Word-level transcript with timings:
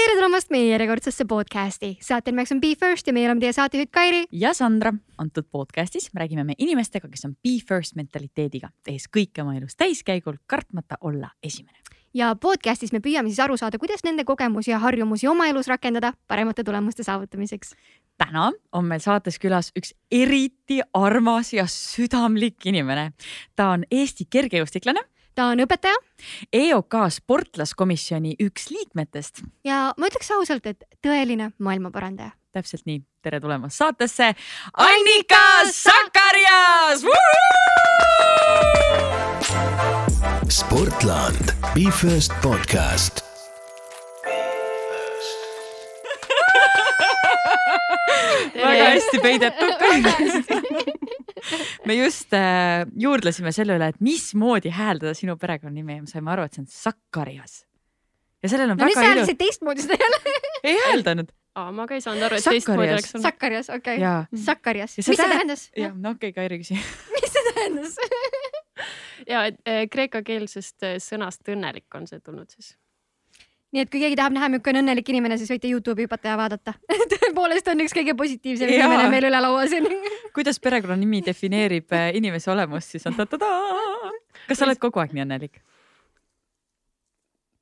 tere 0.00 0.14
tulemast 0.16 0.48
meie 0.48 0.70
järjekordsesse 0.70 1.24
podcasti. 1.28 1.90
saate 2.00 2.32
nimeks 2.32 2.52
on 2.54 2.60
Be 2.60 2.70
First 2.78 3.06
ja 3.06 3.12
meie 3.12 3.26
oleme 3.28 3.40
teie 3.42 3.52
saatejuhid 3.52 3.90
Kairi. 3.92 4.22
ja 4.32 4.54
Sandra. 4.54 4.94
antud 5.18 5.44
podcastis 5.52 6.08
me 6.14 6.20
räägime 6.20 6.44
me 6.44 6.54
inimestega, 6.58 7.08
kes 7.08 7.24
on 7.24 7.34
Be 7.34 7.58
First 7.68 7.96
mentaliteediga, 7.96 8.70
tehes 8.84 9.10
kõike 9.16 9.42
oma 9.42 9.58
elus 9.58 9.76
täiskäigul, 9.76 10.38
kartmata 10.46 10.96
olla 11.00 11.30
esimene. 11.42 11.76
ja 12.14 12.34
podcastis 12.34 12.92
me 12.92 13.00
püüame 13.04 13.28
siis 13.28 13.40
aru 13.44 13.56
saada, 13.56 13.78
kuidas 13.78 14.04
nende 14.04 14.24
kogemusi 14.24 14.70
ja 14.70 14.78
harjumusi 14.78 15.28
oma 15.28 15.46
elus 15.52 15.68
rakendada 15.68 16.14
paremate 16.26 16.64
tulemuste 16.64 17.02
saavutamiseks. 17.02 17.74
täna 18.16 18.52
on 18.72 18.84
meil 18.84 19.00
saates 19.00 19.38
külas 19.38 19.68
üks 19.76 19.92
eriti 20.10 20.80
armas 20.94 21.52
ja 21.52 21.66
südamlik 21.66 22.66
inimene. 22.66 23.12
ta 23.56 23.68
on 23.68 23.84
Eesti 23.90 24.24
kergejõustiklane 24.24 25.04
ta 25.34 25.50
on 25.52 25.62
õpetaja. 25.64 25.96
EOK 26.52 26.96
sportlaskomisjoni 27.10 28.36
üks 28.42 28.70
liikmetest. 28.70 29.42
ja 29.64 29.92
ma 29.96 30.10
ütleks 30.10 30.30
ausalt, 30.36 30.66
et 30.66 30.84
tõeline 31.02 31.52
maailmaparandaja. 31.58 32.30
täpselt 32.52 32.86
nii, 32.86 33.02
tere 33.22 33.40
tulemast 33.40 33.78
saatesse, 33.78 34.34
Annika 34.74 35.42
Sakarias. 35.72 37.04
sportland, 40.50 41.54
Be 41.74 41.90
First 41.90 42.32
podcast 42.42 43.24
väga 48.54 48.84
hästi 48.90 49.18
peidetud 49.22 49.72
me 51.88 51.96
just 51.98 52.34
äh, 52.36 52.84
juurdlesime 53.00 53.52
selle 53.56 53.78
üle, 53.78 53.90
et 53.92 54.00
mismoodi 54.04 54.72
hääldada 54.74 55.14
sinu 55.18 55.36
perekonnanime 55.40 55.98
ja 55.98 56.04
me 56.04 56.10
saime 56.10 56.32
aru, 56.34 56.46
et 56.46 56.56
see 56.56 56.64
on 56.64 56.70
Sakkarias. 56.72 57.60
ja 58.42 58.52
sellel 58.52 58.74
on 58.74 58.80
no, 58.80 58.88
väga 58.88 59.12
ilus. 59.16 59.34
teistmoodi 59.38 59.86
seda 59.86 59.98
jälle 60.00 60.20
ei 60.62 60.76
hääldanud. 60.86 61.32
aa, 61.54 61.70
ma 61.72 61.86
ka 61.90 61.98
ei 61.98 62.04
saanud 62.04 62.28
aru, 62.28 62.40
et 62.40 62.48
teistmoodi 62.50 62.92
oleks 62.96 63.14
olnud. 63.14 63.26
Sakkarias, 63.28 63.72
okei 63.74 63.98
okay.. 64.02 64.42
Sakkarias, 64.44 64.96
mis 65.00 65.10
see 65.10 65.20
tähendas? 65.20 65.66
jah, 65.76 65.96
no 65.96 66.14
okei 66.16 66.34
okay,, 66.34 66.42
Kairi 66.42 66.60
küsi 66.62 66.78
mis 67.14 67.34
see 67.34 67.46
tähendas 67.54 67.96
ja 69.32 69.46
äh, 69.48 69.84
kreekakeelsest 69.90 70.86
äh, 70.86 71.00
sõnast 71.02 71.48
õnnelik 71.48 71.88
on 71.96 72.08
see 72.10 72.22
tulnud 72.24 72.50
siis 72.52 72.74
nii 73.70 73.84
et 73.84 73.90
kui 73.90 74.02
keegi 74.02 74.18
tahab 74.18 74.34
näha, 74.34 74.50
milline 74.50 74.82
õnnelik 74.82 75.10
inimene, 75.12 75.38
siis 75.38 75.50
võite 75.52 75.70
Youtube'i 75.70 76.08
hüpata 76.08 76.32
ja 76.32 76.38
vaadata 76.40 76.74
tõepoolest 77.14 77.70
on 77.70 77.84
üks 77.84 77.94
kõige 77.96 78.16
positiivsem 78.18 78.72
ja. 78.72 78.82
inimene 78.82 79.10
meil 79.12 79.28
üle 79.30 79.42
laua 79.42 79.66
siin 79.70 79.86
kuidas 80.36 80.58
perekonnanimi 80.62 81.22
defineerib 81.26 81.94
äh, 81.94 82.10
inimese 82.18 82.50
olemust, 82.54 82.96
siis 82.96 83.06
on 83.10 83.18
ta-ta-ta. 83.18 83.50
kas 84.48 84.58
sa 84.58 84.66
oled 84.66 84.82
kogu 84.82 85.02
aeg 85.02 85.14
nii 85.14 85.26
õnnelik? 85.26 85.62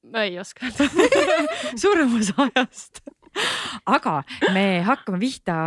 ma 0.09 0.25
ei 0.25 0.41
oska 0.41 0.65
öelda 0.71 0.89
suurem 1.83 2.17
osa 2.17 2.49
ajast 2.49 3.05
aga 3.85 4.15
me 4.55 4.65
hakkame 4.87 5.21
pihta 5.21 5.59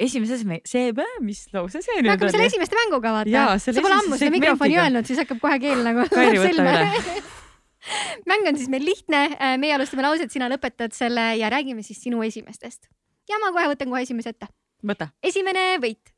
esimeses, 0.00 0.46
see, 0.68 0.88
mis 1.20 1.44
lause 1.52 1.84
see 1.84 1.98
nüüd 1.98 2.06
on? 2.06 2.08
me 2.08 2.14
hakkame 2.16 2.32
selle 2.32 2.48
esimeste 2.48 2.80
mänguga 2.80 3.12
vaata. 3.18 3.60
sa 3.60 3.76
pole 3.84 4.00
ammu 4.00 4.18
seda 4.18 4.32
mikrofoni 4.38 4.80
öelnud, 4.80 5.06
siis 5.06 5.20
hakkab 5.20 5.44
kohe 5.44 5.60
keel 5.62 5.84
nagu. 5.84 6.08
Kairi, 6.16 6.40
võta 6.40 6.64
üle 6.64 7.41
mäng 8.30 8.48
on 8.48 8.58
siis 8.58 8.70
meil 8.72 8.84
lihtne, 8.86 9.24
äh, 9.36 9.58
meie 9.60 9.74
alustame 9.76 10.04
lauset, 10.06 10.32
sina 10.32 10.48
lõpetad 10.52 10.94
selle 10.96 11.32
ja 11.38 11.50
räägime 11.52 11.82
siis 11.86 12.02
sinu 12.02 12.22
esimestest. 12.26 12.88
ja 13.28 13.38
ma 13.42 13.52
kohe 13.54 13.70
võtan 13.74 13.90
kohe 13.92 14.02
esimese 14.06 14.34
ette. 14.34 14.50
võta. 14.86 15.10
esimene 15.22 15.76
võit. 15.82 16.14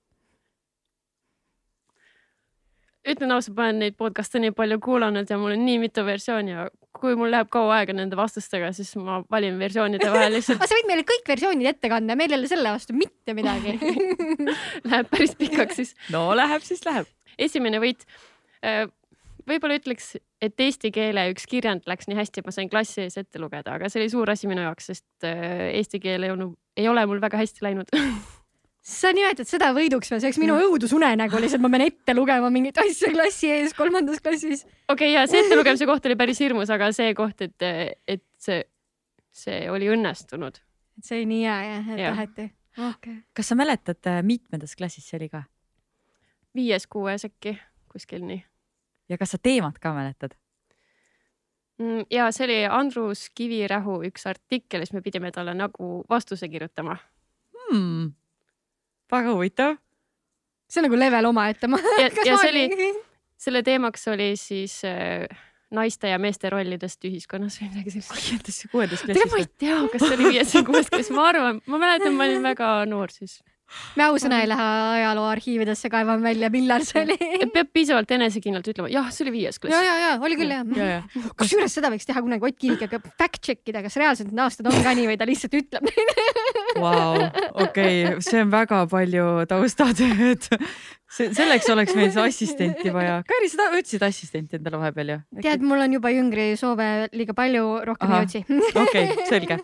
ütlen 3.05 3.35
ausalt, 3.37 3.57
ma 3.57 3.69
olen 3.69 3.83
neid 3.85 3.97
podcast'e 4.01 4.41
nii 4.41 4.55
palju 4.57 4.81
kuulanud 4.81 5.29
ja 5.31 5.39
mul 5.41 5.57
on 5.57 5.65
nii 5.65 5.79
mitu 5.83 6.05
versiooni 6.05 6.55
ja 6.55 6.69
kui 6.95 7.17
mul 7.19 7.33
läheb 7.33 7.51
kaua 7.53 7.81
aega 7.81 7.93
nende 7.97 8.17
vastustega, 8.17 8.71
siis 8.73 8.95
ma 8.97 9.19
valin 9.31 9.59
versioonide 9.61 10.09
vahel 10.13 10.37
lihtsalt 10.37 10.59
aga 10.61 10.69
sa 10.71 10.79
võid 10.79 10.89
meile 10.89 11.05
kõik 11.09 11.29
versioonid 11.29 11.69
ette 11.69 11.91
kanda, 11.93 12.17
meil 12.17 12.33
ei 12.33 12.39
ole 12.39 12.49
selle 12.49 12.73
vastu 12.73 12.97
mitte 12.97 13.37
midagi 13.37 13.77
Läheb 14.91 15.09
päris 15.13 15.37
pikaks 15.41 15.81
siis. 15.81 15.97
no 16.13 16.27
läheb, 16.37 16.65
siis 16.65 16.85
läheb. 16.89 17.09
esimene 17.39 17.81
võit 17.83 18.07
äh, 18.65 18.87
võib-olla 19.49 19.79
ütleks, 19.81 20.15
et 20.45 20.61
eesti 20.61 20.91
keele 20.95 21.27
üks 21.33 21.49
kirjand 21.51 21.87
läks 21.89 22.09
nii 22.11 22.19
hästi, 22.19 22.43
et 22.43 22.49
ma 22.49 22.55
sain 22.55 22.71
klassi 22.71 23.05
ees 23.07 23.19
ette 23.21 23.41
lugeda, 23.43 23.77
aga 23.79 23.91
see 23.91 24.03
oli 24.03 24.13
suur 24.13 24.33
asi 24.33 24.51
minu 24.51 24.65
jaoks, 24.65 24.91
sest 24.93 25.27
äh, 25.29 25.71
eesti 25.81 26.01
keel 26.03 26.27
ei 26.27 26.33
olnud, 26.35 26.57
ei 26.79 26.89
ole 26.91 27.05
mul 27.09 27.23
väga 27.23 27.41
hästi 27.41 27.65
läinud. 27.67 27.93
Sa 28.85 29.15
nimetad 29.17 29.49
seda 29.49 29.71
võiduks 29.73 30.11
või, 30.13 30.21
see 30.21 30.29
oleks 30.29 30.39
minu 30.43 30.59
õudusunenägu 30.61 31.39
lihtsalt, 31.41 31.63
ma 31.65 31.71
pean 31.73 31.87
ette 31.87 32.13
lugema 32.13 32.51
mingeid 32.53 32.83
asju 32.83 33.15
klassi 33.15 33.49
ees 33.49 33.73
kolmandas 33.77 34.21
klassis. 34.21 34.67
okei 34.93 34.93
okay,, 34.93 35.15
ja 35.15 35.25
see 35.31 35.41
ettelugemise 35.41 35.89
koht 35.89 36.05
oli 36.11 36.19
päris 36.21 36.43
hirmus, 36.45 36.73
aga 36.75 36.91
see 36.93 37.15
koht, 37.17 37.41
et, 37.47 37.65
et 38.05 38.27
see, 38.37 38.61
see 39.33 39.65
oli 39.73 39.89
õnnestunud. 39.95 40.61
et 41.01 41.09
see 41.09 41.23
oli 41.23 41.31
nii 41.33 41.43
hea 41.47 41.59
jah, 41.71 41.91
et 41.97 42.05
taheti. 42.05 42.49
Okay.. 42.93 43.23
kas 43.33 43.55
sa 43.55 43.57
mäletad, 43.57 44.03
äh, 44.11 44.21
mitmendas 44.27 44.77
klassis 44.77 45.09
see 45.09 45.17
oli 45.23 45.33
ka? 45.33 45.47
viies-kuues 46.55 47.25
äkki, 47.31 47.57
kuskil 47.89 48.29
nii 48.29 48.45
ja 49.09 49.19
kas 49.21 49.35
sa 49.35 49.39
teemat 49.43 49.79
ka 49.79 49.95
mäletad? 49.97 50.37
Mm, 51.79 52.05
ja 52.11 52.29
see 52.33 52.45
oli 52.47 52.59
Andrus 52.71 53.29
Kivirähu 53.35 53.99
üks 54.07 54.29
artikkel, 54.31 54.85
siis 54.85 54.95
me 54.95 55.03
pidime 55.03 55.33
talle 55.35 55.57
nagu 55.59 56.05
vastuse 56.11 56.47
kirjutama 56.49 56.95
hmm.. 57.65 58.13
väga 59.11 59.33
huvitav. 59.35 59.75
see 60.71 60.81
on 60.83 60.89
nagu 60.89 61.01
level 61.01 61.33
omaette. 61.33 61.67
ja, 61.99 62.13
ja 62.27 62.37
see 62.39 62.53
oli, 62.53 62.93
selle 63.37 63.65
teemaks 63.67 64.07
oli 64.13 64.37
siis 64.39 64.81
äh, 64.87 65.27
naiste 65.75 66.09
ja 66.13 66.19
meeste 66.23 66.51
rollidest 66.51 67.05
ühiskonnas 67.09 67.59
või 67.61 67.73
midagi 67.73 67.97
sellist. 67.97 68.69
kuuendas 68.71 69.03
klassis? 69.03 69.19
tegelikult 69.19 69.35
ma 69.35 69.43
ei 69.43 69.51
tea, 69.67 69.81
kas 69.93 70.07
see 70.07 70.19
oli 70.19 70.31
viies 70.31 70.55
või 70.55 70.69
kuues 70.71 70.95
klass, 70.95 71.13
ma 71.15 71.27
arvan, 71.33 71.61
ma 71.67 71.83
mäletan, 71.83 72.15
ma 72.15 72.29
olin 72.29 72.47
väga 72.53 72.71
noor 72.87 73.15
siis 73.15 73.41
me 73.99 74.07
ausõna 74.07 74.41
ei 74.43 74.49
lähe 74.51 74.67
ajaloo 74.99 75.27
arhiividesse 75.31 75.91
kaevama 75.93 76.23
välja, 76.29 76.51
millal 76.53 76.85
see 76.87 77.03
oli. 77.05 77.17
peab 77.55 77.71
piisavalt 77.75 78.11
enesekindlalt 78.17 78.69
ütlema, 78.73 78.91
jah, 78.93 79.11
see 79.15 79.27
oli 79.27 79.35
viies 79.39 79.61
klass. 79.63 79.75
ja, 79.75 79.83
ja, 79.83 79.95
ja 80.03 80.11
oli 80.21 80.39
küll 80.41 80.55
jah. 80.55 81.07
kusjuures 81.41 81.75
seda 81.79 81.91
võiks 81.95 82.09
teha 82.09 82.23
kunagi 82.25 82.51
Ott 82.51 82.67
hakkab 82.85 83.07
fact 83.19 83.41
check 83.45 83.71
ida, 83.71 83.83
kas 83.85 83.97
reaalselt 84.01 84.31
need 84.31 84.43
aastad 84.45 84.69
on 84.71 84.83
ka 84.85 84.95
nii 84.97 85.09
või 85.11 85.19
ta 85.21 85.29
lihtsalt 85.29 85.57
ütleb 85.59 85.89
neid. 85.89 86.13
Vau, 86.81 87.23
okei, 87.65 88.17
see 88.25 88.43
on 88.43 88.53
väga 88.53 88.85
palju 88.91 89.29
taustatööd 89.51 90.49
see, 91.15 91.31
selleks 91.37 91.69
oleks 91.73 91.95
meil 91.99 92.11
see 92.15 92.25
assistenti 92.29 92.93
vaja. 92.95 93.19
Kairi, 93.29 93.51
sa 93.53 93.69
otsid 93.79 94.05
assistenti 94.07 94.59
endale 94.59 94.81
vahepeal 94.83 95.13
ju? 95.15 95.19
tead, 95.45 95.65
mul 95.67 95.85
on 95.85 95.97
juba 95.97 96.13
jüngri 96.15 96.47
soove 96.61 96.89
liiga 97.15 97.37
palju, 97.37 97.67
rohkem 97.91 98.11
Aha. 98.11 98.23
ei 98.23 98.29
otsi. 98.29 98.43
okei, 98.85 99.27
selge. 99.31 99.61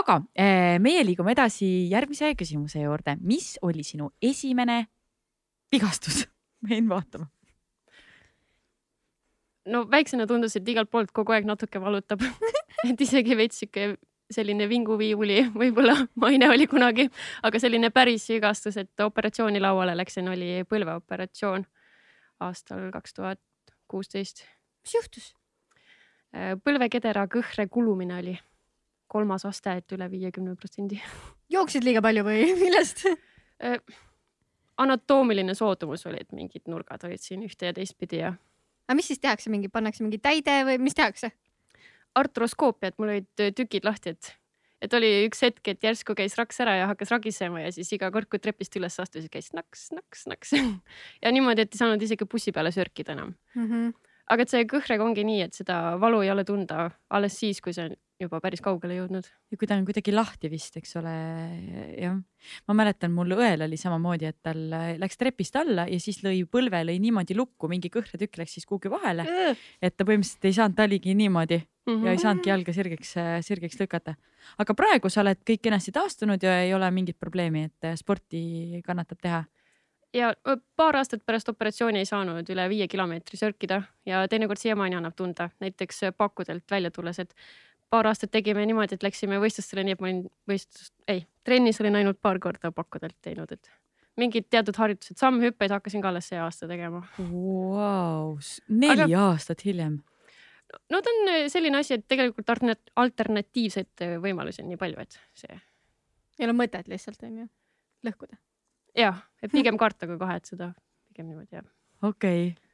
aga 0.00 0.20
eh, 0.34 0.78
meie 0.82 1.04
liigume 1.06 1.34
edasi 1.36 1.68
järgmise 1.92 2.32
küsimuse 2.38 2.84
juurde. 2.84 3.18
mis 3.20 3.54
oli 3.66 3.84
sinu 3.86 4.12
esimene 4.22 4.84
vigastus? 5.72 6.24
ma 6.62 6.74
jäin 6.74 6.88
vaatama 6.90 7.30
no 9.70 9.84
väiksena 9.90 10.26
tundus, 10.28 10.56
et 10.56 10.68
igalt 10.68 10.90
poolt 10.90 11.12
kogu 11.16 11.34
aeg 11.36 11.48
natuke 11.48 11.80
valutab 11.82 12.22
et 12.88 13.00
isegi 13.00 13.36
veits 13.38 13.60
sihuke 13.62 13.94
selline 14.30 14.68
vinguviiuli 14.68 15.40
võib-olla 15.62 15.96
maine 16.20 16.50
oli 16.50 16.66
kunagi, 16.70 17.08
aga 17.42 17.62
selline 17.62 17.90
päris 17.94 18.28
vigastus, 18.30 18.78
et 18.80 19.04
operatsiooni 19.04 19.60
lauale 19.60 19.96
läksin, 19.98 20.28
oli 20.30 20.60
põlveoperatsioon 20.68 21.66
aastal 22.46 22.90
kaks 22.94 23.14
tuhat 23.14 23.40
kuusteist. 23.90 24.44
mis 24.84 24.94
juhtus? 24.94 25.32
Äh, 26.30 26.54
põlvekedera 26.62 27.26
kõhre 27.26 27.66
kulumine 27.68 28.18
oli 28.20 28.36
kolmas 29.10 29.44
aste, 29.48 29.80
et 29.80 29.92
üle 29.96 30.06
viiekümne 30.10 30.54
protsendi. 30.56 31.00
jooksid 31.56 31.84
liiga 31.84 32.02
palju 32.04 32.24
või 32.26 32.46
millest? 32.62 33.04
Äh, 33.62 33.80
anatoomiline 34.80 35.54
soodumus 35.58 36.06
oli, 36.06 36.22
et 36.22 36.32
mingid 36.32 36.70
nurgad 36.70 37.04
olid 37.08 37.22
siin 37.22 37.42
ühte 37.44 37.68
ja 37.68 37.76
teistpidi 37.76 38.22
ja. 38.22 38.34
aga 38.86 38.96
mis 38.96 39.10
siis 39.10 39.20
tehakse, 39.20 39.50
mingi 39.52 39.68
pannakse 39.68 40.06
mingi 40.06 40.22
täide 40.22 40.62
või 40.68 40.78
mis 40.80 40.96
tehakse? 40.96 41.34
Artroskoopia, 42.18 42.90
et 42.90 42.98
mul 43.00 43.14
olid 43.14 43.42
äh, 43.42 43.52
tükid 43.56 43.86
lahti, 43.86 44.14
et, 44.14 44.32
et 44.82 44.94
oli 44.96 45.10
üks 45.28 45.42
hetk, 45.46 45.62
et 45.72 45.84
järsku 45.84 46.16
käis 46.18 46.36
raks 46.38 46.60
ära 46.64 46.76
ja 46.80 46.90
hakkas 46.90 47.12
ragisema 47.14 47.64
ja 47.64 47.72
siis 47.74 47.92
iga 47.96 48.10
kord, 48.14 48.30
kui 48.30 48.42
trepist 48.42 48.76
üles 48.80 48.98
astus, 49.02 49.28
käis 49.32 49.52
naks, 49.56 49.88
naks, 49.96 50.26
naks 50.30 50.54
ja 51.24 51.34
niimoodi, 51.34 51.66
et 51.66 51.74
ei 51.74 51.82
saanud 51.82 52.06
isegi 52.06 52.28
bussi 52.30 52.54
peale 52.56 52.72
sörkida 52.74 53.16
enam 53.16 53.34
mm. 53.54 53.66
-hmm. 53.66 53.90
aga 54.34 54.46
et 54.46 54.54
see 54.54 54.68
kõhrega 54.74 55.06
ongi 55.06 55.26
nii, 55.26 55.42
et 55.48 55.54
seda 55.62 55.98
valu 56.00 56.22
ei 56.26 56.30
ole 56.30 56.44
tunda 56.44 56.90
alles 57.10 57.38
siis, 57.38 57.60
kui 57.60 57.76
see 57.76 57.90
juba 58.20 58.40
päris 58.42 58.62
kaugele 58.64 58.96
jõudnud. 58.98 59.26
ja 59.50 59.58
kui 59.58 59.68
ta 59.68 59.76
on 59.78 59.84
kuidagi 59.88 60.12
lahti 60.14 60.50
vist, 60.52 60.76
eks 60.80 60.96
ole, 61.00 61.14
jah. 62.00 62.16
ma 62.68 62.76
mäletan, 62.76 63.12
mul 63.16 63.36
õel 63.36 63.64
oli 63.66 63.78
samamoodi, 63.80 64.28
et 64.30 64.38
tal 64.44 64.62
läks 65.00 65.20
trepist 65.20 65.56
alla 65.60 65.86
ja 65.90 66.00
siis 66.02 66.22
lõi 66.26 66.42
põlve 66.50 66.82
lõi 66.86 66.98
niimoodi 67.02 67.36
lukku, 67.38 67.70
mingi 67.72 67.92
kõhretükk 67.92 68.40
läks 68.42 68.58
siis 68.58 68.68
kuhugi 68.68 68.92
vahele. 68.92 69.26
et 69.82 69.96
ta 69.96 70.06
põhimõtteliselt 70.08 70.50
ei 70.50 70.58
saanud, 70.58 70.76
ta 70.76 70.88
oligi 70.88 71.14
niimoodi 71.14 71.60
mm 71.60 71.94
-hmm. 71.94 72.06
ja 72.06 72.16
ei 72.16 72.24
saanudki 72.24 72.52
jalga 72.52 72.72
sirgeks, 72.72 73.14
sirgeks 73.46 73.80
lükata. 73.80 74.14
aga 74.58 74.74
praegu 74.74 75.08
sa 75.08 75.20
oled 75.20 75.40
kõik 75.44 75.62
kenasti 75.62 75.92
taastunud 75.92 76.42
ja 76.42 76.60
ei 76.62 76.74
ole 76.74 76.90
mingit 76.90 77.18
probleemi, 77.18 77.64
et 77.64 77.98
sporti 77.98 78.82
kannatab 78.84 79.18
teha 79.20 79.44
ja 80.14 80.32
paar 80.76 80.96
aastat 80.96 81.22
pärast 81.26 81.48
operatsiooni 81.52 82.02
ei 82.02 82.08
saanud 82.08 82.48
üle 82.52 82.66
viie 82.72 82.88
kilomeetri 82.90 83.38
sörkida 83.38 83.82
ja 84.06 84.22
teinekord 84.28 84.58
siiamaani 84.58 84.98
annab 84.98 85.16
tunda, 85.16 85.50
näiteks 85.62 86.00
pakkudelt 86.18 86.70
välja 86.70 86.90
tulles, 86.90 87.18
et 87.18 87.34
paar 87.90 88.06
aastat 88.10 88.30
tegime 88.34 88.64
niimoodi, 88.68 88.96
et 88.96 89.04
läksime 89.04 89.40
võistlustele, 89.42 89.84
nii 89.86 89.96
et 89.96 90.02
ma 90.02 90.08
olin 90.10 90.20
võistlust, 90.48 90.94
ei, 91.10 91.24
trennis 91.46 91.80
olin 91.82 91.98
ainult 92.00 92.20
paar 92.22 92.38
korda 92.42 92.72
pakkudelt 92.74 93.16
teinud, 93.24 93.50
et 93.52 93.70
mingid 94.20 94.46
teatud 94.52 94.76
harjutused, 94.76 95.18
sammhüppeid 95.20 95.72
hakkasin 95.74 96.02
ka 96.04 96.10
alles 96.12 96.28
see 96.30 96.38
aasta 96.40 96.68
tegema. 96.70 97.02
Vau, 97.18 98.36
neli 98.68 99.06
Aga- 99.06 99.26
aastat 99.30 99.64
hiljem. 99.66 100.00
no 100.90 101.00
ta 101.02 101.10
on 101.10 101.32
äh, 101.32 101.48
selline 101.50 101.80
asi, 101.82 101.96
et 101.98 102.06
tegelikult 102.08 102.52
altern- 102.52 102.92
alternatiivseid 103.02 104.04
äh, 104.06 104.14
võimalusi 104.22 104.62
on 104.62 104.70
nii 104.70 104.80
palju, 104.80 105.02
et 105.02 105.18
see 105.34 105.58
ei 106.38 106.46
ole 106.46 106.54
mõtet 106.56 106.88
lihtsalt 106.88 107.22
onju 107.26 107.48
lõhkuda. 108.06 108.38
jah, 108.96 109.18
et 109.42 109.52
pigem 109.52 109.78
karta 109.78 110.06
kui 110.06 110.18
kohe, 110.18 110.36
et 110.36 110.46
seda 110.46 110.72
pigem 111.10 111.32
niimoodi 111.32 111.58
jah. 111.58 111.66
okei 112.02 112.52
okay. 112.52 112.69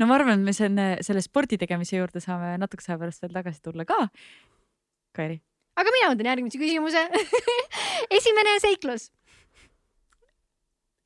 No 0.00 0.08
ma 0.08 0.18
arvan, 0.18 0.40
et 0.40 0.46
me 0.46 0.54
selle, 0.56 0.86
selle 1.04 1.22
spordi 1.24 1.58
tegemise 1.60 1.96
juurde 1.98 2.22
saame 2.24 2.54
natukese 2.60 2.92
aja 2.92 3.00
pärast 3.00 3.24
veel 3.24 3.34
tagasi 3.34 3.62
tulla 3.64 3.86
ka. 3.88 3.98
Kairi, 5.16 5.40
aga 5.80 5.94
mina 5.94 6.12
võtan 6.12 6.30
järgmise 6.32 6.60
küsimuse. 6.60 7.04
esimene 8.18 8.56
seiklus. 8.64 9.10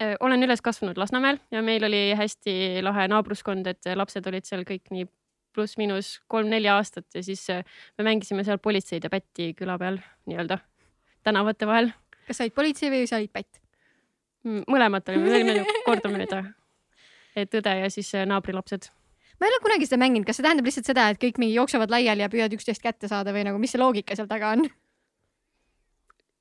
Äh, 0.03 0.15
olen 0.21 0.45
üles 0.45 0.61
kasvanud 0.65 0.99
Lasnamäel 1.01 1.41
ja 1.51 1.63
meil 1.65 1.85
oli 1.89 2.11
hästi 2.19 2.83
lahe 2.85 3.09
naabruskond, 3.09 3.67
et 3.71 3.93
lapsed 3.97 4.27
olid 4.29 4.45
seal 4.49 4.67
kõik 4.69 4.93
nii 4.93 5.09
pluss-miinus 5.57 6.19
kolm-neli 6.29 6.69
aastat 6.69 7.09
ja 7.17 7.23
siis 7.25 7.47
äh, 7.51 7.65
me 7.97 8.05
mängisime 8.11 8.45
seal 8.45 8.61
politseid 8.63 9.07
ja 9.07 9.11
pätti 9.13 9.55
küla 9.57 9.79
peal 9.81 9.97
nii-öelda 10.29 10.59
tänavate 11.25 11.67
vahel. 11.67 11.95
kas 12.27 12.39
sa 12.39 12.45
olid 12.45 12.55
politsei 12.55 12.93
või 12.93 13.09
sa 13.09 13.17
olid 13.21 13.33
pätt? 13.33 13.63
mõlemad 14.47 15.09
olime, 15.11 15.25
me 15.25 15.39
olime 15.41 15.55
nagu 15.59 15.81
kordamööda. 15.87 16.43
Et 17.37 17.61
õde 17.61 17.77
ja 17.83 17.91
siis 17.93 18.15
äh, 18.15 18.27
naabrilapsed. 18.29 18.91
ma 19.41 19.47
ei 19.47 19.53
ole 19.53 19.63
kunagi 19.65 19.87
seda 19.89 20.01
mänginud, 20.01 20.27
kas 20.27 20.41
see 20.41 20.47
tähendab 20.47 20.69
lihtsalt 20.69 20.89
seda, 20.89 21.11
et 21.13 21.21
kõik 21.23 21.39
mingi 21.43 21.55
jooksevad 21.59 21.93
laiali 21.93 22.25
ja 22.25 22.33
püüavad 22.33 22.57
üksteist 22.57 22.83
kätte 22.83 23.09
saada 23.13 23.35
või 23.37 23.47
nagu, 23.49 23.61
mis 23.61 23.75
see 23.75 23.83
loogika 23.83 24.17
seal 24.17 24.29
taga 24.31 24.55
on? 24.57 24.69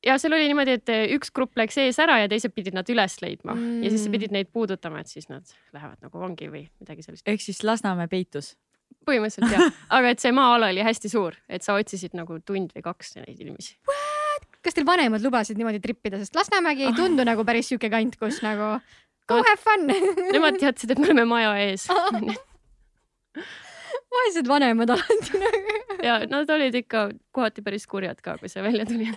ja 0.06 0.18
seal 0.21 0.36
oli 0.38 0.50
niimoodi, 0.50 0.77
et 0.80 0.92
äh, 0.94 1.06
üks 1.15 1.33
grupp 1.36 1.57
läks 1.59 1.77
ees 1.81 1.97
ära 2.01 2.19
ja 2.21 2.30
teised 2.31 2.53
pidid 2.56 2.77
nad 2.77 2.89
üles 2.92 3.18
leidma 3.24 3.56
mm. 3.56 3.81
ja 3.83 3.92
siis 3.92 4.06
sa 4.06 4.09
Mm. 4.09 4.18
pidid 4.18 4.36
neid 4.36 4.51
puudutama, 4.53 5.01
et 5.01 5.12
siis 5.12 5.27
nad 5.31 5.50
lähevad 5.74 5.97
nagu 6.06 6.21
vangi 6.21 6.50
või 6.51 6.68
midagi 6.80 7.06
sellist. 7.06 7.27
ehk 7.27 7.42
siis 7.42 7.63
Lasnamäe 7.63 8.07
peitus. 8.12 8.56
põhimõtteliselt 9.06 9.51
jah, 9.51 9.71
aga 9.97 10.13
et 10.13 10.21
see 10.21 10.31
maa-ala 10.31 10.69
oli 10.74 10.86
hästi 10.86 11.09
suur, 11.09 11.36
et 11.50 11.65
sa 11.65 11.74
otsisid 11.77 12.13
nagu 12.18 12.39
tund 12.45 12.71
või 12.75 12.86
kaks 12.86 13.18
neid 13.18 13.39
inimesi. 13.39 13.77
kas 14.62 14.74
teil 14.74 14.86
vanemad 14.86 15.21
lubasid 15.21 15.57
niimoodi 15.57 15.81
trippida, 15.81 16.19
sest 16.21 16.36
Lasnamägi 16.36 16.86
ei 16.86 16.94
tundu 17.01 17.25
nagu 17.25 17.45
päris 17.45 17.69
sihuke 17.69 17.89
kant, 17.89 18.18
kus 18.21 18.42
nagu 18.45 18.77
go 19.27 19.36
have 19.42 19.62
fun. 19.62 19.88
Nemad 20.36 20.60
teadsid, 20.62 20.92
et 20.92 21.00
me 21.01 21.10
oleme 21.10 21.25
maja 21.30 21.56
ees 21.63 21.88
vaesed 24.16 24.48
vanemad 24.48 24.89
alati 24.95 25.39
nagu. 25.42 25.80
ja 26.04 26.19
nad 26.30 26.50
olid 26.50 26.75
ikka 26.75 27.10
kohati 27.36 27.62
päris 27.66 27.88
kurjad 27.88 28.22
ka, 28.24 28.38
kui 28.39 28.50
see 28.50 28.63
välja 28.63 28.86
tuli 28.86 29.10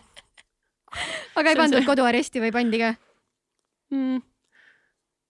aga 1.36 1.50
ei 1.50 1.56
pandud 1.56 1.80
see- 1.80 1.86
koduaresti 1.86 2.42
või 2.42 2.52
pandi 2.54 2.80
ka? 2.82 2.92
mm.. 3.94 4.22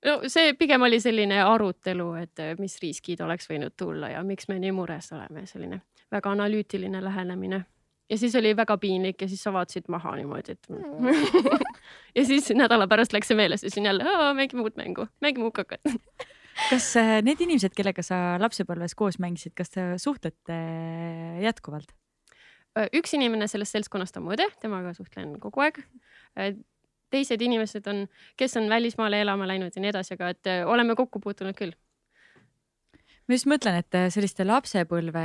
no 0.08 0.18
see 0.30 0.54
pigem 0.58 0.82
oli 0.86 1.00
selline 1.00 1.40
arutelu, 1.42 2.08
et 2.22 2.44
eh, 2.44 2.54
mis 2.58 2.78
riskid 2.82 3.20
oleks 3.24 3.50
võinud 3.50 3.76
tulla 3.76 4.12
ja 4.14 4.22
miks 4.26 4.48
me 4.48 4.58
nii 4.62 4.74
mures 4.76 5.12
oleme, 5.16 5.46
selline 5.46 5.82
väga 6.10 6.30
analüütiline 6.32 7.02
lähenemine. 7.04 7.64
Ja 8.10 8.18
siis 8.18 8.34
oli 8.38 8.54
väga 8.56 8.78
piinlik 8.80 9.22
ja 9.22 9.28
siis 9.28 9.42
sa 9.42 9.52
vaatasid 9.52 9.88
maha 9.92 10.14
niimoodi, 10.16 10.56
et 10.56 10.68
ja 12.18 12.24
siis 12.24 12.50
nädala 12.56 12.88
pärast 12.90 13.12
läks 13.16 13.30
see 13.30 13.38
meeles 13.38 13.64
ja 13.64 13.70
siis 13.70 13.80
on 13.82 13.90
jälle, 13.90 14.16
mängime 14.38 14.64
uut 14.64 14.76
mängu, 14.80 15.06
mängime 15.24 15.48
hukakat. 15.50 15.84
kas 16.70 16.90
äh, 17.00 17.18
need 17.22 17.40
inimesed, 17.44 17.74
kellega 17.76 18.02
sa 18.02 18.38
lapsepõlves 18.42 18.96
koos 18.98 19.20
mängisid, 19.22 19.54
kas 19.58 19.74
te 19.74 19.90
suhtlete 20.02 20.58
jätkuvalt? 21.44 21.94
üks 22.94 23.10
inimene 23.16 23.48
sellest 23.50 23.74
seltskonnast 23.74 24.18
on 24.20 24.26
mu 24.26 24.34
õde, 24.36 24.44
temaga 24.62 24.92
suhtlen 24.94 25.32
kogu 25.42 25.64
aeg. 25.64 25.80
teised 27.10 27.42
inimesed 27.42 27.86
on, 27.90 28.04
kes 28.38 28.54
on 28.60 28.68
välismaale 28.70 29.18
elama 29.24 29.48
läinud 29.50 29.74
ja 29.74 29.82
nii 29.82 29.90
edasi, 29.90 30.14
aga 30.14 30.28
et 30.34 30.50
oleme 30.68 30.94
kokku 30.94 31.18
puutunud 31.24 31.56
küll. 31.58 31.74
Ma 33.28 33.36
just 33.36 33.48
mõtlen, 33.50 33.76
et 33.82 33.96
äh, 33.96 34.06
selliste 34.12 34.44
lapsepõlve 34.46 35.22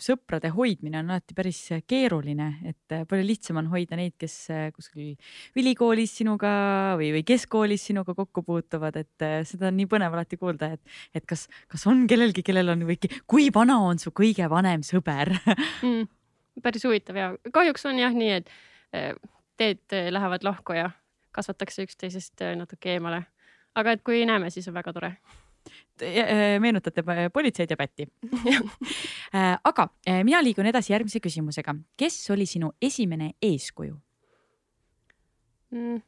sõprade 0.00 0.48
hoidmine 0.54 1.02
on 1.02 1.12
alati 1.12 1.36
päris 1.36 1.58
keeruline, 1.88 2.48
et 2.70 2.94
äh, 2.96 3.04
palju 3.08 3.26
lihtsam 3.28 3.60
on 3.60 3.68
hoida 3.74 3.98
neid, 3.98 4.14
kes 4.20 4.36
äh, 4.54 4.64
kuskil 4.72 5.12
ülikoolis 5.60 6.16
sinuga 6.16 6.50
või, 6.96 7.10
või 7.18 7.22
keskkoolis 7.28 7.84
sinuga 7.90 8.16
kokku 8.16 8.40
puutuvad, 8.46 8.96
et 9.02 9.26
äh, 9.26 9.38
seda 9.48 9.68
on 9.68 9.76
nii 9.76 9.88
põnev 9.92 10.16
alati 10.16 10.40
kuulda, 10.40 10.72
et, 10.78 10.98
et 11.16 11.28
kas, 11.28 11.44
kas 11.68 11.86
on 11.92 12.06
kellelgi, 12.08 12.44
kellel 12.46 12.72
on 12.72 12.86
või 12.88 12.98
kui 13.28 13.50
vana 13.54 13.78
on 13.84 14.00
su 14.00 14.14
kõige 14.16 14.48
vanem 14.52 14.84
sõber 14.86 15.34
mm,. 15.84 16.08
päris 16.64 16.88
huvitav 16.88 17.20
ja 17.20 17.30
kahjuks 17.52 17.84
on 17.90 18.00
jah 18.00 18.16
nii, 18.16 18.40
et 18.40 19.24
teed 19.60 19.92
lähevad 19.92 20.44
lahku 20.46 20.76
ja 20.76 20.88
kasvatakse 21.36 21.84
üksteisest 21.84 22.40
natuke 22.56 22.96
eemale. 22.96 23.26
aga 23.76 23.92
et 23.92 24.00
kui 24.00 24.24
näeme, 24.24 24.48
siis 24.48 24.68
on 24.70 24.74
väga 24.78 24.94
tore. 24.96 25.18
Äh, 26.02 26.56
meenutate 26.62 27.02
pa- 27.06 27.28
politseid 27.32 27.70
ja 27.70 27.76
pätti. 27.76 28.06
aga 29.70 29.88
äh, 30.08 30.22
mina 30.24 30.42
liigun 30.44 30.68
edasi 30.70 30.92
järgmise 30.92 31.20
küsimusega. 31.24 31.74
kes 31.96 32.18
oli 32.30 32.46
sinu 32.46 32.72
esimene 32.82 33.32
eeskuju? 33.42 33.96
Mm. 35.74 36.00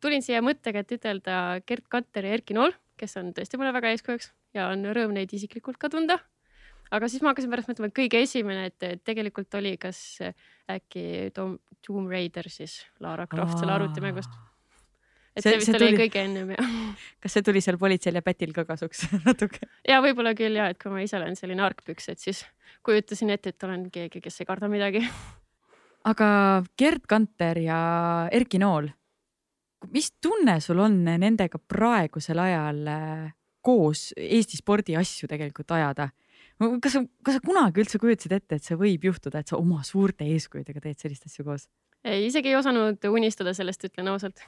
tulin 0.00 0.22
siia 0.22 0.40
mõttega, 0.44 0.84
et 0.84 0.92
ütelda 0.94 1.60
Gerd 1.66 1.88
Kanter 1.90 2.28
ja 2.28 2.36
Erki 2.36 2.54
Nool, 2.54 2.72
kes 2.96 3.16
on 3.18 3.32
tõesti 3.34 3.58
mulle 3.58 3.72
väga 3.74 3.90
eeskujuks 3.94 4.30
ja 4.54 4.70
on 4.72 4.86
rõõm 4.96 5.16
neid 5.16 5.32
isiklikult 5.34 5.80
ka 5.82 5.90
tunda. 5.92 6.18
aga 6.90 7.08
siis 7.10 7.22
ma 7.22 7.32
hakkasin 7.32 7.50
pärast 7.50 7.70
mõtlema, 7.72 7.90
et 7.90 7.96
kõige 7.98 8.20
esimene, 8.22 8.68
et 8.70 9.02
tegelikult 9.04 9.54
oli 9.58 9.74
kas 9.82 9.98
äkki 10.70 11.32
Tom, 11.34 11.58
Tomb 11.82 12.10
Raider 12.10 12.46
siis 12.48 12.84
Lara 13.00 13.26
Croft 13.26 13.58
selle 13.58 13.74
arvutimängust. 13.74 14.30
Et 15.36 15.42
See- 15.44 15.52
see, 15.52 15.58
vist 15.60 15.68
see 15.70 15.76
see 15.76 15.84
oli 15.84 15.92
tuli- 15.92 16.02
kõige 16.06 16.22
ennem 16.24 16.50
ja, 16.56 16.66
kas 17.22 17.36
see 17.36 17.42
tuli 17.46 17.60
seal 17.64 17.78
politseil 17.80 18.16
ja 18.18 18.22
pätil 18.24 18.52
ka 18.56 18.64
kasuks 18.68 19.04
natuke? 19.28 19.60
ja 19.88 20.00
võib-olla 20.04 20.32
küll 20.38 20.56
ja, 20.58 20.70
et 20.72 20.78
kui 20.82 20.90
ma 20.92 21.02
ise 21.04 21.18
olen 21.20 21.36
selline 21.36 21.62
argpüks, 21.66 22.08
et 22.12 22.18
siis 22.22 22.44
kujutasin 22.86 23.30
ette, 23.34 23.52
et 23.54 23.66
olen 23.68 23.88
keegi, 23.92 24.20
kes 24.24 24.40
ei 24.40 24.46
karda 24.48 24.68
midagi. 24.72 25.02
aga 26.12 26.28
Gerd 26.78 27.06
Kanter 27.10 27.58
ja 27.64 27.78
Erki 28.32 28.60
Nool, 28.62 28.88
mis 29.92 30.12
tunne 30.22 30.58
sul 30.64 30.78
on 30.82 31.00
nendega 31.04 31.58
praegusel 31.58 32.38
ajal 32.42 32.78
äh, 32.90 33.26
koos 33.66 34.12
Eesti 34.16 34.56
spordiasju 34.62 35.28
tegelikult 35.30 35.74
ajada? 35.76 36.08
kas 36.80 36.94
sa, 36.94 37.02
kas 37.26 37.36
sa 37.36 37.40
kunagi 37.44 37.82
üldse 37.82 37.98
kujutasid 38.00 38.32
ette, 38.32 38.56
et 38.56 38.64
see 38.64 38.78
võib 38.80 39.02
juhtuda, 39.10 39.42
et 39.42 39.50
sa 39.50 39.58
oma 39.60 39.82
suurte 39.84 40.24
eeskujudega 40.24 40.80
teed 40.80 41.02
sellist 41.02 41.26
asja 41.28 41.44
koos? 41.44 41.66
ei, 42.06 42.22
isegi 42.30 42.48
ei 42.52 42.56
osanud 42.56 43.02
unistada 43.10 43.52
sellest, 43.56 43.82
ütlen 43.90 44.08
ausalt. 44.08 44.40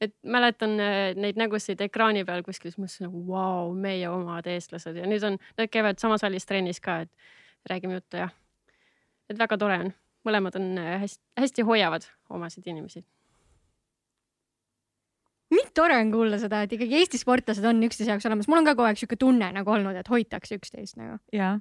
Et 0.00 0.14
mäletan 0.26 0.76
äh, 0.80 1.14
neid 1.16 1.38
nägusid 1.40 1.80
ekraani 1.86 2.24
peal 2.28 2.44
kuskil, 2.46 2.72
siis 2.72 2.80
mõtlesin, 2.80 3.08
et 3.08 3.28
vau, 3.28 3.72
meie 3.74 4.08
omad 4.12 4.48
eestlased. 4.50 4.98
Ja 4.98 5.08
nüüd 5.08 5.24
on, 5.26 5.38
nad 5.58 5.72
käivad 5.72 6.00
samas 6.02 6.24
hallis 6.26 6.48
trennis 6.48 6.80
ka, 6.84 7.00
et 7.06 7.70
räägime 7.70 7.98
juttu 7.98 8.20
ja 8.20 8.28
et 9.30 9.38
väga 9.38 9.58
tore 9.60 9.78
on, 9.86 9.92
mõlemad 10.28 10.58
on 10.60 10.72
äh, 10.82 10.96
hästi, 11.04 11.22
hästi 11.40 11.66
hoiavad 11.68 12.08
omasid 12.30 12.66
inimesi. 12.68 13.04
Tore 15.76 15.96
on 16.00 16.10
kuulda 16.12 16.38
seda, 16.40 16.62
et 16.64 16.72
ikkagi 16.76 16.96
Eesti 17.00 17.20
sportlased 17.20 17.64
on 17.68 17.82
üksteise 17.86 18.12
jaoks 18.12 18.26
olemas, 18.28 18.48
mul 18.50 18.60
on 18.60 18.68
ka 18.68 18.74
kogu 18.76 18.86
aeg 18.88 19.00
siuke 19.00 19.18
tunne 19.20 19.48
nagu 19.54 19.72
olnud, 19.72 19.96
et 19.98 20.08
hoitakse 20.10 20.58
üksteist 20.58 20.98
nagu. 20.98 21.18
ja, 21.34 21.52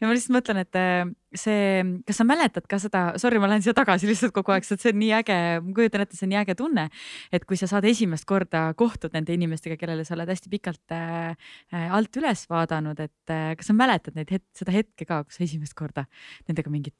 ja 0.00 0.08
ma 0.08 0.14
lihtsalt 0.14 0.34
mõtlen, 0.36 0.60
et 0.64 0.78
äh, 0.78 1.02
see, 1.36 1.82
kas 2.08 2.20
sa 2.20 2.26
mäletad 2.28 2.66
ka 2.70 2.80
seda, 2.82 3.02
sorry, 3.22 3.40
ma 3.42 3.50
lähen 3.50 3.64
siia 3.64 3.74
tagasi 3.76 4.08
lihtsalt 4.10 4.34
kogu 4.36 4.54
aeg, 4.54 4.66
sest 4.66 4.84
see 4.84 4.94
on 4.94 5.00
nii 5.02 5.12
äge, 5.20 5.36
ma 5.64 5.76
kujutan 5.76 6.06
ette, 6.06 6.18
see 6.18 6.26
on 6.26 6.34
nii 6.34 6.40
äge 6.42 6.56
tunne, 6.58 6.86
et 7.34 7.46
kui 7.48 7.60
sa 7.60 7.68
saad 7.70 7.86
esimest 7.90 8.26
korda 8.28 8.66
kohtud 8.78 9.14
nende 9.16 9.34
inimestega, 9.36 9.78
kellele 9.80 10.06
sa 10.08 10.16
oled 10.16 10.30
hästi 10.30 10.52
pikalt 10.52 10.96
äh, 10.96 11.52
alt 11.90 12.20
üles 12.20 12.46
vaadanud, 12.50 13.04
et 13.06 13.34
äh, 13.34 13.52
kas 13.58 13.70
sa 13.70 13.76
mäletad 13.76 14.18
neid 14.18 14.32
het-, 14.34 14.48
seda 14.56 14.74
hetke 14.74 15.08
ka, 15.08 15.22
kus 15.26 15.40
sa 15.40 15.46
esimest 15.46 15.78
korda 15.78 16.08
nendega 16.48 16.72
mingit, 16.72 16.96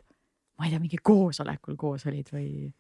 ma 0.59 0.69
ei 0.69 0.75
tea, 0.75 0.83
mingi 0.83 1.03
koosolekul 1.03 1.79
koos 1.81 2.07
olid 2.11 2.31
või? 2.35 2.71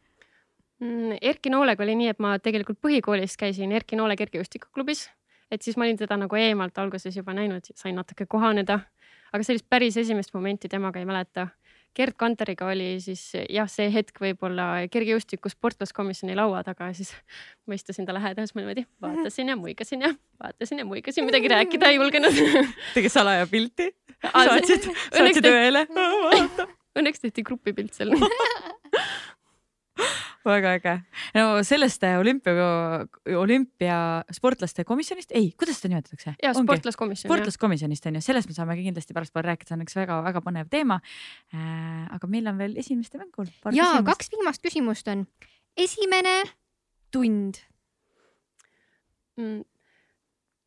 Mm, 0.80 1.18
Erki 1.20 1.50
Noolega 1.52 1.84
oli 1.84 1.94
nii, 1.98 2.12
et 2.14 2.20
ma 2.22 2.38
tegelikult 2.40 2.78
põhikoolis 2.80 3.36
käisin 3.40 3.72
Erki 3.76 3.98
Noole 4.00 4.16
kergejõustikuklubis, 4.16 5.04
et 5.52 5.60
siis 5.60 5.76
ma 5.76 5.84
olin 5.84 5.98
teda 6.00 6.16
nagu 6.16 6.38
eemalt 6.40 6.78
alguses 6.80 7.16
juba 7.16 7.34
näinud, 7.36 7.68
sain 7.76 7.98
natuke 7.98 8.24
kohaneda, 8.30 8.78
aga 9.30 9.44
sellist 9.44 9.68
päris 9.68 9.98
esimest 10.00 10.32
momenti 10.34 10.70
temaga 10.72 11.02
ei 11.02 11.08
mäleta. 11.08 11.50
Gerd 11.96 12.14
Kanteriga 12.16 12.68
oli 12.70 13.00
siis 13.02 13.20
jah, 13.50 13.66
see 13.68 13.88
hetk 13.90 14.20
võib-olla 14.22 14.86
kergejõustiku 14.94 15.50
sportlaskomisjoni 15.50 16.36
laua 16.38 16.62
taga 16.64 16.92
siis 16.94 17.10
ma 17.66 17.76
istusin 17.76 18.06
ta 18.08 18.14
lähedal, 18.16 18.46
siis 18.46 18.56
ma 18.56 18.62
niimoodi 18.62 18.86
vaatasin 19.02 19.52
ja 19.52 19.58
muigasin 19.58 20.06
ja 20.06 20.14
vaatasin 20.40 20.80
ja 20.80 20.88
muigasin, 20.88 21.26
midagi 21.28 21.50
rääkida 21.50 21.90
ei 21.90 21.98
julgenud. 22.00 22.40
tegi 22.96 23.12
salaja 23.12 23.44
pilti, 23.50 23.90
saatsid, 24.22 24.86
saatsid 25.18 25.50
õele. 25.50 25.84
õnneks 26.96 27.26
tehti 27.26 27.44
grupipilt 27.44 27.92
seal. 27.98 28.16
Väga 30.44 30.74
äge. 30.78 30.94
no 31.34 31.62
sellest 31.66 32.04
äh, 32.04 32.18
olümpia, 32.20 32.54
olümpiasportlaste 33.36 34.84
komisjonist, 34.88 35.32
ei, 35.36 35.52
kuidas 35.58 35.80
seda 35.80 35.92
nimetatakse? 35.94 36.34
ja 36.42 36.52
sportlaskomisjon. 36.56 37.28
sportlaskomisjonist 37.28 38.06
on 38.06 38.18
ju, 38.18 38.24
sellest 38.24 38.50
me 38.50 38.56
saame 38.56 38.76
kindlasti 38.80 39.16
pärastpool 39.16 39.44
rääkida, 39.46 39.70
see 39.72 39.78
on 39.78 39.84
üks 39.86 39.98
väga-väga 39.98 40.44
põnev 40.44 40.70
teema 40.72 41.00
äh,. 41.54 42.06
aga 42.16 42.30
meil 42.30 42.48
on 42.50 42.60
veel 42.60 42.78
esimeste 42.80 43.20
mängul. 43.20 43.50
ja 43.76 43.92
kaks 44.06 44.32
viimast 44.32 44.64
küsimust 44.64 45.10
on. 45.12 45.26
esimene 45.76 46.36
tund 47.12 47.60
mm, 49.36 49.62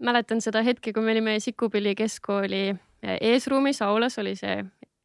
mäletan 0.03 0.41
seda 0.43 0.63
hetke, 0.65 0.93
kui 0.93 1.03
me 1.03 1.15
olime 1.15 1.39
Sikupilli 1.39 1.95
keskkooli 1.95 2.63
eh, 2.69 3.17
eesruumis, 3.33 3.81
aulas 3.81 4.19
oli 4.21 4.35
see 4.39 4.61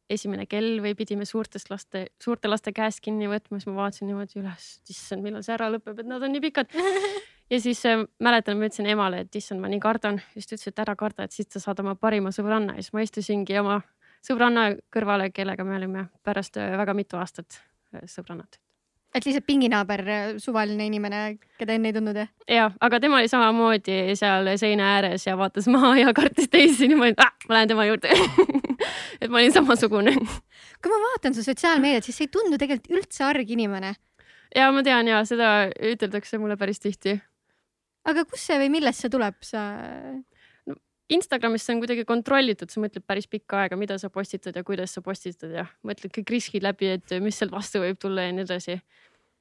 esimene 0.09 0.45
kell 0.49 0.79
või 0.83 0.95
pidime 0.97 1.25
suurtest 1.27 1.69
laste, 1.69 2.07
suurte 2.21 2.49
laste 2.49 2.73
käest 2.75 3.01
kinni 3.05 3.29
võtma, 3.29 3.59
siis 3.59 3.69
ma 3.69 3.75
vaatasin 3.83 4.09
niimoodi 4.09 4.39
üles, 4.41 4.69
issand, 4.89 5.25
millal 5.25 5.43
see 5.45 5.55
ära 5.55 5.69
lõpeb, 5.73 6.01
et 6.01 6.09
nad 6.09 6.23
on 6.25 6.33
nii 6.33 6.43
pikad. 6.47 6.73
ja 7.53 7.61
siis 7.61 7.83
äh, 7.89 8.05
mäletan, 8.23 8.59
ma 8.59 8.69
ütlesin 8.69 8.89
emale, 8.89 9.23
et 9.25 9.41
issand, 9.41 9.61
ma 9.63 9.71
nii 9.71 9.81
kardan, 9.83 10.21
siis 10.33 10.49
ta 10.49 10.57
ütles, 10.57 10.71
et 10.73 10.85
ära 10.85 10.95
karda, 10.99 11.27
et 11.27 11.35
siis 11.35 11.49
sa 11.53 11.63
saad 11.67 11.83
oma 11.85 11.95
parima 11.99 12.33
sõbranna. 12.35 12.77
Ja 12.77 12.85
siis 12.85 12.95
ma 12.95 13.05
istusingi 13.05 13.59
oma 13.61 13.81
sõbranna 14.25 14.71
kõrvale, 14.93 15.29
kellega 15.35 15.67
me 15.67 15.77
olime 15.81 16.09
pärast 16.25 16.57
äh, 16.61 16.73
väga 16.79 16.97
mitu 16.97 17.21
aastat 17.21 17.61
äh, 17.93 18.07
sõbrannad 18.09 18.59
et 19.15 19.25
lihtsalt 19.25 19.45
pinginaaber, 19.47 20.03
suvaline 20.41 20.85
inimene, 20.85 21.21
keda 21.59 21.75
enne 21.75 21.89
ei 21.89 21.95
tundnud 21.95 22.19
jah? 22.19 22.29
ja, 22.49 22.67
aga 22.85 22.99
tema 23.01 23.19
oli 23.19 23.31
samamoodi 23.31 24.15
seal 24.19 24.51
seina 24.61 24.91
ääres 24.97 25.25
ja 25.25 25.37
vaatas 25.39 25.69
maha 25.71 25.95
ja 26.03 26.13
kartis 26.17 26.49
teisi 26.51 26.89
niimoodi 26.91 27.17
ah,, 27.17 27.33
ma 27.49 27.57
lähen 27.57 27.71
tema 27.73 27.87
juurde 27.89 28.13
et 29.21 29.29
ma 29.29 29.41
olin 29.41 29.55
samasugune. 29.55 30.13
kui 30.13 30.93
ma 30.93 31.01
vaatan 31.07 31.35
su 31.35 31.45
sotsiaalmeediat, 31.45 32.05
siis 32.05 32.19
sa 32.19 32.27
ei 32.27 32.33
tundu 32.33 32.61
tegelikult 32.61 32.99
üldse 32.99 33.25
arg 33.25 33.49
inimene. 33.57 33.95
ja 34.55 34.69
ma 34.75 34.85
tean 34.85 35.09
ja 35.09 35.23
seda 35.25 35.53
üteldakse 35.93 36.41
mulle 36.41 36.57
päris 36.59 36.81
tihti. 36.83 37.17
aga 38.05 38.25
kust 38.25 38.45
see 38.45 38.61
või 38.61 38.73
millest 38.77 39.05
see 39.05 39.13
tuleb, 39.13 39.39
sa? 39.45 39.65
Instagramis 41.09 41.63
see 41.65 41.73
on 41.73 41.81
kuidagi 41.81 42.05
kontrollitud, 42.05 42.69
sa 42.69 42.81
mõtled 42.83 43.05
päris 43.07 43.25
pikka 43.29 43.63
aega, 43.63 43.77
mida 43.79 43.97
sa 44.01 44.11
postitad 44.13 44.57
ja 44.57 44.63
kuidas 44.65 44.93
sa 44.93 45.01
postitad 45.05 45.55
ja 45.55 45.65
mõtled 45.85 46.13
kõik 46.13 46.33
riskid 46.35 46.65
läbi, 46.65 46.91
et 46.99 47.15
mis 47.23 47.39
sealt 47.39 47.53
vastu 47.53 47.81
võib 47.81 47.97
tulla 48.01 48.27
ja 48.27 48.35
nii 48.35 48.45
edasi. 48.45 48.77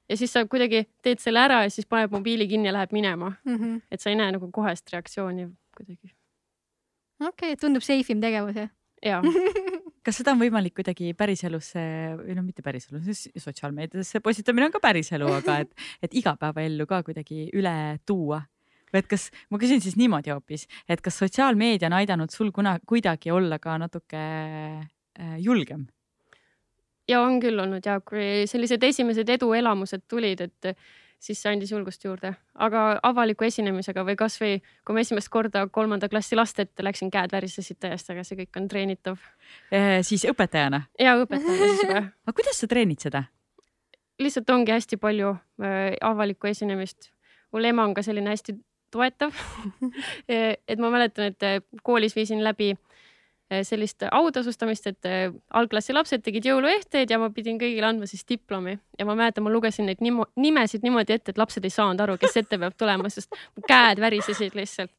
ja 0.09 0.17
siis 0.17 0.33
sa 0.33 0.47
kuidagi 0.49 0.87
teed 1.05 1.21
selle 1.21 1.43
ära 1.45 1.63
ja 1.67 1.71
siis 1.71 1.87
paned 1.87 2.15
mobiili 2.15 2.49
kinni 2.49 2.71
ja 2.71 2.73
läheb 2.73 2.93
minema 2.93 3.35
mm. 3.45 3.57
-hmm. 3.57 3.81
et 3.91 4.01
sa 4.01 4.11
ei 4.11 4.17
näe 4.17 4.33
nagu 4.33 4.51
kohest 4.51 4.93
reaktsiooni 4.93 5.49
kuidagi. 5.77 6.15
okei 7.21 7.53
okay,, 7.53 7.57
tundub 7.57 7.83
safe 7.83 8.13
im 8.13 8.21
tegevus 8.21 8.57
jah? 8.57 8.71
jaa 9.05 9.23
kas 10.05 10.23
seda 10.23 10.33
on 10.33 10.41
võimalik 10.41 10.75
kuidagi 10.75 11.13
päriselusse 11.13 11.81
või 12.17 12.35
noh, 12.35 12.45
mitte 12.45 12.63
päriselus, 12.63 13.29
sotsiaalmeediasse 13.37 14.21
postitamine 14.25 14.67
on 14.67 14.73
ka 14.73 14.81
päriselu, 14.81 15.29
aga 15.43 15.59
et, 15.65 15.75
et 16.03 16.15
igapäevaellu 16.15 16.87
ka 16.87 17.03
kuidagi 17.03 17.51
üle 17.53 17.99
tuua 18.07 18.41
või 18.93 19.03
et 19.03 19.11
kas, 19.11 19.29
ma 19.51 19.61
küsin 19.61 19.83
siis 19.85 19.97
niimoodi 20.01 20.33
hoopis, 20.35 20.67
et 20.89 21.03
kas 21.05 21.19
sotsiaalmeedia 21.23 21.91
on 21.91 21.99
aidanud 22.01 22.35
sul 22.35 22.53
kuna, 22.55 22.79
kuidagi 22.87 23.31
olla 23.35 23.59
ka 23.63 23.79
natuke 23.79 24.23
äh, 24.23 25.37
julgem? 25.39 25.87
ja 27.09 27.23
on 27.25 27.41
küll 27.41 27.59
olnud 27.61 27.85
ja 27.87 28.01
kui 28.05 28.47
sellised 28.51 28.83
esimesed 28.85 29.29
eduelamused 29.39 30.05
tulid, 30.09 30.43
et 30.45 30.75
siis 31.19 31.41
see 31.43 31.51
andis 31.51 31.73
julgust 31.73 32.05
juurde, 32.05 32.33
aga 32.63 32.83
avaliku 33.07 33.47
esinemisega 33.49 34.05
või 34.07 34.15
kasvõi 34.19 34.59
kui 34.87 34.95
ma 34.95 35.03
esimest 35.03 35.31
korda 35.33 35.65
kolmanda 35.73 36.09
klassi 36.11 36.39
laste 36.39 36.67
ette 36.67 36.85
läksin, 36.87 37.11
käed 37.15 37.33
värisesid 37.35 37.81
täiesti, 37.83 38.15
aga 38.15 38.25
see 38.27 38.39
kõik 38.43 38.61
on 38.61 38.69
treenitav 38.71 39.19
eh,. 39.73 39.99
siis 40.07 40.27
õpetajana? 40.31 40.85
ja 41.01 41.17
õpetajana 41.19 41.73
siis 41.73 41.83
juba. 41.87 42.05
aga 42.29 42.37
kuidas 42.39 42.63
sa 42.63 42.71
treenid 42.71 43.03
seda? 43.03 43.25
lihtsalt 44.23 44.51
ongi 44.55 44.75
hästi 44.75 44.99
palju 45.01 45.35
äh, 45.35 45.97
avalikku 46.07 46.51
esinemist. 46.51 47.11
mul 47.53 47.67
ema 47.73 47.87
on 47.89 47.97
ka 47.99 48.07
selline 48.07 48.31
hästi 48.35 48.55
toetav. 48.95 49.35
Et 50.29 50.79
ma 50.79 50.91
mäletan, 50.93 51.33
et 51.33 51.47
äh, 51.47 51.59
koolis 51.87 52.17
viisin 52.17 52.43
läbi 52.45 52.73
äh, 52.75 53.63
sellist 53.67 54.05
autasustamist, 54.11 54.87
et 54.91 55.11
algklassi 55.57 55.97
lapsed 55.97 56.25
tegid 56.25 56.49
jõuluehteid 56.51 57.11
ja 57.11 57.21
ma 57.21 57.31
pidin 57.35 57.61
kõigile 57.61 57.91
andma 57.91 58.09
siis 58.11 58.27
diplomi. 58.29 58.79
Ja 58.99 59.09
ma 59.09 59.17
mäletan, 59.19 59.47
ma 59.47 59.53
lugesin 59.53 59.89
neid 59.89 60.05
nimo, 60.05 60.29
nimesid 60.37 60.87
niimoodi 60.87 61.19
ette, 61.19 61.35
et 61.35 61.41
lapsed 61.41 61.65
ei 61.65 61.75
saanud 61.75 62.01
aru, 62.05 62.19
kes 62.21 62.41
ette 62.43 62.61
peab 62.61 62.77
tulema, 62.79 63.11
sest 63.13 63.35
käed 63.69 64.03
värisesid 64.05 64.59
lihtsalt. 64.59 64.95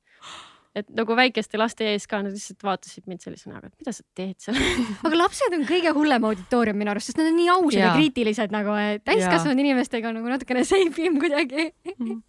et 0.77 0.86
nagu 0.93 1.15
väikeste 1.17 1.58
laste 1.58 1.88
ees 1.91 2.05
ka, 2.08 2.19
nad 2.22 2.31
lihtsalt 2.31 2.62
vaatasid 2.63 3.08
mind 3.10 3.24
sellise 3.25 3.50
näoga, 3.50 3.67
et 3.67 3.81
mida 3.81 3.91
sa 3.91 4.03
teed 4.15 4.36
seal? 4.39 4.55
Aga 5.08 5.17
lapsed 5.17 5.55
on 5.58 5.65
kõige 5.67 5.91
hullem 5.98 6.27
auditoorium 6.29 6.77
minu 6.77 6.93
arust, 6.93 7.10
sest 7.10 7.19
nad 7.19 7.31
on 7.31 7.36
nii 7.39 7.50
ausad 7.55 7.79
ja, 7.79 7.88
ja 7.88 7.96
kriitilised 7.98 8.53
nagu, 8.53 8.77
et 8.77 9.03
täiskasvanud 9.03 9.65
inimestega 9.65 10.12
on 10.12 10.19
nagu 10.22 10.29
natukene 10.29 10.63
safe 10.69 11.10
im 11.10 11.17
kuidagi. 11.19 11.72
Mm 11.98 12.22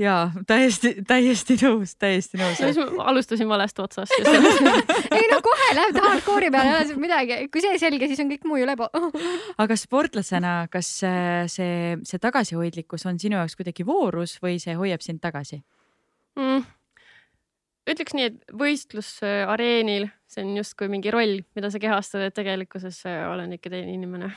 jaa, 0.00 0.24
täiesti, 0.46 0.94
täiesti 1.06 1.56
nõus, 1.60 1.94
täiesti 1.98 2.38
nõus. 2.40 2.58
siis 2.58 2.78
alustasin 2.78 3.48
valest 3.48 3.78
otsast 3.78 4.14
ei 4.18 5.26
no 5.30 5.40
kohe 5.44 5.68
läheb 5.78 5.98
hardcore'i 6.02 6.50
peale, 6.54 6.72
ei 6.72 6.78
ole 6.80 7.00
midagi, 7.02 7.38
kui 7.52 7.62
see 7.62 7.78
selge, 7.82 8.08
siis 8.10 8.22
on 8.24 8.32
kõik 8.32 8.46
muu 8.48 8.58
ju 8.58 8.68
lebo 8.68 8.88
aga 9.62 9.78
sportlasena, 9.78 10.54
kas 10.72 10.90
see, 10.98 11.98
see 12.02 12.22
tagasihoidlikkus 12.22 13.06
on 13.10 13.20
sinu 13.22 13.38
jaoks 13.38 13.58
kuidagi 13.60 13.86
voorus 13.86 14.38
või 14.42 14.58
see 14.62 14.74
hoiab 14.78 15.04
sind 15.04 15.22
tagasi 15.22 15.60
mm.? 16.40 16.64
ütleks 17.94 18.16
nii, 18.16 18.30
et 18.32 18.56
võistlusareenil, 18.58 20.08
see 20.30 20.42
on 20.42 20.56
justkui 20.58 20.88
mingi 20.90 21.12
roll, 21.14 21.42
mida 21.54 21.70
sa 21.70 21.78
kehastad, 21.82 22.24
et 22.26 22.34
tegelikkuses 22.34 23.04
olen 23.06 23.54
ikka 23.58 23.70
teine 23.70 23.94
inimene. 23.94 24.32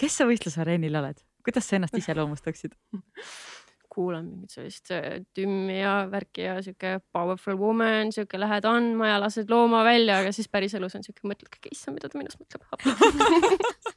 kes 0.00 0.18
sa 0.18 0.26
võistlusareenil 0.26 0.98
oled, 0.98 1.22
kuidas 1.46 1.68
sa 1.68 1.78
ennast 1.78 1.94
iseloomustaksid 2.00 2.74
kuulan 3.96 4.28
mingit 4.28 4.56
sellist 4.56 4.92
äh, 4.94 5.20
tümmi 5.36 5.80
ja 5.80 5.98
värki 6.12 6.46
ja 6.46 6.56
sihuke 6.64 6.98
powerful 7.12 7.58
woman, 7.60 8.12
sihuke 8.14 8.40
lähed 8.40 8.68
andma 8.68 9.14
ja 9.14 9.20
lased 9.22 9.52
looma 9.52 9.84
välja, 9.86 10.20
aga 10.22 10.32
siis 10.36 10.50
päriselus 10.52 10.98
on 10.98 11.06
sihuke, 11.06 11.26
mõtled 11.28 11.70
issand, 11.72 11.98
mida 11.98 12.12
ta 12.12 12.20
minust 12.20 12.40
mõtleb 12.42 12.66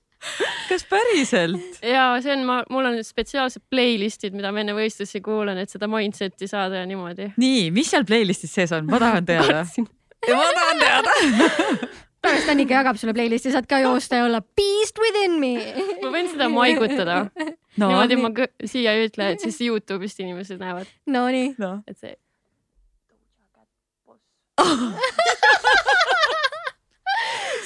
kas 0.70 0.84
päriselt? 0.90 1.80
ja 1.86 2.12
see 2.24 2.34
on, 2.36 2.44
ma, 2.48 2.60
mul 2.72 2.92
on 2.92 3.00
spetsiaalsed 3.06 3.66
playlist'id, 3.72 4.36
mida 4.36 4.52
ma 4.56 4.64
enne 4.64 4.76
võistlusi 4.78 5.24
kuulan, 5.26 5.60
et 5.62 5.72
seda 5.72 5.90
mindset'i 5.92 6.50
saada 6.52 6.84
ja 6.84 6.90
niimoodi. 6.90 7.34
nii, 7.40 7.70
mis 7.76 7.94
seal 7.94 8.08
playlist'is 8.08 8.54
sees 8.60 8.76
on, 8.76 8.90
ma 8.90 9.02
tahan 9.02 9.30
teada. 9.30 9.64
ma 10.28 10.52
tahan 10.60 10.86
teada 10.86 11.18
pärast 12.30 12.50
Annika 12.54 12.78
jagab 12.80 13.00
sulle 13.00 13.14
playlist'i, 13.18 13.52
saad 13.54 13.68
ka 13.70 13.82
joosta 13.84 14.22
ja 14.22 14.30
olla 14.30 14.42
beast 14.42 15.00
within 15.02 15.38
me. 15.42 15.54
ma 16.04 16.14
võin 16.14 16.32
seda 16.32 16.50
maigutada 16.54 17.20
no,. 17.26 17.90
niimoodi 17.90 18.16
ma 18.22 18.32
siia 18.66 18.96
ei 18.96 19.10
ütle, 19.10 19.32
et 19.34 19.46
siis 19.46 19.60
Youtube'ist 19.68 20.20
inimesed 20.24 20.60
näevad. 20.62 20.88
Nonii 21.10 21.54
no.. 21.62 21.72
et 21.88 21.98
see 21.98 22.16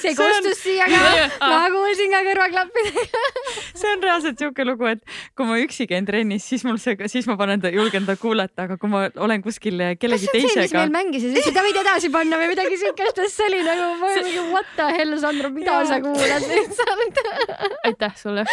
see 0.04 0.14
kostus 0.18 0.60
siia 0.62 0.86
ka, 0.90 1.00
ma 1.52 1.60
kuulsin 1.72 2.12
ka 2.14 2.22
kõrvaklappidega. 2.28 3.22
See 3.80 3.90
on 3.90 4.02
reaalselt 4.04 4.40
siuke 4.40 4.64
lugu, 4.66 4.86
et 4.88 5.02
kui 5.36 5.46
ma 5.48 5.56
üksi 5.60 5.86
käin 5.90 6.06
trennis, 6.08 6.46
siis 6.46 6.62
mul 6.66 6.78
see, 6.82 6.96
siis 7.10 7.26
ma 7.28 7.36
panen 7.40 7.62
ta, 7.62 7.72
julgen 7.74 8.06
ta 8.08 8.16
kuulata, 8.20 8.68
aga 8.68 8.78
kui 8.80 8.90
ma 8.92 9.06
olen 9.24 9.42
kuskil 9.44 9.82
kellegi 10.00 10.30
teisega. 10.30 10.30
kas 10.30 10.30
see 10.30 10.44
on 10.44 10.54
see, 10.54 10.64
mis 10.64 10.76
meil 10.78 10.94
mängisid, 10.94 11.38
seda 11.48 11.64
võid 11.66 11.80
edasi 11.82 12.10
panna 12.14 12.38
või 12.40 12.50
midagi 12.54 12.78
siukest, 12.80 13.20
see 13.34 13.48
oli 13.50 13.62
nagu, 13.66 13.90
mingi 14.04 14.46
what 14.52 14.70
the 14.78 14.88
hell, 14.94 15.18
Sandro, 15.20 15.50
mida 15.54 15.80
sa 15.88 16.00
kuulad 16.04 16.48
lihtsalt 16.48 17.22
aitäh 17.88 18.16
sulle. 18.16 18.46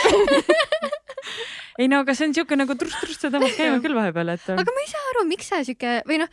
Ei 1.80 1.88
no 1.88 2.02
aga 2.04 2.14
see 2.18 2.28
on 2.30 2.36
siuke 2.36 2.58
nagu 2.60 2.76
trust-trust, 2.78 3.24
sa 3.24 3.32
tõmbad 3.34 3.54
käima 3.56 3.80
küll 3.84 3.96
vahepeal, 3.96 4.34
et. 4.36 4.48
aga 4.54 4.76
ma 4.76 4.84
ei 4.84 4.90
saa 4.92 5.12
aru, 5.14 5.26
miks 5.30 5.52
sa 5.52 5.62
siuke 5.66 6.02
või 6.10 6.20
noh, 6.24 6.32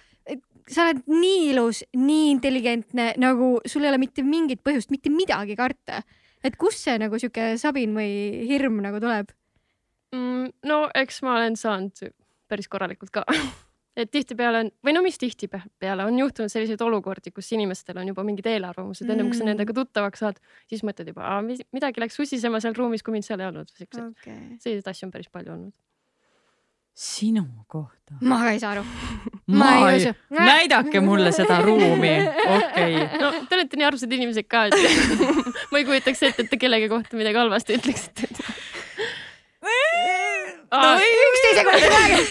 sa 0.73 0.87
oled 0.87 1.03
nii 1.11 1.51
ilus, 1.53 1.83
nii 1.97 2.31
intelligentne, 2.35 3.13
nagu 3.21 3.57
sul 3.69 3.87
ei 3.87 3.93
ole 3.93 4.01
mitte 4.03 4.25
mingit 4.27 4.63
põhjust 4.67 4.93
mitte 4.95 5.13
midagi 5.13 5.57
karta. 5.59 6.03
et 6.45 6.57
kust 6.57 6.85
see 6.85 6.99
nagu 7.01 7.19
sihuke 7.19 7.57
sabin 7.59 7.97
või 7.97 8.45
hirm 8.47 8.83
nagu 8.85 9.01
tuleb 9.03 9.33
mm,? 10.15 10.53
no 10.69 10.85
eks 10.95 11.23
ma 11.27 11.39
olen 11.39 11.57
saanud 11.59 12.13
päris 12.49 12.71
korralikult 12.71 13.11
ka 13.15 13.25
et 13.99 14.13
tihtipeale 14.15 14.63
on, 14.63 14.71
või 14.87 14.95
no 14.95 15.03
mis 15.03 15.19
tihtipeale 15.19 16.07
on 16.07 16.21
juhtunud 16.23 16.53
selliseid 16.53 16.85
olukordi, 16.87 17.33
kus 17.35 17.51
inimestel 17.57 17.99
on 17.99 18.13
juba 18.13 18.23
mingid 18.27 18.47
eelarvamused 18.47 19.07
mm., 19.07 19.15
ennem 19.15 19.33
kui 19.33 19.41
sa 19.41 19.49
nendega 19.49 19.75
tuttavaks 19.75 20.23
saad, 20.23 20.39
siis 20.71 20.85
mõtled 20.87 21.11
juba, 21.11 21.41
midagi 21.75 22.05
läks 22.05 22.21
susisema 22.21 22.63
seal 22.63 22.79
ruumis, 22.79 23.03
kui 23.03 23.17
mind 23.17 23.27
seal 23.27 23.43
ei 23.43 23.51
olnud. 23.51 23.75
okay., 23.75 24.41
selliseid 24.63 24.95
asju 24.95 25.09
on 25.09 25.15
päris 25.17 25.33
palju 25.35 25.57
olnud 25.57 25.75
sinu 26.99 27.45
kohta? 27.71 28.17
ma 28.21 28.41
ka 28.43 28.51
ei 28.57 28.61
saa 28.61 28.73
aru. 28.75 28.83
ma 29.55 29.69
ei 29.77 30.01
usu. 30.01 30.15
näidake 30.35 31.01
mulle 31.05 31.31
seda 31.37 31.61
ruumi, 31.63 32.11
okei 32.27 32.97
okay.. 32.97 33.21
no 33.23 33.31
te 33.47 33.59
olete 33.59 33.79
nii 33.79 33.87
armsad 33.87 34.15
inimesed 34.17 34.49
ka, 34.51 34.65
et 34.67 34.75
ma 35.71 35.79
ei 35.79 35.87
kujutaks 35.87 36.25
ette, 36.27 36.47
et 36.47 36.51
te 36.51 36.59
kellegi 36.59 36.91
kohta 36.91 37.21
midagi 37.21 37.39
halvasti 37.39 37.79
ütleksite 37.79 38.27
no, 40.73 40.83
üksteise 41.29 41.65
kohta 41.71 41.93
räägime. 41.95 42.27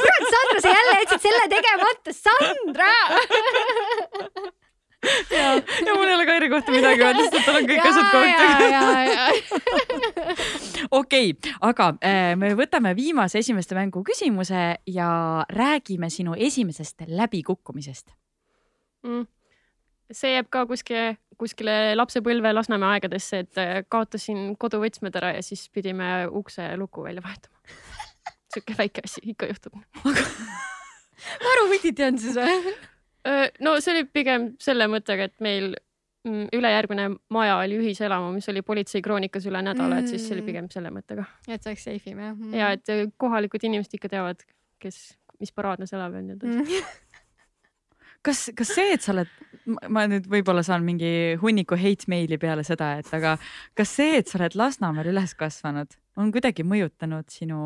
kurat, 0.00 0.24
Sandra, 0.32 0.58
sa 0.64 0.68
jälle 0.72 0.98
jätsid 1.02 1.28
selle 1.28 1.46
tegemata, 1.52 2.16
Sandra 2.24 2.92
ja, 5.30 5.46
ja 5.86 5.94
mul 5.96 6.08
ei 6.08 6.14
ole 6.14 6.26
Kairi 6.26 6.48
kohta 6.52 6.72
midagi 6.74 7.02
öelda, 7.02 7.22
sest 7.26 7.36
et 7.38 7.44
tal 7.46 7.56
on 7.58 7.68
kõik 7.68 7.84
asjad 7.90 8.08
kohta. 8.14 8.44
okei 11.02 11.34
aga 11.60 11.84
äh, 11.98 12.32
me 12.38 12.52
võtame 12.58 12.94
viimase 12.98 13.42
esimeste 13.42 13.74
mängu 13.78 14.04
küsimuse 14.06 14.62
ja 14.86 15.10
räägime 15.50 16.10
sinu 16.12 16.34
esimesest 16.38 17.06
läbikukkumisest 17.08 18.12
mm. 19.06 19.26
see 20.12 20.34
jääb 20.36 20.50
ka 20.52 20.64
kuskile, 20.70 21.16
kuskile 21.40 21.96
lapsepõlve 21.96 22.52
Lasnamäe 22.54 22.98
aegadesse, 22.98 23.42
et 23.46 23.60
äh, 23.60 23.74
kaotasin 23.88 24.52
koduvõtmed 24.60 25.18
ära 25.20 25.34
ja 25.36 25.42
siis 25.46 25.66
pidime 25.74 26.28
ukse 26.30 26.72
luku 26.76 27.04
välja 27.06 27.24
vahetama. 27.24 27.58
sihuke 28.54 28.78
väike 28.78 29.04
asi 29.04 29.22
ikka 29.32 29.48
juhtub. 29.50 29.78
aru 31.52 31.68
vititi 31.70 32.04
on 32.04 32.18
siis 32.18 32.36
või? 32.38 32.74
No 33.60 33.76
see 33.80 33.94
oli 33.96 34.04
pigem 34.10 34.52
selle 34.62 34.88
mõttega, 34.90 35.28
et 35.30 35.36
meil 35.44 35.72
mm, 36.26 36.48
ülejärgmine 36.58 37.08
maja 37.34 37.58
oli 37.60 37.78
ühiselamu, 37.80 38.32
mis 38.34 38.48
oli 38.52 38.62
politseikroonikas 38.66 39.46
üle 39.50 39.62
nädala, 39.62 40.00
et 40.02 40.10
siis 40.10 40.26
see 40.26 40.36
oli 40.36 40.42
Mm. 40.42 40.50
pigem 40.50 40.70
selle 40.70 40.90
mõttega. 40.94 41.26
et 41.48 41.62
see 41.62 41.70
oleks 41.72 41.84
safe 41.84 42.10
im 42.10 42.18
jah 42.18 42.34
mm. 42.34 42.54
ja 42.54 42.72
et 42.76 43.14
kohalikud 43.16 43.64
inimesed 43.68 43.94
ikka 43.98 44.08
teavad, 44.16 44.42
kes, 44.82 45.16
mis 45.40 45.52
paraadnes 45.52 45.92
elab 45.92 46.14
ja 46.18 46.22
nii 46.26 46.36
edasi. 46.38 46.58
mm. 46.58 47.00
kas, 48.26 48.50
kas 48.58 48.74
see, 48.74 48.92
et 48.96 49.02
sa 49.02 49.12
oled, 49.14 49.30
ma 49.88 50.06
nüüd 50.10 50.26
võib-olla 50.30 50.62
saan 50.66 50.84
mingi 50.86 51.36
hunniku 51.42 51.78
hate 51.78 52.10
meili 52.10 52.38
peale 52.42 52.64
seda, 52.66 52.96
et 53.02 53.10
aga 53.14 53.36
kas 53.78 53.96
see, 53.98 54.16
et 54.18 54.30
sa 54.30 54.38
oled 54.40 54.56
Lasnamäel 54.58 55.12
üles 55.12 55.34
kasvanud, 55.38 55.94
on 56.18 56.32
kuidagi 56.34 56.64
mõjutanud 56.66 57.30
sinu 57.32 57.60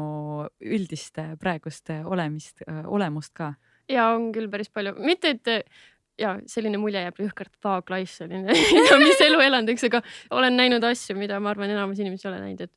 üldist 0.61 1.19
praegust 1.41 1.93
olemist, 2.05 2.65
olemust 2.85 3.35
ka? 3.37 3.55
Ja 3.93 4.09
on 4.15 4.33
küll 4.35 4.49
päris 4.53 4.71
palju, 4.73 4.95
mitte 5.03 5.35
et 5.37 5.47
ja 6.21 6.37
selline 6.49 6.79
mulje 6.81 7.03
jääb 7.05 7.19
jõhkralt 7.21 7.91
life 7.93 8.13
selline 8.15 8.53
mis 9.05 9.21
elu 9.27 9.41
elanud, 9.49 9.69
eks, 9.75 9.85
aga 9.91 10.03
olen 10.35 10.57
näinud 10.57 10.85
asju, 10.89 11.17
mida 11.19 11.41
ma 11.41 11.53
arvan, 11.53 11.71
enamus 11.75 12.01
inimesi 12.01 12.27
ei 12.27 12.33
ole 12.33 12.41
näinud, 12.45 12.61
et, 12.67 12.75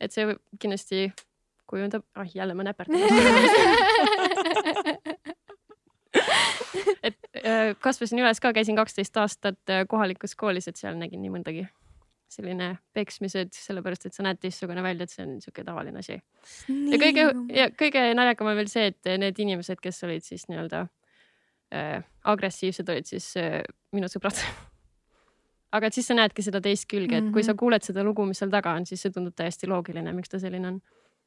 et 0.00 0.12
see 0.12 0.36
kindlasti 0.60 1.08
kujundab, 1.70 2.04
ah 2.14 2.28
jälle 2.34 2.54
ma 2.54 2.62
näperdan 2.66 3.00
et 7.02 7.16
äh, 7.40 7.74
kasvasin 7.80 8.20
üles 8.22 8.40
ka, 8.42 8.52
käisin 8.56 8.76
kaksteist 8.78 9.16
aastat 9.20 9.72
äh, 9.72 9.86
kohalikus 9.88 10.36
koolis, 10.38 10.68
et 10.68 10.80
seal 10.80 10.96
nägin 10.98 11.22
nii 11.24 11.32
mõndagi. 11.32 11.64
Selline 12.34 12.70
peksmised, 12.96 13.54
sellepärast 13.56 14.08
et 14.08 14.16
sa 14.16 14.26
näed 14.26 14.40
teistsugune 14.42 14.82
välja, 14.84 15.06
et 15.06 15.14
see 15.14 15.24
on 15.24 15.32
niisugune 15.36 15.68
tavaline 15.68 16.02
asi. 16.02 16.18
ja 16.68 17.00
kõige 17.00 17.26
ja 17.54 17.70
kõige 17.70 18.04
naljakam 18.18 18.50
on 18.50 18.58
veel 18.60 18.70
see, 18.72 18.90
et 18.92 19.10
need 19.20 19.40
inimesed, 19.46 19.80
kes 19.82 20.02
olid 20.08 20.26
siis 20.26 20.46
nii-öelda 20.50 20.84
äh, 21.74 22.04
agressiivsed, 22.34 22.88
olid 22.88 23.10
siis 23.10 23.32
äh, 23.40 23.60
minu 23.92 24.10
sõbrad. 24.12 24.40
aga 25.74 25.90
et 25.90 25.96
siis 25.96 26.06
sa 26.10 26.16
näedki 26.18 26.44
seda 26.46 26.60
teist 26.62 26.86
külge, 26.90 27.18
et 27.18 27.30
kui 27.34 27.42
sa 27.42 27.52
Mhm. 27.52 27.58
kuuled 27.58 27.82
seda 27.82 28.04
lugu, 28.06 28.26
mis 28.26 28.38
seal 28.38 28.50
taga 28.50 28.74
on, 28.78 28.86
siis 28.86 29.02
see 29.02 29.14
tundub 29.14 29.34
täiesti 29.34 29.66
loogiline, 29.70 30.12
miks 30.14 30.28
ta 30.30 30.38
selline 30.38 30.68
on. 30.68 30.82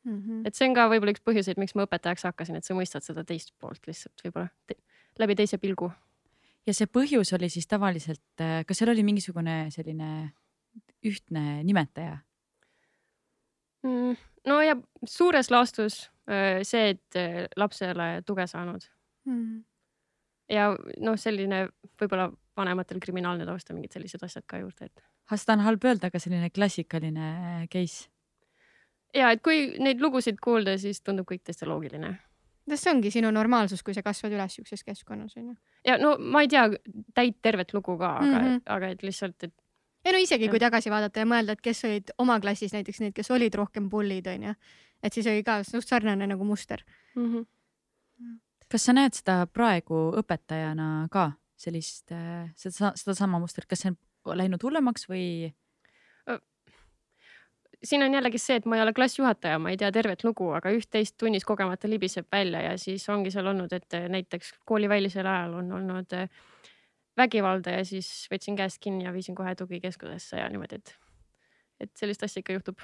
-hmm. 0.08 0.42
et 0.48 0.56
see 0.56 0.68
on 0.70 0.76
ka 0.76 0.88
võib-olla 0.92 1.14
üks 1.16 1.24
põhjuseid, 1.26 1.58
miks 1.60 1.76
ma 1.76 1.86
õpetajaks 1.88 2.24
hakkasin, 2.30 2.56
et 2.56 2.68
sa 2.68 2.74
mõistad 2.78 3.04
seda 3.04 3.24
teist 3.28 3.54
poolt 3.60 3.88
lihtsalt 3.88 4.24
võib-olla 4.24 4.50
te 4.68 4.78
läbi 5.20 5.36
teise 5.36 5.58
pilgu. 5.58 5.92
ja 6.68 6.74
see 6.74 6.88
põhjus 6.88 7.34
oli 7.36 7.50
siis 7.50 7.68
tavaliselt, 7.68 8.44
kas 8.68 8.78
seal 8.78 8.92
oli 8.92 9.04
mingisugune 9.04 9.68
selline 9.72 10.32
ühtne 11.08 11.64
nimetaja? 11.64 12.20
Mm, 13.86 14.16
no 14.50 14.62
ja 14.62 14.76
suures 15.06 15.52
laastus 15.54 16.08
öö, 16.30 16.64
see, 16.68 16.90
et 16.96 17.16
öö, 17.16 17.48
laps 17.56 17.82
ei 17.82 17.92
ole 17.94 18.10
tuge 18.26 18.48
saanud 18.48 18.88
Mm. 19.28 19.64
ja 20.52 20.70
noh, 21.04 21.18
selline 21.20 21.66
võib-olla 22.00 22.30
vanematel 22.58 23.02
kriminaalne 23.04 23.46
taust 23.48 23.70
ja 23.70 23.76
mingid 23.76 23.96
sellised 23.96 24.24
asjad 24.24 24.46
ka 24.48 24.62
juurde, 24.62 24.88
et 24.88 25.04
kas 25.28 25.44
seda 25.44 25.58
on 25.58 25.66
halb 25.66 25.84
öelda, 25.84 26.08
aga 26.08 26.22
selline 26.24 26.50
klassikaline 26.56 27.32
case? 27.74 28.08
ja 29.16 29.34
et 29.36 29.44
kui 29.44 29.74
neid 29.84 30.02
lugusid 30.04 30.40
kuulda, 30.44 30.78
siis 30.80 31.04
tundub 31.04 31.28
kõik 31.30 31.44
täiesti 31.44 31.68
loogiline. 31.68 32.14
kas 32.70 32.86
see 32.86 32.94
ongi 32.94 33.12
sinu 33.12 33.34
normaalsus, 33.36 33.84
kui 33.84 33.96
sa 33.98 34.04
kasvad 34.06 34.38
üles 34.38 34.56
siukses 34.60 34.86
keskkonnas 34.88 35.36
onju? 35.42 35.58
ja 35.88 36.00
no 36.00 36.16
ma 36.20 36.46
ei 36.46 36.52
tea 36.56 36.70
täit 37.18 37.42
tervet 37.44 37.76
lugu 37.76 37.98
ka, 38.00 38.16
aga 38.22 38.32
mm. 38.32 38.48
-hmm. 38.48 38.62
aga 38.78 38.94
et 38.96 39.04
lihtsalt, 39.04 39.44
et 39.44 39.56
ei 40.06 40.14
no 40.14 40.20
isegi 40.24 40.50
kui 40.50 40.60
tagasi 40.60 40.92
vaadata 40.94 41.24
ja 41.24 41.30
mõelda, 41.30 41.58
et 41.58 41.62
kes 41.62 41.84
olid 41.88 42.12
oma 42.18 42.40
klassis 42.44 42.74
näiteks 42.74 43.02
need, 43.04 43.14
kes 43.16 43.32
olid 43.32 43.56
rohkem 43.56 43.90
pullid 43.90 44.28
onju, 44.28 44.54
et 45.04 45.14
siis 45.14 45.28
oli 45.28 45.44
ka 45.44 45.62
suht 45.68 45.88
sarnane 45.88 46.28
nagu 46.28 46.44
muster. 46.44 46.84
mm 47.16 47.34
-hmm. 47.34 48.40
kas 48.70 48.86
sa 48.86 48.94
näed 48.94 49.14
seda 49.14 49.48
praegu 49.48 50.12
õpetajana 50.22 51.08
ka 51.12 51.32
sellist, 51.58 52.12
seda, 52.56 52.92
sedasama 52.96 53.40
mustrit, 53.40 53.66
kas 53.66 53.80
see 53.80 53.92
on 53.92 54.38
läinud 54.38 54.64
hullemaks 54.64 55.10
või? 55.10 55.54
siin 57.84 58.04
on 58.04 58.14
jällegi 58.14 58.40
see, 58.42 58.58
et 58.58 58.66
ma 58.66 58.78
ei 58.78 58.82
ole 58.82 58.94
klassijuhataja, 58.94 59.60
ma 59.62 59.72
ei 59.72 59.78
tea 59.78 59.92
tervet 59.94 60.24
lugu, 60.26 60.50
aga 60.58 60.72
üht-teist 60.74 61.18
tunnis 61.22 61.46
kogemata 61.46 61.90
libiseb 61.90 62.28
välja 62.32 62.64
ja 62.64 62.78
siis 62.82 63.06
ongi 63.14 63.32
seal 63.34 63.48
olnud, 63.54 63.74
et 63.74 63.98
eh, 63.98 64.08
näiteks 64.12 64.54
koolivälisel 64.66 65.28
ajal 65.28 65.58
on 65.62 65.72
olnud 65.80 66.18
eh, 66.18 66.30
vägivalda 67.18 67.78
ja 67.80 67.86
siis 67.88 68.10
võtsin 68.32 68.58
käest 68.58 68.82
kinni 68.84 69.08
ja 69.08 69.14
viisin 69.14 69.36
kohe 69.36 69.56
tugikeskusesse 69.58 70.42
ja 70.42 70.50
niimoodi, 70.54 70.82
et, 70.82 70.94
et 71.86 71.94
sellist 72.00 72.24
asja 72.24 72.44
ikka 72.44 72.58
juhtub. 72.58 72.84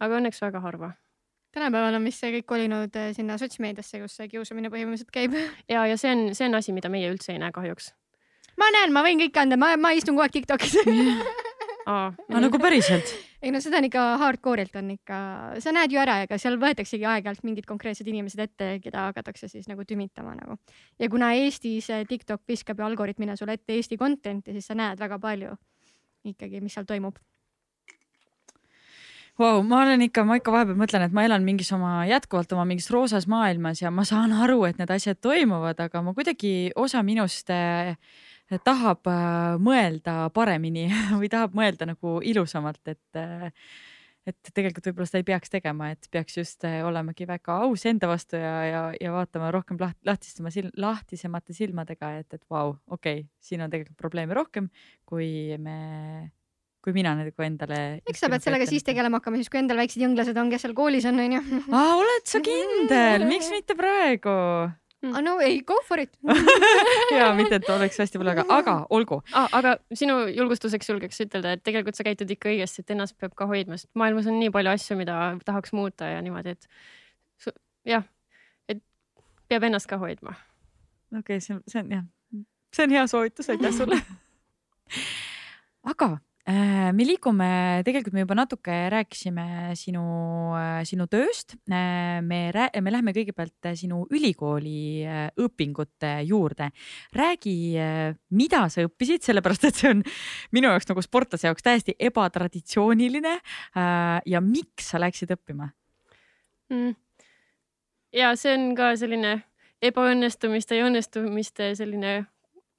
aga 0.00 0.16
õnneks 0.20 0.40
väga 0.42 0.60
harva. 0.60 0.92
tänapäeval 1.52 1.98
on 1.98 2.04
vist 2.04 2.22
see 2.22 2.32
kõik 2.38 2.46
kolinud 2.46 2.96
eh, 2.96 3.12
sinna 3.14 3.38
sotsmeediasse, 3.38 4.00
kus 4.00 4.16
see 4.16 4.28
kiusamine 4.28 4.70
põhimõtteliselt 4.70 5.10
käib. 5.14 5.34
ja, 5.72 5.86
ja 5.86 5.96
see 5.96 6.12
on, 6.12 6.34
see 6.34 6.48
on 6.48 6.54
asi, 6.54 6.72
mida 6.72 6.88
meie 6.88 7.10
üldse 7.12 7.32
ei 7.32 7.42
näe 7.42 7.52
kahjuks. 7.52 7.92
ma 8.60 8.70
näen, 8.76 8.92
ma 8.92 9.04
võin 9.06 9.22
kõike 9.24 9.44
anda, 9.44 9.60
ma, 9.60 9.76
ma 9.76 9.94
istun 9.96 10.16
kogu 10.16 10.28
aeg 10.28 10.36
Tiktokis 10.38 10.76
Aa, 11.88 12.10
no 12.32 12.42
nagu 12.42 12.60
päriselt? 12.60 13.12
ei 13.44 13.52
no 13.54 13.60
seda 13.62 13.80
on 13.80 13.88
ikka 13.88 14.04
hardcore'ilt 14.20 14.76
on 14.80 14.92
ikka, 14.96 15.20
sa 15.64 15.72
näed 15.74 15.94
ju 15.94 16.00
ära, 16.02 16.20
ega 16.26 16.38
seal 16.40 16.58
võetaksegi 16.60 17.06
aeg-ajalt 17.08 17.46
mingid 17.46 17.68
konkreetsed 17.68 18.08
inimesed 18.10 18.44
ette, 18.44 18.70
keda 18.84 19.08
hakatakse 19.08 19.48
siis 19.48 19.68
nagu 19.70 19.86
tümitama 19.88 20.36
nagu. 20.36 20.58
ja 21.00 21.10
kuna 21.12 21.32
Eestis 21.38 21.90
eh, 21.90 22.04
TikTok 22.08 22.44
viskab 22.48 22.80
ju 22.80 22.88
algoritmina 22.90 23.36
sulle 23.36 23.56
ette 23.58 23.78
Eesti 23.78 23.98
content'i, 24.00 24.56
siis 24.56 24.68
sa 24.68 24.76
näed 24.78 25.00
väga 25.00 25.18
palju 25.22 25.56
ikkagi, 26.24 26.60
mis 26.60 26.76
seal 26.76 26.88
toimub. 26.88 27.16
Vau, 29.40 29.62
ma 29.64 29.78
olen 29.86 30.02
ikka, 30.04 30.20
ma 30.28 30.36
ikka 30.36 30.52
vahepeal 30.52 30.76
mõtlen, 30.76 31.06
et 31.06 31.14
ma 31.16 31.22
elan 31.24 31.44
mingis 31.46 31.70
oma, 31.72 32.02
jätkuvalt 32.04 32.50
oma 32.52 32.66
mingis 32.68 32.90
roosas 32.92 33.24
maailmas 33.30 33.80
ja 33.80 33.88
ma 33.94 34.04
saan 34.04 34.34
aru, 34.36 34.66
et 34.68 34.76
need 34.76 34.90
asjad 34.92 35.16
toimuvad, 35.24 35.80
aga 35.80 36.02
ma 36.04 36.12
kuidagi, 36.12 36.74
osa 36.76 37.00
minust 37.06 37.48
äh, 37.54 37.94
tahab 38.58 39.06
äh, 39.10 39.60
mõelda 39.62 40.24
paremini 40.34 40.88
või 41.20 41.30
tahab 41.32 41.54
mõelda 41.56 41.92
nagu 41.92 42.18
ilusamalt, 42.26 42.82
et 42.90 43.20
äh, 43.20 43.50
et 44.28 44.50
tegelikult 44.52 44.90
võib-olla 44.90 45.08
seda 45.08 45.22
ei 45.22 45.26
peaks 45.30 45.52
tegema, 45.52 45.90
et 45.94 46.08
peaks 46.12 46.36
just 46.36 46.66
äh, 46.68 46.80
olemagi 46.86 47.26
väga 47.28 47.60
aus 47.64 47.86
enda 47.88 48.10
vastu 48.10 48.38
ja, 48.40 48.56
ja, 48.68 48.82
ja 49.00 49.14
vaatama 49.14 49.50
rohkem 49.54 49.78
laht, 49.80 49.96
lahtistama 50.06 50.52
sil, 50.54 50.68
lahtisemate 50.80 51.56
silmadega, 51.56 52.12
et, 52.20 52.28
et 52.36 52.44
vau, 52.50 52.76
okei 52.90 53.22
okay,, 53.22 53.30
siin 53.40 53.64
on 53.64 53.72
tegelikult 53.72 53.98
probleeme 54.00 54.36
rohkem, 54.36 54.68
kui 55.08 55.56
me, 55.62 55.78
kui 56.84 56.94
mina 56.96 57.14
nagu 57.18 57.46
endale. 57.46 57.80
eks 58.08 58.22
sa 58.22 58.30
pead 58.32 58.44
sellega 58.44 58.68
siis 58.68 58.84
tegelema 58.86 59.22
hakkama, 59.22 59.40
siis 59.40 59.52
kui 59.52 59.62
endal 59.62 59.80
väiksed 59.80 60.04
jõnglased 60.04 60.42
on, 60.42 60.52
kes 60.52 60.66
seal 60.66 60.76
koolis 60.76 61.08
on, 61.08 61.24
onju. 61.24 61.64
oled 61.80 62.28
sa 62.28 62.44
kindel, 62.44 63.26
miks 63.32 63.50
mitte 63.54 63.78
praegu? 63.78 64.36
Ah, 65.00 65.22
no 65.24 65.38
ei, 65.40 65.62
go 65.64 65.78
for 65.88 66.00
it 66.02 66.12
ja 67.16 67.30
mitte, 67.32 67.56
et 67.56 67.68
oleks 67.72 67.96
hästi 68.02 68.20
palju, 68.20 68.34
aga, 68.34 68.44
aga 68.52 68.74
olgu 68.92 69.22
ah,. 69.32 69.48
aga 69.56 69.78
sinu 69.96 70.18
julgustuseks 70.28 70.90
julgeks 70.92 71.22
ütelda, 71.24 71.54
et 71.56 71.62
tegelikult 71.64 71.96
sa 71.96 72.04
käitud 72.04 72.28
ikka 72.28 72.50
õigesti, 72.52 72.84
et 72.84 72.92
ennast 72.92 73.16
peab 73.16 73.32
ka 73.38 73.48
hoidma, 73.48 73.78
sest 73.80 73.88
maailmas 73.96 74.28
on 74.28 74.36
nii 74.42 74.52
palju 74.52 74.74
asju, 74.74 74.98
mida 75.00 75.16
tahaks 75.46 75.72
muuta 75.72 76.10
ja 76.10 76.20
niimoodi, 76.24 76.52
et 76.52 76.68
jah, 77.88 78.04
et 78.68 78.82
peab 79.48 79.64
ennast 79.70 79.88
ka 79.88 79.96
hoidma. 80.02 80.36
okei 81.16 81.40
okay,, 81.40 81.44
see 81.46 81.56
on, 81.56 81.64
see 81.64 81.80
on 81.80 81.96
jah, 81.96 82.04
see 82.76 82.84
on 82.84 82.96
hea 82.98 83.06
soovitus, 83.08 83.48
aitäh 83.54 83.72
sulle 83.76 84.02
aga 85.94 86.18
me 86.50 87.04
liigume, 87.06 87.48
tegelikult 87.86 88.14
me 88.16 88.24
juba 88.24 88.36
natuke 88.38 88.76
rääkisime 88.92 89.74
sinu, 89.78 90.02
sinu 90.88 91.06
tööst. 91.10 91.56
me, 91.70 92.20
me 92.22 92.92
läheme 92.94 93.14
kõigepealt 93.16 93.70
sinu 93.78 94.02
ülikooli 94.10 95.04
äh, 95.06 95.26
õpingute 95.38 96.12
juurde. 96.28 96.70
räägi, 97.16 97.56
mida 98.36 98.62
sa 98.68 98.86
õppisid, 98.86 99.22
sellepärast 99.26 99.68
et 99.68 99.82
see 99.82 99.92
on 99.92 100.02
minu 100.56 100.72
jaoks 100.72 100.90
nagu 100.90 101.04
sportlase 101.04 101.48
jaoks 101.48 101.62
täiesti 101.62 101.94
ebatraditsiooniline. 101.98 103.36
äh, 103.76 104.20
ja 104.26 104.40
miks 104.40 104.90
sa 104.90 105.00
läksid 105.00 105.30
õppima 105.36 105.70
mm.? 106.70 106.96
ja 108.12 108.34
see 108.36 108.56
on 108.56 108.74
ka 108.78 108.92
selline 108.98 109.40
ebaõnnestumiste 109.84 110.76
ja 110.76 110.86
õnnestumiste 110.88 111.72
selline 111.78 112.24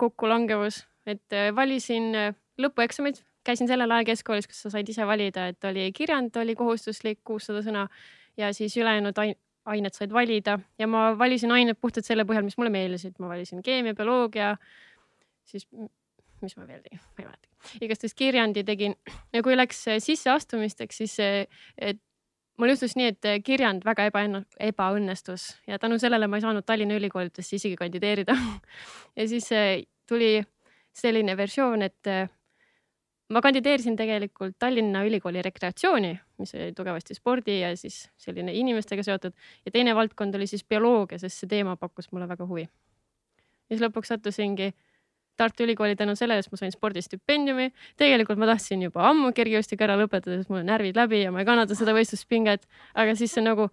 kokkulangevus, 0.02 0.86
et 1.06 1.36
äh, 1.36 1.50
valisin 1.56 2.16
äh, 2.18 2.34
lõpueksamid, 2.62 3.22
käisin 3.44 3.70
sellel 3.70 3.92
ajal 3.92 4.10
keskkoolis, 4.12 4.48
kus 4.48 4.62
sa 4.66 4.74
said 4.74 4.90
ise 4.90 5.06
valida, 5.08 5.48
et 5.52 5.70
oli 5.70 5.88
kirjand, 5.96 6.36
oli 6.38 6.56
kohustuslik 6.56 7.20
kuussada 7.24 7.64
sõna 7.66 7.88
ja 8.38 8.54
siis 8.54 8.78
ülejäänud 8.78 9.18
ain 9.24 9.36
ained 9.66 9.94
said 9.94 10.14
valida. 10.14 10.60
Ja 10.80 10.88
ma 10.90 11.12
valisin 11.18 11.52
ained 11.54 11.78
puhtalt 11.82 12.08
selle 12.08 12.26
põhjal, 12.28 12.46
mis 12.46 12.58
mulle 12.58 12.72
meeldisid, 12.74 13.18
ma 13.22 13.30
valisin 13.30 13.62
keemia, 13.66 13.96
bioloogia, 13.98 14.56
siis 15.46 15.68
mis 16.42 16.56
ma 16.58 16.68
veel 16.68 16.82
tegin, 16.82 17.02
ma 17.02 17.24
ei 17.24 17.28
mäletagi. 17.28 17.82
igastahes 17.86 18.16
kirjandi 18.18 18.64
tegin. 18.66 18.96
Ja 19.34 19.44
kui 19.46 19.58
läks 19.58 19.84
äh, 19.92 20.00
sisseastumisteks, 20.02 21.04
siis 21.04 21.20
äh, 21.22 21.46
et 21.78 22.02
mul 22.58 22.74
juhtus 22.74 22.96
nii, 22.98 23.12
et 23.14 23.30
äh, 23.30 23.40
kirjand 23.46 23.86
väga 23.86 24.08
ebaõnne, 24.10 24.44
ebaõnnestus. 24.72 25.52
Ja 25.70 25.80
tänu 25.82 26.00
sellele 26.02 26.28
ma 26.28 26.40
ei 26.40 26.46
saanud 26.46 26.66
Tallinna 26.66 26.98
ülikoolidesse 26.98 27.60
isegi 27.60 27.78
kandideerida. 27.80 28.38
ja 29.18 29.28
siis 29.30 29.50
tuli 30.10 30.40
selline 30.92 31.38
versioon, 31.38 31.86
et 31.86 32.10
ma 33.32 33.42
kandideerisin 33.42 33.96
tegelikult 33.96 34.58
Tallinna 34.60 35.04
Ülikooli 35.08 35.42
rekreatsiooni, 35.46 36.12
mis 36.42 36.56
oli 36.58 36.72
tugevasti 36.78 37.16
spordi 37.18 37.60
ja 37.62 37.72
siis 37.80 38.04
selline 38.20 38.54
inimestega 38.54 39.04
seotud 39.04 39.34
ja 39.66 39.72
teine 39.72 39.96
valdkond 39.96 40.36
oli 40.36 40.48
siis 40.48 40.64
bioloogia, 40.68 41.20
sest 41.22 41.44
see 41.44 41.52
teema 41.52 41.76
pakkus 41.80 42.12
mulle 42.12 42.28
väga 42.28 42.48
huvi. 42.48 42.68
ja 42.68 43.76
siis 43.76 43.84
lõpuks 43.84 44.14
sattusingi 44.14 44.72
Tartu 45.40 45.64
Ülikooli 45.64 45.96
tänu 45.96 46.14
sellele, 46.16 46.44
sest 46.44 46.52
ma 46.52 46.58
sain 46.60 46.72
spordistipendiumi. 46.72 47.72
tegelikult 47.98 48.38
ma 48.38 48.50
tahtsin 48.52 48.82
juba 48.84 49.08
ammu 49.10 49.32
kergejõustiku 49.34 49.88
ära 49.88 49.96
lõpetada, 49.98 50.38
sest 50.38 50.52
mul 50.52 50.62
on 50.62 50.68
närvid 50.70 51.00
läbi 51.00 51.24
ja 51.24 51.32
ma 51.32 51.42
ei 51.42 51.48
kannata 51.48 51.78
seda 51.78 51.96
võistluspinget, 51.98 52.68
aga 52.94 53.16
siis 53.16 53.34
see 53.34 53.44
nagu 53.46 53.70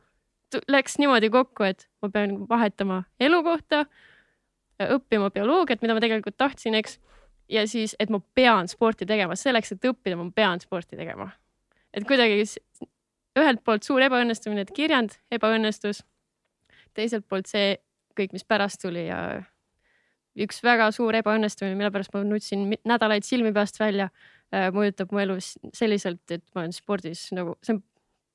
läks 0.70 0.96
niimoodi 0.98 1.30
kokku, 1.30 1.66
et 1.68 1.88
ma 2.02 2.10
pean 2.12 2.38
vahetama 2.48 3.02
elukohta, 3.20 3.84
õppima 4.78 5.30
bioloogiat, 5.34 5.82
mida 5.82 5.96
ma 5.96 6.04
tegelikult 6.04 6.38
tahtsin, 6.38 6.78
eks. 6.78 6.98
Ja 7.48 7.66
siis, 7.68 7.96
et 7.98 8.10
ma 8.10 8.20
pean 8.34 8.68
sporti 8.68 9.06
tegema, 9.08 9.36
selleks, 9.36 9.72
et 9.72 9.84
õppida, 9.90 10.16
ma 10.20 10.28
pean 10.34 10.60
sporti 10.60 10.96
tegema. 10.96 11.30
et 11.94 12.04
kuidagi 12.06 12.44
ühelt 13.38 13.62
poolt 13.64 13.82
suur 13.86 14.02
ebaõnnestumine, 14.02 14.60
et 14.66 14.72
kirjand 14.74 15.14
ebaõnnestus. 15.32 16.02
teiselt 16.94 17.28
poolt 17.28 17.46
see 17.46 17.76
kõik, 18.18 18.32
mis 18.32 18.44
pärast 18.44 18.80
tuli 18.82 19.06
ja 19.06 19.42
üks 20.38 20.62
väga 20.62 20.90
suur 20.92 21.14
ebaõnnestumine, 21.14 21.76
mille 21.78 21.90
pärast 21.94 22.12
ma 22.14 22.22
nutsin 22.24 22.68
nädalaid 22.84 23.22
silmi 23.26 23.52
peast 23.52 23.78
välja, 23.80 24.08
mõjutab 24.74 25.12
mu 25.12 25.18
elu 25.22 25.36
s- 25.40 25.58
selliselt, 25.74 26.22
et 26.30 26.44
ma 26.54 26.62
olen 26.62 26.72
spordis 26.72 27.28
nagu, 27.32 27.56
see 27.62 27.74
on 27.76 27.82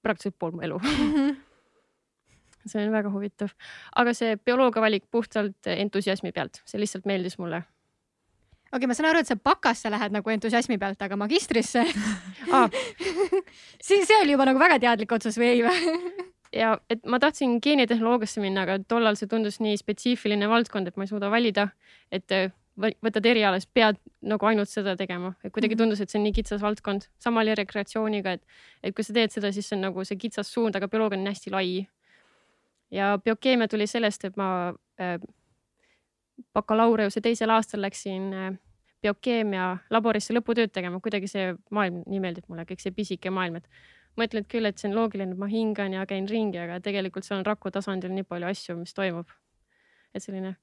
praktiliselt 0.03 0.37
pool 0.39 0.51
mu 0.55 0.61
elu 0.61 0.79
see 2.69 2.79
on 2.85 2.91
väga 2.93 3.11
huvitav, 3.11 3.51
aga 3.99 4.13
see 4.15 4.35
bioloogia 4.37 4.81
valik 4.83 5.05
puhtalt 5.11 5.67
entusiasmi 5.67 6.31
pealt, 6.31 6.61
see 6.65 6.79
lihtsalt 6.79 7.05
meeldis 7.09 7.37
mulle 7.41 7.63
okei 8.73 8.77
okay,, 8.79 8.87
ma 8.89 8.95
saan 8.97 9.09
aru, 9.11 9.21
et 9.21 9.29
sa 9.29 9.35
bakasse 9.37 9.89
lähed 9.93 10.15
nagu 10.15 10.29
entusiasmi 10.33 10.77
pealt, 10.81 11.01
aga 11.05 11.17
magistrisse 11.19 11.83
ah,. 12.51 12.69
siis 13.81 14.07
see 14.09 14.17
oli 14.23 14.33
juba 14.35 14.47
nagu 14.49 14.59
väga 14.61 14.79
teadlik 14.83 15.11
otsus 15.15 15.37
või 15.37 15.51
ei 15.53 15.61
või? 15.65 15.93
ja 16.53 16.73
et 16.89 17.05
ma 17.09 17.19
tahtsin 17.21 17.59
geenitehnoloogiasse 17.63 18.41
minna, 18.43 18.65
aga 18.67 18.79
tollal 18.87 19.15
see 19.19 19.29
tundus 19.31 19.59
nii 19.63 19.77
spetsiifiline 19.79 20.49
valdkond, 20.51 20.89
et 20.91 20.97
ma 20.97 21.05
ei 21.07 21.09
suuda 21.13 21.29
valida, 21.33 21.67
et 22.13 22.29
äh, 22.35 22.51
võ- 22.77 22.93
võtad 23.05 23.25
eriala, 23.29 23.57
siis 23.61 23.69
pead 23.73 23.97
nagu 24.29 24.45
ainult 24.49 24.69
seda 24.69 24.93
tegema, 24.99 25.33
et 25.43 25.53
kuidagi 25.53 25.73
Mhm. 25.75 25.81
tundus, 25.81 26.01
et 26.01 26.09
see 26.13 26.19
on 26.19 26.27
nii 26.27 26.35
kitsas 26.39 26.61
valdkond, 26.61 27.07
sama 27.21 27.41
oli 27.41 27.55
rekreatsiooniga, 27.57 28.35
et, 28.37 28.43
et 28.83 28.93
kui 28.95 29.03
sa 29.05 29.13
teed 29.17 29.33
seda, 29.33 29.51
siis 29.53 29.65
see 29.69 29.77
on 29.79 29.85
nagu 29.89 30.05
see 30.05 30.17
kitsas 30.21 30.49
suund, 30.53 30.75
aga 30.77 30.87
bioloogia 30.87 31.17
on 31.19 31.25
hästi 31.31 31.53
lai. 31.53 31.87
ja 32.93 33.17
biokeemia 33.17 33.67
tuli 33.67 33.87
sellest, 33.89 34.25
et 34.25 34.37
ma 34.37 34.73
äh, 35.01 35.17
bakalaureuse 36.53 37.21
teisel 37.21 37.53
aastal 37.53 37.81
läksin 37.81 38.29
äh, 38.33 38.53
biokeemia 39.03 39.77
laborisse 39.91 40.33
lõputööd 40.35 40.71
tegema, 40.73 41.01
kuidagi 41.03 41.27
see 41.27 41.51
maailm 41.75 42.01
nii 42.07 42.21
meeldib 42.23 42.47
mulle, 42.47 42.65
kõik 42.69 42.83
see 42.83 42.95
pisike 42.95 43.31
maailm, 43.33 43.59
et 43.59 43.67
mõtled 44.19 44.47
küll, 44.51 44.67
et 44.69 44.79
see 44.79 44.89
on 44.89 44.97
loogiline, 44.97 45.33
et 45.33 45.41
ma 45.41 45.49
hingan 45.51 45.95
ja 45.97 46.05
käin 46.09 46.27
ringi, 46.29 46.61
aga 46.61 46.79
tegelikult 46.83 47.27
seal 47.27 47.41
on 47.41 47.47
raku 47.47 47.71
tasandil 47.73 48.13
nii 48.13 48.27
palju 48.29 48.49
asju, 48.51 48.77
mis 48.79 48.95
toimub. 48.95 49.27
et 50.13 50.21
selline 50.21 50.55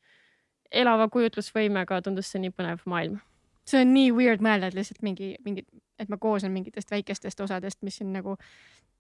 elava 0.71 1.09
kujutlusvõimega 1.11 1.99
tundus 2.07 2.29
see 2.31 2.45
nii 2.45 2.55
põnev 2.55 2.85
maailm. 2.87 3.19
see 3.67 3.83
on 3.85 3.95
nii 3.95 4.13
weird 4.15 4.43
mõelda, 4.43 4.71
et 4.71 4.79
lihtsalt 4.79 5.03
mingi, 5.03 5.35
mingid, 5.45 5.67
et 5.99 6.09
ma 6.09 6.17
koosnen 6.17 6.53
mingitest 6.53 6.91
väikestest 6.91 7.41
osadest, 7.41 7.83
mis 7.83 8.01
siin 8.01 8.13
nagu 8.13 8.37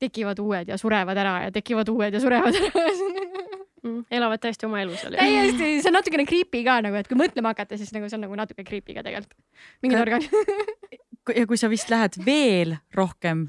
tekivad 0.00 0.38
uued 0.38 0.68
ja 0.68 0.78
surevad 0.80 1.16
ära 1.16 1.36
ja 1.46 1.52
tekivad 1.52 1.88
uued 1.88 2.14
ja 2.14 2.20
surevad 2.20 2.56
ära 2.60 3.29
Mm, 3.80 4.02
elavad 4.12 4.42
täiesti 4.42 4.66
oma 4.68 4.82
elu 4.82 4.96
seal. 5.00 5.14
täiesti, 5.16 5.70
see 5.80 5.88
on 5.88 5.96
natukene 5.96 6.26
creepy 6.28 6.60
ka 6.66 6.80
nagu, 6.84 6.98
et 7.00 7.08
kui 7.08 7.16
mõtlema 7.16 7.54
hakata, 7.54 7.78
siis 7.80 7.94
nagu 7.96 8.10
see 8.10 8.18
on 8.18 8.26
nagu 8.26 8.36
natuke 8.36 8.64
creepy 8.66 8.96
ka 8.96 9.04
tegelikult. 9.06 9.38
mingid 9.84 10.02
organid. 10.02 10.28
ja 11.38 11.46
kui 11.48 11.60
sa 11.60 11.70
vist 11.72 11.88
lähed 11.92 12.20
veel 12.26 12.76
rohkem 12.96 13.48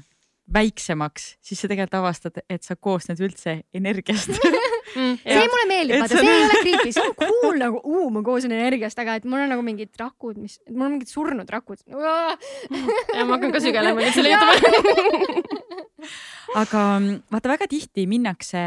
väiksemaks, 0.52 1.36
siis 1.44 1.60
sa 1.62 1.68
tegelikult 1.70 1.98
avastad, 2.00 2.40
et 2.50 2.64
sa 2.66 2.76
koosned 2.76 3.20
üldse 3.22 3.62
energiast. 3.74 4.32
Mm, 4.92 5.14
see 5.24 5.44
mulle 5.48 5.64
meeldib, 5.70 5.94
Et 5.96 6.02
vaata, 6.02 6.18
see 6.20 6.28
ei 6.28 6.42
ole 6.44 6.56
creepy, 6.58 6.90
see 6.92 7.02
on 7.06 7.14
cool 7.16 7.54
nagu, 7.56 7.78
uu, 7.80 8.10
ma 8.12 8.20
koosnen 8.26 8.58
energiast, 8.58 8.98
aga 9.00 9.14
et 9.16 9.24
mul 9.24 9.40
on 9.40 9.48
nagu 9.48 9.62
mingid 9.64 9.88
rakud, 9.96 10.36
mis, 10.36 10.58
mul 10.68 10.84
on 10.84 10.92
mingid 10.98 11.08
surnud 11.08 11.48
rakud. 11.48 11.80
ja 11.88 13.24
ma 13.24 13.38
hakkan 13.38 13.54
ka 13.54 13.62
sügelema 13.64 14.04
nüüd 14.04 14.12
selle 14.12 14.34
jutu 14.34 14.50
peale. 14.52 15.62
aga 16.60 16.84
mm, 16.98 17.22
vaata, 17.32 17.52
väga 17.54 17.70
tihti 17.72 18.04
minnakse 18.10 18.60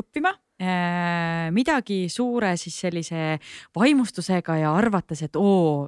õppima 0.00 0.34
midagi 0.58 2.08
suure 2.10 2.56
siis 2.58 2.74
sellise 2.82 3.36
vaimustusega 3.76 4.56
ja 4.58 4.72
arvates, 4.74 5.22
et 5.22 5.36
oo, 5.38 5.86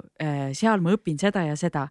seal 0.55 0.85
ma 0.85 0.95
õpin 0.95 1.19
seda 1.19 1.43
ja 1.49 1.57
seda. 1.59 1.89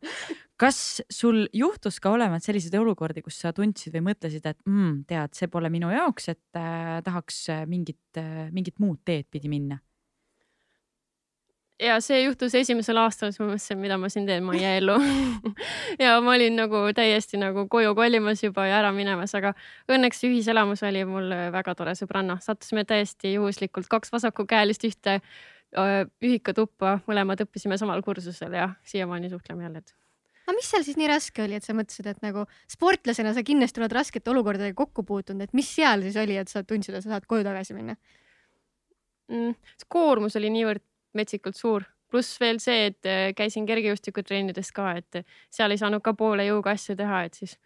kas 0.60 1.02
sul 1.12 1.46
juhtus 1.56 2.00
ka 2.04 2.12
olevat 2.16 2.44
selliseid 2.44 2.76
olukordi, 2.80 3.24
kus 3.24 3.40
sa 3.42 3.54
tundsid 3.56 3.96
või 3.96 4.10
mõtlesid, 4.10 4.46
et 4.50 4.60
mm, 4.68 5.04
tead, 5.10 5.36
see 5.38 5.52
pole 5.52 5.72
minu 5.72 5.92
jaoks, 5.94 6.32
et 6.34 6.60
äh, 6.60 7.00
tahaks 7.06 7.46
äh, 7.54 7.62
mingit 7.70 8.20
äh,, 8.20 8.50
mingit 8.56 8.80
muud 8.84 9.00
teed 9.08 9.30
pidi 9.32 9.52
minna? 9.52 9.80
Ja 11.80 11.98
see 12.04 12.24
juhtus 12.24 12.56
esimesel 12.60 12.98
aastal, 13.02 13.32
siis 13.32 13.42
ma 13.42 13.50
mõtlesin, 13.52 13.80
mida 13.82 13.98
ma 14.02 14.10
siin 14.12 14.26
teen, 14.28 14.44
ma 14.46 14.56
ei 14.58 14.64
jää 14.64 14.80
ellu. 14.82 14.98
ja 16.04 16.18
ma 16.24 16.36
olin 16.36 16.58
nagu 16.60 16.82
täiesti 16.96 17.40
nagu 17.42 17.66
koju 17.72 17.94
kolimas 17.98 18.44
juba 18.44 18.68
ja 18.70 18.80
ära 18.82 18.92
minemas, 18.96 19.36
aga 19.38 19.54
õnneks 19.92 20.26
ühiselamus 20.28 20.84
oli 20.88 21.06
mul 21.08 21.32
väga 21.56 21.76
tore 21.80 21.96
sõbranna, 22.00 22.40
sattusime 22.44 22.86
täiesti 22.90 23.34
juhuslikult 23.38 23.90
kaks 23.92 24.14
vasakukäelist 24.16 24.86
ühte 24.90 25.20
ühikatuppa, 26.26 27.00
mõlemad 27.06 27.44
õppisime 27.46 27.78
samal 27.78 28.02
kursusel 28.02 28.56
ja 28.58 28.72
siiamaani 28.90 29.30
suhtleme 29.30 29.68
jälle, 29.68 29.84
aga 30.50 30.56
mis 30.58 30.70
seal 30.72 30.82
siis 30.86 30.98
nii 30.98 31.10
raske 31.12 31.44
oli, 31.44 31.60
et 31.60 31.66
sa 31.66 31.76
mõtlesid, 31.78 32.08
et 32.10 32.24
nagu 32.26 32.48
sportlasena 32.72 33.36
sa 33.36 33.44
kindlasti 33.46 33.84
oled 33.84 33.94
raskete 33.94 34.32
olukordadega 34.34 34.74
kokku 34.78 35.06
puutunud, 35.06 35.46
et 35.46 35.54
mis 35.54 35.70
seal 35.70 36.02
siis 36.08 36.18
oli, 36.18 36.40
et 36.42 36.50
sa 36.50 36.64
tundsid, 36.66 36.98
et 36.98 37.06
sa 37.06 37.14
saad 37.14 37.30
koju 37.30 37.46
tagasi 37.46 37.78
minna? 37.78 37.94
mm, 39.30 39.54
koormus 39.94 40.40
oli 40.40 40.50
niivõrd 40.54 40.82
metsikult 41.14 41.58
suur, 41.58 41.86
pluss 42.10 42.40
veel 42.42 42.60
see, 42.64 42.90
et 42.92 43.10
äh, 43.10 43.32
käisin 43.38 43.68
kergejõustikutrennides 43.70 44.72
ka, 44.76 44.94
et 45.02 45.22
seal 45.54 45.72
ei 45.72 45.82
saanud 45.82 46.04
ka 46.06 46.16
poole 46.18 46.46
jõuga 46.48 46.74
asju 46.78 46.98
teha, 47.00 47.24
et 47.28 47.38
siis 47.38 47.58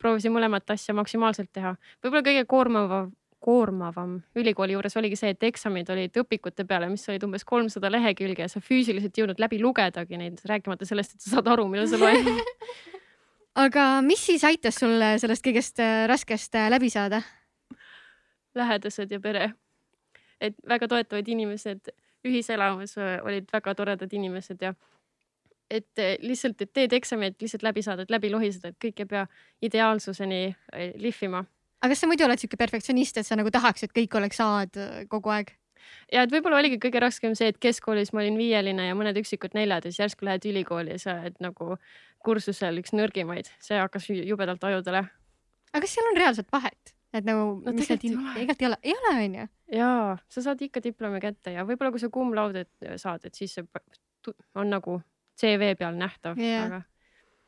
proovisin 0.00 0.34
mõlemat 0.34 0.74
asja 0.74 0.94
maksimaalselt 0.96 1.52
teha. 1.52 1.74
võib-olla 2.02 2.24
kõige 2.26 2.44
koormavam, 2.48 3.12
koormavam 3.44 4.16
ülikooli 4.40 4.76
juures 4.76 4.96
oligi 4.96 5.18
see, 5.20 5.34
et 5.34 5.46
eksamid 5.50 5.90
olid 5.92 6.16
õpikute 6.22 6.64
peale, 6.68 6.88
mis 6.92 7.04
olid 7.12 7.26
umbes 7.26 7.44
kolmsada 7.48 7.90
lehekülge 7.92 8.48
sa 8.48 8.60
füüsiliselt 8.64 9.12
ei 9.12 9.24
jõudnud 9.24 9.42
läbi 9.42 9.60
lugedagi 9.60 10.20
neid, 10.20 10.40
rääkimata 10.48 10.88
sellest, 10.88 11.16
et 11.16 11.24
sa 11.24 11.36
saad 11.36 11.50
aru, 11.52 11.66
mida 11.72 11.84
sa 11.90 12.00
loed. 12.00 12.30
aga 13.64 13.88
mis 14.06 14.24
siis 14.30 14.44
aitas 14.48 14.80
sul 14.80 14.96
sellest 15.20 15.44
kõigest 15.44 15.82
äh, 15.84 16.06
raskest 16.10 16.56
äh, 16.56 16.70
läbi 16.72 16.92
saada? 16.92 17.20
lähedased 18.54 19.10
ja 19.10 19.18
pere. 19.20 19.52
et 20.40 20.54
väga 20.68 20.88
toetavad 20.88 21.28
inimesed, 21.28 21.90
ühiselamus 22.24 22.96
olid 23.22 23.48
väga 23.52 23.74
toredad 23.74 24.12
inimesed 24.12 24.62
ja 24.62 24.74
et 25.70 26.00
lihtsalt, 26.20 26.60
et 26.62 26.72
teed 26.76 26.92
eksami, 26.92 27.32
et 27.32 27.42
lihtsalt 27.42 27.64
läbi 27.64 27.82
saada, 27.82 28.04
et 28.04 28.12
läbi 28.12 28.30
lohiseda, 28.30 28.70
et 28.70 28.78
kõik 28.84 29.00
ei 29.00 29.08
pea 29.10 29.26
ideaalsuseni 29.64 30.40
lihvima. 31.00 31.44
aga 31.82 31.90
kas 31.92 32.00
sa 32.04 32.06
muidu 32.06 32.24
oled 32.24 32.40
siuke 32.40 32.56
perfektsionist, 32.60 33.18
et 33.18 33.26
sa 33.26 33.36
nagu 33.36 33.50
tahaks, 33.50 33.82
et 33.86 33.92
kõik 33.96 34.16
oleks 34.16 34.40
A-d 34.40 35.06
kogu 35.08 35.32
aeg? 35.34 35.54
ja 36.12 36.22
et 36.24 36.32
võib-olla 36.32 36.60
oligi 36.60 36.78
kõige 36.80 37.00
raskem 37.02 37.34
see, 37.36 37.48
et 37.52 37.58
keskkoolis 37.60 38.12
ma 38.12 38.22
olin 38.22 38.38
viieline 38.40 38.88
ja 38.88 38.94
mõned 38.96 39.18
üksikud 39.20 39.56
neljad 39.56 39.84
ja 39.84 39.92
siis 39.92 40.00
järsku 40.04 40.28
lähed 40.28 40.44
ülikooli 40.48 40.94
ja 40.96 40.98
sa 41.00 41.16
oled 41.20 41.40
nagu 41.44 41.76
kursusel 42.24 42.80
üks 42.80 42.94
nõrgimaid, 42.96 43.50
see 43.60 43.78
hakkas 43.80 44.08
ju- 44.08 44.24
jubedalt 44.24 44.64
ajudele. 44.64 45.04
aga 45.72 45.80
kas 45.80 45.96
seal 45.96 46.08
on 46.12 46.20
reaalselt 46.20 46.52
vahet? 46.52 46.94
et 47.14 47.24
nagu 47.24 47.60
No 47.64 47.72
tegelikult 47.72 48.62
ei 48.62 48.66
ole, 48.66 48.78
ei 48.82 48.92
ole 48.92 49.12
onju. 49.24 49.48
jaa, 49.74 50.16
sa 50.30 50.44
saad 50.44 50.62
ikka 50.64 50.82
diplomi 50.84 51.20
kätte 51.22 51.54
ja 51.56 51.66
võib-olla 51.66 51.92
kui 51.94 52.02
sa 52.02 52.10
cum 52.12 52.34
laude't 52.36 52.96
saad, 53.00 53.26
et 53.26 53.34
siis 53.34 53.56
see 53.58 53.66
on 54.54 54.70
nagu 54.70 55.00
CV 55.38 55.74
peal 55.78 55.96
nähtav 55.98 56.38
Jah. 56.40 56.66
aga 56.68 56.82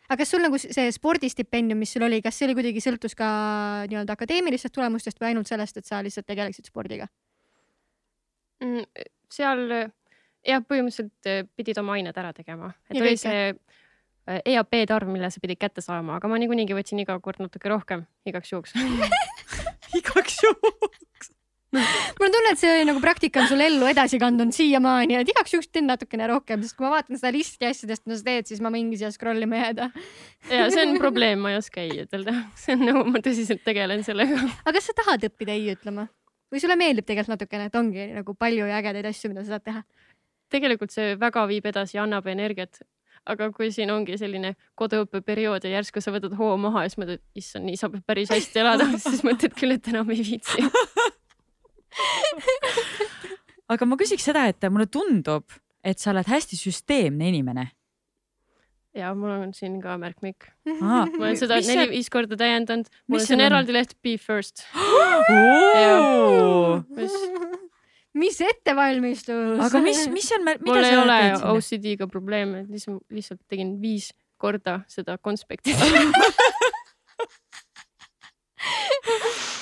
aga 0.06 0.18
kas 0.22 0.32
sul 0.32 0.42
nagu 0.44 0.58
see 0.60 0.86
spordistipendium, 0.94 1.78
mis 1.82 1.92
sul 1.94 2.06
oli, 2.06 2.20
kas 2.22 2.38
see 2.38 2.46
oli 2.48 2.56
kuidagi 2.58 2.82
sõltus 2.84 3.16
ka 3.18 3.28
nii-öelda 3.90 4.14
akadeemilistest 4.14 4.74
tulemustest 4.74 5.20
või 5.20 5.32
ainult 5.32 5.50
sellest, 5.50 5.80
et 5.80 5.88
sa 5.88 6.02
lihtsalt 6.04 6.28
tegeleksid 6.28 6.70
spordiga? 6.70 7.08
Mm, 8.62 8.86
seal 9.32 9.64
äh, 9.74 9.90
jah, 10.46 10.62
põhimõtteliselt 10.64 11.30
äh, 11.30 11.42
pidid 11.58 11.80
oma 11.82 11.98
ained 11.98 12.16
ära 12.16 12.32
tegema, 12.36 12.72
et 12.88 12.96
Ja 12.96 13.02
oli 13.02 13.16
kõike. 13.16 13.22
see 13.24 13.42
äh, 13.50 14.40
EAP-de 14.54 14.94
arv, 14.94 15.10
mille 15.12 15.30
sa 15.32 15.42
pidid 15.42 15.60
kätte 15.60 15.84
saama, 15.84 16.20
aga 16.20 16.30
ma 16.30 16.38
niikuinii 16.40 16.78
võtsin 16.78 17.02
iga 17.02 17.18
kord 17.22 17.42
natuke 17.42 17.72
rohkem 17.72 18.06
igaks 18.30 18.54
juhuks. 18.54 18.76
igaks 19.98 20.38
juhuks. 20.44 21.34
mul 22.18 22.28
on 22.28 22.34
tunne, 22.36 22.52
et 22.54 22.60
see 22.60 22.84
nagu 22.88 23.02
praktika 23.04 23.42
on 23.44 23.50
sul 23.50 23.62
ellu 23.64 23.88
edasi 23.90 24.20
kandunud 24.22 24.56
siiamaani, 24.56 25.20
et 25.20 25.32
igaks 25.32 25.56
juhuks 25.56 25.70
teen 25.72 25.88
natukene 25.90 26.28
rohkem, 26.30 26.62
sest 26.64 26.78
kui 26.78 26.88
ma 26.88 26.96
vaatan 26.96 27.20
seda 27.20 27.32
listi 27.36 27.70
asjadest, 27.70 28.06
mida 28.06 28.20
sa 28.20 28.28
teed, 28.30 28.50
siis 28.50 28.62
ma 28.64 28.72
mingi 28.74 29.00
siia 29.00 29.12
scroll 29.14 29.46
ima 29.46 29.62
jääda. 29.62 29.90
ja 30.50 30.68
see 30.74 30.86
on 30.86 30.96
probleem, 31.02 31.42
ma 31.44 31.54
ei 31.54 31.60
oska 31.60 31.84
ei 31.84 32.04
ütelda, 32.04 32.36
see 32.58 32.76
on 32.76 32.86
nagu 32.90 33.06
ma 33.10 33.24
tõsiselt 33.24 33.64
tegelen 33.66 34.04
sellega. 34.06 34.42
aga 34.64 34.76
kas 34.78 34.90
sa 34.90 34.96
tahad 35.04 35.28
õppida 35.30 35.56
ei 35.56 35.72
ütlema 35.76 36.08
või 36.52 36.62
sulle 36.62 36.76
meeldib 36.78 37.06
tegelikult 37.06 37.34
natukene, 37.34 37.70
et 37.70 37.78
ongi 37.78 38.10
nagu 38.14 38.34
palju 38.38 38.68
ja 38.68 38.80
ägedaid 38.80 39.08
asju, 39.10 39.32
mida 39.32 39.44
sa 39.44 39.56
saad 39.56 39.66
teha? 39.66 39.86
tegelikult 40.52 40.94
see 40.94 41.16
väga 41.18 41.42
viib 41.50 41.66
edasi 41.66 41.98
ja 41.98 42.04
annab 42.06 42.28
energiat. 42.30 42.82
aga 43.26 43.48
kui 43.50 43.72
siin 43.74 43.90
ongi 43.90 44.14
selline 44.20 44.52
koduõppeperiood 44.78 45.64
ja 45.66 45.70
järsku 45.80 45.98
sa 45.98 46.12
võtad 46.14 46.36
hoo 46.38 46.52
maha 46.62 46.84
ja 46.84 46.90
siis 46.92 47.00
mõtled, 47.02 47.22
issand, 47.34 47.66
nii 47.66 47.80
saab 47.80 47.96
päris 48.06 48.30
hästi 48.30 48.60
elada, 48.62 48.86
siis 49.02 49.24
mõtled 49.26 49.56
küll, 49.58 49.74
et 49.74 49.88
enam 49.90 50.12
ei 50.14 50.22
viitsi. 50.22 50.62
aga 53.72 53.88
ma 53.88 53.98
küsiks 54.00 54.26
seda, 54.28 54.46
et 54.50 54.68
mulle 54.70 54.88
tundub, 54.90 55.44
et 55.86 55.98
sa 56.02 56.12
oled 56.12 56.26
hästi 56.28 56.56
süsteemne 56.58 57.28
inimene. 57.32 57.64
ja 58.96 59.14
mul 59.14 59.30
on 59.30 59.52
siin 59.54 59.80
ka 59.82 59.98
märkmik. 60.00 60.48
ma 60.80 61.04
ma 61.04 61.24
olen 61.26 61.36
seda 61.40 61.60
neli-viis 61.60 62.08
korda 62.12 62.36
täiendanud. 62.40 62.86
mul 63.06 63.18
mis 63.18 63.26
on 63.26 63.28
siin 63.32 63.44
eraldi 63.46 63.72
leht 63.76 63.92
Be 64.02 64.16
First. 64.18 64.56
mis 68.16 68.40
ettevalmistus? 68.40 69.60
aga 69.68 69.82
mis, 69.84 70.06
mis 70.12 70.30
on, 70.32 70.46
mida 70.46 70.60
mul 70.70 70.84
ei 70.84 70.96
ole? 71.00 71.20
OCD-ga 71.52 72.06
probleeme, 72.08 72.64
lihtsalt, 72.70 73.02
lihtsalt 73.12 73.42
tegin 73.50 73.76
viis 73.82 74.12
korda 74.36 74.80
seda 74.88 75.18
konspekti. 75.18 75.74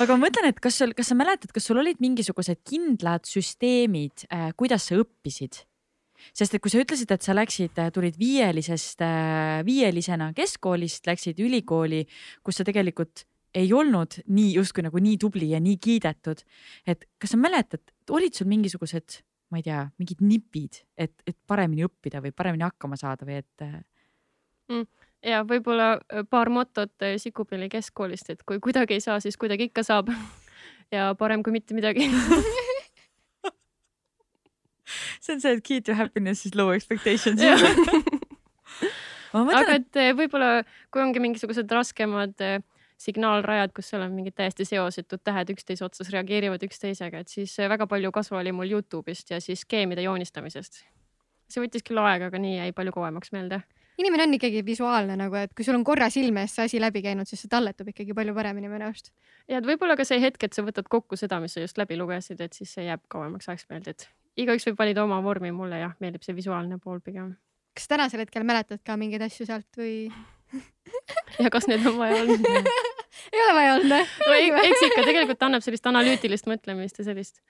aga 0.02 0.16
ma 0.16 0.26
mõtlen, 0.26 0.48
et 0.50 0.58
kas 0.62 0.80
sul, 0.80 0.94
kas 0.96 1.12
sa 1.12 1.16
mäletad, 1.18 1.52
kas 1.54 1.68
sul 1.68 1.78
olid 1.82 2.00
mingisugused 2.02 2.64
kindlad 2.66 3.28
süsteemid, 3.28 4.26
kuidas 4.58 4.90
sa 4.90 4.98
õppisid? 5.02 5.64
sest 6.32 6.54
et 6.56 6.62
kui 6.62 6.72
sa 6.72 6.80
ütlesid, 6.80 7.10
et 7.12 7.24
sa 7.26 7.34
läksid, 7.34 7.76
tulid 7.92 8.14
viielisest, 8.16 9.02
viielisena 9.66 10.30
keskkoolist, 10.32 11.04
läksid 11.04 11.40
ülikooli, 11.42 12.04
kus 12.40 12.60
sa 12.60 12.64
tegelikult 12.64 13.26
ei 13.54 13.68
olnud 13.76 14.16
nii 14.32 14.54
justkui 14.56 14.86
nagu 14.86 15.02
nii 15.04 15.18
tubli 15.20 15.50
ja 15.52 15.60
nii 15.62 15.76
kiidetud. 15.82 16.40
et 16.86 17.04
kas 17.20 17.34
sa 17.34 17.38
mäletad, 17.38 17.82
olid 18.10 18.34
sul 18.34 18.48
mingisugused, 18.48 19.20
ma 19.52 19.60
ei 19.60 19.66
tea, 19.66 19.82
mingid 20.00 20.22
nipid, 20.24 20.80
et, 20.96 21.12
et 21.26 21.36
paremini 21.46 21.84
õppida 21.86 22.22
või 22.24 22.32
paremini 22.32 22.64
hakkama 22.66 22.96
saada 22.96 23.28
või 23.28 23.42
et 23.42 23.66
äh, 23.66 23.76
ja 25.24 25.42
võib-olla 25.48 25.94
äh, 25.98 26.24
paar 26.30 26.50
motot 26.52 26.92
äh, 27.02 27.16
Sikupilli 27.20 27.68
keskkoolist, 27.72 28.30
et 28.30 28.42
kui 28.46 28.60
kuidagi 28.62 28.98
ei 28.98 29.04
saa, 29.04 29.20
siis 29.20 29.36
kuidagi 29.40 29.70
ikka 29.70 29.82
saab. 29.86 30.12
ja 30.94 31.14
parem 31.18 31.42
kui 31.42 31.54
mitte 31.54 31.74
midagi. 31.76 32.10
see 35.24 35.34
on 35.34 35.40
see, 35.40 35.52
et 35.52 35.64
key 35.64 35.80
to 35.80 35.94
happiness 35.96 36.46
is 36.46 36.54
low 36.54 36.70
expectations. 36.74 37.40
Aga 39.34 39.80
et 39.80 39.98
äh, 39.98 40.12
võib-olla, 40.14 40.62
kui 40.94 41.02
ongi 41.02 41.22
mingisugused 41.22 41.70
raskemad 41.72 42.38
signaalrajad, 43.04 43.72
kus 43.74 43.88
seal 43.90 44.04
on 44.04 44.12
mingid 44.14 44.36
täiesti 44.38 44.64
seosetud 44.68 45.20
tähed 45.26 45.50
üksteise 45.50 45.84
otsas 45.84 46.12
reageerivad 46.14 46.62
üksteisega, 46.62 47.24
et 47.24 47.32
siis 47.32 47.56
väga 47.58 47.88
palju 47.90 48.12
kasu 48.14 48.38
oli 48.38 48.52
mul 48.54 48.70
Youtube'ist 48.70 49.34
ja 49.34 49.40
siis 49.42 49.64
skeemide 49.66 50.04
joonistamisest. 50.06 50.84
see 51.50 51.60
võttis 51.60 51.84
küll 51.84 52.00
aega, 52.00 52.30
aga 52.30 52.38
nii 52.40 52.54
jäi 52.56 52.70
palju 52.72 52.94
kauemaks 52.94 53.34
meelde. 53.34 53.60
Inimene 54.00 54.26
on 54.26 54.34
ikkagi 54.38 54.64
visuaalne 54.66 55.16
nagu, 55.18 55.36
et 55.38 55.54
kui 55.56 55.66
sul 55.66 55.76
on 55.78 55.84
korra 55.86 56.08
silme 56.12 56.44
eest 56.44 56.58
see 56.58 56.66
asi 56.68 56.80
läbi 56.82 57.02
käinud, 57.04 57.28
siis 57.30 57.44
see 57.44 57.52
talletub 57.52 57.88
ikkagi 57.92 58.16
palju 58.16 58.34
paremini 58.36 58.70
minu 58.70 58.88
arust. 58.88 59.12
ja 59.50 59.60
et 59.60 59.68
võib-olla 59.68 59.96
ka 59.98 60.06
see 60.08 60.20
hetk, 60.22 60.42
et 60.46 60.56
sa 60.56 60.64
võtad 60.66 60.88
kokku 60.90 61.18
seda, 61.20 61.40
mis 61.42 61.54
sa 61.54 61.64
just 61.64 61.78
läbi 61.80 61.98
lugesid, 62.00 62.40
et 62.44 62.56
siis 62.56 62.74
see 62.74 62.86
jääb 62.88 63.04
kauemaks 63.12 63.48
ajaks 63.48 63.68
meelde, 63.70 63.94
et 63.94 64.08
igaüks 64.44 64.66
võib 64.70 64.80
valida 64.80 65.04
oma 65.04 65.20
vormi, 65.24 65.52
mulle 65.54 65.80
jah, 65.82 65.94
meeldib 66.02 66.24
see 66.26 66.36
visuaalne 66.36 66.78
pool 66.82 67.00
pigem. 67.04 67.34
kas 67.74 67.90
tänasel 67.90 68.24
hetkel 68.24 68.46
mäletad 68.46 68.82
ka 68.86 68.96
mingeid 69.00 69.22
asju 69.26 69.46
sealt 69.46 69.78
või? 69.78 70.10
ja 71.44 71.50
kas 71.50 71.68
need 71.70 71.86
on 71.86 71.98
vaja 71.98 72.22
olnud? 72.22 72.48
ei 73.32 73.42
ole 73.44 73.54
vaja 73.54 73.76
olnud 73.78 73.94
no 73.94 74.38
ei- 74.38 74.50
eks 74.70 74.88
ikka 74.88 75.04
tegelikult 75.06 75.46
annab 75.46 75.62
sellist 75.64 75.86
analüütilist 75.86 76.50
mõtlemist 76.50 76.98
ja 76.98 77.06
sellist 77.06 77.40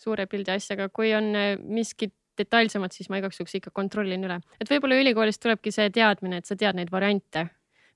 suure 0.00 0.26
pildi 0.26 0.52
asja, 0.54 0.76
aga 0.76 0.88
kui 0.92 1.12
on 1.16 1.32
äh, 1.38 1.54
miskit 1.60 2.14
detailsemat, 2.38 2.92
siis 2.96 3.08
ma 3.12 3.18
igaks 3.20 3.38
juhuks 3.40 3.54
ikka 3.60 3.70
kontrollin 3.74 4.24
üle, 4.26 4.40
et 4.60 4.70
võib-olla 4.70 4.96
ülikoolist 5.02 5.42
tulebki 5.42 5.72
see 5.74 5.90
teadmine, 5.94 6.40
et 6.42 6.46
sa 6.50 6.56
tead 6.56 6.76
neid 6.78 6.90
variante, 6.92 7.46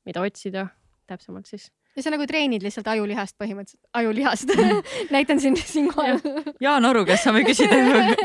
mida 0.06 0.22
otsida 0.24 0.68
täpsemalt 1.08 1.46
siis. 1.50 1.70
ja 1.96 2.02
sa 2.04 2.10
nagu 2.14 2.26
treenid 2.28 2.62
lihtsalt 2.62 2.86
ajulihast 2.92 3.34
põhimõtteliselt, 3.40 3.80
ajulihast 3.98 4.52
näitan 5.16 5.40
siin 5.42 5.56
siinkohal. 5.56 6.20
Jaan 6.62 6.84
Aru 6.86 7.02
käest 7.08 7.24
saame 7.26 7.42
küsida, 7.48 7.78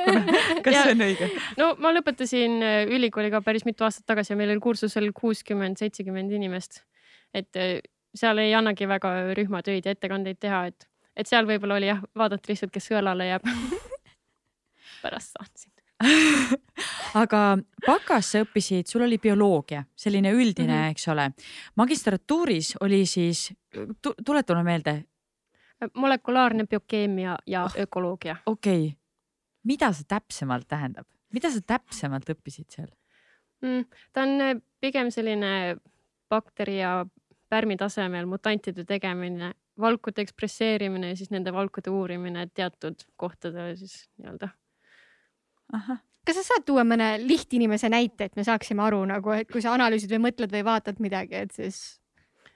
kas 0.65 0.73
Ja- 0.75 0.83
see 0.83 0.93
on 0.97 1.01
õige? 1.07 1.29
no 1.57 1.71
ma 1.81 1.93
lõpetasin 1.95 2.59
äh, 2.61 2.83
ülikooli 2.93 3.31
ka 3.33 3.41
päris 3.41 3.65
mitu 3.65 3.87
aastat 3.87 4.05
tagasi 4.05 4.33
ja 4.35 4.37
meil 4.37 4.51
oli 4.53 4.61
kursusel 4.61 5.09
kuuskümmend, 5.15 5.79
seitsekümmend 5.81 6.31
inimest. 6.37 6.83
et 7.33 7.55
äh, 7.57 7.79
seal 8.13 8.37
ei 8.37 8.53
annagi 8.53 8.85
väga 8.87 9.33
rühmatöid 9.33 9.87
ja 9.87 9.95
ettekandeid 9.95 10.37
teha, 10.43 10.65
et, 10.69 10.85
et 11.17 11.25
seal 11.27 11.47
võib-olla 11.49 11.79
oli 11.79 11.87
jah, 11.89 12.03
vaadata 12.15 12.51
lihtsalt, 12.51 12.69
kes 12.75 12.91
sõelale 12.91 13.25
jääb. 13.31 13.47
pärast 15.03 15.33
saan 15.33 15.49
siin. 15.57 15.72
aga 17.23 17.41
bakas 17.85 18.31
sa 18.33 18.43
õppisid, 18.43 18.89
sul 18.89 19.05
oli 19.05 19.19
bioloogia, 19.21 19.83
selline 19.95 20.33
üldine 20.33 20.73
mm. 20.73 20.79
-hmm. 20.79 20.91
eks 20.91 21.07
ole. 21.07 21.29
magistratuuris 21.75 22.75
oli 22.81 23.05
siis, 23.05 23.53
tuleta 24.25 24.53
mulle 24.53 24.63
meelde, 24.63 25.03
molekulaarne 25.93 26.67
biokeemia 26.67 27.37
ja 27.47 27.69
ökoloogia. 27.79 28.35
okei 28.45 28.87
okay., 28.87 28.97
mida 29.63 29.93
see 29.93 30.05
täpsemalt 30.07 30.67
tähendab, 30.67 31.07
mida 31.33 31.51
sa 31.51 31.61
täpsemalt 31.61 32.29
õppisid 32.29 32.69
seal? 32.69 32.91
mm,. 33.61 33.85
ta 34.13 34.21
on 34.21 34.41
äh, 34.41 34.55
pigem 34.79 35.11
selline 35.11 35.77
bakteri 36.29 36.79
ja 36.79 37.05
pärmi 37.49 37.77
tasemel 37.77 38.25
mutantide 38.25 38.85
tegemine, 38.89 39.53
valkude 39.79 40.23
ekspresseerimine 40.25 41.13
ja 41.13 41.17
siis 41.19 41.31
nende 41.33 41.53
valkude 41.53 41.93
uurimine 41.93 42.47
teatud 42.53 43.05
kohtadele 43.17 43.75
siis 43.77 44.07
nii-öelda. 44.17 44.49
Kas 46.23 46.39
sa 46.39 46.45
saad 46.45 46.63
tuua 46.67 46.85
mõne 46.87 47.17
lihtinimese 47.23 47.89
näite, 47.91 48.29
et 48.29 48.39
me 48.39 48.45
saaksime 48.47 48.83
aru 48.85 49.01
nagu, 49.09 49.33
et 49.35 49.49
kui 49.51 49.61
sa 49.63 49.73
analüüsid 49.75 50.11
või 50.15 50.29
mõtled 50.29 50.53
või 50.53 50.63
vaatad 50.65 51.01
midagi, 51.03 51.43
et 51.43 51.51
siis 51.55 51.81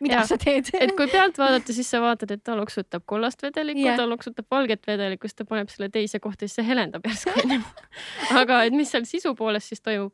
mida 0.03 0.21
ja. 0.21 0.25
sa 0.29 0.37
teed? 0.39 0.69
et 0.77 0.93
kui 0.97 1.09
pealt 1.11 1.39
vaadata, 1.41 1.73
siis 1.75 1.89
sa 1.89 2.01
vaatad, 2.03 2.31
et 2.35 2.43
ta 2.45 2.55
loksutab 2.57 3.05
kollast 3.09 3.41
vedelikku 3.43 3.85
yeah., 3.85 3.97
ta 3.99 4.07
loksutab 4.09 4.47
valget 4.51 4.85
vedelikku, 4.87 5.29
siis 5.29 5.39
ta 5.39 5.47
paneb 5.49 5.71
selle 5.73 5.89
teise 5.93 6.21
kohta, 6.23 6.45
siis 6.45 6.59
see 6.59 6.67
helendab 6.67 7.07
järsku 7.07 7.33
onju. 7.43 7.61
aga 8.41 8.61
et 8.67 8.77
mis 8.77 8.91
seal 8.93 9.07
sisu 9.09 9.33
poolest 9.37 9.73
siis 9.73 9.83
toimub? 9.83 10.13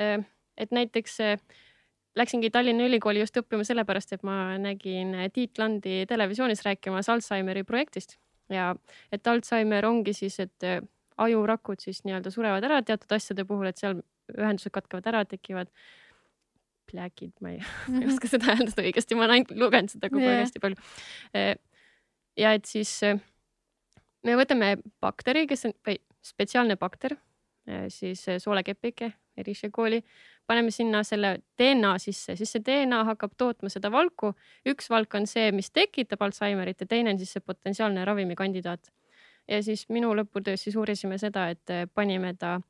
et 0.00 0.70
näiteks 0.72 1.18
eh, 1.26 1.40
läksingi 2.16 2.48
Tallinna 2.54 2.86
Ülikooli 2.88 3.20
just 3.20 3.36
õppima 3.36 3.66
sellepärast, 3.66 4.14
et 4.16 4.22
ma 4.24 4.56
nägin 4.56 5.12
Tiit 5.34 5.58
Landi 5.60 6.06
televisioonis 6.08 6.62
rääkimas 6.64 7.10
Alžeimeri 7.12 7.66
projektist 7.68 8.16
ja 8.48 8.70
et 9.12 9.26
Alžeimer 9.28 9.84
ongi 9.90 10.14
siis, 10.16 10.38
et 10.40 10.70
ajurakud 11.16 11.82
siis 11.82 12.02
nii-öelda 12.04 12.32
surevad 12.34 12.64
ära 12.66 12.82
teatud 12.86 13.12
asjade 13.16 13.44
puhul, 13.48 13.70
et 13.70 13.80
seal 13.80 14.02
ühendused 14.36 14.72
katkevad 14.74 15.08
ära, 15.10 15.24
tekivad 15.28 15.70
pläkid, 16.90 17.32
ma 17.40 17.54
ei 17.54 17.62
ma 17.62 18.00
ei 18.02 18.10
oska 18.10 18.30
seda 18.30 18.52
hääldada 18.52 18.84
õigesti, 18.84 19.16
ma 19.16 19.26
olen 19.26 19.38
ainult 19.38 19.56
lugenud 19.58 19.92
seda 19.92 20.10
kogu 20.12 20.26
aeg 20.26 20.44
hästi 20.44 20.62
palju. 20.62 20.90
ja 22.40 22.54
et 22.58 22.70
siis 22.70 22.92
eh, 23.06 23.20
me 24.26 24.36
võtame 24.38 24.76
bakteri, 25.02 25.46
kes 25.50 25.68
on 25.68 25.76
või 25.86 25.98
spetsiaalne 26.24 26.76
bakter, 26.80 27.16
siis 27.88 28.26
eh, 28.28 28.40
soolekepike, 28.42 29.12
Erische 29.40 29.70
kooli, 29.72 30.00
paneme 30.50 30.72
sinna 30.74 31.02
selle 31.06 31.36
DNA 31.58 31.94
sisse, 32.02 32.34
siis 32.36 32.50
see 32.52 32.64
DNA 32.66 33.04
hakkab 33.12 33.36
tootma 33.38 33.70
seda 33.72 33.90
valku. 33.92 34.32
üks 34.68 34.90
valk 34.90 35.14
on 35.14 35.28
see, 35.30 35.52
mis 35.54 35.70
tekitab 35.70 36.22
Alžeimerit 36.26 36.82
ja 36.82 36.88
teine 36.90 37.14
on 37.14 37.20
siis 37.20 37.32
see 37.36 37.44
potentsiaalne 37.44 38.04
ravimikandidaat. 38.04 38.90
Ja 39.50 39.62
siis 39.62 39.88
minu 39.88 40.12
lõputöös 40.14 40.62
siis 40.66 40.76
uurisime 40.76 41.18
seda, 41.18 41.48
et 41.50 41.70
eh, 41.70 41.86
panime 41.94 42.34
ta 42.38 42.60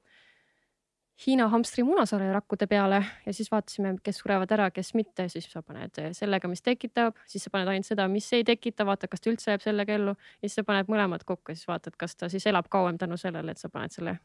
Hiina 1.20 1.50
hamstri 1.52 1.82
munasarjarakkude 1.84 2.64
peale 2.66 3.02
ja 3.26 3.32
siis 3.36 3.50
vaatasime, 3.52 3.90
kes 4.02 4.22
surevad 4.22 4.52
ära, 4.56 4.70
kes 4.72 4.94
mitte, 4.96 5.26
siis 5.28 5.50
sa 5.52 5.60
paned 5.60 6.00
sellega, 6.16 6.48
mis 6.48 6.64
tekitab, 6.64 7.18
siis 7.28 7.44
sa 7.44 7.52
paned 7.52 7.68
ainult 7.68 7.88
seda, 7.90 8.06
mis 8.08 8.30
ei 8.32 8.46
tekita, 8.48 8.86
vaatad, 8.88 9.10
kas 9.12 9.20
ta 9.20 9.28
üldse 9.28 9.52
jääb 9.52 9.60
sellega 9.60 9.98
ellu 9.98 10.14
ja 10.16 10.48
siis 10.48 10.56
sa 10.62 10.64
paned 10.64 10.88
mõlemad 10.88 11.26
kokku 11.28 11.52
ja 11.52 11.60
siis 11.60 11.68
vaatad, 11.68 11.98
kas 12.00 12.16
ta 12.16 12.30
siis 12.32 12.48
elab 12.48 12.72
kauem 12.72 12.96
tänu 12.98 13.20
sellele, 13.20 13.52
et 13.52 13.60
sa 13.60 13.68
paned 13.68 13.92
selle 13.92 14.16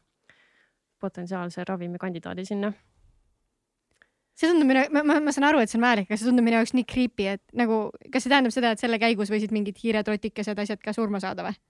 potentsiaalse 1.04 1.68
ravimikandidaadi 1.68 2.48
sinna. 2.48 2.72
see 4.36 4.48
tundub 4.48 4.68
minu, 4.72 4.88
ma, 4.92 5.04
ma, 5.04 5.20
ma 5.20 5.32
saan 5.32 5.50
aru, 5.50 5.60
et 5.60 5.68
see 5.68 5.76
on 5.80 5.84
aga 5.90 6.16
see 6.16 6.30
tundub 6.30 6.48
minu 6.48 6.62
jaoks 6.62 6.72
nii 6.76 6.88
creepy, 6.88 7.28
et 7.36 7.44
nagu, 7.52 7.90
kas 8.08 8.24
see 8.24 8.32
tähendab 8.32 8.56
seda, 8.56 8.72
et 8.72 8.80
selle 8.80 8.96
käigus 9.00 9.28
võisid 9.32 9.52
mingid 9.52 9.84
hiired, 9.84 10.08
rotikesed, 10.08 10.64
asjad 10.64 10.80
ka 10.80 10.96
surma 10.96 11.20
saada 11.20 11.44
või? 11.44 11.60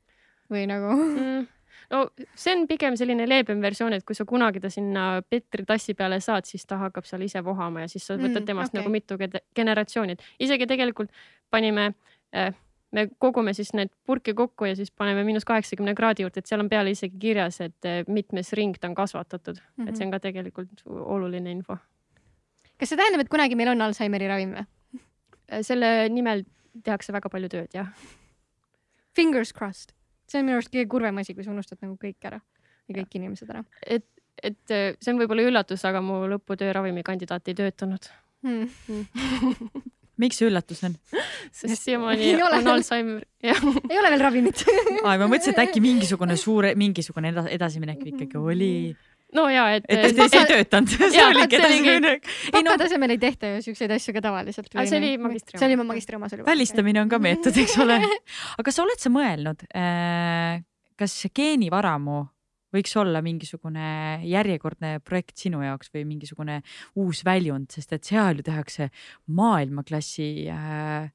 Või 0.53 0.67
nagu 0.71 0.93
mm.. 0.97 1.47
no 1.95 2.03
see 2.35 2.55
on 2.57 2.67
pigem 2.71 2.97
selline 2.97 3.29
leebem 3.29 3.63
versioon, 3.63 3.97
et 3.97 4.05
kui 4.05 4.19
sa 4.19 4.25
kunagi 4.29 4.61
ta 4.61 4.71
sinna 4.73 5.23
petritassi 5.29 5.95
peale 5.95 6.21
saad, 6.21 6.49
siis 6.49 6.67
ta 6.67 6.81
hakkab 6.87 7.09
seal 7.09 7.25
ise 7.27 7.45
vohama 7.45 7.87
ja 7.87 7.89
siis 7.89 8.07
sa 8.07 8.19
võtad 8.19 8.43
Mm, 8.43 8.51
temast 8.53 8.75
okei. 8.75 8.81
nagu 8.81 8.93
mitu 8.93 9.19
generatsiooni, 9.55 10.13
et 10.13 10.47
isegi 10.49 10.67
tegelikult 10.67 11.11
panime 11.51 11.93
äh, 12.35 12.55
me 12.97 13.07
kogume 13.19 13.53
siis 13.57 13.73
need 13.77 13.91
purki 14.07 14.35
kokku 14.37 14.69
ja 14.69 14.77
siis 14.77 14.91
paneme 14.91 15.25
miinus 15.27 15.45
kaheksakümne 15.49 15.95
kraadi 15.99 16.25
juurde, 16.25 16.43
et 16.43 16.51
seal 16.51 16.63
on 16.63 16.71
peale 16.71 16.93
isegi 16.95 17.19
kirjas, 17.21 17.61
et 17.65 17.89
eh, 17.89 18.03
mitmes 18.09 18.53
ring 18.59 18.79
ta 18.81 18.91
on 18.91 18.95
kasvatatud 18.95 19.59
mm, 19.59 19.85
-hmm. 19.85 19.89
et 19.89 19.97
see 19.97 20.07
on 20.07 20.15
ka 20.15 20.21
tegelikult 20.29 20.83
oluline 20.87 21.51
info. 21.51 21.77
kas 22.79 22.89
see 22.89 22.99
tähendab, 22.99 23.25
et 23.25 23.33
kunagi 23.33 23.57
meil 23.57 23.75
on 23.75 23.83
Alžeimeri 23.89 24.29
ravim 24.29 24.55
või? 24.55 24.67
Äh, 25.53 25.63
selle 25.63 26.09
nimel 26.09 26.45
tehakse 26.85 27.13
väga 27.13 27.29
palju 27.33 27.49
tööd, 27.49 27.69
jah. 27.75 27.89
Fingers 29.17 29.53
crossed, 29.53 29.95
see 30.31 30.43
on 30.43 30.49
minu 30.49 30.61
arust 30.61 30.73
kõige 30.73 30.89
kurvem 30.91 31.23
asi, 31.23 31.35
kui 31.35 31.47
sa 31.47 31.53
unustad 31.55 31.81
nagu 31.83 31.97
kõik 32.01 32.29
ära 32.29 32.41
ja 32.41 32.99
kõik 33.01 33.11
ja. 33.11 33.21
inimesed 33.21 33.51
ära. 33.51 33.65
et, 33.83 34.07
et 34.43 34.75
äh, 34.75 34.89
see 35.01 35.13
on 35.13 35.21
võib-olla 35.23 35.47
üllatus, 35.49 35.85
aga 35.89 36.03
mu 36.05 36.23
lõputöö 36.31 36.73
ravimikandidaat 36.77 37.53
ei 37.53 37.59
töötanud 37.59 38.11
hmm. 38.47 38.71
hmm. 38.89 39.85
miks 40.23 40.41
see 40.41 40.49
üllatus 40.51 40.83
on? 40.87 40.97
sest 41.55 41.83
siiamaani 41.83 42.33
on 42.47 42.73
Alžeimer, 42.75 43.27
ei 43.91 43.99
ole 44.01 44.13
veel 44.15 44.25
ravimit 44.25 44.65
aa, 45.03 45.17
ma 45.17 45.27
mõtlesin, 45.29 45.55
et 45.55 45.63
äkki 45.67 45.83
mingisugune 45.85 46.39
suur, 46.41 46.69
mingisugune 46.79 47.35
edasiminek 47.55 48.03
ikkagi 48.15 48.41
oli 48.41 48.73
no 49.35 49.47
ja, 49.51 49.67
et. 49.77 49.89
et 49.91 50.17
baka... 50.17 50.43
ei 50.43 50.51
töötanud. 50.53 50.93
see 51.15 51.25
oligi 51.25 51.59
edasiminek. 51.59 52.31
baka 52.55 52.77
tasemel 52.85 53.17
ei 53.17 53.21
tehta 53.23 53.51
ju 53.55 53.65
siukseid 53.67 53.97
asju 53.97 54.15
ka 54.17 54.23
tavaliselt. 54.29 54.71
see 54.77 55.01
oli 55.01 55.13
magistri 55.23 55.57
oma. 55.57 55.61
see 55.61 55.69
oli 55.69 55.81
magistri 55.83 56.21
oma. 56.21 56.31
välistamine 56.47 57.03
on 57.03 57.13
ka 57.13 57.21
meetod, 57.23 57.59
eks 57.65 57.77
ole. 57.83 57.99
aga 58.57 58.67
kas 58.71 58.81
oled 58.85 59.03
sa 59.03 59.13
mõelnud, 59.13 59.67
äh, 59.77 60.63
kas 61.01 61.19
geenivaramu 61.37 62.23
võiks 62.77 62.93
olla 63.01 63.23
mingisugune 63.25 63.89
järjekordne 64.27 64.99
projekt 65.07 65.39
sinu 65.41 65.63
jaoks 65.65 65.93
või 65.95 66.05
mingisugune 66.09 66.61
uus 67.01 67.23
väljund, 67.27 67.71
sest 67.73 67.95
et 67.97 68.09
seal 68.09 68.41
ju 68.41 68.47
tehakse 68.47 68.91
maailmaklassi 69.39 70.31
äh, 70.53 71.09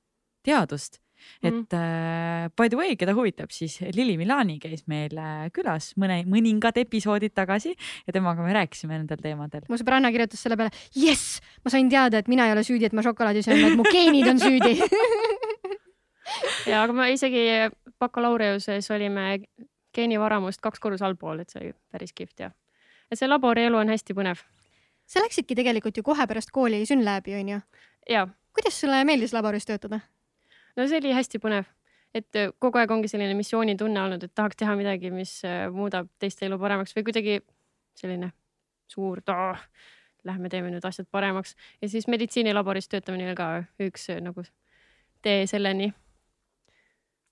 teadust 0.46 1.01
et 1.44 1.54
mm. 1.54 1.78
äh, 1.78 2.50
by 2.58 2.70
the 2.72 2.80
way, 2.80 2.96
keda 3.00 3.16
huvitab, 3.18 3.52
siis 3.56 3.80
Lili 3.96 4.18
Milani 4.20 4.58
käis 4.62 4.86
meil 4.92 5.16
äh, 5.18 5.48
külas 5.56 5.92
mõne, 6.02 6.22
mõningad 6.30 6.78
episoodid 6.82 7.36
tagasi 7.38 7.74
ja 7.74 8.16
temaga 8.16 8.46
me 8.46 8.56
rääkisime 8.58 8.98
nendel 8.98 9.22
teemadel. 9.24 9.66
mu 9.70 9.80
sõbranna 9.80 10.12
kirjutas 10.14 10.44
selle 10.44 10.58
peale, 10.60 10.74
jess, 10.96 11.42
ma 11.66 11.74
sain 11.74 11.90
teada, 11.92 12.22
et 12.22 12.32
mina 12.32 12.48
ei 12.48 12.56
ole 12.56 12.66
süüdi, 12.68 12.90
et 12.90 12.98
ma 12.98 13.06
šokolaadi 13.06 13.44
söön, 13.46 13.62
vaid 13.66 13.80
mu 13.80 13.88
geenid 13.90 14.30
on 14.32 14.42
süüdi 14.42 14.78
ja 16.72 16.84
aga 16.84 16.96
me 16.96 17.10
isegi 17.14 17.44
bakalaureuses 18.02 18.90
olime 18.94 19.42
geenivaramust 19.96 20.62
kaks 20.64 20.80
korrus 20.80 21.04
allpool, 21.06 21.42
et 21.42 21.52
see 21.52 21.62
oli 21.62 21.74
päris 21.92 22.14
kihvt 22.16 22.46
ja, 22.46 22.52
et 23.12 23.20
see 23.20 23.30
laborielu 23.30 23.80
on 23.82 23.92
hästi 23.92 24.16
põnev. 24.18 24.44
sa 25.06 25.24
läksidki 25.24 25.58
tegelikult 25.58 25.98
ju 25.98 26.04
kohe 26.04 26.28
pärast 26.28 26.52
kooli 26.52 26.86
Synlabi 26.86 27.36
onju? 27.40 27.60
jaa. 28.10 28.28
kuidas 28.54 28.80
sulle 28.82 29.04
meeldis 29.06 29.34
laboris 29.34 29.66
töötada? 29.66 30.00
No 30.78 30.88
see 30.88 31.00
oli 31.02 31.14
hästi 31.16 31.42
põnev, 31.44 31.70
et 32.16 32.40
äh, 32.40 32.52
kogu 32.60 32.82
aeg 32.82 32.92
ongi 32.92 33.10
selline 33.12 33.36
missioonitunne 33.38 34.04
olnud, 34.04 34.24
et 34.26 34.34
tahaks 34.36 34.60
teha 34.62 34.76
midagi, 34.80 35.12
mis 35.14 35.40
äh, 35.48 35.66
muudab 35.74 36.10
teiste 36.22 36.48
elu 36.48 36.60
paremaks 36.62 36.96
või 36.98 37.08
kuidagi 37.08 37.40
selline 37.98 38.32
suur, 38.92 39.22
lähme 40.28 40.50
teeme 40.54 40.70
nüüd 40.70 40.86
asjad 40.86 41.08
paremaks 41.12 41.56
ja 41.82 41.90
siis 41.90 42.08
meditsiinilaboris 42.12 42.90
töötamine 42.92 43.30
oli 43.30 43.38
ka 43.38 43.50
üks 43.82 44.10
äh, 44.14 44.22
nagu 44.22 44.44
tee 45.26 45.46
selleni. 45.50 45.92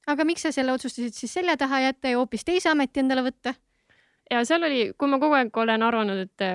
aga 0.07 0.25
miks 0.25 0.45
sa 0.45 0.51
selle 0.51 0.73
otsustasid 0.73 1.13
siis 1.13 1.33
selja 1.33 1.57
taha 1.57 1.83
jätta 1.89 2.13
ja 2.13 2.17
hoopis 2.17 2.45
teise 2.45 2.71
ameti 2.71 3.03
endale 3.03 3.25
võtta? 3.27 3.53
ja 4.31 4.43
seal 4.45 4.63
oli, 4.63 4.91
kui 4.97 5.09
ma 5.09 5.19
kogu 5.19 5.37
aeg 5.37 5.57
olen 5.57 5.85
arvanud, 5.85 6.25
et 6.25 6.47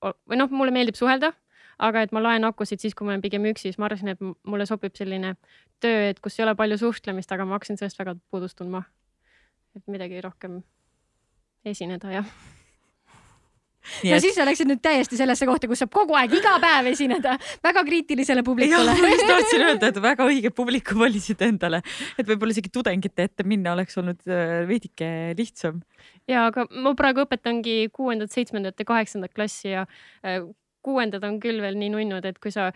või 0.00 0.40
noh, 0.40 0.50
mulle 0.50 0.74
meeldib 0.74 0.98
suhelda 0.98 1.32
aga 1.80 2.04
et 2.04 2.14
ma 2.16 2.22
laen 2.22 2.46
akusid 2.48 2.82
siis, 2.82 2.94
kui 2.96 3.08
ma 3.08 3.14
olen 3.14 3.24
pigem 3.24 3.48
üksi, 3.50 3.70
siis 3.70 3.80
ma 3.80 3.88
arvasin, 3.88 4.12
et 4.14 4.22
mulle 4.22 4.66
sobib 4.68 4.96
selline 4.98 5.34
töö, 5.82 6.10
et 6.12 6.20
kus 6.22 6.38
ei 6.38 6.46
ole 6.46 6.54
palju 6.58 6.80
suhtlemist, 6.80 7.32
aga 7.32 7.48
ma 7.48 7.58
hakkasin 7.58 7.80
sellest 7.80 8.00
väga 8.00 8.16
puudust 8.30 8.58
tundma. 8.60 8.84
et 9.76 9.86
midagi 9.86 10.18
rohkem 10.20 10.62
esineda 11.64 12.10
ja 12.10 12.24
no 14.04 14.16
et... 14.16 14.22
siis 14.24 14.34
sa 14.36 14.44
läksid 14.48 14.68
nüüd 14.68 14.80
täiesti 14.84 15.18
sellesse 15.18 15.46
kohta, 15.48 15.68
kus 15.70 15.80
saab 15.82 15.92
kogu 15.94 16.16
aeg 16.18 16.34
iga 16.36 16.56
päev 16.62 16.90
esineda 16.92 17.36
väga 17.64 17.84
kriitilisele 17.86 18.44
publikule. 18.46 18.96
ma 18.98 19.12
just 19.12 19.26
tahtsin 19.28 19.64
öelda, 19.66 19.90
et 19.92 20.00
väga 20.02 20.26
õige 20.28 20.52
publiku 20.54 20.98
valisite 21.00 21.48
endale, 21.48 21.82
et 22.18 22.28
võib-olla 22.28 22.56
isegi 22.56 22.72
tudengite 22.72 23.28
ette 23.30 23.46
minna 23.46 23.74
oleks 23.76 23.98
olnud 24.00 24.20
äh, 24.28 24.60
veidike 24.68 25.10
lihtsam. 25.38 25.80
ja 26.30 26.48
aga 26.50 26.66
ma 26.70 26.94
praegu 26.98 27.24
õpetangi 27.24 27.92
kuuendat, 27.94 28.32
seitsmendat 28.34 28.80
ja 28.80 28.88
kaheksandat 28.92 29.34
klassi 29.36 29.72
ja 29.72 29.86
äh, 30.26 30.42
kuuendad 30.82 31.24
on 31.26 31.38
küll 31.42 31.60
veel 31.62 31.78
nii 31.78 31.92
nunnud, 31.94 32.24
et 32.24 32.38
kui 32.42 32.52
sa 32.54 32.70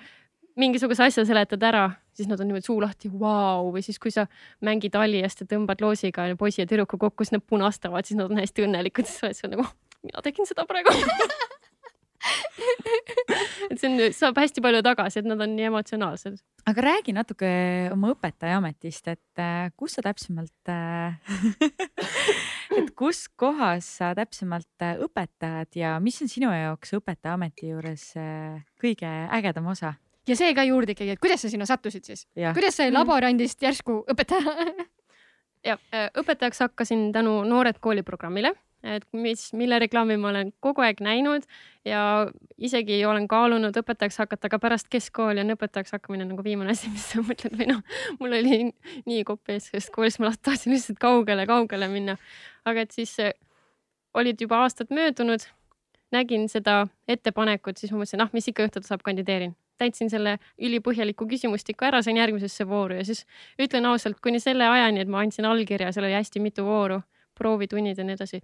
mingisuguse 0.61 1.03
asja 1.07 1.25
seletad 1.27 1.63
ära, 1.67 1.89
siis 2.15 2.29
nad 2.31 2.41
on 2.41 2.51
niimoodi 2.51 2.67
suu 2.69 2.79
lahti, 2.83 3.11
vau, 3.11 3.73
või 3.75 3.83
siis 3.87 3.99
kui 4.03 4.13
sa 4.15 4.27
mängid 4.65 4.95
Aliast 4.99 5.43
ja 5.43 5.49
tõmbad 5.51 5.83
loosiga 5.83 6.29
poisi 6.39 6.63
ja 6.63 6.69
tüdruku 6.71 7.01
kokku, 7.01 7.27
siis 7.27 7.35
nad 7.35 7.47
punastavad, 7.47 8.07
siis 8.07 8.21
nad 8.21 8.31
on 8.31 8.43
hästi 8.43 8.69
õnnelikud, 8.69 9.09
siis 9.09 9.19
sa 9.19 9.29
oled 9.29 9.41
seal 9.41 9.55
nagu, 9.57 9.67
mina 10.07 10.25
tegin 10.27 10.51
seda 10.51 10.67
praegu 10.69 10.95
et 13.71 13.81
see 13.81 13.89
on, 13.91 14.01
saab 14.15 14.39
hästi 14.41 14.63
palju 14.65 14.83
tagasi, 14.85 15.21
et 15.21 15.29
nad 15.29 15.41
on 15.45 15.55
nii 15.57 15.69
emotsionaalsed. 15.71 16.39
aga 16.71 16.85
räägi 16.87 17.15
natuke 17.17 17.51
oma 17.93 18.13
õpetaja 18.15 18.59
ametist, 18.61 19.09
et 19.13 19.43
äh, 19.43 19.69
kus 19.79 19.97
sa 19.99 20.05
täpsemalt 20.07 20.73
äh, 20.73 21.19
et 22.79 22.93
kus 22.97 23.27
kohas 23.41 23.89
sa 24.01 24.15
täpsemalt 24.17 24.87
äh, 24.87 24.97
õpetad 25.05 25.77
ja 25.79 25.99
mis 26.05 26.21
on 26.25 26.33
sinu 26.33 26.53
jaoks 26.53 26.97
õpetaja 26.99 27.37
ameti 27.37 27.73
juures 27.73 28.11
kõige 28.81 29.13
ägedam 29.39 29.71
osa? 29.75 29.95
ja 30.29 30.37
see 30.39 30.55
ka 30.57 30.65
juurde 30.65 30.97
ikkagi, 30.97 31.17
et 31.17 31.23
kuidas 31.23 31.45
sa 31.45 31.53
sinna 31.53 31.69
sattusid 31.69 32.07
siis, 32.09 32.27
kuidas 32.35 32.81
sai 32.81 32.93
laborandist 32.93 33.63
järsku 33.63 34.03
õpetaja 34.15 34.57
ja 35.69 35.79
õpetajaks 36.17 36.65
hakkasin 36.69 37.11
tänu 37.13 37.43
Noored 37.49 37.81
kooli 37.85 38.05
programmile 38.07 38.55
et 38.85 39.05
mis, 39.17 39.41
mille 39.57 39.79
reklaami 39.81 40.17
ma 40.21 40.29
olen 40.29 40.51
kogu 40.65 40.85
aeg 40.85 41.01
näinud 41.05 41.47
ja 41.89 42.03
isegi 42.61 42.99
olen 43.09 43.27
kaalunud 43.29 43.77
õpetajaks 43.81 44.21
hakata, 44.21 44.51
aga 44.51 44.61
pärast 44.61 44.91
keskkooli 44.93 45.41
on 45.41 45.55
õpetajaks 45.57 45.97
hakkamine 45.97 46.27
nagu 46.29 46.45
viimane 46.45 46.75
asi, 46.77 46.93
mis 46.93 47.07
sa 47.15 47.25
mõtled 47.25 47.57
või 47.59 47.71
noh, 47.73 47.81
mul 48.21 48.37
oli 48.41 48.61
nii 49.09 49.25
kopp 49.25 49.55
ees 49.55 49.71
sellest 49.71 49.93
koolist, 49.95 50.21
ma 50.21 50.35
tahtsin 50.37 50.75
lihtsalt 50.75 51.01
kaugele-kaugele 51.03 51.89
minna. 51.93 52.19
aga 52.69 52.85
et 52.85 52.93
siis 52.97 53.17
äh, 53.25 53.33
olid 54.15 54.41
juba 54.41 54.63
aastad 54.65 54.93
möödunud, 54.95 55.49
nägin 56.15 56.49
seda 56.53 56.85
ettepanekut, 57.09 57.81
siis 57.81 57.93
ma 57.93 58.03
mõtlesin, 58.03 58.23
ah, 58.23 58.33
mis 58.37 58.49
ikka 58.53 58.69
juhtuda 58.69 58.87
saab, 58.87 59.03
kandideerin 59.07 59.57
täitsin 59.81 60.11
selle 60.11 60.37
ülipõhjaliku 60.63 61.27
küsimustiku 61.27 61.89
ära, 61.89 61.99
sain 62.05 62.19
järgmisesse 62.21 62.63
vooru 62.69 62.95
ja 63.01 63.05
siis 63.07 63.25
ütlen 63.59 63.89
ausalt, 63.91 64.21
kuni 64.23 64.39
selle 64.39 64.69
ajani, 64.71 65.03
et 65.03 65.11
ma 65.11 65.25
andsin 65.25 65.49
allkirja, 65.51 65.91
seal 65.91 66.07
oli 66.07 66.15
hästi 66.15 66.43
mitu 66.45 66.63
vooru, 66.67 67.01
proovitunnid 67.39 67.99
ja 67.99 68.05
nii 68.07 68.17
edasi 68.19 68.41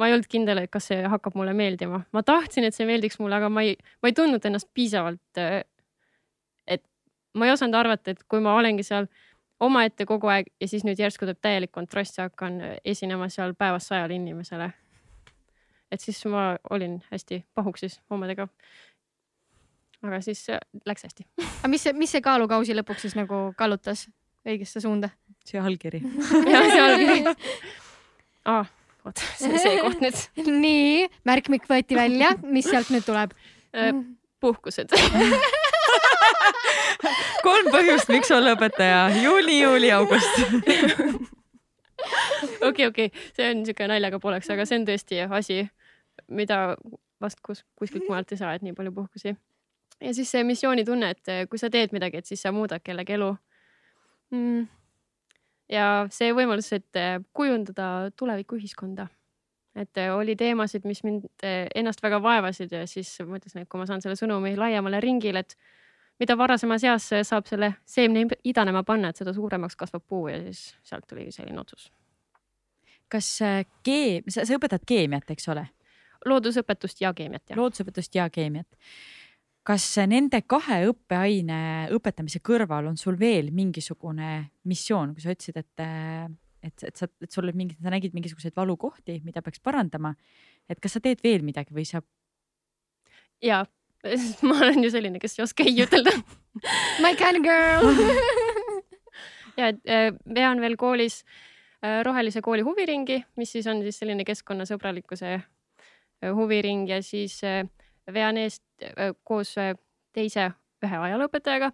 ma 0.00 0.08
ei 0.08 0.14
olnud 0.16 0.28
kindel, 0.30 0.62
et 0.62 0.72
kas 0.72 0.88
see 0.90 1.00
hakkab 1.12 1.36
mulle 1.38 1.54
meeldima, 1.56 2.00
ma 2.14 2.22
tahtsin, 2.26 2.64
et 2.66 2.76
see 2.76 2.86
meeldiks 2.88 3.18
mulle, 3.20 3.36
aga 3.36 3.50
ma 3.52 3.64
ei, 3.66 3.76
ma 4.00 4.10
ei 4.10 4.16
tundnud 4.16 4.44
ennast 4.48 4.70
piisavalt. 4.76 5.40
Äh, 5.40 5.62
et 6.66 6.84
ma 7.36 7.48
ei 7.48 7.54
osanud 7.54 7.76
arvata, 7.78 8.14
et 8.14 8.22
kui 8.30 8.42
ma 8.44 8.54
olengi 8.58 8.86
seal 8.86 9.10
omaette 9.60 10.06
kogu 10.08 10.30
aeg 10.32 10.48
ja 10.60 10.68
siis 10.70 10.86
nüüd 10.88 11.00
järsku 11.00 11.26
tuleb 11.26 11.40
täielik 11.44 11.72
kontrast 11.74 12.16
ja 12.16 12.30
hakkan 12.30 12.60
esinema 12.84 13.28
seal 13.32 13.52
päevas 13.58 13.90
sajale 13.90 14.16
inimesele. 14.16 14.70
et 15.90 16.00
siis 16.00 16.22
ma 16.30 16.56
olin 16.70 17.00
hästi 17.10 17.44
pahuksis 17.54 18.00
omadega. 18.10 18.48
aga 20.02 20.20
siis 20.20 20.48
äh, 20.48 20.60
läks 20.86 21.04
hästi. 21.04 21.26
aga 21.58 21.68
mis 21.68 21.84
see, 21.84 21.92
mis 21.92 22.16
see 22.16 22.24
kaalukausi 22.24 22.76
lõpuks 22.78 23.04
siis 23.04 23.18
nagu 23.20 23.50
kallutas 23.56 24.08
õigesse 24.48 24.80
suunda? 24.80 25.10
see 25.44 25.60
allkiri. 25.60 26.00
jah, 26.54 26.72
see 26.72 26.82
allkiri 26.88 27.36
ah 28.44 28.68
vot 29.04 29.22
see, 29.40 29.58
see 29.60 29.80
koht 29.82 30.02
nüüd. 30.04 30.20
nii, 30.64 31.08
märkmik 31.28 31.68
võeti 31.70 31.98
välja, 31.98 32.34
mis 32.44 32.68
sealt 32.70 32.92
nüüd 32.94 33.06
tuleb? 33.06 33.34
Äh, 33.76 33.92
puhkused 34.42 34.92
kolm 37.46 37.70
põhjust, 37.72 38.10
miks 38.12 38.30
olla 38.34 38.56
õpetaja. 38.56 39.02
juuli, 39.22 39.60
juuli, 39.62 39.92
august. 39.94 40.34
okei, 42.66 42.88
okei, 42.88 43.12
see 43.36 43.46
on 43.46 43.62
niisugune 43.62 43.94
naljaga 43.94 44.20
pooleks, 44.22 44.50
aga 44.52 44.66
see 44.68 44.80
on 44.80 44.88
tõesti 44.88 45.22
asi, 45.24 45.62
mida 46.28 46.58
vast 47.20 47.40
kus, 47.44 47.62
kuskilt 47.78 48.08
mujalt 48.08 48.32
ei 48.34 48.40
saa, 48.40 48.56
et 48.56 48.66
nii 48.66 48.76
palju 48.76 48.92
puhkusi. 48.96 49.36
ja 50.00 50.16
siis 50.16 50.32
see 50.32 50.44
missioonitunne, 50.48 51.14
et 51.16 51.24
kui 51.48 51.60
sa 51.60 51.72
teed 51.72 51.94
midagi, 51.96 52.20
et 52.20 52.28
siis 52.28 52.42
sa 52.42 52.52
muudad 52.52 52.84
kellegi 52.84 53.16
elu 53.16 53.32
mm 54.34 54.68
ja 55.70 55.86
see 56.12 56.34
võimalus, 56.36 56.70
et 56.76 56.98
äh, 56.98 57.18
kujundada 57.36 58.10
tulevikuühiskonda. 58.18 59.08
et 59.74 59.98
äh, 59.98 60.10
oli 60.16 60.34
teemasid, 60.36 60.84
mis 60.84 61.02
mind 61.06 61.28
äh, 61.46 61.68
ennast 61.74 62.02
väga 62.02 62.18
vaevasid 62.22 62.72
ja 62.72 62.86
siis 62.90 63.12
mõtlesin, 63.22 63.62
et 63.62 63.68
kui 63.70 63.78
ma 63.78 63.86
saan 63.86 64.02
selle 64.02 64.16
sõnumi 64.18 64.56
laiemale 64.58 65.00
ringile, 65.00 65.44
et 65.44 65.56
mida 66.20 66.36
varasemas 66.36 66.84
eas 66.84 67.06
saab 67.28 67.46
selle 67.46 67.74
seemne 67.86 68.26
idanema 68.44 68.82
panna, 68.84 69.10
et 69.10 69.20
seda 69.20 69.32
suuremaks 69.32 69.78
kasvab 69.78 70.04
puu 70.08 70.28
ja 70.28 70.40
siis 70.42 70.74
sealt 70.82 71.06
tuli 71.08 71.30
selline 71.32 71.60
otsus. 71.60 71.90
kas 73.08 73.38
keem-, 73.86 74.26
sa 74.28 74.42
õpetad 74.42 74.86
keemiat, 74.86 75.30
eks 75.30 75.48
ole? 75.48 75.68
loodusõpetust 76.26 77.00
ja 77.00 77.14
keemiat, 77.16 77.46
jah. 77.48 77.56
loodusõpetust 77.56 78.14
ja 78.14 78.28
keemiat 78.30 78.68
kas 79.66 79.86
nende 80.08 80.40
kahe 80.48 80.82
õppeaine 80.90 81.90
õpetamise 81.94 82.40
kõrval 82.44 82.88
on 82.90 82.96
sul 83.00 83.18
veel 83.20 83.50
mingisugune 83.54 84.50
missioon, 84.68 85.12
kui 85.14 85.24
sa 85.24 85.34
ütlesid, 85.34 85.60
et, 85.60 85.82
et, 86.64 86.86
et 86.88 86.96
sa, 86.96 87.08
et 87.20 87.30
sul 87.30 87.44
olid 87.44 87.58
mingid, 87.58 87.80
sa 87.82 87.92
nägid 87.92 88.16
mingisuguseid 88.16 88.56
valukohti, 88.56 89.20
mida 89.24 89.42
peaks 89.44 89.60
parandama. 89.60 90.14
et 90.68 90.80
kas 90.80 90.96
sa 90.96 91.04
teed 91.04 91.20
veel 91.24 91.44
midagi 91.44 91.74
või 91.76 91.84
sa 91.84 92.00
ja 93.42 93.64
ma 94.46 94.56
olen 94.56 94.84
ju 94.84 94.90
selline, 94.92 95.20
kes 95.20 95.38
ei 95.38 95.44
oska 95.44 95.66
ei 95.66 95.84
ütelda. 95.84 96.12
My 97.04 97.14
kind 97.18 97.40
of 97.40 97.46
girl. 97.46 97.90
Ja 99.58 99.66
et 99.74 99.80
äh, 99.90 100.14
vean 100.30 100.60
veel 100.62 100.76
koolis 100.80 101.18
äh, 101.84 102.00
Rohelise 102.06 102.40
kooli 102.40 102.62
huviringi, 102.64 103.18
mis 103.36 103.50
siis 103.52 103.66
on 103.68 103.82
siis 103.84 103.98
selline 104.00 104.24
keskkonnasõbralikkuse 104.24 105.32
äh, 105.34 106.30
huviring 106.32 106.86
ja 106.88 107.02
siis 107.04 107.34
äh, 107.44 107.66
vean 108.12 108.36
eest 108.40 108.62
koos 109.24 109.54
teise 110.14 110.50
ühe 110.84 111.00
ajalooõpetajaga 111.06 111.72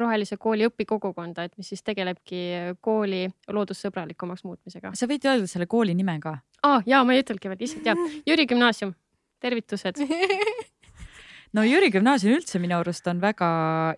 Rohelise 0.00 0.38
kooli 0.40 0.64
õpikogukonda, 0.70 1.44
et 1.44 1.58
mis 1.60 1.68
siis 1.68 1.82
tegelebki 1.84 2.38
kooli 2.80 3.26
loodussõbralikumaks 3.52 4.44
muutmisega. 4.48 4.94
sa 4.96 5.08
võid 5.10 5.26
öelda 5.28 5.50
selle 5.50 5.68
kooli 5.68 5.94
nime 5.94 6.16
ka? 6.22 6.38
ah, 6.64 6.82
ja 6.88 7.02
ma 7.04 7.14
ei 7.14 7.24
ütelnudki 7.24 7.52
veel, 7.52 7.64
issand 7.68 7.86
ja, 7.86 7.96
Jüri 8.26 8.46
gümnaasium, 8.48 8.94
tervitused 9.44 10.00
no 11.56 11.64
Jüri 11.66 11.90
gümnaasium 11.92 12.38
üldse 12.38 12.60
minu 12.62 12.78
arust 12.78 13.06
on 13.10 13.20
väga 13.22 13.50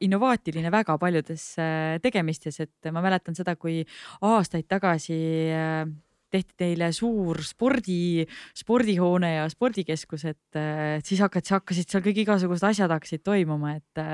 innovaatiline 0.05 0.73
väga 0.73 0.97
paljudes 1.01 1.47
äh, 1.61 1.99
tegemistes, 2.03 2.59
et 2.65 2.93
ma 2.93 3.05
mäletan 3.05 3.39
seda, 3.39 3.55
kui 3.57 3.83
aastaid 4.25 4.67
tagasi 4.71 5.19
äh, 5.55 5.85
tehti 6.33 6.57
teile 6.65 6.91
suur 6.97 7.43
spordi, 7.47 8.27
spordihoone 8.59 9.35
ja 9.37 9.47
spordikeskus, 9.53 10.27
et 10.33 10.59
äh, 10.59 10.99
siis 11.07 11.23
hakkasid, 11.25 11.55
hakkasid 11.59 11.93
seal 11.93 12.05
kõik 12.05 12.25
igasugused 12.25 12.69
asjad 12.73 12.93
hakkasid 12.93 13.25
toimuma, 13.27 13.77
et 13.79 14.05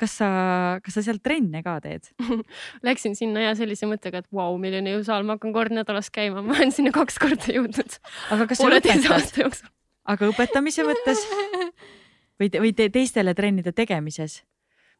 kas 0.00 0.16
sa, 0.20 0.30
kas 0.84 0.96
sa 0.96 1.04
seal 1.04 1.20
trenne 1.24 1.62
ka 1.64 1.76
teed? 1.84 2.08
Läksin 2.86 3.16
sinna 3.18 3.48
ja 3.48 3.56
sellise 3.58 3.88
mõttega, 3.90 4.22
et 4.22 4.30
vau, 4.34 4.54
milline 4.60 4.96
jõusaal, 4.96 5.26
ma 5.26 5.36
hakkan 5.36 5.54
kord 5.56 5.74
nädalas 5.76 6.12
käima, 6.14 6.44
ma 6.44 6.56
olen 6.56 6.72
sinna 6.74 6.94
kaks 6.94 7.20
korda 7.20 7.52
jõudnud. 7.56 7.98
aga 8.36 8.48
kas 8.50 8.62
sa 8.62 8.70
õpetad? 8.70 9.60
aga 10.10 10.30
õpetamise 10.32 10.86
mõttes 10.86 11.20
või, 12.40 12.48
või 12.48 12.72
te, 12.76 12.88
teistele 12.92 13.34
trennide 13.36 13.74
tegemises 13.76 14.40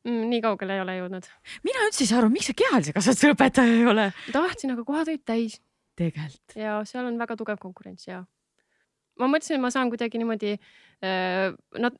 mm,? 0.04 0.28
nii 0.32 0.42
kaugele 0.44 0.76
ei 0.76 0.84
ole 0.84 0.96
jõudnud. 1.00 1.28
mina 1.66 1.86
üldse 1.88 2.04
ei 2.04 2.10
saa 2.12 2.20
aru, 2.20 2.30
miks 2.32 2.50
sa 2.50 2.56
kehalise 2.56 2.94
kasvatuse 2.96 3.34
õpetaja 3.34 3.80
ei 3.80 3.88
ole? 3.90 4.06
tahtsin, 4.34 4.74
aga 4.76 4.86
kohad 4.86 5.10
olid 5.12 5.24
täis. 5.26 5.58
Tegelikult. 5.98 6.56
ja 6.56 6.80
seal 6.88 7.08
on 7.08 7.18
väga 7.20 7.36
tugev 7.40 7.58
konkurents 7.62 8.06
ja 8.08 8.22
ma 9.20 9.28
mõtlesin, 9.28 9.58
et 9.58 9.64
ma 9.64 9.72
saan 9.74 9.90
kuidagi 9.92 10.20
niimoodi 10.20 10.54
äh, 10.56 11.50
nad 11.78 11.98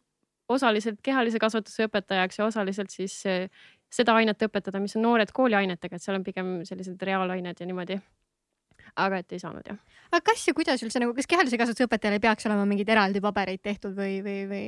osaliselt 0.51 1.01
kehalise 1.05 1.39
kasvatuse 1.43 1.87
õpetajaks 1.89 2.41
ja 2.41 2.49
osaliselt 2.49 2.91
siis 2.95 3.21
äh, 3.29 3.47
seda 3.91 4.15
ainet 4.19 4.43
õpetada, 4.47 4.81
mis 4.83 4.97
on 4.97 5.07
noored 5.07 5.33
kooliainetega, 5.35 5.97
et 5.97 6.05
seal 6.05 6.19
on 6.21 6.27
pigem 6.27 6.61
sellised 6.69 7.03
reaalained 7.03 7.61
ja 7.61 7.69
niimoodi 7.69 7.99
aga 8.97 9.21
et 9.23 9.33
ei 9.33 9.43
saanud 9.43 9.67
jah. 9.67 9.79
aga 10.11 10.21
kas 10.31 10.47
ja 10.49 10.55
kuidas 10.57 10.83
üldse 10.85 11.03
nagu, 11.03 11.15
kas 11.17 11.29
kehalise 11.31 11.59
kasvatuse 11.61 11.87
õpetajal 11.89 12.17
ei 12.17 12.23
peaks 12.25 12.49
olema 12.49 12.65
mingeid 12.69 12.89
eraldi 12.95 13.23
pabereid 13.25 13.63
tehtud 13.63 13.95
või, 13.97 14.19
või, 14.25 14.41
või? 14.51 14.65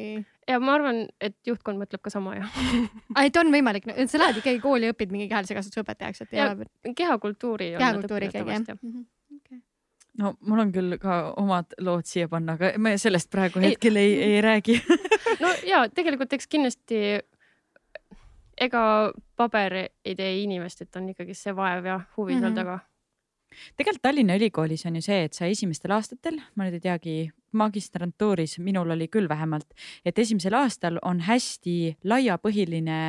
ja 0.49 0.61
ma 0.63 0.77
arvan, 0.79 1.03
et 1.21 1.37
juhtkond 1.47 1.81
mõtleb 1.83 2.03
ka 2.05 2.13
sama 2.15 2.37
jah 2.39 2.61
et 3.27 3.41
on 3.41 3.53
võimalik, 3.55 3.89
et 3.95 4.11
sa 4.11 4.23
lähed 4.23 4.43
ikkagi 4.43 4.63
kooli 4.63 4.91
ja 4.91 4.97
õpid 4.97 5.15
mingi 5.15 5.29
kehalise 5.33 5.59
kasvatuse 5.59 5.85
õpetajaks, 5.85 6.25
et 6.27 6.39
ja, 6.39 6.53
ja 6.53 6.95
kehakultuuri. 7.03 7.75
kehakultuuri 7.79 8.31
ikkagi 8.33 8.57
jah 8.57 8.65
mm 8.79 8.79
-hmm. 8.93 9.11
No 10.13 10.35
mul 10.45 10.59
on 10.61 10.73
küll 10.73 10.99
ka 11.01 11.33
omad 11.41 11.73
lood 11.81 12.05
siia 12.05 12.29
panna, 12.29 12.53
aga 12.53 12.75
me 12.77 12.99
sellest 12.99 13.31
praegu 13.31 13.61
hetkel 13.61 13.97
ei, 13.97 14.13
ei, 14.13 14.33
ei 14.35 14.41
räägi 14.45 14.83
no 15.43 15.49
ja 15.65 15.87
tegelikult 15.89 16.33
eks 16.33 16.47
kindlasti 16.47 16.99
ega 18.61 19.13
paber 19.37 19.77
ei 20.05 20.15
tee 20.15 20.33
inimest, 20.43 20.83
et 20.85 20.97
on 20.97 21.09
ikkagi 21.09 21.35
see 21.35 21.55
vaev 21.57 21.87
ja 21.89 22.01
huvi 22.17 22.35
mm 22.35 22.39
-hmm. 22.39 22.43
seal 22.43 22.55
taga 22.55 22.79
tegelikult 23.77 24.03
Tallinna 24.03 24.37
Ülikoolis 24.39 24.87
on 24.87 24.97
ju 24.99 25.05
see, 25.05 25.25
et 25.27 25.37
sa 25.37 25.49
esimestel 25.51 25.95
aastatel, 25.97 26.39
ma 26.57 26.67
nüüd 26.67 26.79
ei 26.79 26.85
teagi, 26.85 27.17
magistrantuuris 27.53 28.59
minul 28.65 28.95
oli 28.95 29.09
küll 29.13 29.29
vähemalt, 29.29 29.75
et 30.05 30.19
esimesel 30.19 30.57
aastal 30.57 30.99
on 31.03 31.21
hästi 31.27 31.99
laiapõhiline 32.09 33.01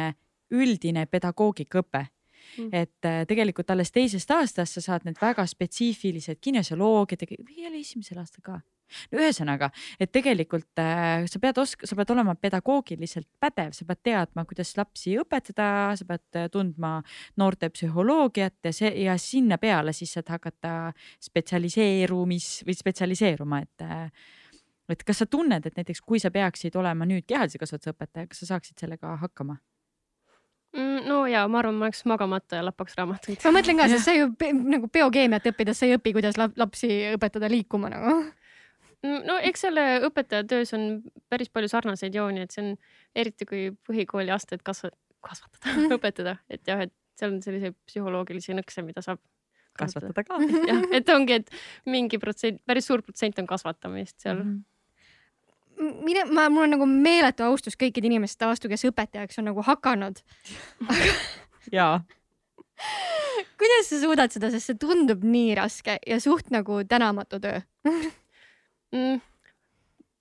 üldine 0.54 1.06
pedagoogikaõpe 1.10 2.04
mm.. 2.04 2.70
et 2.72 3.08
äh, 3.08 3.24
tegelikult 3.30 3.72
alles 3.74 3.92
teisest 3.92 4.32
aastast 4.32 4.78
sa 4.78 4.86
saad 4.90 5.08
need 5.08 5.20
väga 5.22 5.46
spetsiifilised 5.50 6.42
kinesioloogiad 6.44 7.26
või 7.40 7.68
oli 7.70 7.82
esimesel 7.82 8.22
aastal 8.22 8.46
ka 8.46 8.60
ühesõnaga, 9.14 9.70
et 10.02 10.12
tegelikult 10.14 10.82
äh, 10.82 11.26
sa 11.30 11.42
pead 11.42 11.60
osk-, 11.62 11.86
sa 11.88 11.98
pead 11.98 12.14
olema 12.14 12.36
pedagoogiliselt 12.40 13.28
pädev, 13.42 13.74
sa 13.78 13.88
pead 13.90 14.04
teadma, 14.10 14.46
kuidas 14.50 14.76
lapsi 14.78 15.18
õpetada, 15.22 15.68
sa 16.00 16.08
pead 16.10 16.40
äh, 16.40 16.48
tundma 16.54 16.96
noorte 17.42 17.72
psühholoogiat 17.74 18.70
ja 18.70 18.76
see 18.76 18.94
ja 19.06 19.18
sinna 19.22 19.60
peale 19.62 19.94
siis 19.96 20.14
saad 20.18 20.32
hakata 20.34 20.94
spetsialiseerumis 21.24 22.64
või 22.68 22.78
spetsialiseeruma, 22.80 23.64
et 23.66 23.86
äh, 23.88 24.08
et 24.92 25.04
kas 25.08 25.24
sa 25.24 25.26
tunned, 25.26 25.66
et 25.66 25.78
näiteks 25.80 26.04
kui 26.04 26.20
sa 26.20 26.30
peaksid 26.32 26.76
olema 26.78 27.08
nüüd 27.08 27.26
kehalise 27.28 27.58
kasvatuse 27.62 27.94
õpetaja, 27.94 28.28
kas 28.30 28.44
sa 28.44 28.54
saaksid 28.54 28.84
sellega 28.84 29.16
hakkama? 29.22 29.56
Mm, 30.74 31.06
no 31.06 31.24
ja 31.30 31.44
ma 31.48 31.60
arvan, 31.62 31.78
ma 31.78 31.86
oleks 31.88 32.02
magamata 32.10 32.58
ja 32.58 32.66
lappaks 32.66 32.96
raamatuid. 32.98 33.44
ma 33.46 33.52
mõtlen 33.54 33.78
ka, 33.78 33.88
sest 33.92 34.08
sa 34.10 34.16
ju 34.16 34.30
nagu 34.74 34.90
biokeemiat 34.92 35.46
õppides, 35.52 35.78
sa 35.80 35.86
ei 35.88 36.00
õpi, 36.00 36.16
kuidas 36.18 36.40
lapsi 36.40 36.90
õpetada 37.14 37.50
liikuma 37.52 37.92
nagu 37.94 38.16
no 39.04 39.38
eks 39.44 39.66
selle 39.68 39.86
õpetaja 40.08 40.46
töös 40.48 40.74
on 40.76 41.02
päris 41.32 41.52
palju 41.54 41.72
sarnaseid 41.72 42.16
jooni, 42.16 42.46
et 42.46 42.56
see 42.56 42.64
on 42.64 42.74
eriti 43.24 43.48
kui 43.50 43.70
põhikooli 43.88 44.34
astet 44.34 44.64
kasva-, 44.66 44.94
kasvatada 45.24 45.76
mm., 45.76 45.94
õpetada, 45.98 46.38
et 46.50 46.68
jah, 46.68 46.84
et 46.88 46.94
seal 47.20 47.36
on 47.36 47.42
selliseid 47.46 47.78
psühholoogilisi 47.90 48.56
nõkse, 48.58 48.84
mida 48.86 49.04
saab 49.06 49.22
kasvatada 49.78 50.26
ka. 50.26 50.38
jah, 50.70 50.84
et 50.94 51.10
ongi, 51.14 51.42
et 51.42 51.90
mingi 51.90 52.20
protsent, 52.22 52.62
päris 52.70 52.88
suur 52.90 53.04
protsent 53.06 53.42
on 53.42 53.50
kasvatamist 53.50 54.20
seal 54.20 54.40
mm. 54.40 54.54
-hmm 54.54 54.70
mine, 56.06 56.26
ma, 56.30 56.50
mul 56.54 56.68
on 56.68 56.76
nagu 56.76 56.86
meeletu 56.86 57.44
austus 57.48 57.74
kõikide 57.74 58.06
inimeste 58.06 58.46
vastu, 58.46 58.70
kes 58.70 58.86
õpetajaks 58.86 59.40
on 59.42 59.48
nagu 59.50 59.64
hakanud 59.66 60.20
jaa 61.78 62.04
kuidas 63.58 63.90
sa 63.90 64.00
suudad 64.02 64.34
seda, 64.34 64.52
sest 64.54 64.70
see 64.70 64.80
tundub 64.80 65.24
nii 65.26 65.56
raske 65.58 65.98
ja 66.08 66.20
suht 66.22 66.52
nagu 66.54 66.84
tänamatu 66.90 67.40
töö 67.42 67.62
mm,? 68.94 69.22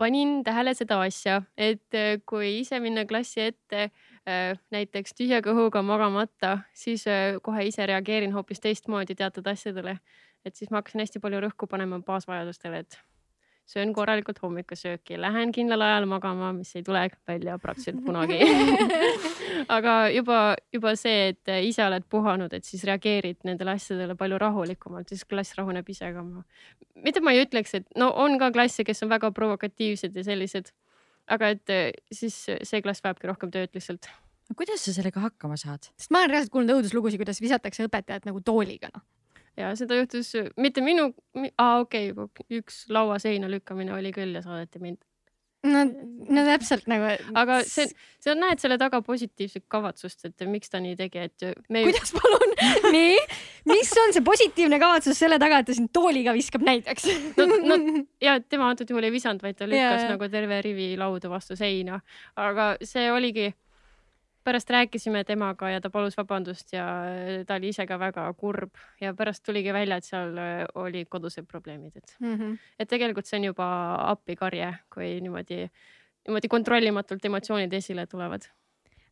panin 0.02 0.40
tähele 0.44 0.74
seda 0.74 0.98
asja, 1.06 1.42
et 1.56 1.94
äh, 1.94 2.16
kui 2.26 2.48
ise 2.58 2.80
minna 2.82 3.04
klassi 3.06 3.44
ette 3.52 3.84
äh, 3.84 4.58
näiteks 4.74 5.14
tühja 5.14 5.38
kõhuga 5.44 5.84
magamata, 5.86 6.56
siis 6.74 7.06
äh, 7.06 7.38
kohe 7.44 7.68
ise 7.68 7.86
reageerin 7.86 8.34
hoopis 8.34 8.62
teistmoodi 8.64 9.14
teatud 9.14 9.46
asjadele. 9.46 9.98
et 10.44 10.56
siis 10.58 10.72
ma 10.72 10.80
hakkasin 10.80 11.04
hästi 11.04 11.20
palju 11.22 11.38
rõhku 11.44 11.68
panema 11.70 12.00
baasvajadustele, 12.02 12.80
et 12.82 12.98
söön 13.68 13.92
korralikult 13.94 14.40
hommikusööki, 14.42 15.16
lähen 15.20 15.52
kindlal 15.54 15.84
ajal 15.86 16.06
magama, 16.10 16.50
mis 16.56 16.72
ei 16.76 16.82
tule 16.86 17.04
välja 17.28 17.58
praktiliselt 17.62 18.02
kunagi 18.04 18.40
aga 19.76 19.94
juba, 20.12 20.40
juba 20.74 20.94
see, 20.98 21.32
et 21.32 21.52
ise 21.68 21.84
oled 21.86 22.06
puhanud, 22.10 22.52
et 22.52 22.66
siis 22.68 22.82
reageerid 22.88 23.46
nendele 23.48 23.76
asjadele 23.76 24.16
palju 24.18 24.40
rahulikumalt, 24.42 25.12
siis 25.12 25.24
klass 25.28 25.56
rahuneb 25.58 25.88
ise 25.88 26.10
ka. 26.14 26.24
mitte 27.06 27.22
ma 27.22 27.36
ei 27.36 27.44
ütleks, 27.46 27.76
et 27.78 27.88
no 27.98 28.10
on 28.24 28.38
ka 28.42 28.50
klasse, 28.54 28.84
kes 28.84 29.04
on 29.06 29.12
väga 29.12 29.32
provokatiivsed 29.36 30.16
ja 30.16 30.26
sellised, 30.26 30.72
aga 31.30 31.54
et 31.54 31.76
siis 32.12 32.42
see 32.50 32.82
klass 32.84 33.04
vajabki 33.04 33.30
rohkem 33.30 33.54
tööd 33.54 33.72
lihtsalt 33.78 34.10
kuidas 34.56 34.82
sa 34.84 34.92
sellega 34.92 35.22
hakkama 35.22 35.56
saad? 35.56 35.86
sest 35.96 36.12
ma 36.12 36.20
olen 36.20 36.34
reaalselt 36.34 36.52
kuulnud 36.52 36.76
õuduslugusid, 36.76 37.20
kuidas 37.22 37.40
visatakse 37.40 37.86
õpetajat 37.86 38.26
nagu 38.28 38.42
tooliga 38.44 38.90
noh 38.92 39.06
ja 39.58 39.72
seda 39.78 40.00
juhtus 40.00 40.32
mitte 40.60 40.84
minu, 40.84 41.10
aa 41.60 41.80
okei 41.84 42.12
okay,, 42.12 42.60
üks 42.60 42.84
lauaseina 42.92 43.50
lükkamine 43.52 43.94
oli 43.96 44.12
küll 44.14 44.36
ja 44.36 44.42
saadeti 44.44 44.80
mind. 44.82 45.00
no, 45.68 45.84
no 46.34 46.44
täpselt 46.46 46.88
nagu. 46.90 47.10
aga 47.38 47.60
see, 47.68 47.86
sa 48.22 48.34
näed 48.38 48.62
selle 48.62 48.78
taga 48.80 49.02
positiivset 49.06 49.66
kavatsust, 49.70 50.24
et 50.30 50.46
miks 50.50 50.72
ta 50.72 50.80
nii 50.82 50.96
tegi, 50.98 51.26
et 51.28 51.68
me. 51.68 51.84
kuidas 51.86 52.14
palun 52.16 52.56
nii, 52.96 53.18
mis 53.70 53.92
on 54.04 54.16
see 54.16 54.24
positiivne 54.26 54.80
kavatsus 54.82 55.20
selle 55.22 55.38
taga, 55.42 55.60
et 55.62 55.70
ta 55.70 55.76
sind 55.76 55.92
tooliga 55.94 56.34
viskab 56.36 56.64
näiteks 56.66 57.10
no, 57.38 57.48
no 57.72 57.80
ja 58.24 58.38
tema 58.42 58.72
antud 58.72 58.90
juhul 58.90 59.06
ei 59.06 59.14
visanud, 59.14 59.44
vaid 59.44 59.60
ta 59.60 59.68
lükkas 59.70 60.06
yeah. 60.06 60.14
nagu 60.14 60.30
terve 60.32 60.62
rivi 60.64 60.94
lauda 61.00 61.30
vastu 61.32 61.58
seina, 61.58 62.00
aga 62.40 62.74
see 62.82 63.10
oligi 63.12 63.52
pärast 64.44 64.70
rääkisime 64.70 65.24
temaga 65.24 65.70
ja 65.70 65.80
ta 65.80 65.90
palus 65.90 66.16
vabandust 66.18 66.72
ja 66.74 66.86
ta 67.46 67.56
oli 67.58 67.70
ise 67.72 67.86
ka 67.86 67.98
väga 67.98 68.26
kurb 68.38 68.78
ja 69.00 69.14
pärast 69.14 69.44
tuligi 69.46 69.72
välja, 69.72 69.98
et 69.98 70.08
seal 70.08 70.36
äh, 70.38 70.64
olid 70.74 71.08
kodused 71.10 71.46
probleemid, 71.46 71.96
et 71.96 72.16
mm, 72.20 72.34
-hmm. 72.34 72.58
et 72.78 72.88
tegelikult 72.88 73.26
see 73.26 73.38
on 73.38 73.44
juba 73.52 73.68
appikarje, 74.10 74.74
kui 74.94 75.20
niimoodi, 75.20 75.64
niimoodi 76.28 76.48
kontrollimatult 76.48 77.24
emotsioonid 77.24 77.72
esile 77.72 78.06
tulevad. 78.06 78.42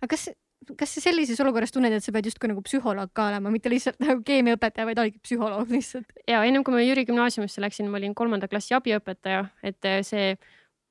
aga 0.03 0.11
kas, 0.11 0.31
kas 0.77 0.95
sa 0.95 1.01
sellises 1.01 1.41
olukorras 1.41 1.73
tunned, 1.73 1.93
et 1.93 2.05
sa 2.05 2.13
pead 2.13 2.27
justkui 2.27 2.49
nagu 2.49 2.63
psühholoog 2.63 3.11
ka 3.13 3.29
olema, 3.29 3.51
mitte 3.51 3.71
lihtsalt 3.71 4.01
nagu 4.01 4.23
keemiaõpetaja, 4.23 4.87
vaid 4.87 4.99
olidki 4.99 5.21
psühholoog 5.23 5.71
lihtsalt? 5.71 6.07
ja 6.29 6.45
ennem 6.45 6.65
kui 6.65 6.75
ma 6.75 6.81
Jüri 6.81 7.07
gümnaasiumisse 7.07 7.61
läksin, 7.61 7.91
ma 7.91 7.99
olin 7.99 8.15
kolmanda 8.15 8.49
klassi 8.49 8.75
abiõpetaja, 8.75 9.45
et 9.63 9.85
äh, 9.85 10.01
see, 10.03 10.37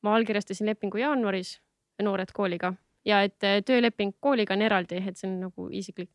ma 0.02 0.16
allkirjastasin 0.16 0.66
lepingu 0.66 0.98
jaanuaris 0.98 1.60
Noored 2.00 2.32
Kooliga 2.32 2.74
ja 3.06 3.24
et 3.24 3.44
äh, 3.44 3.60
tööleping 3.66 4.16
kooliga 4.20 4.56
on 4.56 4.64
eraldi, 4.66 5.02
et 5.08 5.18
see 5.18 5.30
on 5.30 5.40
nagu 5.46 5.70
isiklik. 5.76 6.10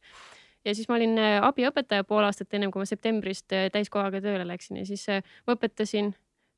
ja 0.65 0.75
siis 0.75 0.89
ma 0.89 0.97
olin 0.99 1.19
äh, 1.19 1.39
abiõpetaja 1.45 2.05
pool 2.09 2.25
aastat 2.25 2.55
ennem 2.55 2.73
kui 2.73 2.83
ma 2.83 2.89
septembrist 2.89 3.53
äh, 3.53 3.69
täiskohaga 3.73 4.21
tööle 4.25 4.47
läksin 4.49 4.81
ja 4.81 4.87
siis 4.89 5.07
ma 5.47 5.57
õpetasin 5.57 6.15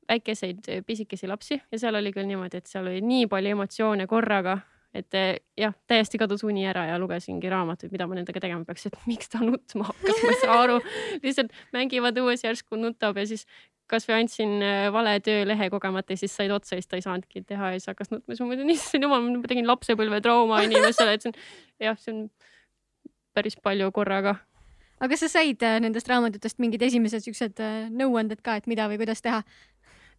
väikeseid 0.07 0.69
pisikesi 0.87 1.27
lapsi 1.27 1.59
ja 1.59 1.79
seal 1.79 1.95
oli 1.99 2.13
küll 2.15 2.27
niimoodi, 2.29 2.61
et 2.61 2.67
seal 2.67 2.87
oli 2.87 3.01
nii 3.03 3.27
palju 3.27 3.57
emotsioone 3.57 4.05
korraga, 4.07 4.55
et 4.95 5.11
jah, 5.59 5.73
täiesti 5.87 6.17
kadus 6.17 6.45
uni 6.47 6.63
ära 6.65 6.85
ja 6.87 6.99
lugesingi 6.99 7.49
raamatuid, 7.51 7.91
mida 7.91 8.07
ma 8.07 8.15
nendega 8.15 8.39
tegema 8.39 8.63
peaks, 8.65 8.87
et 8.87 8.95
miks 9.05 9.27
ta 9.33 9.41
nutma 9.43 9.89
hakkas, 9.89 10.21
ma 10.23 10.31
ei 10.31 10.39
saa 10.39 10.61
aru. 10.61 10.77
lihtsalt 11.25 11.51
mängivad 11.75 12.23
õues 12.23 12.45
järsku 12.47 12.79
nutab 12.79 13.19
ja 13.19 13.27
siis 13.27 13.43
kasvõi 13.91 14.17
andsin 14.21 14.57
äh, 14.63 14.87
vale 14.93 15.17
töölehe 15.23 15.69
kogemata 15.73 16.15
ja 16.15 16.21
siis 16.21 16.35
said 16.35 16.51
otsa 16.53 16.75
ja 16.75 16.81
siis 16.81 16.91
ta 16.91 16.99
ei 16.99 17.05
saanudki 17.05 17.43
teha 17.47 17.71
ja 17.73 17.79
siis 17.79 17.91
hakkas 17.91 18.11
nutma, 18.11 18.33
siis 18.33 18.43
ma 18.43 18.49
mõtlesin, 18.51 18.73
issand 18.77 19.07
jumal, 19.07 19.23
ma 19.37 19.51
tegin 19.51 19.69
lapsepõlvetrauma 19.69 20.61
inimesele, 20.67 21.15
et 21.17 21.25
see 21.25 21.31
on 21.31 21.39
jah, 21.87 21.97
see 22.01 22.13
on 22.15 22.21
päris 23.37 23.57
palju 23.63 23.89
korraga. 23.95 24.35
aga 24.97 25.11
kas 25.13 25.25
sa 25.25 25.31
said 25.37 25.63
äh, 25.63 25.79
nendest 25.83 26.09
raamatutest 26.11 26.59
mingid 26.63 26.83
esimesed 26.87 27.25
siuksed 27.25 27.63
äh, 27.63 27.79
nõuanded 27.93 28.43
ka, 28.43 28.57
et 28.59 28.69
mida 28.71 28.89
või 28.91 28.99
kuidas 29.03 29.23
teha? 29.25 29.43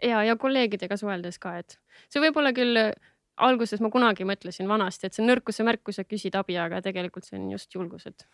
ja, 0.02 0.22
ja 0.24 0.36
kolleegidega 0.38 0.96
suheldes 0.96 1.40
ka, 1.42 1.58
et 1.62 1.78
see 2.08 2.22
võib 2.22 2.38
olla 2.40 2.54
küll 2.56 2.78
alguses 3.38 3.82
ma 3.84 3.90
kunagi 3.94 4.26
mõtlesin 4.26 4.68
vanasti, 4.70 5.06
et 5.06 5.16
see 5.16 5.22
on 5.24 5.30
nõrkuse 5.32 5.66
märk, 5.66 5.84
kui 5.86 5.94
sa 5.94 6.06
küsid 6.06 6.36
abi, 6.38 6.56
aga 6.58 6.80
tegelikult 6.84 7.26
see 7.28 7.38
on 7.38 7.50
just 7.52 7.74
julgus, 7.74 8.06
et 8.10 8.26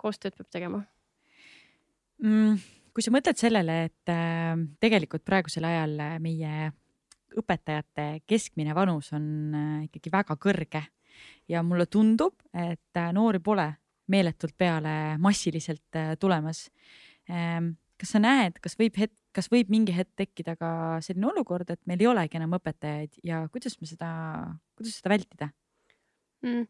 koostööd 0.00 0.34
peab 0.38 0.50
tegema. 0.52 0.84
mm,. 2.22 2.83
Kui 2.94 3.02
sa 3.02 3.12
mõtled 3.14 3.38
sellele, 3.38 3.78
et 3.88 4.12
äh, 4.12 4.54
tegelikult 4.82 5.24
praegusel 5.26 5.66
ajal 5.66 5.96
äh, 6.02 6.18
meie 6.22 6.70
õpetajate 7.34 8.22
keskmine 8.30 8.74
vanus 8.76 9.10
on 9.16 9.24
äh, 9.54 9.80
ikkagi 9.88 10.12
väga 10.14 10.36
kõrge 10.40 10.84
ja 11.50 11.62
mulle 11.66 11.88
tundub, 11.90 12.38
et 12.54 13.00
äh, 13.00 13.10
noori 13.14 13.42
pole 13.42 13.66
meeletult 14.10 14.54
peale 14.60 15.16
massiliselt 15.16 15.96
tulemas. 16.20 16.66
kas 17.24 18.10
sa 18.12 18.20
näed, 18.20 18.58
kas 18.60 18.74
võib 18.76 18.98
hetk, 19.00 19.14
kas 19.32 19.48
võib 19.48 19.70
mingi 19.72 19.94
hetk 19.96 20.10
tekkida 20.20 20.58
ka 20.60 21.00
selline 21.00 21.30
olukord, 21.30 21.70
et 21.72 21.80
meil 21.88 22.02
ei 22.04 22.10
olegi 22.10 22.36
enam 22.36 22.52
õpetajaid 22.58 23.16
ja 23.24 23.38
kuidas 23.48 23.78
me 23.80 23.88
seda, 23.88 24.10
kuidas 24.76 24.98
seda 25.00 25.14
vältida 25.14 25.48
mm.? 26.44 26.68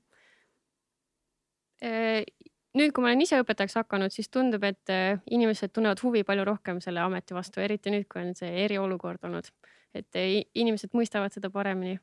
Nüüd, 2.79 2.93
kui 2.95 3.05
ma 3.05 3.11
olen 3.11 3.23
ise 3.25 3.39
õpetajaks 3.43 3.77
hakanud, 3.79 4.13
siis 4.15 4.31
tundub, 4.33 4.65
et 4.67 4.93
äh, 4.93 5.21
inimesed 5.31 5.73
tunnevad 5.75 6.03
huvi 6.05 6.25
palju 6.27 6.47
rohkem 6.49 6.81
selle 6.85 7.03
ameti 7.05 7.37
vastu, 7.37 7.63
eriti 7.63 7.93
nüüd, 7.95 8.09
kui 8.11 8.23
on 8.25 8.35
see 8.39 8.51
eriolukord 8.65 9.25
olnud. 9.29 9.51
et 9.95 10.17
äh, 10.19 10.43
inimesed 10.59 10.91
mõistavad 10.95 11.33
seda 11.33 11.51
paremini. 11.55 11.99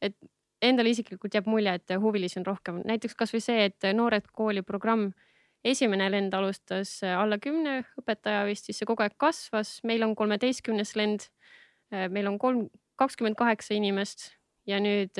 et 0.00 0.16
endale 0.62 0.90
isiklikult 0.90 1.34
jääb 1.34 1.46
mulje, 1.46 1.74
et 1.74 1.96
huvilisi 2.00 2.38
on 2.40 2.46
rohkem, 2.46 2.80
näiteks 2.88 3.14
kasvõi 3.14 3.40
see, 3.44 3.64
et 3.68 3.88
Noored 3.92 4.30
Kooli 4.32 4.62
programm 4.62 5.10
esimene 5.64 6.08
lend 6.10 6.34
alustas 6.34 7.02
äh, 7.04 7.18
alla 7.18 7.38
kümne 7.38 7.82
õpetaja 8.00 8.44
vist, 8.48 8.64
siis 8.64 8.80
see 8.80 8.88
kogu 8.88 9.04
aeg 9.04 9.18
kasvas, 9.20 9.80
meil 9.84 10.02
on 10.04 10.14
kolmeteistkümnes 10.16 10.96
lend. 10.96 11.30
meil 12.10 12.26
on 12.26 12.38
kolm, 12.38 12.62
kakskümmend 12.98 13.36
kaheksa 13.36 13.74
inimest 13.76 14.32
ja 14.66 14.80
nüüd 14.80 15.14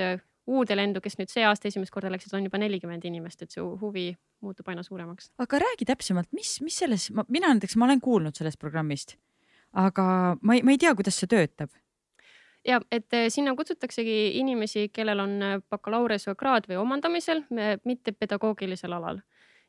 uude 0.46 0.76
lendu, 0.76 1.00
kes 1.00 1.16
nüüd 1.18 1.30
see 1.30 1.44
aasta 1.46 1.68
esimest 1.68 1.92
korda 1.94 2.11
läksid, 2.11 2.32
on 2.34 2.44
juba 2.48 2.59
nelikümmend 2.59 3.05
inimest, 3.05 3.44
et 3.44 3.55
see 3.55 3.62
huvi 3.62 4.09
muutub 4.45 4.68
aina 4.68 4.84
suuremaks. 4.86 5.32
aga 5.38 5.62
räägi 5.66 5.88
täpsemalt, 5.88 6.30
mis, 6.36 6.59
mis 6.64 6.76
selles, 6.84 7.09
mina 7.28 7.53
näiteks, 7.53 7.76
ma 7.80 7.88
olen 7.88 8.05
kuulnud 8.05 8.36
sellest 8.36 8.61
programmist, 8.61 9.16
aga 9.72 10.36
ma 10.40 10.59
ei, 10.59 10.62
ma 10.62 10.76
ei 10.76 10.80
tea, 10.80 10.95
kuidas 10.95 11.18
see 11.20 11.30
töötab 11.30 11.72
ja 12.64 12.80
et 12.92 13.12
eh, 13.12 13.28
sinna 13.28 13.55
kutsutaksegi 13.57 14.38
inimesi, 14.38 14.88
kellel 14.92 15.20
on 15.24 15.36
eh, 15.42 15.55
bakalaureusekraad 15.70 16.68
või 16.70 16.80
omandamisel, 16.80 17.45
mitte 17.84 18.12
pedagoogilisel 18.12 18.92
alal 18.97 19.20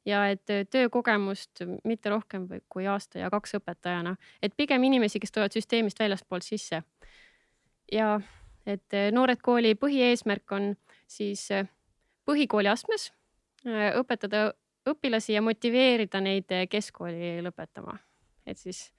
ja 0.06 0.26
et 0.32 0.50
eh, 0.54 0.66
töökogemust 0.70 1.66
mitte 1.84 2.14
rohkem 2.14 2.48
kui 2.70 2.88
aasta 2.88 3.20
ja 3.24 3.32
kaks 3.34 3.58
õpetajana, 3.60 4.16
et 4.42 4.56
pigem 4.58 4.84
inimesi, 4.88 5.20
kes 5.20 5.36
tulevad 5.36 5.56
süsteemist 5.56 6.00
väljastpoolt 6.00 6.48
sisse. 6.48 6.84
ja 7.92 8.20
et 8.66 8.96
Noored 9.12 9.44
Kooli 9.46 9.76
põhieesmärk 9.78 10.52
on 10.52 10.72
siis 11.08 11.50
põhikooli 12.26 12.70
astmes 12.72 13.12
õpetada 14.00 14.54
õpilasi 14.90 15.36
ja 15.36 15.42
motiveerida 15.42 16.22
neid 16.22 16.52
keskkooli 16.70 17.42
lõpetama. 17.46 17.98
et 18.46 18.58
siis, 18.58 18.92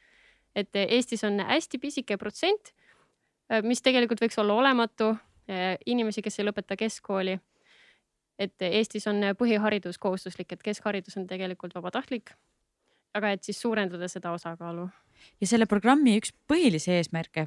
et 0.55 0.77
Eestis 0.77 1.25
on 1.25 1.41
hästi 1.41 1.79
pisike 1.79 2.17
protsent, 2.17 2.73
mis 3.63 3.83
tegelikult 3.83 4.21
võiks 4.21 4.39
olla 4.39 4.55
olematu, 4.55 5.15
inimesi, 5.87 6.23
kes 6.23 6.41
ei 6.41 6.49
lõpeta 6.49 6.77
keskkooli. 6.77 7.39
et 8.39 8.63
Eestis 8.63 9.07
on 9.07 9.23
põhiharidus 9.39 9.99
kohustuslik, 9.99 10.53
et 10.53 10.63
keskharidus 10.63 11.17
on 11.17 11.27
tegelikult 11.27 11.75
vabatahtlik. 11.75 12.31
aga 13.15 13.31
et 13.31 13.45
siis 13.45 13.61
suurendada 13.61 14.09
seda 14.09 14.33
osakaalu 14.33 14.89
ja 15.41 15.47
selle 15.49 15.67
programmi 15.67 16.17
üks 16.21 16.33
põhilisi 16.51 16.93
eesmärke, 16.97 17.47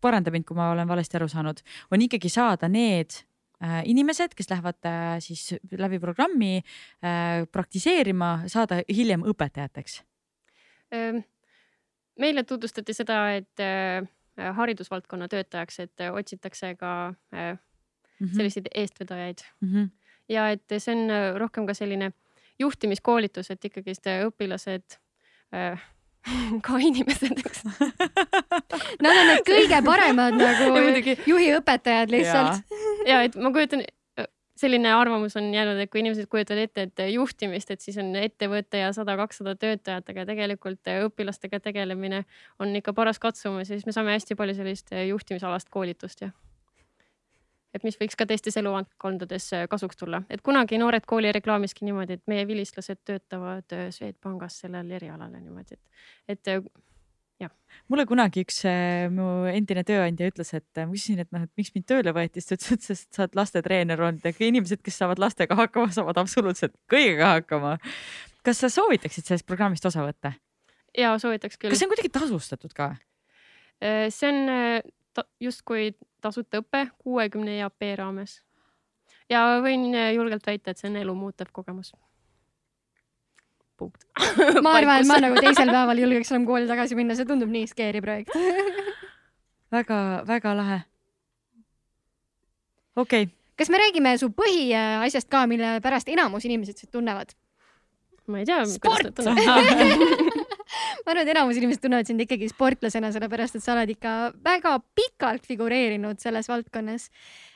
paranda 0.00 0.32
mind, 0.34 0.46
kui 0.48 0.56
ma 0.58 0.70
olen 0.72 0.88
valesti 0.88 1.18
aru 1.18 1.28
saanud, 1.30 1.62
on 1.90 2.04
ikkagi 2.04 2.30
saada 2.32 2.68
need 2.68 3.20
inimesed, 3.84 4.34
kes 4.38 4.50
lähevad 4.50 4.86
äh, 4.86 5.16
siis 5.24 5.54
läbi 5.78 5.98
programmi 5.98 6.58
äh, 6.58 7.46
praktiseerima, 7.52 8.44
saada 8.46 8.82
hiljem 8.88 9.24
õpetajateks? 9.26 10.02
Ehm, 10.94 11.18
meile 12.18 12.44
tutvustati 12.46 12.94
seda, 12.94 13.18
et 13.36 13.64
haridusvaldkonna 14.38 15.26
töötajaks, 15.28 15.80
et 15.82 16.02
otsitakse 16.12 16.76
ka 16.78 16.92
mhm. 17.34 18.30
selliseid 18.36 18.68
eestvedajaid 18.74 19.42
mm. 19.60 19.68
-hmm. 19.68 19.88
ja 20.28 20.50
et 20.54 20.78
see 20.78 20.94
on 20.94 21.10
rohkem 21.38 21.66
ka 21.66 21.74
selline 21.74 22.12
juhtimiskoolitus, 22.58 23.50
et 23.50 23.64
ikkagist 23.64 24.06
õpilased 24.06 24.98
ka 26.66 26.78
inimesed, 26.82 27.42
eks. 27.44 27.62
Nad 29.04 29.12
on 29.12 29.30
need 29.32 29.44
kõige 29.46 29.78
paremad 29.86 30.36
nagu 30.38 30.72
juhiõpetajad 31.28 32.12
lihtsalt. 32.12 32.74
ja 33.08 33.22
et 33.26 33.38
ma 33.38 33.52
kujutan, 33.54 33.84
selline 34.58 34.90
arvamus 34.90 35.36
on 35.38 35.52
jäänud, 35.54 35.78
et 35.78 35.90
kui 35.90 36.02
inimesed 36.02 36.26
kujutavad 36.30 36.64
ette, 36.66 36.88
et 36.88 37.04
juhtimist, 37.14 37.70
et 37.70 37.84
siis 37.84 37.98
on 38.02 38.10
ettevõte 38.18 38.82
ja 38.82 38.90
sada-kakssada 38.96 39.54
töötajat, 39.60 40.10
aga 40.10 40.26
tegelikult 40.32 40.90
õpilastega 41.06 41.62
tegelemine 41.62 42.24
on 42.58 42.74
ikka 42.80 42.94
paras 42.96 43.22
katsumus 43.22 43.70
ja 43.70 43.76
siis 43.76 43.86
me 43.86 43.94
saame 43.94 44.16
hästi 44.16 44.38
palju 44.38 44.58
sellist 44.58 44.94
juhtimisalast 45.06 45.70
koolitust 45.70 46.26
ja 46.26 46.32
et 47.74 47.84
mis 47.84 47.98
võiks 48.00 48.16
ka 48.18 48.26
teistes 48.28 48.56
eluvaldkondades 48.60 49.50
kasuks 49.70 50.00
tulla, 50.00 50.22
et 50.30 50.42
kunagi 50.44 50.78
Noored 50.80 51.06
Kooli 51.06 51.32
reklaamiski 51.36 51.84
niimoodi, 51.88 52.18
et 52.18 52.26
meie 52.30 52.46
vilistlased 52.48 53.02
töötavad 53.04 53.78
Swedbankis 53.94 54.62
sellel 54.64 54.90
erialal 54.98 55.34
ja 55.34 55.40
niimoodi, 55.42 55.78
et, 56.28 56.38
et 56.48 56.70
jah. 57.42 57.52
mulle 57.90 58.04
kunagi 58.08 58.42
üks 58.46 58.60
äh, 58.68 59.06
mu 59.12 59.46
endine 59.50 59.84
tööandja 59.86 60.28
ütles, 60.30 60.52
et 60.56 60.80
ma 60.80 60.88
küsisin, 60.90 61.22
et 61.22 61.30
noh, 61.34 61.44
et 61.46 61.60
miks 61.60 61.72
mind 61.74 61.86
tööle 61.88 62.14
võeti, 62.16 62.42
siis 62.42 62.50
ta 62.50 62.58
ütles, 62.58 62.74
et 62.74 62.88
sest 62.88 63.08
sa 63.14 63.24
oled 63.24 63.38
lastetreener 63.38 64.02
olnud 64.08 64.26
ja 64.26 64.34
inimesed, 64.48 64.82
kes 64.84 65.00
saavad 65.02 65.22
lastega 65.22 65.58
hakkama, 65.58 65.92
saavad 65.94 66.20
absoluutselt 66.24 66.74
kõigega 66.90 67.34
hakkama. 67.36 67.76
kas 68.46 68.62
sa 68.64 68.72
soovitaksid 68.72 69.28
sellest 69.28 69.48
programmist 69.48 69.86
osa 69.88 70.06
võtta? 70.06 70.34
ja 70.98 71.14
soovitaks 71.20 71.58
küll. 71.58 71.72
kas 71.72 71.82
see 71.82 71.88
on 71.88 71.94
kuidagi 71.94 72.12
tasustatud 72.14 72.74
ka? 72.76 72.92
see 73.78 74.30
on 74.32 74.40
ta, 75.18 75.26
justkui 75.42 75.92
tasuta 76.24 76.62
õpe 76.62 76.86
kuuekümne 77.02 77.58
EAP 77.58 77.90
raames. 78.00 78.40
ja 79.30 79.46
võin 79.64 79.90
julgelt 80.14 80.46
väita, 80.46 80.70
et 80.70 80.78
see 80.78 80.90
on 80.90 81.00
elumuutev 81.02 81.50
kogemus 81.52 81.92
punkt 83.78 84.04
ma 84.64 84.74
arvan, 84.78 85.02
et 85.02 85.08
ma 85.08 85.18
nagu 85.22 85.38
teisel 85.40 85.70
päeval 85.70 86.00
julgeks 86.04 86.32
enam 86.34 86.46
kooli 86.48 86.68
tagasi 86.70 86.98
minna, 86.98 87.16
see 87.18 87.28
tundub 87.28 87.50
nii 87.52 87.66
scary 87.70 88.02
projekt 88.04 88.34
väga-väga 89.74 90.54
lahe. 90.58 90.78
okei 92.96 93.28
okay.. 93.28 93.34
kas 93.60 93.72
me 93.72 93.82
räägime 93.82 94.16
su 94.20 94.30
põhiasjast 94.34 95.30
ka, 95.32 95.46
mille 95.50 95.76
pärast 95.84 96.10
enamus 96.12 96.48
inimesed 96.48 96.82
sind 96.82 96.94
tunnevad? 96.94 97.36
ma 98.28 98.42
ei 98.42 98.48
tea. 98.48 98.64
sport! 98.68 100.26
Ma 101.08 101.14
arvan, 101.14 101.24
et 101.24 101.32
enamus 101.32 101.56
inimesed 101.56 101.80
tunnevad 101.80 102.08
sind 102.08 102.20
ikkagi 102.20 102.50
sportlasena, 102.50 103.08
sellepärast 103.14 103.56
et 103.56 103.64
sa 103.64 103.72
oled 103.72 103.94
ikka 103.94 104.14
väga 104.44 104.74
pikalt 104.98 105.46
figureerinud 105.48 106.20
selles 106.20 106.50
valdkonnas. 106.50 107.06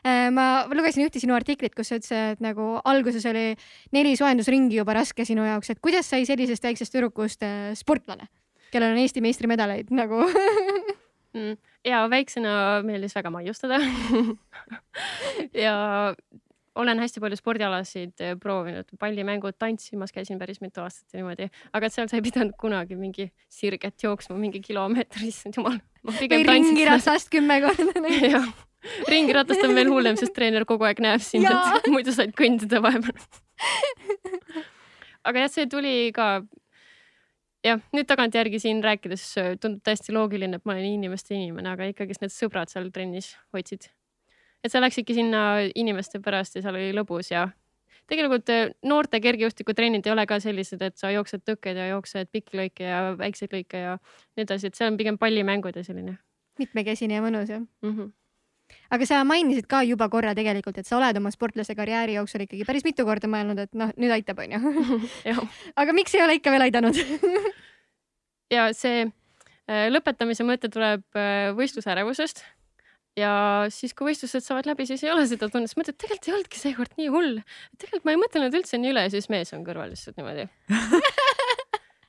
Äh, 0.00 0.30
ma 0.32 0.64
lugesin 0.72 1.04
ühte 1.04 1.20
sinu 1.20 1.36
artiklit, 1.36 1.74
kus 1.76 1.92
sa 1.92 1.98
ütlesid, 2.00 2.38
et 2.38 2.44
nagu 2.44 2.78
alguses 2.88 3.26
oli 3.28 3.50
neli 3.92 4.14
soojendusringi 4.16 4.80
juba 4.80 4.96
raske 4.96 5.26
sinu 5.28 5.44
jaoks, 5.44 5.74
et 5.74 5.82
kuidas 5.84 6.08
sai 6.08 6.24
sellisest 6.28 6.64
väiksest 6.64 6.96
tüdrukust 6.96 7.44
äh, 7.44 7.74
sportlane, 7.76 8.30
kellel 8.72 8.96
on 8.96 9.02
Eesti 9.04 9.24
meistrimedaleid 9.24 9.92
nagu? 9.92 10.24
Mm, 11.32 11.54
ja 11.88 12.02
väiksena 12.12 12.82
meeldis 12.84 13.14
väga 13.16 13.30
maiustada. 13.32 13.78
Ja 15.56 16.12
olen 16.80 17.02
hästi 17.02 17.20
palju 17.20 17.36
spordialasid 17.36 18.24
eh, 18.24 18.34
proovinud, 18.40 18.88
pallimängud, 19.00 19.58
tantsimas 19.60 20.12
käisin 20.12 20.40
päris 20.40 20.62
mitu 20.64 20.84
aastat 20.84 21.12
ja 21.12 21.20
niimoodi, 21.20 21.50
aga 21.72 21.92
seal 21.92 22.08
sa 22.08 22.18
ei 22.18 22.24
pidanud 22.24 22.56
kunagi 22.60 22.96
mingi 22.96 23.28
sirget 23.52 24.02
jooksma 24.02 24.38
mingi 24.40 24.62
kilomeetri, 24.64 25.28
issand 25.28 25.60
jumal. 25.60 25.80
või 26.08 26.44
ringi 26.48 26.88
ratsast 26.88 27.32
kümme 27.32 27.60
korda 27.64 28.44
ringiratast 29.08 29.62
on 29.66 29.76
veel 29.76 29.90
hullem, 29.92 30.18
sest 30.18 30.34
treener 30.36 30.66
kogu 30.68 30.86
aeg 30.88 31.00
näeb 31.02 31.22
sind, 31.24 31.46
et 31.46 31.88
muidu 31.94 32.14
said 32.14 32.34
kõndida 32.38 32.82
vahepeal. 32.82 33.22
aga 35.28 35.44
jah, 35.44 35.52
see 35.52 35.68
tuli 35.70 35.94
ka. 36.16 36.42
jah, 37.66 37.82
nüüd 37.94 38.10
tagantjärgi 38.10 38.62
siin 38.62 38.82
rääkides 38.84 39.26
äh, 39.40 39.52
tundub 39.62 39.84
täiesti 39.86 40.14
loogiline, 40.14 40.58
et 40.58 40.66
ma 40.66 40.76
olen 40.76 40.98
inimeste 40.98 41.36
inimene, 41.38 41.76
aga 41.76 41.90
ikkagist 41.92 42.24
need 42.24 42.34
sõbrad 42.34 42.72
seal 42.72 42.90
trennis 42.94 43.34
hoidsid. 43.54 43.90
Et 44.64 44.72
sa 44.72 44.80
läksidki 44.80 45.14
sinna 45.14 45.42
inimeste 45.74 46.20
pärast 46.22 46.56
ja 46.56 46.62
seal 46.62 46.78
oli 46.78 46.92
lõbus 46.96 47.32
ja 47.32 47.48
tegelikult 48.10 48.50
äh, 48.52 48.72
noorte 48.86 49.20
kergejõustikutrennid 49.22 50.06
ei 50.06 50.14
ole 50.14 50.26
ka 50.30 50.38
sellised, 50.42 50.82
et 50.82 50.98
sa 50.98 51.12
jooksed 51.14 51.44
tõkked 51.48 51.78
ja 51.78 51.88
jooksed 51.92 52.32
pikki 52.32 52.58
lõike 52.58 52.88
ja 52.88 53.04
väikseid 53.18 53.54
lõike 53.54 53.84
ja 53.86 53.96
nii 54.36 54.46
edasi, 54.46 54.70
et 54.70 54.78
seal 54.78 54.92
on 54.92 54.98
pigem 55.00 55.18
pallimängud 55.20 55.76
ja 55.78 55.84
selline 55.86 56.18
mitmekesine 56.60 57.16
ja 57.16 57.22
mõnus 57.24 57.50
jah. 57.50 57.62
mm. 57.62 57.94
-hmm. 57.94 58.10
aga 58.96 59.06
sa 59.08 59.22
mainisid 59.24 59.66
ka 59.66 59.82
juba 59.88 60.08
korra 60.08 60.34
tegelikult, 60.34 60.78
et 60.78 60.86
sa 60.86 60.96
oled 60.98 61.16
oma 61.16 61.30
sportlase 61.30 61.74
karjääri 61.74 62.18
jooksul 62.18 62.46
ikkagi 62.46 62.64
päris 62.68 62.84
mitu 62.84 63.04
korda 63.08 63.28
mõelnud, 63.28 63.58
et 63.58 63.74
noh, 63.74 63.92
nüüd 63.96 64.12
aitab, 64.12 64.38
onju. 64.38 64.60
aga 65.80 65.92
miks 65.92 66.14
ei 66.14 66.24
ole 66.24 66.38
ikka 66.40 66.50
veel 66.50 66.68
aidanud? 66.68 66.96
ja 68.56 68.72
see 68.76 69.06
äh, 69.06 69.88
lõpetamise 69.90 70.44
mõte 70.44 70.68
tuleb 70.68 71.04
äh, 71.16 71.52
võistlusärevusest. 71.56 72.44
Ja 73.18 73.32
siis, 73.72 73.94
kui 73.96 74.10
võistlused 74.10 74.44
saavad 74.44 74.68
läbi, 74.70 74.86
siis 74.88 75.04
ei 75.04 75.12
ole 75.12 75.26
seda 75.28 75.48
tunnet, 75.52 75.70
siis 75.70 75.80
mõtled, 75.80 75.98
tegelikult 76.00 76.28
ei 76.28 76.36
olnudki 76.36 76.62
seekord 76.62 76.98
nii 77.00 77.12
hull. 77.12 77.40
tegelikult 77.78 78.08
ma 78.08 78.14
ei 78.14 78.22
mõtelnud 78.22 78.60
üldse 78.60 78.80
nii 78.80 78.94
üle 78.94 79.06
ja 79.06 79.12
siis 79.12 79.28
mees 79.32 79.52
on 79.56 79.66
kõrval 79.66 79.92
lihtsalt 79.92 80.20
niimoodi. 80.20 80.48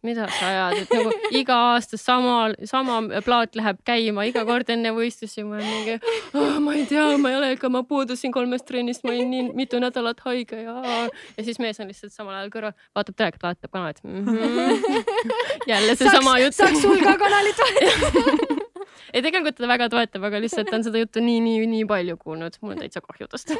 mida 0.04 0.26
sa 0.28 0.47
ajad, 0.49 0.82
et 0.82 0.89
nagu 0.91 1.12
iga 1.39 1.58
aasta 1.72 1.97
sama, 1.99 2.51
sama 2.68 2.97
plaat 3.24 3.56
läheb 3.56 3.80
käima 3.88 4.26
iga 4.28 4.43
kord 4.47 4.68
enne 4.74 4.91
võistlusi, 4.95 5.45
ma 5.47 5.62
olen 5.62 5.70
mingi 5.70 5.95
oh,, 6.36 6.58
ma 6.64 6.74
ei 6.76 6.84
tea, 6.89 7.06
ma 7.24 7.32
ei 7.32 7.38
ole 7.39 7.54
ikka, 7.56 7.72
ma 7.72 7.86
puudusin 7.88 8.34
kolmest 8.36 8.68
trennist, 8.68 9.06
ma 9.08 9.14
olin 9.14 9.32
nii 9.32 9.45
mitu 9.56 9.80
nädalat 9.80 10.20
haige 10.28 10.60
ja, 10.66 10.76
ja 11.08 11.45
siis 11.47 11.62
mees 11.64 11.80
on 11.80 11.88
lihtsalt 11.91 12.16
samal 12.16 12.36
ajal 12.36 12.51
kõrval, 12.58 12.76
vaatab 12.99 13.20
telekat, 13.22 13.47
vaatab 13.47 13.72
kanalit 13.78 14.04
mm. 14.08 14.28
-hmm. 14.28 15.64
jälle 15.72 15.95
seesama 15.95 16.36
jutt. 16.43 16.60
saaks 16.60 16.84
sul 16.84 16.99
ka 16.99 17.16
kanalit 17.24 17.64
vahetada. 17.64 18.62
ei, 19.12 19.22
tegelikult 19.22 19.58
ta 19.60 19.70
väga 19.70 19.89
toetab, 19.94 20.28
aga 20.30 20.41
lihtsalt 20.44 20.72
on 20.76 20.86
seda 20.86 21.02
juttu 21.02 21.24
nii, 21.24 21.41
nii, 21.46 21.66
nii 21.78 21.89
palju 21.89 22.18
kuulnud, 22.22 22.58
mul 22.62 22.76
on 22.76 22.84
täitsa 22.84 23.04
kahju 23.04 23.30
tast. 23.32 23.54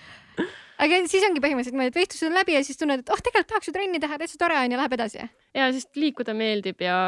aga 0.82 1.00
siis 1.10 1.26
ongi 1.26 1.42
põhimõtteliselt 1.44 1.76
niimoodi, 1.76 1.92
et 1.92 2.00
võistlused 2.00 2.30
on 2.30 2.38
läbi 2.38 2.56
ja 2.56 2.62
siis 2.66 2.80
tunned, 2.80 3.02
et 3.04 3.12
oh, 3.12 3.20
tegelikult 3.20 3.52
tahaks 3.54 3.70
ju 3.70 3.74
trenni 3.76 4.00
teha, 4.02 4.20
täitsa 4.20 4.40
tore 4.40 4.58
on 4.60 4.74
ja 4.74 4.80
läheb 4.80 4.96
edasi. 4.96 5.26
ja 5.56 5.68
siis 5.74 5.88
liikuda 5.98 6.34
meeldib 6.36 6.80
ja 6.84 7.02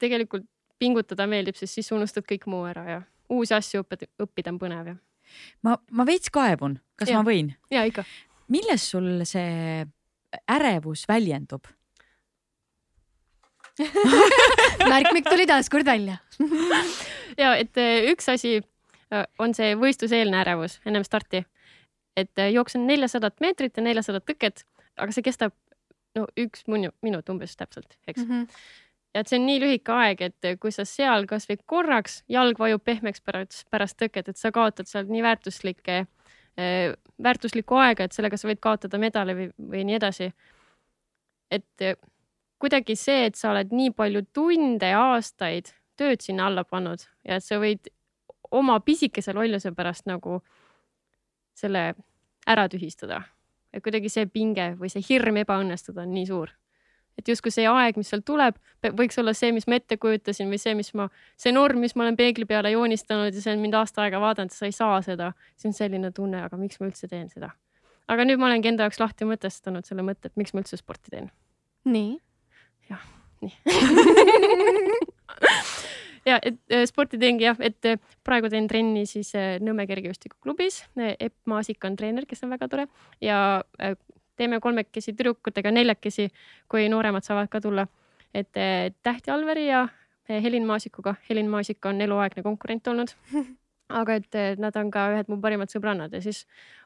tegelikult 0.00 0.48
pingutada 0.80 1.26
meeldib, 1.30 1.58
sest 1.58 1.76
siis 1.76 1.90
unustad 1.92 2.26
kõik 2.26 2.46
muu 2.50 2.64
ära 2.68 2.84
ja 2.88 3.00
uusi 3.30 3.54
asju 3.56 3.84
õppida, 3.84 4.08
õppida 4.22 4.52
on 4.52 4.60
põnev 4.60 4.92
ja. 4.92 4.96
ma, 5.66 5.76
ma 5.92 6.06
veits 6.08 6.32
kaebun, 6.34 6.78
kas 6.98 7.12
ja. 7.12 7.20
ma 7.20 7.26
võin? 7.28 7.52
ja 7.72 7.84
ikka. 7.88 8.06
milles 8.52 8.88
sul 8.94 9.12
see 9.28 9.84
ärevus 10.50 11.06
väljendub? 11.10 11.68
märkmik 14.92 15.28
tuli 15.28 15.46
taas 15.46 15.70
kord 15.72 15.86
välja. 15.86 16.18
ja 17.42 17.54
et 17.58 17.76
eh, 17.80 18.10
üks 18.12 18.28
asi 18.32 18.58
eh, 18.58 19.24
on 19.38 19.54
see 19.56 19.74
võistluseelne 19.78 20.42
ärevus 20.42 20.78
ennem 20.86 21.06
starti. 21.06 21.44
et 22.16 22.38
eh, 22.38 22.52
jooksen 22.52 22.86
neljasadat 22.86 23.40
meetrit 23.40 23.76
ja 23.76 23.86
neljasadat 23.86 24.26
tõket, 24.28 24.64
aga 24.98 25.14
see 25.14 25.24
kestab 25.26 25.54
no 26.18 26.26
üks 26.38 26.66
minu- 26.68 26.94
minut 27.02 27.28
umbes 27.30 27.56
täpselt, 27.56 27.96
eks. 28.08 28.24
Mhm. 28.24 28.46
ja 29.14 29.22
et 29.22 29.30
see 29.30 29.38
on 29.38 29.46
nii 29.46 29.60
lühike 29.62 29.94
aeg, 29.94 30.22
et 30.30 30.52
kui 30.60 30.72
sa 30.74 30.84
seal 30.84 31.26
kasvõi 31.30 31.60
korraks 31.66 32.22
jalg 32.28 32.58
vajub 32.58 32.82
pehmeks 32.84 33.22
pärast, 33.22 33.66
pärast 33.70 33.98
tõket, 34.00 34.28
et 34.28 34.36
sa 34.40 34.52
kaotad 34.54 34.90
sealt 34.90 35.10
nii 35.10 35.22
väärtuslikke, 35.22 36.04
väärtuslikku 37.22 37.78
aega, 37.78 38.04
et 38.04 38.12
sellega 38.12 38.36
sa 38.36 38.50
võid 38.50 38.60
kaotada 38.62 38.98
medali 38.98 39.34
või, 39.38 39.48
või 39.70 39.84
nii 39.88 39.96
edasi. 39.98 40.32
et 41.50 41.86
kuidagi 42.60 42.96
see, 42.96 43.26
et 43.30 43.38
sa 43.38 43.50
oled 43.54 43.72
nii 43.72 43.94
palju 43.96 44.24
tunde 44.36 44.92
ja 44.92 45.00
aastaid 45.14 45.72
tööd 46.00 46.22
sinna 46.24 46.46
alla 46.50 46.64
pannud 46.64 47.02
ja 47.26 47.40
et 47.40 47.44
sa 47.44 47.60
võid 47.60 47.90
oma 48.50 48.78
pisikese 48.84 49.34
lolluse 49.36 49.72
pärast 49.76 50.06
nagu 50.10 50.40
selle 51.56 51.92
ära 52.46 52.68
tühistada. 52.68 53.22
et 53.72 53.82
kuidagi 53.82 54.08
see 54.10 54.26
pinge 54.26 54.74
või 54.78 54.90
see 54.90 55.02
hirm 55.08 55.36
ebaõnnestuda 55.44 56.02
on 56.02 56.14
nii 56.14 56.26
suur 56.26 56.50
et 57.20 57.28
justkui 57.28 57.52
see 57.52 57.66
aeg, 57.68 57.98
mis 58.00 58.10
seal 58.10 58.22
tuleb, 58.26 58.56
võiks 58.96 59.18
olla 59.20 59.34
see, 59.36 59.52
mis 59.54 59.66
ma 59.68 59.78
ette 59.80 59.98
kujutasin 60.00 60.50
või 60.50 60.60
see, 60.62 60.74
mis 60.78 60.92
ma, 60.96 61.08
see 61.40 61.52
norm, 61.52 61.82
mis 61.84 61.94
ma 61.96 62.06
olen 62.06 62.16
peegli 62.18 62.46
peale 62.48 62.72
joonistanud 62.74 63.34
ja 63.34 63.44
see 63.44 63.54
on 63.54 63.62
mind 63.64 63.76
aasta 63.78 64.06
aega 64.06 64.20
vaadanud, 64.22 64.54
sa 64.54 64.68
ei 64.68 64.76
saa 64.76 65.00
seda. 65.04 65.32
siis 65.56 65.72
on 65.72 65.76
selline 65.76 66.12
tunne, 66.16 66.42
aga 66.46 66.58
miks 66.60 66.80
ma 66.80 66.88
üldse 66.88 67.10
teen 67.10 67.28
seda. 67.32 67.52
aga 68.10 68.26
nüüd 68.26 68.40
ma 68.40 68.48
olengi 68.48 68.72
enda 68.72 68.88
jaoks 68.88 69.00
lahti 69.02 69.28
mõtestanud 69.28 69.86
selle 69.86 70.04
mõtte, 70.06 70.30
et 70.30 70.40
miks 70.40 70.54
ma 70.54 70.64
üldse 70.64 70.80
sporti 70.80 71.12
teen. 71.12 71.30
nii. 71.84 72.18
ja 76.28 76.38
et 76.42 76.58
äh, 76.72 76.84
sporti 76.88 77.18
teengi 77.20 77.46
jah, 77.46 77.58
et 77.64 77.84
äh, 77.88 78.00
praegu 78.26 78.50
teen 78.52 78.68
trenni 78.68 79.06
siis 79.08 79.32
äh, 79.38 79.56
Nõmme 79.64 79.86
kergejõustikuklubis. 79.88 80.82
Epp 81.16 81.36
Maasik 81.50 81.84
on 81.88 81.96
treener, 81.96 82.26
kes 82.28 82.44
on 82.44 82.52
väga 82.54 82.68
tore 82.68 82.86
ja 83.24 83.38
teeme 84.40 84.60
kolmekesi 84.60 85.14
tüdrukutega, 85.14 85.72
neljakesi, 85.74 86.28
kui 86.68 86.88
nooremad 86.92 87.26
saavad 87.26 87.48
ka 87.52 87.60
tulla. 87.60 87.86
et 88.34 88.56
äh, 88.56 88.92
Tähti 89.02 89.30
Alveri 89.30 89.66
ja 89.66 89.88
Helin 90.28 90.66
Maasikuga, 90.66 91.14
Helin 91.28 91.50
Maasik 91.50 91.86
on 91.86 92.00
eluaegne 92.00 92.42
konkurent 92.42 92.88
olnud. 92.88 93.08
aga 93.90 94.14
et 94.20 94.58
nad 94.62 94.76
on 94.76 94.90
ka 94.90 95.08
ühed 95.14 95.28
mu 95.28 95.40
parimad 95.42 95.72
sõbrannad 95.72 96.12
ja 96.14 96.20
siis 96.22 96.44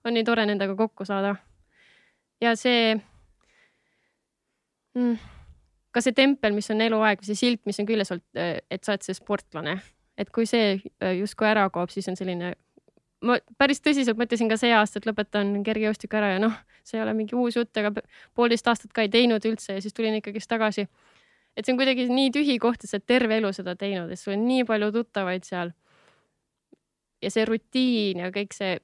on 0.08 0.14
nii 0.16 0.24
tore 0.24 0.46
nendega 0.48 0.72
kokku 0.76 1.04
saada. 1.04 1.34
ja 2.40 2.56
see 2.56 2.94
mm, 4.94 5.18
ka 5.94 6.02
see 6.02 6.14
tempel, 6.16 6.54
mis 6.56 6.70
on 6.74 6.82
eluaeg 6.82 7.22
see 7.26 7.38
silt, 7.38 7.62
mis 7.68 7.78
on 7.80 7.88
küljes 7.88 8.10
olnud, 8.14 8.26
et 8.70 8.82
sa 8.82 8.94
oled 8.94 9.06
see 9.06 9.16
sportlane, 9.16 9.78
et 10.18 10.30
kui 10.34 10.46
see 10.48 10.74
äh, 10.74 11.14
justkui 11.20 11.48
ära 11.48 11.68
kaob, 11.74 11.92
siis 11.94 12.08
on 12.10 12.18
selline, 12.18 12.54
ma 13.24 13.38
päris 13.60 13.82
tõsiselt 13.84 14.18
mõtlesin 14.20 14.50
ka 14.50 14.58
see 14.60 14.72
aasta, 14.74 15.00
et 15.00 15.08
lõpetan 15.08 15.56
kergejõustiku 15.66 16.18
ära 16.18 16.34
ja 16.34 16.42
noh, 16.42 16.56
see 16.86 16.98
ei 16.98 17.04
ole 17.04 17.14
mingi 17.16 17.36
uus 17.38 17.58
jutt, 17.58 17.72
aga 17.80 17.94
poolteist 18.36 18.68
aastat 18.70 18.92
ka 18.94 19.04
ei 19.04 19.12
teinud 19.12 19.44
üldse 19.48 19.78
ja 19.78 19.84
siis 19.84 19.96
tulin 19.96 20.18
ikkagist 20.18 20.50
tagasi. 20.50 20.88
et 21.56 21.64
see 21.64 21.72
on 21.72 21.78
kuidagi 21.78 22.08
nii 22.10 22.32
tühi 22.34 22.58
koht, 22.58 22.82
et 22.82 22.90
sa 22.90 22.98
oled 22.98 23.06
terve 23.06 23.38
elu 23.38 23.52
seda 23.54 23.76
teinud 23.78 24.10
ja 24.10 24.18
sul 24.18 24.34
on 24.34 24.44
nii 24.48 24.66
palju 24.68 24.90
tuttavaid 24.98 25.46
seal. 25.46 25.72
ja 27.22 27.30
see 27.30 27.46
rutiin 27.48 28.26
ja 28.26 28.32
kõik 28.34 28.52
see, 28.52 28.78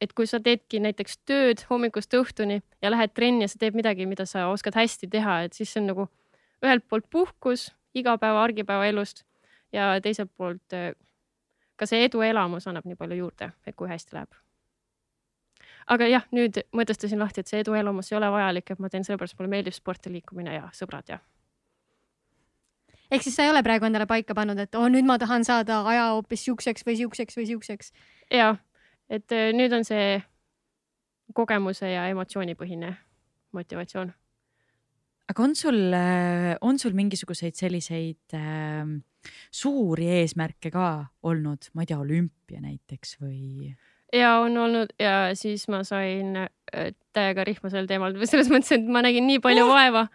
et, 0.00 0.12
kui 0.12 0.26
sa 0.26 0.40
teedki 0.42 0.80
näiteks 0.82 1.18
tööd 1.28 1.64
hommikust 1.70 2.14
õhtuni 2.14 2.60
ja 2.82 2.90
lähed 2.90 3.14
trenni 3.14 3.46
ja 3.46 3.50
sa 3.52 3.60
teed 3.60 3.76
midagi, 3.78 4.06
mida 4.10 4.26
sa 4.26 4.48
oskad 4.52 4.76
hästi 4.78 5.08
teha, 5.10 5.42
et 5.46 5.56
siis 5.56 5.72
see 5.72 5.82
on 5.82 5.90
nagu 5.92 6.06
ühelt 6.64 6.86
poolt 6.88 7.06
puhkus 7.10 7.70
igapäeva, 7.94 8.42
argipäeva 8.42 8.86
elust 8.90 9.24
ja 9.72 9.94
teiselt 10.02 10.32
poolt 10.36 10.76
eh, 10.76 10.92
ka 11.76 11.86
see 11.90 12.04
eduelamus 12.06 12.66
annab 12.70 12.86
nii 12.88 12.98
palju 12.98 13.20
juurde, 13.20 13.52
et 13.66 13.76
kui 13.76 13.90
hästi 13.90 14.16
läheb. 14.16 14.34
aga 15.86 16.08
jah, 16.08 16.26
nüüd 16.32 16.62
mõtestasin 16.72 17.20
lahti, 17.20 17.44
et 17.44 17.50
see 17.50 17.60
eduelamus 17.60 18.12
ei 18.12 18.18
ole 18.18 18.30
vajalik, 18.32 18.70
et 18.70 18.80
ma 18.80 18.88
teen 18.90 19.04
sellepärast, 19.04 19.38
mulle 19.38 19.52
meeldib 19.52 19.76
sport 19.76 20.06
ja 20.06 20.12
liikumine 20.12 20.54
ja 20.54 20.68
sõbrad 20.72 21.10
ja 21.12 21.20
ehk 23.10 23.22
siis 23.22 23.36
sa 23.36 23.44
ei 23.44 23.50
ole 23.52 23.62
praegu 23.62 23.86
endale 23.86 24.06
paika 24.10 24.34
pannud, 24.34 24.58
et 24.58 24.74
oo, 24.74 24.88
nüüd 24.90 25.06
ma 25.06 25.18
tahan 25.20 25.44
saada 25.44 25.82
aja 25.90 26.06
hoopis 26.14 26.46
siukseks 26.48 26.86
või 26.86 26.96
siukseks 27.02 27.36
või 27.38 27.46
siukseks. 27.50 27.92
ja 28.32 28.54
et 29.10 29.32
eh, 29.32 29.52
nüüd 29.56 29.72
on 29.76 29.84
see 29.84 30.20
kogemuse 31.34 31.88
ja 31.88 32.06
emotsioonipõhine 32.12 32.92
motivatsioon. 33.52 34.12
aga 35.32 35.42
on 35.42 35.54
sul, 35.56 35.80
on 36.60 36.78
sul 36.78 36.92
mingisuguseid 36.92 37.56
selliseid 37.56 38.36
äh, 38.36 38.84
suuri 39.50 40.08
eesmärke 40.20 40.70
ka 40.74 40.88
olnud, 41.22 41.70
ma 41.74 41.84
ei 41.84 41.90
tea, 41.90 41.98
olümpia 42.00 42.60
näiteks 42.60 43.18
või? 43.22 43.72
ja 44.14 44.36
on 44.44 44.56
olnud 44.58 44.94
ja 45.00 45.32
siis 45.38 45.66
ma 45.72 45.82
sain 45.86 46.36
äh, 46.44 46.92
täiega 47.16 47.46
rihma 47.46 47.70
sel 47.72 47.88
teemal 47.90 48.16
selles 48.24 48.50
mõttes, 48.52 48.74
et 48.76 48.86
ma 48.86 49.02
nägin 49.04 49.26
nii 49.28 49.40
palju 49.44 49.66
vaeva, 49.70 50.06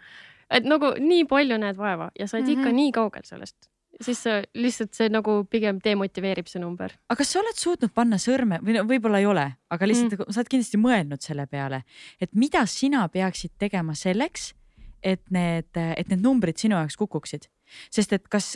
et 0.50 0.68
nagu 0.68 0.94
nii 1.00 1.26
palju 1.30 1.58
näed 1.60 1.78
vaeva 1.80 2.10
ja 2.18 2.26
sa 2.26 2.38
oled 2.38 2.46
mm 2.46 2.54
-hmm. 2.54 2.60
ikka 2.60 2.76
nii 2.76 2.92
kaugel 2.96 3.26
sellest, 3.28 3.70
siis 4.00 4.22
sa 4.24 4.38
lihtsalt 4.54 4.94
see 4.96 5.10
nagu 5.12 5.40
pigem 5.50 5.80
demotiveerib 5.84 6.48
see 6.50 6.62
number. 6.62 6.94
aga 7.08 7.18
kas 7.20 7.34
sa 7.34 7.42
oled 7.42 7.58
suutnud 7.58 7.92
panna 7.94 8.18
sõrme 8.22 8.60
või 8.64 8.78
no 8.78 8.86
võib-olla 8.88 9.20
ei 9.22 9.28
ole, 9.28 9.46
aga 9.70 9.88
lihtsalt 9.88 10.16
mm. 10.16 10.30
sa 10.30 10.42
oled 10.42 10.52
kindlasti 10.54 10.80
mõelnud 10.80 11.24
selle 11.24 11.46
peale, 11.50 11.82
et 12.20 12.32
mida 12.34 12.64
sina 12.70 13.06
peaksid 13.12 13.56
tegema 13.60 13.96
selleks, 13.98 14.52
et 15.02 15.22
need, 15.32 15.70
et 15.74 16.10
need 16.12 16.24
numbrid 16.24 16.60
sinu 16.60 16.78
jaoks 16.78 16.98
kukuksid, 17.00 17.48
sest 17.92 18.12
et 18.16 18.28
kas 18.30 18.54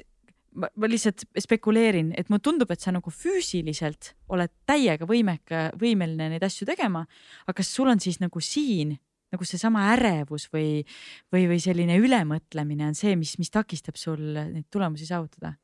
ma, 0.54 0.68
ma 0.76 0.90
lihtsalt 0.90 1.26
spekuleerin, 1.40 2.12
et 2.18 2.30
mulle 2.30 2.44
tundub, 2.44 2.70
et 2.72 2.82
sa 2.82 2.92
nagu 2.94 3.12
füüsiliselt 3.12 4.12
oled 4.32 4.52
täiega 4.68 5.08
võimeka, 5.08 5.70
võimeline 5.80 6.30
neid 6.34 6.46
asju 6.46 6.68
tegema, 6.68 7.04
aga 7.46 7.56
kas 7.60 7.72
sul 7.74 7.90
on 7.92 8.02
siis 8.02 8.20
nagu 8.22 8.42
siin 8.44 8.96
nagu 9.34 9.46
seesama 9.48 9.88
ärevus 9.92 10.48
või, 10.54 10.84
või, 11.34 11.48
või 11.50 11.60
selline 11.62 11.98
ülemõtlemine 12.00 12.88
on 12.88 12.96
see, 12.98 13.16
mis, 13.20 13.36
mis 13.40 13.52
takistab 13.54 13.98
sul 14.00 14.22
neid 14.34 14.66
tulemusi 14.72 15.08
saavutada? 15.10 15.56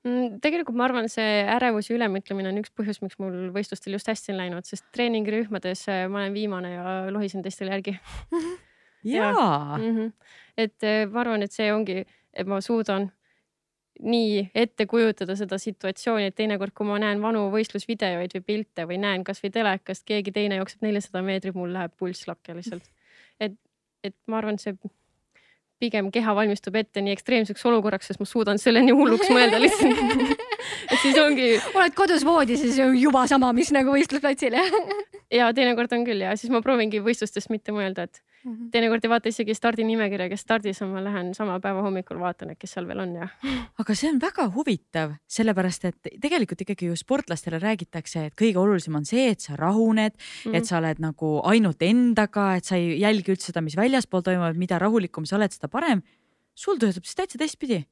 Mm, 0.00 0.38
tegelikult 0.40 0.78
ma 0.80 0.86
arvan, 0.88 1.10
see 1.12 1.42
ärevus 1.44 1.90
ja 1.90 1.98
ülemõtlemine 1.98 2.48
on 2.48 2.62
üks 2.62 2.72
põhjus, 2.72 3.02
miks 3.04 3.18
mul 3.20 3.50
võistlustel 3.52 3.98
just 3.98 4.08
hästi 4.08 4.32
on 4.32 4.40
läinud, 4.40 4.64
sest 4.64 4.86
treeningirühmades 4.96 5.84
äh, 5.92 6.06
ma 6.08 6.22
olen 6.22 6.32
viimane 6.32 6.72
ja 6.72 6.94
lohisen 7.12 7.44
teistele 7.44 7.74
järgi 7.74 7.98
jaa, 9.16 9.76
mm. 9.76 9.90
-hmm. 9.96 10.12
et 10.56 10.88
äh, 10.88 11.04
ma 11.04 11.20
arvan, 11.20 11.44
et 11.44 11.52
see 11.52 11.68
ongi, 11.72 12.06
et 12.32 12.48
ma 12.48 12.62
suudan 12.64 13.10
nii 14.00 14.50
ette 14.54 14.86
kujutada 14.86 15.36
seda 15.36 15.58
situatsiooni, 15.60 16.30
et 16.30 16.36
teinekord, 16.38 16.72
kui 16.72 16.88
ma 16.88 16.96
näen 17.02 17.20
vanu 17.22 17.46
võistlusvideoid 17.52 18.38
või 18.38 18.44
pilte 18.46 18.86
või 18.88 18.96
näen 19.02 19.24
kasvõi 19.24 19.52
telekast, 19.52 20.06
keegi 20.08 20.32
teine 20.32 20.60
jookseb 20.60 20.86
nelisada 20.86 21.22
meetrit, 21.22 21.54
mul 21.54 21.72
läheb 21.76 21.92
pulss 21.98 22.24
lakke 22.30 22.56
lihtsalt. 22.56 22.88
Et, 23.40 23.56
et 24.04 24.16
ma 24.26 24.40
arvan, 24.40 24.58
see 24.60 24.76
pigem 25.80 26.10
keha 26.12 26.34
valmistub 26.36 26.76
ette 26.76 27.02
nii 27.04 27.16
ekstreemseks 27.16 27.64
olukorraks, 27.70 28.10
sest 28.10 28.20
ma 28.20 28.28
suudan 28.28 28.60
selle 28.60 28.82
nii 28.84 28.96
hulluks 28.96 29.32
mõelda 29.32 29.60
lihtsalt 29.62 30.36
et 30.90 30.98
siis 31.02 31.18
ongi 31.18 31.52
oled 31.74 31.94
kodus 31.94 32.24
voodis 32.26 32.64
ja 32.64 32.72
see 32.72 32.86
on 32.86 32.98
juba 32.98 33.26
sama, 33.30 33.52
mis 33.56 33.72
nagu 33.72 33.94
võistlusplatsil 33.96 34.56
jah 34.60 34.80
ja 35.30 35.52
teinekord 35.54 35.92
on 35.96 36.04
küll 36.08 36.26
ja 36.26 36.34
siis 36.36 36.52
ma 36.52 36.62
proovingi 36.64 37.00
võistlustest 37.04 37.50
mitte 37.50 37.72
mõelda, 37.72 38.08
et 38.08 38.22
teinekord 38.72 39.04
ei 39.04 39.10
vaata 39.12 39.28
isegi 39.28 39.54
stardinimekirja, 39.54 40.28
kes 40.32 40.44
stardis 40.46 40.80
on, 40.82 40.94
ma 40.94 41.02
lähen 41.04 41.34
sama 41.36 41.58
päeva 41.60 41.82
hommikul 41.84 42.18
vaatan, 42.18 42.54
et 42.54 42.58
kes 42.58 42.74
seal 42.76 42.88
veel 42.88 43.02
on 43.04 43.14
ja 43.14 43.28
aga 43.78 43.94
see 43.94 44.10
on 44.10 44.20
väga 44.22 44.48
huvitav, 44.54 45.14
sellepärast 45.30 45.84
et 45.90 46.12
tegelikult 46.22 46.64
ikkagi 46.64 46.90
ju 46.90 46.96
sportlastele 46.98 47.60
räägitakse, 47.62 48.26
et 48.30 48.38
kõige 48.38 48.58
olulisem 48.62 48.96
on 48.96 49.06
see, 49.08 49.28
et 49.30 49.40
sa 49.44 49.56
rahuned 49.60 50.16
mm, 50.16 50.50
Mhm. 50.50 50.52
-hmm. 50.52 50.56
et 50.56 50.64
sa 50.64 50.78
oled 50.78 50.98
nagu 50.98 51.40
ainult 51.44 51.82
endaga, 51.82 52.56
et 52.56 52.64
sa 52.64 52.76
ei 52.76 53.00
jälgi 53.00 53.32
üldse 53.34 53.50
seda, 53.50 53.60
mis 53.60 53.76
väljaspool 53.76 54.22
toimub, 54.22 54.56
mida 54.56 54.78
rahulikum 54.78 55.26
sa 55.26 55.36
oled, 55.36 55.52
seda 55.52 55.68
parem. 55.68 56.02
sul 56.54 56.76
töötab 56.76 57.04
siis 57.04 57.14
täitsa 57.16 57.38
teistpidi. 57.38 57.86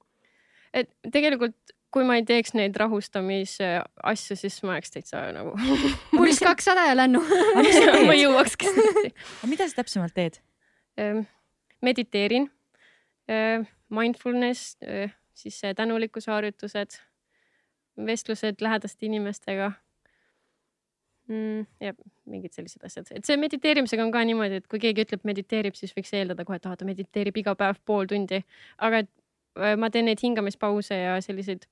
et 0.74 0.91
tegelikult 1.12 1.57
kui 1.95 2.05
ma 2.05 2.18
ei 2.18 2.24
teeks 2.28 2.53
neid 2.59 2.76
rahustamise 2.76 3.70
asju, 4.05 4.36
siis 4.36 4.59
ma 4.64 4.76
oleks 4.76 4.93
täitsa 4.93 5.22
nagu 5.36 5.55
pulss 6.16 6.43
kakssada 6.45 6.89
ja 6.91 6.97
lännu. 6.99 7.22
ma 8.09 8.16
jõuakski. 8.16 8.70
mida 9.53 9.68
sa 9.68 9.82
täpsemalt 9.82 10.16
teed? 10.16 10.43
mediteerin, 11.78 12.49
mindfulness, 13.95 14.74
siis 15.39 15.64
äh, 15.64 15.74
tänulikkuse 15.74 16.30
harjutused, 16.30 16.99
vestlused 18.07 18.55
lähedaste 18.61 19.07
inimestega 19.07 19.72
mm,. 21.28 21.66
ja 21.80 21.95
mingid 22.26 22.53
sellised 22.53 22.84
asjad, 22.84 23.07
et 23.14 23.28
see 23.28 23.39
mediteerimisega 23.41 24.05
on 24.05 24.12
ka 24.14 24.24
niimoodi, 24.26 24.61
et 24.61 24.68
kui 24.70 24.82
keegi 24.82 25.07
ütleb 25.07 25.26
mediteerib, 25.28 25.78
siis 25.78 25.95
võiks 25.97 26.12
eeldada 26.18 26.47
kohe, 26.47 26.59
et 26.61 26.68
aa 26.68 26.78
ta 26.78 26.89
mediteerib 26.89 27.39
iga 27.43 27.55
päev 27.59 27.80
pool 27.86 28.11
tundi, 28.11 28.43
aga 28.78 29.05
et 29.05 29.11
äh, 29.61 29.74
ma 29.80 29.91
teen 29.95 30.09
neid 30.11 30.22
hingamispause 30.24 30.99
ja 30.99 31.18
selliseid 31.24 31.68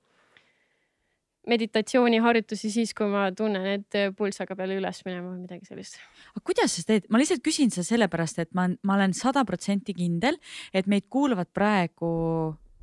meditatsiooniharjutusi 1.47 2.71
siis, 2.75 2.93
kui 2.97 3.09
ma 3.11 3.29
tunnen, 3.37 3.67
et 3.79 3.99
pulss 4.19 4.43
hakkab 4.43 4.65
jälle 4.65 4.81
üles 4.81 5.03
minema 5.07 5.31
või 5.31 5.45
midagi 5.45 5.69
sellist. 5.69 5.99
aga 6.35 6.45
kuidas 6.45 6.75
sa 6.75 6.83
seda 6.83 6.97
teed, 6.97 7.09
ma 7.11 7.23
lihtsalt 7.23 7.45
küsin 7.47 7.73
seda 7.75 7.87
sellepärast, 7.87 8.43
et 8.43 8.55
ma, 8.59 8.69
ma 8.83 8.99
olen 8.99 9.15
sada 9.17 9.45
protsenti 9.47 9.95
kindel, 9.97 10.39
et 10.75 10.89
meid 10.91 11.07
kuulavad 11.13 11.51
praegu 11.55 12.11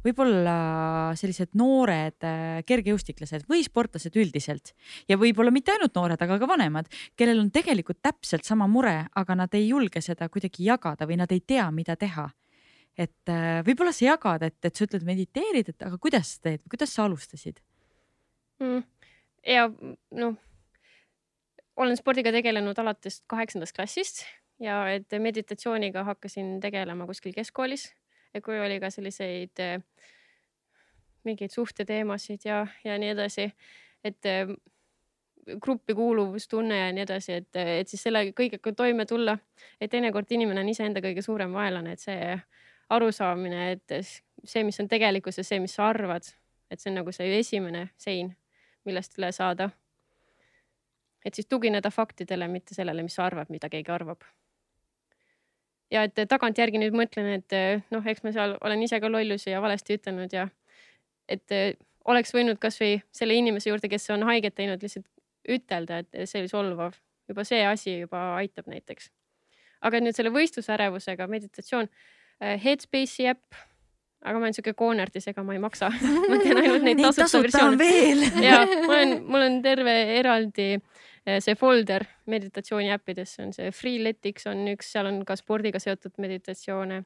võib-olla 0.04 0.56
sellised 1.20 1.54
noored 1.60 2.28
äh, 2.28 2.62
kergejõustiklased 2.68 3.48
või 3.50 3.64
sportlased 3.66 4.16
üldiselt 4.20 4.74
ja 5.10 5.18
võib-olla 5.20 5.54
mitte 5.54 5.74
ainult 5.76 5.96
noored, 5.96 6.22
aga 6.22 6.40
ka 6.42 6.50
vanemad, 6.50 6.90
kellel 7.20 7.42
on 7.44 7.52
tegelikult 7.56 8.02
täpselt 8.04 8.48
sama 8.48 8.68
mure, 8.68 8.98
aga 9.16 9.38
nad 9.44 9.56
ei 9.58 9.70
julge 9.70 10.04
seda 10.04 10.30
kuidagi 10.32 10.68
jagada 10.68 11.08
või 11.10 11.20
nad 11.24 11.32
ei 11.32 11.44
tea, 11.46 11.70
mida 11.72 11.96
teha. 12.00 12.30
et 12.98 13.30
äh, 13.32 13.64
võib-olla 13.66 13.94
sa 13.96 14.06
jagad, 14.06 14.44
et, 14.46 14.60
et 14.62 14.76
sa 14.76 14.86
ütled, 14.86 15.06
mediteerid, 15.08 15.72
et 15.74 15.88
aga 15.88 15.98
kuidas 15.98 16.36
sa 16.36 16.50
teed, 16.50 16.68
kuidas 16.70 16.94
sa 16.94 17.08
alustasid? 17.08 17.64
mm.. 18.64 18.84
ja 19.48 19.68
noh, 20.20 20.38
olen 21.76 22.00
spordiga 22.00 22.32
tegelenud 22.32 22.80
alates 22.80 23.22
kaheksandast 23.28 23.76
klassist 23.76 24.24
ja 24.64 24.86
et 24.94 25.12
meditatsiooniga 25.20 26.06
hakkasin 26.08 26.58
tegelema 26.64 27.06
kuskil 27.10 27.36
keskkoolis 27.36 27.92
kui 28.42 28.60
oli 28.60 28.80
ka 28.80 28.90
selliseid 28.90 29.60
eh, 29.62 29.80
mingeid 31.24 31.52
suhteteemasid 31.52 32.46
ja, 32.46 32.66
ja 32.84 32.98
nii 33.00 33.14
edasi, 33.14 33.48
et 34.04 34.26
eh, 34.26 34.48
gruppi 35.62 35.94
kuuluvustunne 35.94 36.78
ja 36.80 36.92
nii 36.96 37.04
edasi, 37.04 37.40
et, 37.42 37.56
et 37.56 37.88
siis 37.88 38.04
selle 38.08 38.26
kõigega 38.36 38.74
toime 38.76 39.06
tulla, 39.06 39.38
et 39.80 39.92
teinekord 39.92 40.32
inimene 40.32 40.64
on 40.64 40.72
iseenda 40.72 41.04
kõige 41.04 41.22
suurem 41.22 41.54
vaenlane, 41.54 41.94
et 41.94 42.04
see 42.04 42.38
arusaamine, 42.94 43.72
et 43.76 43.98
see, 44.04 44.64
mis 44.64 44.80
on 44.80 44.90
tegelikkus 44.90 45.40
ja 45.40 45.48
see, 45.48 45.60
mis 45.64 45.76
sa 45.76 45.90
arvad, 45.92 46.28
et 46.72 46.80
see 46.80 46.92
on 46.92 47.02
nagu 47.02 47.12
see 47.16 47.30
esimene 47.40 47.90
sein, 48.00 48.32
millest 48.86 49.18
üle 49.20 49.32
saada. 49.32 49.70
et 51.26 51.36
siis 51.36 51.48
tugineda 51.48 51.90
faktidele, 51.92 52.48
mitte 52.48 52.76
sellele, 52.76 53.04
mis 53.04 53.16
sa 53.16 53.26
arvad, 53.26 53.50
mida 53.50 53.70
keegi 53.70 53.92
arvab. 53.92 54.24
ja 55.92 56.04
et 56.04 56.20
tagantjärgi 56.30 56.82
nüüd 56.82 56.98
mõtlen, 56.98 57.30
et 57.40 57.88
noh, 57.92 58.06
eks 58.06 58.24
ma 58.24 58.32
seal 58.32 58.58
olen 58.62 58.82
ise 58.84 59.00
ka 59.00 59.12
lollusi 59.12 59.50
ja 59.50 59.62
valesti 59.62 60.00
ütelnud 60.00 60.34
ja 60.34 60.48
et 61.30 61.52
eh, 61.52 61.74
oleks 62.06 62.34
võinud 62.36 62.60
kasvõi 62.60 63.02
selle 63.16 63.36
inimese 63.40 63.70
juurde, 63.70 63.90
kes 63.90 64.10
on 64.16 64.26
haiget 64.28 64.56
teinud, 64.56 64.82
lihtsalt 64.84 65.08
ütelda, 65.50 66.02
et 66.04 66.30
see 66.30 66.44
oli 66.44 66.52
solvav, 66.52 66.96
juba 67.30 67.46
see 67.48 67.62
asi 67.68 68.00
juba 68.04 68.34
aitab 68.40 68.68
näiteks. 68.72 69.12
aga 69.84 70.00
nüüd 70.00 70.16
selle 70.16 70.32
võistlusärevusega 70.32 71.28
meditatsioon, 71.28 71.90
Headspace'i 72.40 73.28
äpp, 73.32 73.56
aga 74.24 74.40
ma 74.40 74.48
olen 74.48 74.56
siuke 74.56 74.74
koonerdis, 74.78 75.28
ega 75.32 75.44
ma 75.46 75.56
ei 75.56 75.62
maksa, 75.64 75.90
ma 76.32 76.40
teen 76.42 76.60
ainult 76.62 76.86
neid 76.86 77.02
tasuta 77.04 77.42
versioone. 77.44 77.80
veel. 77.80 78.24
ja 78.44 78.62
ma 78.66 78.92
olen, 78.98 79.16
mul 79.28 79.48
on 79.48 79.58
terve 79.66 79.96
eraldi 80.18 80.68
eh, 80.78 81.40
see 81.44 81.58
folder 81.60 82.06
meditatsiooni 82.32 82.94
äppides, 82.96 83.36
on 83.44 83.52
see 83.56 83.74
Freeletics 83.76 84.48
on 84.52 84.66
üks, 84.74 84.94
seal 84.96 85.10
on 85.12 85.22
ka 85.28 85.38
spordiga 85.40 85.82
seotud 85.84 86.16
meditatsioone. 86.24 87.04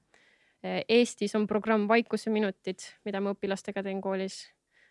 Eestis 0.89 1.35
on 1.37 1.45
programm 1.47 1.83
Vaikuseminutid, 1.87 2.81
mida 3.05 3.19
ma 3.21 3.31
õpilastega 3.35 3.83
teen 3.85 3.99
koolis. 4.01 4.47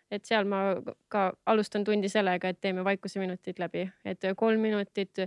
et 0.07 0.23
seal 0.23 0.47
ma 0.47 0.77
ka 1.11 1.33
alustan 1.51 1.83
tundi 1.83 2.07
sellega, 2.09 2.47
et 2.47 2.61
teeme 2.63 2.83
vaikuseminutid 2.87 3.57
läbi, 3.59 3.81
et 4.07 4.23
kolm 4.39 4.61
minutit 4.63 5.19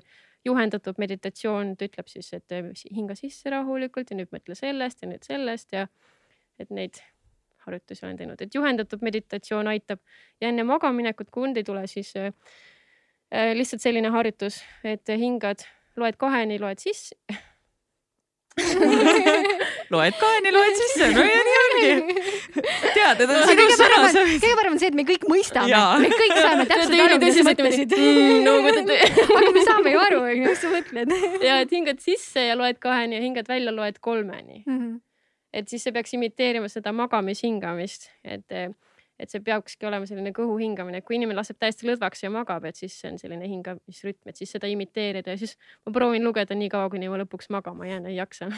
juhendatud 0.45 0.97
meditatsioon, 0.99 1.75
ta 1.77 1.85
ütleb 1.85 2.09
siis, 2.09 2.33
et 2.33 2.55
hinga 2.89 3.15
sisse 3.19 3.53
rahulikult 3.53 4.11
ja 4.11 4.17
nüüd 4.17 4.33
mõtle 4.33 4.57
sellest 4.57 5.05
ja 5.05 5.11
nüüd 5.11 5.27
sellest 5.29 5.77
ja 5.77 5.85
et 6.61 6.71
neid 6.75 7.01
harjutusi 7.67 8.07
olen 8.07 8.17
teinud, 8.17 8.41
et 8.41 8.55
juhendatud 8.55 9.05
meditatsioon 9.05 9.69
aitab. 9.73 10.01
Ja 10.41 10.51
enne 10.51 10.65
magamaminekut, 10.69 11.31
kui 11.33 11.49
und 11.49 11.61
ei 11.61 11.67
tule, 11.67 11.87
siis 11.91 12.15
äh, 12.17 12.33
äh, 13.35 13.53
lihtsalt 13.57 13.85
selline 13.85 14.13
harjutus, 14.15 14.63
et 14.85 15.09
hingad, 15.21 15.67
loed 16.01 16.19
kaheni, 16.21 16.59
loed 16.63 16.83
sisse. 16.83 17.17
loed 19.95 20.17
kaheni, 20.21 20.53
loed 20.53 20.79
sisse, 20.79 21.11
no 21.15 21.25
ja 21.25 21.43
nii 21.47 21.59
ongi. 21.61 22.15
tead, 22.97 23.21
need 23.21 23.35
on 23.35 23.45
sinu 23.47 23.61
kõige 23.61 23.77
parem 23.81 24.07
on, 24.07 24.17
kõige 24.17 24.57
parem 24.59 24.75
on 24.75 24.81
see, 24.83 24.91
et 24.91 24.99
me 24.99 25.05
kõik 25.13 25.29
mõistame. 25.31 25.83
Me 26.03 26.11
kõik 26.15 26.35
saame 26.39 26.67
täpselt 26.71 27.05
aru, 27.05 27.21
mida 27.21 27.37
sa 27.37 27.47
mõtlesid. 27.51 27.95
no 28.47 28.57
kui 28.65 28.75
te 28.81 28.99
aga 29.39 29.53
me 29.55 29.67
saame 29.69 29.95
ju 29.95 30.03
aru, 30.09 30.25
mis 30.41 30.65
sa 30.65 30.73
mõtled. 30.73 31.15
ja 31.47 31.61
et 31.65 31.77
hingad 31.77 32.03
sisse 32.05 32.49
ja 32.49 32.59
loed 32.59 32.83
kaheni 32.83 33.21
ja 33.21 33.23
hingad 33.25 33.49
välja, 33.51 33.75
loed 33.77 34.03
kolmeni, 34.03 34.65
et 35.53 35.69
siis 35.69 35.83
see 35.85 35.95
peaks 35.95 36.15
imiteerima 36.15 36.69
seda 36.71 36.93
magamishingamist, 36.97 38.11
et 38.25 38.61
et 39.21 39.29
see 39.29 39.43
peakski 39.45 39.85
olema 39.85 40.07
selline 40.09 40.33
kõhu 40.33 40.55
hingamine, 40.63 41.01
et 41.01 41.05
kui 41.05 41.19
inimene 41.19 41.37
laseb 41.37 41.59
täiesti 41.61 41.85
lõdvaks 41.85 42.23
ja 42.25 42.31
magab, 42.33 42.65
et 42.65 42.79
siis 42.79 42.95
see 42.97 43.11
on 43.13 43.19
selline 43.21 43.49
hingamisrütm, 43.51 44.31
et 44.31 44.41
siis 44.41 44.55
seda 44.57 44.71
imiteerida 44.73 45.35
ja 45.35 45.41
siis 45.41 45.59
ma 45.85 45.93
proovin 45.93 46.25
lugeda 46.25 46.57
nii 46.57 46.71
kaua, 46.73 46.89
kuni 46.93 47.11
ma 47.13 47.19
lõpuks 47.21 47.51
magama 47.53 47.85
jään, 47.85 48.09
ei 48.09 48.17
jaksa. 48.17 48.49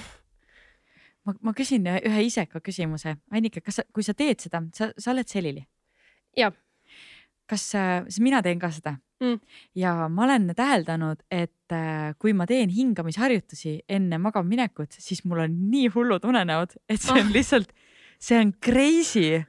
ma, 1.27 1.35
ma 1.49 1.55
küsin 1.59 1.89
ühe 1.91 2.27
iseka 2.29 2.63
küsimuse. 2.63 3.17
Annika, 3.35 3.63
kas 3.65 3.81
sa, 3.81 3.87
kui 3.91 4.07
sa 4.07 4.15
teed 4.15 4.45
seda, 4.47 4.63
sa, 4.77 4.93
sa 4.95 5.11
oled 5.15 5.35
selili? 5.35 5.67
Jah. 6.39 6.55
kas, 7.51 7.67
sest 7.75 8.23
mina 8.25 8.39
teen 8.47 8.63
ka 8.63 8.71
seda 8.73 8.95
Mm. 9.23 9.39
ja 9.79 9.93
ma 10.11 10.25
olen 10.27 10.49
täheldanud, 10.59 11.21
et 11.31 11.71
äh, 11.77 12.11
kui 12.19 12.33
ma 12.35 12.43
teen 12.51 12.73
hingamisharjutusi 12.75 13.77
enne 13.89 14.19
magama 14.19 14.49
minekut, 14.51 14.97
siis 14.99 15.23
mul 15.25 15.45
on 15.45 15.55
nii 15.71 15.93
hullud 15.95 16.25
unenäod, 16.27 16.75
et 16.91 16.99
see 17.01 17.15
on 17.15 17.29
Ah. 17.29 17.33
lihtsalt, 17.37 17.71
see 18.19 18.41
on 18.41 18.51
crazy. 18.59 19.45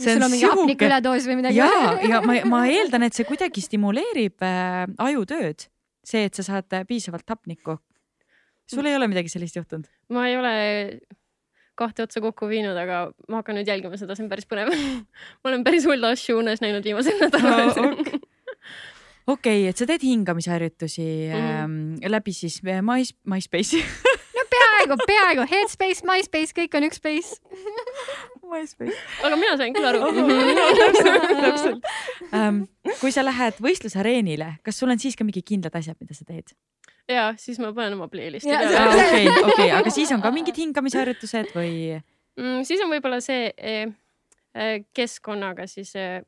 see 0.00 0.14
sul 0.14 0.22
on 0.22 0.24
on 0.24 0.32
mingi 0.32 0.46
hapniku 0.48 0.70
sihuke, 0.72 0.88
üledoos 0.88 1.26
või 1.28 1.36
midagi? 1.42 1.60
ja, 1.60 1.68
ja 2.08 2.22
ma, 2.24 2.38
ma 2.48 2.62
eeldan, 2.72 3.04
et 3.04 3.12
see 3.18 3.28
kuidagi 3.28 3.60
stimuleerib 3.60 4.40
äh, 4.40 4.86
ajutööd, 5.10 5.68
see, 6.02 6.24
et 6.24 6.34
sa 6.40 6.46
saad 6.46 6.72
piisavalt 6.88 7.28
hapnikku. 7.28 7.76
sul 8.70 8.86
ei 8.88 8.96
ole 8.96 9.10
midagi 9.12 9.28
sellist 9.28 9.60
juhtunud? 9.60 9.84
ma 10.08 10.24
ei 10.30 10.38
ole 10.40 10.54
kahte 11.76 12.04
otsa 12.08 12.20
kokku 12.24 12.48
viinud, 12.48 12.76
aga 12.76 13.10
ma 13.28 13.40
hakkan 13.40 13.56
nüüd 13.60 13.68
jälgima 13.68 13.96
seda, 14.00 14.16
see 14.16 14.24
on 14.24 14.32
päris 14.32 14.48
põnev. 14.48 14.72
ma 15.44 15.52
olen 15.52 15.62
päris 15.64 15.84
hulle 15.88 16.10
asju 16.16 16.40
unes 16.40 16.60
näinud 16.64 16.84
viimasel 16.84 17.20
nädalal 17.20 17.76
Ok. 17.84 18.10
okei 19.30 19.62
okay,, 19.62 19.68
et 19.70 19.80
sa 19.80 19.88
teed 19.88 20.04
hingamisharjutusi 20.06 21.08
mm 21.30 21.50
ähm, 21.60 22.12
läbi 22.12 22.32
siis 22.36 22.60
äh, 22.66 22.82
My, 22.84 23.04
MySpace'i 23.30 23.82
peaaegu, 24.50 24.96
peaaegu, 25.06 25.44
Headspace, 25.50 26.04
MySpace, 26.06 26.54
kõik 26.56 26.74
on 26.78 26.86
üks 26.88 26.98
space. 27.00 27.38
MySpace. 28.50 28.96
aga 29.26 29.38
mina 29.38 29.56
sain 29.60 29.76
küll 29.76 29.86
aru. 29.86 30.10
täpselt. 31.44 31.86
Um, 32.34 32.64
kui 33.00 33.12
sa 33.14 33.24
lähed 33.26 33.60
võistlusareenile, 33.62 34.56
kas 34.66 34.80
sul 34.80 34.90
on 34.92 35.00
siis 35.02 35.18
ka 35.18 35.26
mingid 35.26 35.46
kindlad 35.46 35.76
asjad, 35.78 35.98
mida 36.02 36.16
sa 36.16 36.26
teed? 36.28 36.54
ja 37.10 37.30
siis 37.40 37.58
ma 37.58 37.72
panen 37.74 37.96
oma 37.96 38.06
playlist'i 38.10 38.52
Ja, 38.52 38.60
peale. 38.62 39.02
okei, 39.02 39.30
okei, 39.52 39.70
aga 39.74 39.90
siis 39.90 40.12
on 40.14 40.22
ka 40.22 40.30
mingid 40.34 40.58
hingamisharjutused 40.60 41.50
või? 41.56 41.72
mm,. 42.38 42.60
siis 42.68 42.82
on 42.84 42.92
võib-olla 42.92 43.18
see 43.24 43.48
eh, 43.56 43.90
eh, 44.54 44.76
keskkonnaga 44.94 45.66
siis 45.70 45.90
eh, 45.98 46.20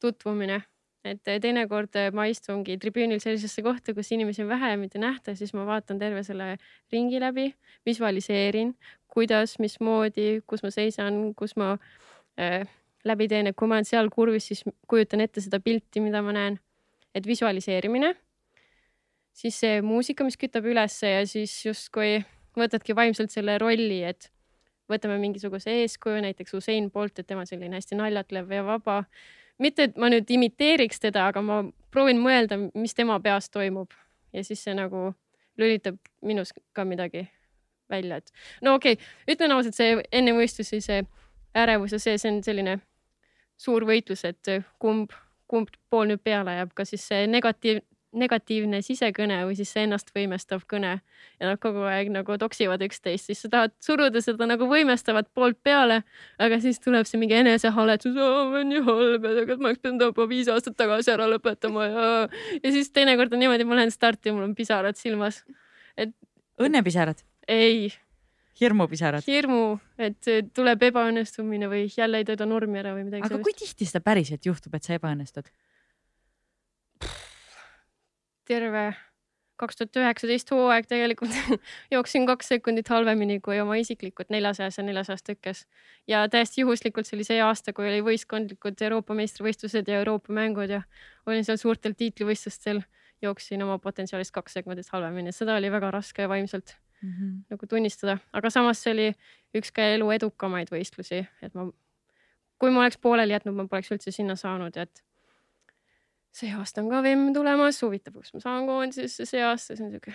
tutvumine, 0.00 0.62
et 1.04 1.28
eh, 1.32 1.38
teinekord 1.40 1.96
eh, 1.96 2.10
ma 2.14 2.26
istungi 2.28 2.76
tribüünil 2.80 3.20
sellisesse 3.22 3.62
kohta, 3.64 3.94
kus 3.96 4.12
inimesi 4.12 4.44
on 4.44 4.50
vähe 4.52 4.72
ja 4.74 4.78
mitte 4.80 5.00
nähta, 5.00 5.34
siis 5.36 5.54
ma 5.56 5.64
vaatan 5.68 6.00
terve 6.00 6.22
selle 6.26 6.56
ringi 6.92 7.20
läbi, 7.22 7.48
visualiseerin, 7.88 8.74
kuidas, 9.10 9.56
mismoodi, 9.62 10.40
kus 10.46 10.64
ma 10.66 10.72
seisan, 10.74 11.22
kus 11.38 11.56
ma 11.60 11.72
eh, 12.38 12.64
läbi 13.04 13.28
teen, 13.32 13.48
et 13.50 13.56
kui 13.56 13.70
ma 13.70 13.78
olen 13.78 13.88
seal 13.88 14.10
kurvis, 14.12 14.50
siis 14.50 14.64
kujutan 14.88 15.24
ette 15.24 15.42
seda 15.44 15.60
pilti, 15.64 16.02
mida 16.04 16.22
ma 16.22 16.36
näen. 16.36 16.60
et 17.14 17.26
visualiseerimine, 17.26 18.12
siis 19.34 19.56
see 19.58 19.80
muusika, 19.82 20.22
mis 20.22 20.36
kütab 20.38 20.68
ülesse 20.70 21.08
ja 21.10 21.24
siis 21.26 21.56
justkui 21.64 22.20
võtadki 22.54 22.94
vaimselt 22.94 23.32
selle 23.34 23.56
rolli, 23.58 24.04
et 24.06 24.28
võtame 24.90 25.16
mingisuguse 25.22 25.74
eeskuju, 25.82 26.20
näiteks 26.22 26.54
Usain 26.58 26.86
Bolt, 26.90 27.18
et 27.18 27.26
tema 27.26 27.42
selline 27.48 27.78
hästi 27.78 27.98
naljatlev 27.98 28.54
ja 28.54 28.62
vaba. 28.66 29.00
mitte, 29.60 29.88
et 29.88 29.98
ma 30.00 30.10
nüüd 30.12 30.30
imiteeriks 30.30 31.02
teda, 31.02 31.28
aga 31.30 31.42
ma 31.44 31.60
proovin 31.92 32.20
mõelda, 32.22 32.58
mis 32.74 32.94
tema 32.96 33.18
peas 33.22 33.50
toimub. 33.50 33.92
Ja 34.32 34.44
siis 34.46 34.62
see 34.62 34.74
nagu 34.78 35.10
lülitab 35.58 35.98
minus 36.22 36.52
ka 36.76 36.84
midagi 36.86 37.26
välja, 37.90 38.20
et 38.20 38.30
no 38.62 38.76
okei 38.78 38.94
okay,, 38.94 39.08
ütlen 39.34 39.52
ausalt, 39.52 39.74
see 39.74 39.96
enne 40.14 40.34
võistlusi 40.36 40.78
see 40.84 41.00
ärevus 41.58 41.96
ja 41.96 41.98
see, 41.98 42.18
see 42.18 42.30
on 42.30 42.38
selline 42.46 42.76
suur 43.60 43.84
võitlus, 43.88 44.22
et 44.24 44.52
kumb, 44.78 45.12
kumb 45.50 45.72
pool 45.90 46.08
nüüd 46.12 46.22
peale 46.24 46.54
jääb, 46.60 46.74
kas 46.78 46.94
siis 46.94 47.08
see 47.10 47.26
negatiiv, 47.28 47.82
negatiivne 48.16 48.80
sisekõne 48.82 49.38
või 49.46 49.54
siis 49.58 49.70
see 49.70 49.84
ennast 49.86 50.10
võimestav 50.14 50.64
kõne 50.70 50.96
ja 50.98 51.46
nad 51.46 51.60
kogu 51.62 51.84
aeg 51.86 52.10
nagu 52.10 52.36
toksivad 52.42 52.82
üksteist, 52.82 53.28
siis 53.30 53.44
sa 53.44 53.50
tahad 53.52 53.74
suruda 53.82 54.22
seda 54.24 54.48
nagu 54.50 54.66
võimestavat 54.70 55.30
poolt 55.34 55.60
peale, 55.62 56.00
aga 56.42 56.58
siis 56.62 56.82
tuleb 56.82 57.06
see 57.06 57.20
mingi 57.22 57.38
enesehaletus, 57.38 58.16
ma 58.16 58.28
olen 58.48 58.68
nii 58.72 58.82
halb 58.88 59.28
ja 59.28 59.34
tegelikult 59.38 59.62
ma 59.62 59.70
oleks 59.70 59.84
pidanud 59.84 60.06
juba 60.08 60.28
viis 60.32 60.50
aastat 60.50 60.78
tagasi 60.80 61.14
ära 61.14 61.30
lõpetama 61.30 61.86
ja, 61.86 62.10
ja 62.58 62.74
siis 62.74 62.90
teinekord 62.94 63.34
on 63.36 63.44
niimoodi, 63.44 63.68
ma 63.68 63.78
lähen 63.78 63.94
starti 63.94 64.32
ja 64.32 64.36
mul 64.36 64.48
on 64.48 64.58
pisarad 64.58 64.98
silmas. 64.98 65.44
õnnepisarad, 66.60 67.22
ei, 67.48 67.92
hirmupisarad. 68.60 69.24
hirmu, 69.26 69.78
et 70.02 70.34
tuleb 70.56 70.82
ebaõnnestumine 70.90 71.70
või 71.70 71.86
jälle 71.94 72.20
ei 72.20 72.26
täida 72.28 72.46
normi 72.48 72.82
ära 72.82 72.96
või 72.96 73.06
midagi 73.06 73.30
aga 73.30 73.38
kui 73.44 73.54
tihti 73.56 73.88
seda 73.88 74.02
päriselt 74.04 74.46
juhtub, 74.46 74.74
et 74.74 74.86
sa 74.86 74.98
ebaõnnestud? 74.98 75.48
Terve 78.50 78.90
kaks 79.60 79.76
tuhat 79.76 79.98
üheksateist 80.00 80.50
hooaeg 80.54 80.88
tegelikult 80.88 81.34
jooksin 81.94 82.26
kaks 82.28 82.52
sekundit 82.54 82.88
halvemini 82.92 83.38
kui 83.44 83.60
oma 83.60 83.76
isiklikud 83.80 84.32
neljasajas 84.32 84.80
ja 84.80 84.84
neljasajas 84.86 85.26
tõkkes. 85.26 85.64
ja 86.08 86.22
täiesti 86.32 86.64
juhuslikult 86.64 87.08
see 87.08 87.18
oli 87.18 87.26
see 87.28 87.40
aasta, 87.44 87.74
kui 87.76 87.88
oli 87.88 88.00
võistkondlikud 88.06 88.80
Euroopa 88.88 89.16
meistrivõistlused 89.18 89.90
ja 89.90 90.00
Euroopa 90.00 90.32
mängud 90.36 90.72
ja 90.72 90.82
olin 91.26 91.44
seal 91.44 91.60
suurtel 91.60 91.96
tiitlivõistlustel, 91.98 92.82
jooksin 93.22 93.62
oma 93.66 93.76
potentsiaalist 93.78 94.32
kaks 94.32 94.56
sekundit 94.60 94.88
halvemini, 94.92 95.34
seda 95.36 95.58
oli 95.60 95.72
väga 95.72 95.92
raske 95.98 96.28
vaimselt 96.28 96.78
nagu 97.48 97.66
tunnistada, 97.68 98.18
aga 98.36 98.50
samas 98.52 98.82
see 98.82 98.92
oli 98.92 99.06
üks 99.56 99.72
ka 99.72 99.86
elu 99.94 100.08
edukamaid 100.16 100.72
võistlusi, 100.72 101.22
et 101.42 101.54
ma, 101.56 101.68
kui 102.60 102.72
ma 102.72 102.82
oleks 102.84 103.00
pooleli 103.00 103.32
jätnud, 103.32 103.56
ma 103.56 103.68
poleks 103.68 103.92
üldse 103.94 104.12
sinna 104.12 104.36
saanud 104.36 104.76
ja 104.76 104.84
et 104.88 105.00
see 106.34 106.52
aasta 106.54 106.82
on 106.82 106.90
ka 106.92 107.02
VM 107.04 107.30
tulemas, 107.34 107.80
huvitav, 107.82 108.14
kus 108.18 108.34
ma 108.36 108.42
saan 108.42 108.68
koondisesse 108.68 109.26
see 109.28 109.42
aasta, 109.44 109.76
see 109.76 109.86
on 109.86 109.96
siuke. 109.96 110.14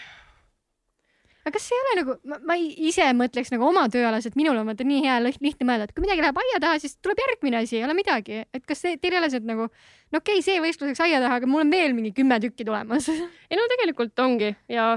aga 1.46 1.54
kas 1.54 1.68
ei 1.70 1.82
ole 1.82 1.96
nagu, 2.00 2.16
ma 2.48 2.56
ise 2.60 3.10
mõtleks 3.18 3.52
nagu 3.54 3.68
oma 3.68 3.84
tööalas, 3.92 4.26
et 4.26 4.38
minul 4.40 4.58
on 4.58 4.72
vaata 4.72 4.88
nii 4.88 5.04
hea 5.04 5.18
liht- 5.22 5.44
lihtne 5.44 5.68
mõelda, 5.70 5.90
et 5.90 5.94
kui 5.94 6.06
midagi 6.06 6.24
läheb 6.26 6.40
aia 6.42 6.62
taha, 6.64 6.80
siis 6.82 6.98
tuleb 7.04 7.22
järgmine 7.22 7.60
asi, 7.62 7.78
ei 7.78 7.86
ole 7.86 7.98
midagi, 7.98 8.42
et 8.48 8.66
kas 8.66 8.82
see, 8.86 8.98
teil 9.02 9.18
ei 9.18 9.22
ole 9.22 9.30
see 9.34 9.44
et 9.44 9.52
nagu 9.52 9.68
no 9.68 10.22
okei 10.24 10.40
okay,, 10.40 10.46
see 10.48 10.64
võistlus 10.64 10.94
läks 10.94 11.04
aia 11.06 11.22
taha, 11.24 11.42
aga 11.42 11.52
mul 11.52 11.66
on 11.68 11.76
veel 11.76 11.94
mingi 11.98 12.16
kümme 12.16 12.40
tükki 12.42 12.66
tulemas. 12.66 13.12
ei 13.52 13.60
no 13.60 13.70
tegelikult 13.76 14.26
ongi 14.26 14.56
ja 14.72 14.96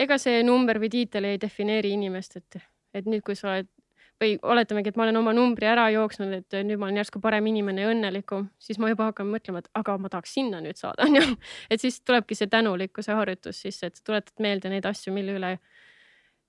ega 0.00 0.18
see 0.22 0.40
number 0.46 0.80
või 0.80 0.92
tiitel 0.94 1.28
ei 1.28 1.42
defineeri 1.42 1.92
inimest, 1.98 2.38
et, 2.40 2.62
et 2.94 3.08
nüüd, 3.10 3.26
kui 3.26 3.36
sa 3.36 3.50
oled 3.52 3.68
või 4.22 4.36
oletamegi, 4.54 4.92
et 4.92 4.98
ma 4.98 5.06
olen 5.06 5.18
oma 5.18 5.34
numbri 5.36 5.66
ära 5.66 5.88
jooksnud, 5.92 6.32
et 6.36 6.56
nüüd 6.62 6.78
ma 6.80 6.88
olen 6.88 7.00
järsku 7.00 7.20
parem 7.22 7.46
inimene 7.50 7.84
ja 7.84 7.90
õnnelikum, 7.90 8.46
siis 8.62 8.78
ma 8.82 8.90
juba 8.92 9.08
hakkan 9.10 9.28
mõtlema, 9.30 9.62
et 9.62 9.70
aga 9.78 9.96
ma 9.98 10.10
tahaks 10.12 10.36
sinna 10.38 10.62
nüüd 10.62 10.78
saada, 10.78 11.04
onju. 11.08 11.36
et 11.72 11.82
siis 11.82 12.00
tulebki 12.06 12.38
see 12.38 12.50
tänulikkuse 12.52 13.16
harjutus 13.18 13.62
sisse, 13.66 13.90
et 13.90 13.98
sa 13.98 14.06
tuletad 14.06 14.42
meelde 14.44 14.72
neid 14.72 14.86
asju, 14.88 15.14
mille 15.14 15.36
üle 15.40 15.56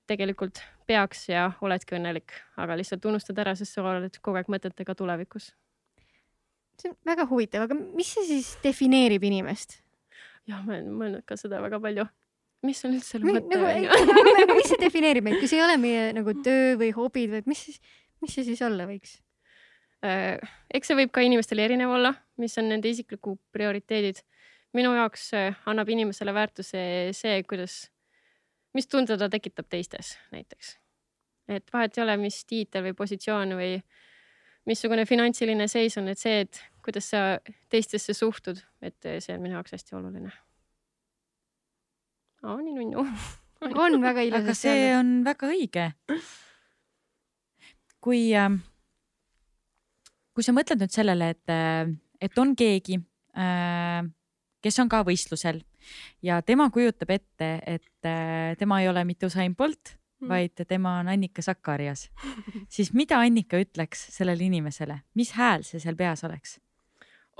tegelikult 0.09 0.61
peaks 0.87 1.27
ja 1.29 1.49
oledki 1.63 1.97
õnnelik, 1.97 2.35
aga 2.59 2.77
lihtsalt 2.79 3.05
unustad 3.09 3.39
ära, 3.39 3.55
sest 3.55 3.75
sa 3.75 3.85
oled 3.87 4.19
kogu 4.21 4.41
aeg 4.41 4.51
mõtetega 4.51 4.95
tulevikus. 4.99 5.53
see 6.81 6.91
on 6.91 6.97
väga 7.05 7.25
huvitav, 7.29 7.65
aga 7.67 7.77
mis 7.77 8.13
see 8.15 8.27
siis 8.27 8.57
defineerib 8.63 9.23
inimest? 9.23 9.79
jah, 10.49 10.61
ma 10.65 10.75
olen 10.75 10.91
mõelnud 10.91 11.25
ka 11.25 11.37
seda 11.39 11.61
väga 11.63 11.79
palju. 11.79 12.05
Mis 12.63 12.79
on 12.87 12.95
üldse 12.97 13.17
selle 13.17 13.27
mõte 13.27 13.59
nagu, 13.59 13.67
onju? 13.67 14.15
aga 14.45 14.55
mis 14.57 14.69
see 14.71 14.79
defineerib 14.81 15.25
meid, 15.27 15.39
kui 15.41 15.49
see 15.51 15.59
ei 15.59 15.65
ole 15.65 15.77
meie 15.81 16.09
nagu 16.15 16.35
töö 16.45 16.73
või 16.79 16.91
hobid 16.95 17.31
või 17.35 17.43
mis 17.51 17.63
siis, 17.67 17.79
mis 18.23 18.35
see 18.35 18.47
siis 18.47 18.63
olla 18.65 18.87
võiks? 18.89 19.17
Äh, 20.03 20.35
eks 20.75 20.91
see 20.91 20.99
võib 20.99 21.13
ka 21.15 21.23
inimestel 21.23 21.61
erinev 21.63 21.93
olla, 21.95 22.13
mis 22.41 22.55
on 22.59 22.67
nende 22.71 22.91
isiklikud 22.91 23.39
prioriteedid. 23.55 24.23
minu 24.73 24.93
jaoks 24.95 25.27
äh, 25.37 25.59
annab 25.69 25.89
inimesele 25.89 26.33
väärtuse 26.33 27.11
see, 27.13 27.43
kuidas, 27.47 27.89
mis 28.73 28.87
tunde 28.87 29.17
ta 29.17 29.29
tekitab 29.29 29.69
teistes 29.69 30.17
näiteks. 30.31 30.77
et 31.47 31.67
vahet 31.73 31.97
ei 31.97 32.03
ole, 32.03 32.17
mis 32.17 32.45
tiitel 32.45 32.83
või 32.83 32.95
positsioon 32.95 33.55
või 33.59 33.77
missugune 34.65 35.05
finantsiline 35.05 35.67
seis 35.67 35.97
on, 35.99 36.07
et 36.07 36.19
see, 36.19 36.43
et 36.45 36.63
kuidas 36.83 37.09
sa 37.11 37.39
teistesse 37.69 38.13
suhtud, 38.13 38.59
et 38.81 39.05
äh, 39.05 39.19
see 39.23 39.35
on 39.35 39.43
minu 39.43 39.55
jaoks 39.59 39.75
hästi 39.75 39.95
oluline. 39.99 40.31
aa, 42.43 42.57
nii 42.61 42.75
nunnu. 42.77 43.05
on 43.85 43.99
väga 44.03 44.19
aga 44.19 44.27
ilusasti 44.27 44.67
see 44.67 44.91
on 44.97 45.15
väga 45.25 45.49
õige. 45.53 45.87
kui, 48.03 48.21
kui 50.35 50.43
sa 50.43 50.55
mõtled 50.55 50.83
nüüd 50.83 50.93
sellele, 50.93 51.29
et, 51.31 51.53
et 52.27 52.41
on 52.43 52.51
keegi, 52.59 52.99
kes 54.63 54.79
on 54.83 54.91
ka 54.91 55.03
võistlusel 55.07 55.63
ja 56.23 56.41
tema 56.43 56.69
kujutab 56.71 57.11
ette, 57.15 57.49
et 57.67 58.07
äh, 58.07 58.53
tema 58.59 58.81
ei 58.83 58.87
ole 58.91 59.03
mitte 59.07 59.27
Usain 59.27 59.55
Bolt, 59.55 59.95
Mm. 60.23 60.29
vaid 60.29 60.65
tema 60.67 60.97
on 60.99 61.07
Annika 61.07 61.41
Sakkarias, 61.41 62.07
siis 62.71 62.93
mida 62.93 63.19
Annika 63.19 63.59
ütleks 63.59 64.05
sellele 64.15 64.45
inimesele, 64.47 65.01
mis 65.19 65.33
hääl 65.35 65.65
see 65.67 65.81
seal 65.83 65.97
peas 65.99 66.23
oleks? 66.23 66.59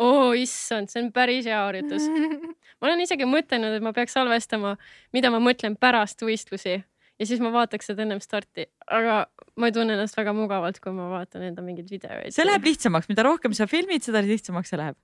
Oo 0.01 0.31
issand, 0.37 0.89
see 0.91 1.03
on 1.03 1.11
päris 1.13 1.47
hea 1.49 1.59
harjutus. 1.59 2.07
ma 2.79 2.89
olen 2.89 3.03
isegi 3.05 3.27
mõtelnud, 3.29 3.77
et 3.77 3.85
ma 3.85 3.93
peaks 3.95 4.15
salvestama, 4.17 4.75
mida 5.15 5.31
ma 5.33 5.41
mõtlen 5.43 5.77
pärast 5.79 6.23
võistlusi 6.25 6.79
ja 6.79 7.27
siis 7.29 7.41
ma 7.43 7.51
vaataks 7.53 7.91
seda 7.91 8.03
ennem 8.05 8.21
starti, 8.23 8.65
aga 8.91 9.23
ma 9.59 9.69
ei 9.69 9.75
tunne 9.75 9.95
ennast 9.95 10.17
väga 10.17 10.33
mugavalt, 10.35 10.79
kui 10.83 10.93
ma 10.95 11.11
vaatan 11.11 11.45
enda 11.49 11.65
mingeid 11.65 11.91
videoid. 11.93 12.33
see 12.33 12.45
läheb 12.47 12.65
lihtsamaks, 12.67 13.09
mida 13.11 13.25
rohkem 13.27 13.53
sa 13.55 13.69
filmid, 13.69 14.05
seda 14.05 14.23
lihtsamaks 14.25 14.73
see 14.73 14.81
läheb. 14.81 14.97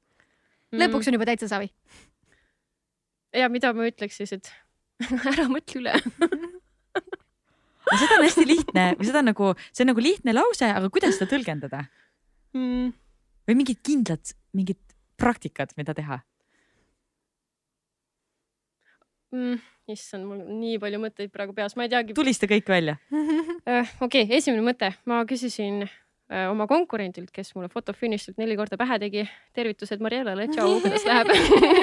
lõpuks 0.73 1.09
on 1.09 1.19
juba 1.19 1.29
täitsa 1.29 1.51
savi. 1.51 1.69
ja 3.37 3.49
mida 3.53 3.73
ma 3.77 3.87
ütleks 3.91 4.17
siis, 4.17 4.33
et 4.39 4.51
ära 5.31 5.45
mõtle 5.51 5.83
üle. 5.83 5.93
seda 7.89 8.17
on 8.17 8.25
hästi 8.25 8.45
lihtne 8.49 8.89
või 8.97 9.07
seda 9.07 9.21
on 9.21 9.31
nagu, 9.31 9.53
see 9.69 9.85
on 9.85 9.93
nagu 9.93 10.03
lihtne 10.03 10.33
lause, 10.33 10.65
aga 10.65 10.89
kuidas 10.93 11.17
seda 11.19 11.29
tõlgendada 11.37 11.85
Mm. 12.53 12.93
Või 13.49 13.57
mingid 13.63 13.81
kindlad, 13.85 14.33
mingid 14.53 14.77
praktikad, 15.19 15.73
mida 15.79 15.95
teha? 15.97 16.21
Mm, 19.33 19.57
issand, 19.93 20.25
mul 20.25 20.41
nii 20.61 20.77
palju 20.81 21.01
mõtteid 21.01 21.33
praegu 21.33 21.53
peas, 21.57 21.75
ma 21.77 21.85
ei 21.85 21.91
teagi. 21.91 22.15
tulista 22.17 22.49
kõik 22.49 22.69
välja. 22.69 22.97
okei, 24.05 24.25
esimene 24.37 24.63
mõte, 24.65 24.93
ma 25.09 25.21
küsisin 25.29 25.83
äh, 25.85 25.97
oma 26.29 26.67
konkurendilt, 26.69 27.31
kes 27.33 27.55
mulle 27.55 27.69
fotofinišilt 27.73 28.37
neli 28.37 28.53
korda 28.57 28.77
pähe 28.77 28.99
tegi. 29.01 29.23
tervitused 29.57 30.01
Marielale, 30.05 30.45
tšau, 30.51 30.75
kuidas 30.83 31.05
läheb? 31.09 31.31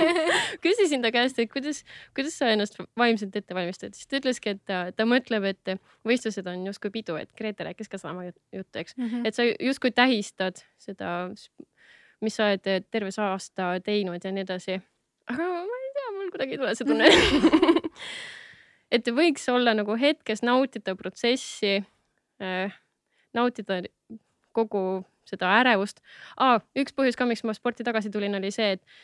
küsisin 0.64 1.02
ta 1.02 1.10
käest, 1.14 1.40
et 1.42 1.50
kuidas, 1.50 1.82
kuidas 2.14 2.36
sa 2.38 2.52
ennast 2.54 2.78
vaimselt 2.98 3.34
ette 3.36 3.56
valmistad, 3.56 3.96
siis 3.98 4.06
ta 4.06 4.20
ütleski, 4.20 4.54
et 4.54 4.62
ta, 4.68 4.84
ta 4.94 5.06
mõtleb, 5.08 5.48
et 5.50 5.72
võistlused 6.06 6.46
on 6.52 6.62
justkui 6.68 6.94
pidu, 6.94 7.18
et 7.18 7.32
Grete 7.38 7.66
rääkis 7.66 7.90
ka 7.90 7.98
sama 7.98 8.28
jut- 8.28 8.38
juttu, 8.54 8.82
eks. 8.84 8.94
et 9.26 9.34
sa 9.34 9.46
justkui 9.50 9.90
tähistad 9.96 10.62
seda, 10.78 11.16
mis 12.22 12.38
sa 12.38 12.52
oled 12.52 12.86
terve 12.90 13.10
see 13.14 13.26
aasta 13.26 13.74
teinud 13.84 14.22
ja 14.22 14.32
nii 14.32 14.46
edasi. 14.46 14.78
aga 15.32 15.50
ma 15.66 15.82
ei 15.82 15.92
tea, 15.98 16.08
mul 16.20 16.30
kuidagi 16.30 16.54
ei 16.54 16.62
tule 16.62 16.74
see 16.78 16.86
tunne. 16.86 17.10
et 18.94 19.10
võiks 19.10 19.50
olla 19.50 19.74
nagu 19.74 19.98
hetkes 19.98 20.46
nautida 20.46 20.94
protsessi 20.94 21.80
äh,, 22.38 22.78
nautida 23.34 23.82
kogu 24.56 24.86
seda 25.26 25.50
ärevust 25.60 26.00
ah,. 26.38 26.60
üks 26.78 26.94
põhjus 26.96 27.18
ka, 27.18 27.26
miks 27.28 27.44
ma 27.46 27.54
sporti 27.56 27.86
tagasi 27.86 28.12
tulin, 28.14 28.36
oli 28.38 28.52
see, 28.54 28.76
et, 28.76 28.98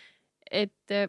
et 0.65 0.95
eh, 0.95 1.09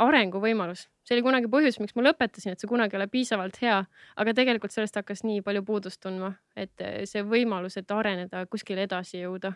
arenguvõimalus, 0.00 0.86
see 1.06 1.16
oli 1.16 1.24
kunagi 1.26 1.50
põhjus, 1.52 1.78
miks 1.82 1.94
ma 1.98 2.06
lõpetasin, 2.08 2.54
et 2.54 2.62
see 2.62 2.70
kunagi 2.70 2.96
ei 2.96 3.02
ole 3.02 3.08
piisavalt 3.12 3.60
hea, 3.62 3.78
aga 4.20 4.34
tegelikult 4.36 4.74
sellest 4.74 4.96
hakkas 4.98 5.22
nii 5.26 5.44
palju 5.46 5.62
puudust 5.66 6.00
tundma, 6.02 6.34
et 6.56 6.84
eh, 6.84 7.04
see 7.10 7.24
võimalus, 7.26 7.78
et 7.80 7.94
areneda, 7.94 8.46
kuskile 8.50 8.88
edasi 8.88 9.22
jõuda. 9.22 9.54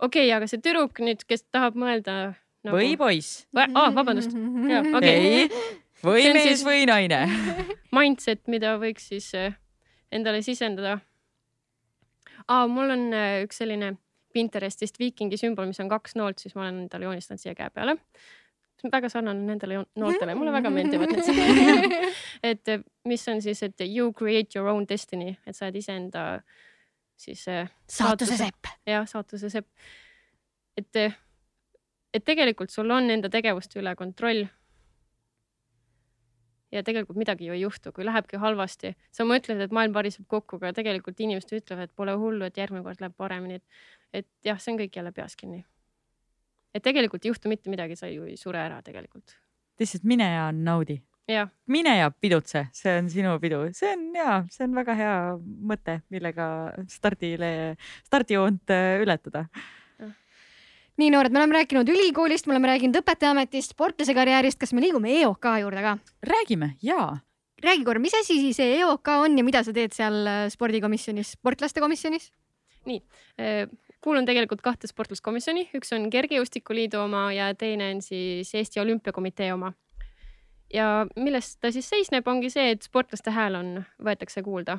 okei 0.00 0.26
okay,, 0.26 0.34
aga 0.36 0.50
see 0.50 0.62
tüdruk 0.64 1.00
nüüd, 1.04 1.26
kes 1.28 1.46
tahab 1.54 1.78
mõelda 1.78 2.18
nagu... 2.64 2.76
või 2.76 2.96
poiss. 3.00 3.44
ah,, 3.54 3.90
vabandust, 3.94 4.34
okei 4.98 5.14
ei, 5.14 5.48
või 6.04 6.30
mees 6.32 6.48
siis- 6.48 6.66
või 6.66 6.86
naine. 6.90 7.26
mindset, 7.96 8.46
mida 8.50 8.78
võiks 8.80 9.12
siis 9.12 9.30
eh, 9.38 9.58
endale 10.10 10.42
sisendada 10.42 10.98
ah,. 12.48 12.66
mul 12.70 12.94
on 12.94 13.12
eh, 13.12 13.42
üks 13.46 13.62
selline 13.62 13.94
Pinterestist 14.34 14.98
viikingi 14.98 15.38
sümbol, 15.38 15.68
mis 15.70 15.78
on 15.78 15.90
kaks 15.92 16.16
noolt, 16.18 16.40
siis 16.42 16.56
ma 16.56 16.64
olen 16.64 16.84
endale 16.84 17.06
joonistanud 17.06 17.42
siia 17.42 17.54
käe 17.54 17.70
peale. 17.70 17.96
väga 18.92 19.08
sarnane 19.08 19.46
nendele 19.46 19.78
nooltele, 19.96 20.34
mulle 20.36 20.52
väga 20.52 20.70
meeldivad 20.74 21.12
need. 21.14 21.94
et 22.50 22.68
eh, 22.68 22.82
mis 23.08 23.28
on 23.30 23.40
siis, 23.42 23.62
et 23.62 23.84
you 23.86 24.12
create 24.12 24.58
your 24.58 24.68
own 24.68 24.88
destiny, 24.88 25.36
et 25.46 25.56
sa 25.56 25.68
oled 25.68 25.78
iseenda 25.80 26.24
siis 27.16 27.46
eh, 27.48 27.70
saatuse 27.88 28.36
sepp. 28.36 28.68
jah, 28.86 29.06
saatuse 29.08 29.50
sepp. 29.50 29.70
et, 30.76 31.00
et 32.12 32.24
tegelikult 32.24 32.74
sul 32.74 32.90
on 32.90 33.10
enda 33.10 33.30
tegevuste 33.30 33.80
üle 33.80 33.94
kontroll. 33.96 34.44
Ja 36.74 36.82
tegelikult 36.82 37.18
midagi 37.20 37.48
ju 37.48 37.54
ei 37.54 37.62
juhtu, 37.62 37.92
kui 37.94 38.06
lähebki 38.06 38.40
halvasti, 38.42 38.94
sa 39.14 39.26
mõtled, 39.28 39.62
et 39.62 39.74
maailm 39.74 39.94
variseb 39.94 40.26
kokku, 40.30 40.58
aga 40.60 40.74
tegelikult 40.76 41.20
inimesed 41.22 41.54
ütlevad, 41.60 41.88
et 41.88 41.96
pole 41.96 42.16
hullu, 42.18 42.48
et 42.48 42.58
järgmine 42.58 42.84
kord 42.86 43.02
läheb 43.02 43.14
paremini, 43.20 43.60
et, 44.14 44.26
jah, 44.46 44.58
see 44.60 44.74
on 44.74 44.80
kõik 44.82 44.98
jälle 44.98 45.14
peas 45.14 45.38
kinni. 45.38 45.64
et 46.74 46.82
tegelikult 46.82 47.24
ei 47.24 47.30
juhtu 47.30 47.48
mitte 47.48 47.70
midagi, 47.70 47.94
sa 47.96 48.08
ju 48.10 48.24
ei 48.26 48.36
sure 48.36 48.58
ära 48.58 48.80
tegelikult. 48.82 49.36
lihtsalt 49.78 50.04
mine 50.04 50.26
ja 50.32 50.48
naudi. 50.52 51.00
mine 51.66 51.96
ja 51.96 52.10
pidutse, 52.10 52.66
see 52.72 52.98
on 52.98 53.08
sinu 53.10 53.38
pidu, 53.40 53.62
see 53.72 53.92
on 53.92 54.10
ja 54.14 54.42
see 54.50 54.66
on 54.66 54.74
väga 54.74 54.98
hea 54.98 55.14
mõte, 55.70 56.00
millega 56.10 56.48
stardile, 56.88 57.76
stardijoont 58.04 58.70
äh, 58.70 59.00
ületada. 59.00 59.46
Nii 61.00 61.10
noored, 61.10 61.34
me 61.34 61.42
oleme 61.42 61.58
rääkinud 61.58 61.88
ülikoolist, 61.90 62.46
me 62.46 62.54
oleme 62.54 62.70
rääkinud 62.74 63.00
õpetajaametist, 63.00 63.74
sportlase 63.74 64.14
karjäärist, 64.14 64.60
kas 64.60 64.72
me 64.76 64.84
liigume 64.84 65.10
EOK 65.20 65.48
juurde 65.64 65.82
ka? 65.82 65.96
räägime 66.22 66.74
ja 66.82 67.16
räägi 67.64 67.84
korra, 67.84 68.00
mis 68.00 68.14
asi 68.14 68.38
siis 68.40 68.56
see 68.60 68.78
EOK 68.78 69.08
on 69.18 69.38
ja 69.38 69.44
mida 69.46 69.64
sa 69.64 69.74
teed 69.74 69.94
seal 69.96 70.22
äh, 70.26 70.46
spordikomisjonis, 70.52 71.34
sportlaste 71.38 71.82
komisjonis? 71.82 72.30
Eh, 72.84 73.64
kuulun 74.04 74.26
tegelikult 74.28 74.60
kahte 74.64 74.88
sportlaskomisjoni, 74.90 75.70
üks 75.78 75.94
on 75.96 76.10
Kergejõustikuliidu 76.12 77.00
oma 77.00 77.30
ja 77.32 77.48
teine 77.56 77.94
on 77.94 78.02
siis 78.04 78.52
Eesti 78.54 78.82
Olümpiakomitee 78.82 79.52
oma. 79.54 79.72
ja 80.74 81.06
milles 81.16 81.56
ta 81.62 81.70
siis 81.72 81.88
seisneb, 81.88 82.26
ongi 82.28 82.50
see, 82.50 82.72
et 82.74 82.82
sportlaste 82.82 83.30
hääl 83.30 83.56
on, 83.56 83.84
võetakse 84.02 84.42
kuulda. 84.42 84.78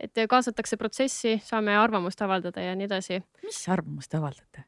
Et 0.00 0.24
kaasatakse 0.30 0.78
protsessi, 0.80 1.38
saame 1.44 1.76
arvamust 1.78 2.22
avaldada 2.24 2.62
ja 2.64 2.74
nii 2.78 2.88
edasi 2.88 3.20
mis 3.44 3.60
arvamust 3.70 4.14
avaldate 4.18 4.64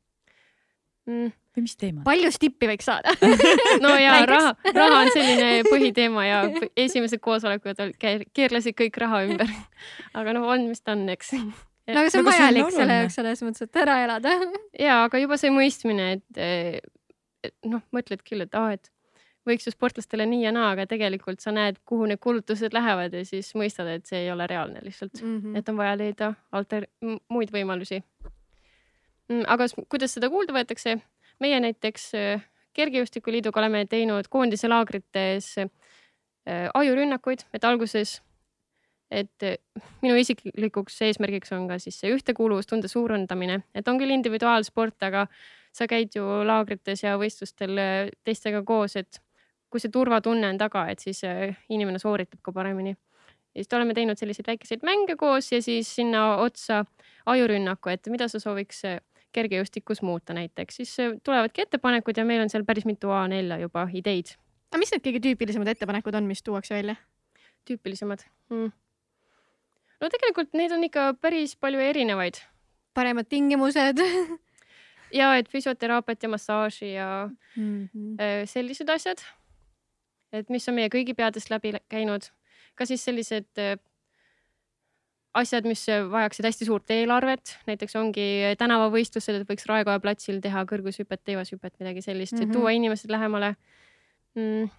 mm,. 1.06 1.32
või 1.56 1.64
mis 1.64 1.76
teemal? 1.80 2.04
palju 2.06 2.32
stippi 2.34 2.68
võiks 2.70 2.88
saada? 2.88 3.14
no 3.84 3.94
ja 4.00 4.18
raha, 4.28 4.54
raha 4.74 4.98
on 5.04 5.12
selline 5.14 5.50
põhiteema 5.68 6.26
ja 6.26 6.40
esimesed 6.86 7.22
koosolekud 7.24 7.84
ol- 7.84 7.94
ke- 8.00 8.26
keerlesid 8.36 8.76
kõik 8.78 8.98
raha 9.02 9.24
ümber. 9.28 9.54
aga 10.14 10.36
noh, 10.36 10.48
on, 10.54 10.68
mis 10.70 10.82
ta 10.82 10.96
on, 10.96 11.06
eks. 11.14 11.34
no 11.36 12.02
aga 12.02 12.10
see 12.10 12.22
on 12.22 12.28
vajalik 12.30 12.74
selle 12.74 13.00
jaoks 13.02 13.20
selles 13.20 13.46
mõttes, 13.46 13.68
et 13.68 13.80
ära 13.84 14.00
elada. 14.06 14.34
ja 14.88 15.04
aga 15.06 15.22
juba 15.22 15.40
see 15.40 15.54
mõistmine, 15.54 16.12
et, 16.18 16.44
et 17.46 17.56
noh, 17.70 17.84
mõtled 17.94 18.22
küll, 18.26 18.46
et 18.46 18.58
aa, 18.58 18.76
et 18.78 18.90
võiks 19.46 19.66
ju 19.66 19.72
sportlastele 19.72 20.26
nii 20.26 20.42
ja 20.44 20.52
naa, 20.52 20.72
aga 20.74 20.86
tegelikult 20.90 21.40
sa 21.40 21.52
näed, 21.54 21.78
kuhu 21.86 22.06
need 22.10 22.18
kulutused 22.20 22.74
lähevad 22.74 23.14
ja 23.14 23.24
siis 23.24 23.52
mõistad, 23.54 23.86
et 23.94 24.06
see 24.06 24.24
ei 24.24 24.30
ole 24.32 24.46
reaalne 24.46 24.80
lihtsalt, 24.82 25.22
Mhm. 25.22 25.56
et 25.56 25.68
on 25.68 25.76
vaja 25.76 25.96
leida 25.96 26.34
alter-, 26.52 26.88
muid 27.30 27.50
võimalusi. 27.54 28.02
aga 29.46 29.64
s- 29.68 29.74
kuidas 29.88 30.14
seda 30.14 30.28
kuulda 30.30 30.52
võetakse? 30.56 31.00
meie 31.40 31.58
näiteks 31.60 32.14
äh, 32.14 32.40
Kergejõustikuliiduga 32.76 33.58
oleme 33.60 33.86
teinud 33.88 34.28
koondise 34.28 34.68
laagrites 34.68 35.58
äh, 35.58 35.68
ajurünnakuid, 36.74 37.42
et 37.54 37.64
alguses, 37.64 38.22
et 39.10 39.42
äh, 39.42 39.56
minu 40.02 40.16
isiklikuks 40.20 40.96
eesmärgiks 41.02 41.52
on 41.52 41.68
ka 41.68 41.78
siis 41.78 41.98
see 42.00 42.12
ühtekuuluvustunde 42.14 42.88
suurendamine, 42.88 43.62
et 43.74 43.88
on 43.88 43.98
küll 44.00 44.12
individuaalsport, 44.16 44.96
aga 45.08 45.26
sa 45.76 45.86
käid 45.86 46.14
ju 46.16 46.24
laagrites 46.48 47.02
ja 47.04 47.16
võistlustel 47.20 47.76
teistega 48.24 48.62
koos, 48.64 48.96
et 48.96 49.20
kui 49.70 49.82
see 49.82 49.92
turvatunne 49.92 50.48
on 50.52 50.58
taga, 50.58 50.86
et 50.92 51.02
siis 51.02 51.24
äh, 51.24 51.56
inimene 51.68 51.98
sooritab 51.98 52.40
ka 52.42 52.52
paremini. 52.52 52.96
ja 53.54 53.64
siis 53.64 53.72
oleme 53.72 53.94
teinud 53.94 54.18
selliseid 54.18 54.46
väikeseid 54.46 54.82
mänge 54.84 55.16
koos 55.16 55.52
ja 55.52 55.62
siis 55.62 55.94
sinna 55.94 56.36
otsa 56.36 56.84
ajurünnaku, 57.26 57.88
et 57.88 58.08
mida 58.12 58.28
sa 58.28 58.40
sooviks 58.40 58.84
äh, 58.84 59.00
kergejõustikus 59.32 60.02
muuta 60.02 60.34
näiteks, 60.34 60.76
siis 60.76 60.96
äh, 61.00 61.14
tulevadki 61.24 61.66
ettepanekud 61.66 62.16
ja 62.16 62.24
meil 62.24 62.44
on 62.44 62.50
seal 62.52 62.64
päris 62.64 62.86
mitu 62.86 63.08
A4 63.08 63.60
juba 63.60 63.88
ideid 63.92 64.36
aga 64.70 64.82
mis 64.82 64.92
need 64.92 65.04
kõige 65.04 65.22
tüüpilisemad 65.24 65.70
ettepanekud 65.72 66.18
on, 66.18 66.26
mis 66.28 66.42
tuuakse 66.44 66.74
välja? 66.76 66.96
tüüpilisemad 67.66 68.22
mm.. 68.52 68.68
no 70.02 70.10
tegelikult 70.12 70.52
neid 70.58 70.74
on 70.74 70.84
ikka 70.86 71.12
päris 71.22 71.56
palju 71.58 71.80
erinevaid 71.82 72.38
paremad 72.96 73.28
tingimused 73.30 74.02
ja 75.20 75.32
et 75.38 75.48
füsioteraapiat 75.52 76.26
ja 76.26 76.30
massaaži 76.32 76.92
ja 76.92 77.08
mm. 77.56 77.88
-hmm. 77.88 78.46
sellised 78.46 78.88
asjad. 78.88 79.22
Et 80.32 80.48
mis 80.50 80.68
on 80.68 80.74
meie 80.74 80.88
kõigi 80.92 81.14
peadest 81.14 81.50
läbi 81.50 81.72
lä- 81.76 81.84
käinud, 81.92 82.30
ka 82.74 82.86
siis 82.86 83.04
sellised 83.04 83.46
äh, 83.58 83.76
asjad, 85.36 85.66
mis 85.68 85.82
äh, 85.92 86.06
vajaksid 86.10 86.48
hästi 86.48 86.68
suurt 86.68 86.90
eelarvet, 86.90 87.56
näiteks 87.68 87.96
ongi 88.00 88.26
tänavavõistlused, 88.58 89.40
et 89.42 89.48
võiks 89.50 89.68
Raekoja 89.68 90.00
platsil 90.00 90.40
teha 90.44 90.64
kõrgushüpet, 90.68 91.22
teivashüpet, 91.24 91.76
midagi 91.82 92.02
sellist 92.02 92.32
mm, 92.34 92.40
Mhm. 92.40 92.48
-hmm. 92.50 92.56
tuua 92.56 92.70
inimesed 92.76 93.10
lähemale 93.10 93.56
mm.. 94.34 94.70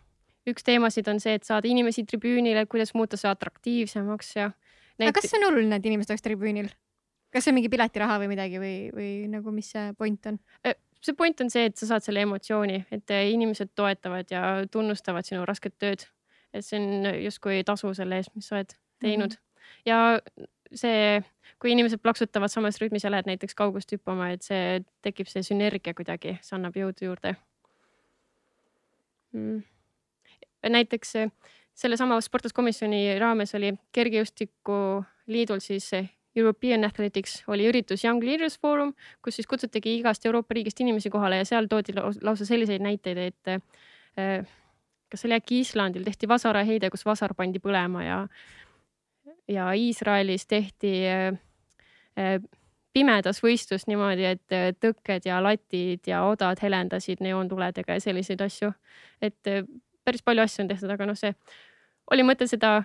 üks 0.48 0.64
teemasid 0.64 1.08
on 1.12 1.20
see, 1.20 1.34
et 1.36 1.44
saada 1.44 1.68
inimesi 1.68 2.06
tribüünile, 2.08 2.66
kuidas 2.66 2.94
muuta 2.94 3.18
see 3.18 3.30
atraktiivsemaks 3.30 4.36
ja. 4.36 4.52
aga 5.00 5.12
kas 5.12 5.30
see 5.30 5.40
on 5.42 5.50
oluline, 5.52 5.76
et 5.76 5.86
inimesed 5.86 6.12
oleks 6.14 6.24
tribüünil? 6.26 6.70
kas 7.34 7.44
see 7.44 7.52
on 7.52 7.60
mingi 7.60 7.70
piletiraha 7.70 8.20
või 8.24 8.30
midagi 8.32 8.60
või, 8.62 8.76
või 8.96 9.10
nagu, 9.30 9.52
mis 9.52 9.72
see 9.76 9.94
point 9.98 10.26
on? 10.32 10.40
See 11.02 11.16
point 11.18 11.42
on 11.42 11.50
see, 11.54 11.68
et 11.70 11.78
sa 11.78 11.90
saad 11.92 12.06
selle 12.06 12.24
emotsiooni, 12.26 12.84
et 12.92 13.16
eh, 13.16 13.30
inimesed 13.34 13.74
toetavad 13.76 14.32
ja 14.32 14.44
tunnustavad 14.72 15.28
sinu 15.28 15.46
rasket 15.46 15.78
tööd. 15.80 16.08
et 16.54 16.66
see 16.66 16.80
on 16.80 17.10
justkui 17.22 17.64
tasu 17.68 17.92
selle 17.94 18.18
eest, 18.18 18.32
mis 18.36 18.48
sa 18.48 18.56
oled 18.56 18.72
teinud 19.04 19.36
mm. 19.36 19.38
-hmm. 19.38 19.82
ja 19.86 20.20
see, 20.74 21.22
kui 21.60 21.72
inimesed 21.72 22.02
plaksutavad 22.02 22.52
samas 22.52 22.82
rütmis 22.82 23.04
ja 23.04 23.12
lähed 23.12 23.28
näiteks 23.28 23.56
kaugust 23.56 23.92
hüppama, 23.92 24.32
et 24.32 24.42
see 24.42 24.82
tekib 25.02 25.28
see 25.28 25.44
sünergia 25.44 25.94
kuidagi, 25.94 26.38
see 26.42 26.56
annab 26.58 26.76
jõudu 26.76 27.12
juurde 27.12 27.36
mm.. 29.32 29.64
näiteks 30.70 31.16
eh, 31.16 31.32
sellesama 31.78 32.22
sportlaskomisjoni 32.22 33.20
raames 33.20 33.56
oli 33.56 33.74
Kergejõustiku 33.92 35.04
Liidul 35.28 35.60
siis 35.60 35.92
eh, 35.94 36.10
European 36.38 36.86
Athletics 36.86 37.42
oli 37.48 37.68
üritus 37.70 38.06
Young 38.06 38.24
Leaders 38.24 38.60
Forum, 38.60 38.94
kus 39.24 39.40
siis 39.40 39.48
kutsutigi 39.48 39.98
igast 40.00 40.26
Euroopa 40.26 40.56
riigist 40.58 40.80
inimesi 40.84 41.10
kohale 41.14 41.42
ja 41.42 41.46
seal 41.46 41.70
toodi 41.70 41.96
laus- 41.98 42.22
lausa 42.24 42.46
selliseid 42.46 42.84
näiteid, 42.84 43.18
et 43.18 43.52
äh, 43.54 44.46
kas 45.10 45.24
see 45.24 45.30
oli 45.30 45.40
äkki 45.40 45.62
Islandil 45.64 46.06
tehti 46.06 46.30
vasaraheide, 46.30 46.92
kus 46.94 47.06
vasar 47.06 47.34
pandi 47.38 47.62
põlema 47.64 48.06
ja 48.06 48.22
ja 49.48 49.72
Iisraelis 49.74 50.48
tehti 50.48 50.94
äh, 51.08 51.40
äh, 52.20 52.38
pimedas 52.94 53.44
võistlus 53.44 53.86
niimoodi, 53.88 54.26
et 54.26 54.80
tõkked 54.82 55.28
ja 55.30 55.38
latid 55.44 56.08
ja 56.10 56.24
odad 56.26 56.58
helendasid 56.62 57.22
neoontuledega 57.22 57.98
ja 57.98 58.02
selliseid 58.02 58.42
asju. 58.42 58.72
et 59.22 59.38
päris 60.08 60.24
palju 60.24 60.42
asju 60.42 60.64
on 60.64 60.72
tehtud, 60.72 60.90
aga 60.90 61.06
noh, 61.06 61.18
see 61.20 61.34
oli 62.12 62.24
mõte 62.26 62.48
seda 62.50 62.80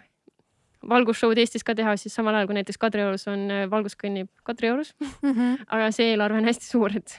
valgusshow'd 0.88 1.38
Eestis 1.38 1.64
ka 1.66 1.76
teha, 1.78 1.94
siis 2.00 2.14
samal 2.14 2.36
ajal 2.38 2.50
kui 2.50 2.58
näiteks 2.58 2.80
Kadriorus 2.80 3.28
on 3.30 3.46
äh, 3.50 3.64
valguskõnnib 3.70 4.30
Kadriorus, 4.46 4.94
aga 5.74 5.90
see 5.94 6.12
eelarve 6.12 6.42
on 6.42 6.50
hästi 6.50 6.68
suur, 6.68 6.98
et 6.98 7.18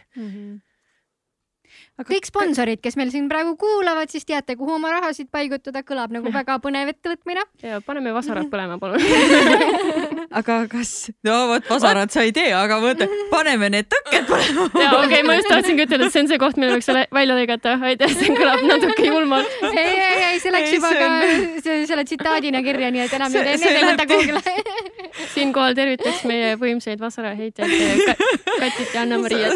kõik 2.08 2.28
sponsorid, 2.28 2.82
kes 2.84 2.98
meil 3.00 3.12
siin 3.14 3.30
praegu 3.32 3.56
kuulavad, 3.60 4.12
siis 4.12 4.26
teate, 4.28 4.58
kuhu 4.60 4.76
oma 4.78 4.92
rahasid 4.96 5.30
paigutada, 5.34 5.84
kõlab 5.86 6.14
nagu 6.16 6.34
väga 6.40 6.60
põnev 6.64 6.94
ettevõtmine. 6.94 7.46
ja 7.64 7.82
paneme 7.86 8.14
vasarad 8.16 8.50
põlema, 8.54 8.80
palun. 8.82 10.13
Aga 10.40 10.56
kas, 10.72 10.92
no 11.26 11.36
vot 11.52 11.68
vasarat 11.70 12.14
sa 12.14 12.24
ei 12.26 12.34
tee, 12.36 12.50
aga 12.58 12.80
mõtle, 12.82 13.08
paneme 13.34 13.70
need 13.74 13.88
tõkked 13.92 14.26
põlema. 14.30 14.66
ja 14.82 14.90
okei 14.98 15.08
okay,, 15.08 15.26
ma 15.28 15.38
just 15.38 15.50
tahtsingi 15.52 15.86
ütelda, 15.86 16.08
et 16.10 16.16
see 16.16 16.24
on 16.24 16.30
see 16.32 16.40
koht, 16.42 16.58
mille 16.62 16.78
võiks 16.78 16.90
välja 16.90 17.38
lõigata, 17.38 17.76
aitäh, 17.90 18.16
see 18.18 18.34
kõlab 18.34 18.64
natuke 18.68 19.08
julmalt. 19.08 19.58
ei, 19.70 19.94
ei, 19.94 20.24
ei, 20.32 20.42
see 20.44 20.54
läks 20.54 20.70
Ei, 20.70 20.78
juba 20.80 20.92
see 20.94 21.02
ka 21.02 21.10
on- 21.10 21.64
see, 21.66 21.78
selle 21.90 22.06
tsitaadina 22.10 22.64
kirja, 22.66 22.92
nii 22.96 23.06
et 23.06 23.16
enam 23.20 23.36
need 23.38 23.68
ei 23.70 23.86
võta 23.92 24.08
kuhugile. 24.10 24.44
siinkohal 25.36 25.78
tervitaks 25.78 26.24
meie 26.30 26.54
võimsaid 26.62 27.02
vasaraheitjaid 27.02 28.06
Ka 28.08 28.16
Katit 28.58 28.96
ja 28.96 29.04
Anna-Mariat. 29.04 29.54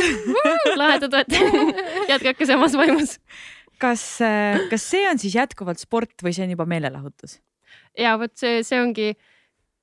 lahedad 0.78 1.14
olete. 1.14 1.42
jätkake 2.12 2.46
samas 2.50 2.78
vaimus. 2.78 3.18
kas, 3.82 4.04
kas 4.70 4.86
see 4.92 5.08
on 5.10 5.22
siis 5.22 5.38
jätkuvalt 5.38 5.82
sport 5.82 6.26
või 6.26 6.36
see 6.38 6.46
on 6.46 6.54
juba 6.54 6.70
meelelahutus? 6.70 7.40
ja 7.98 8.14
vot 8.22 8.34
see, 8.38 8.62
see 8.68 8.80
ongi 8.82 9.12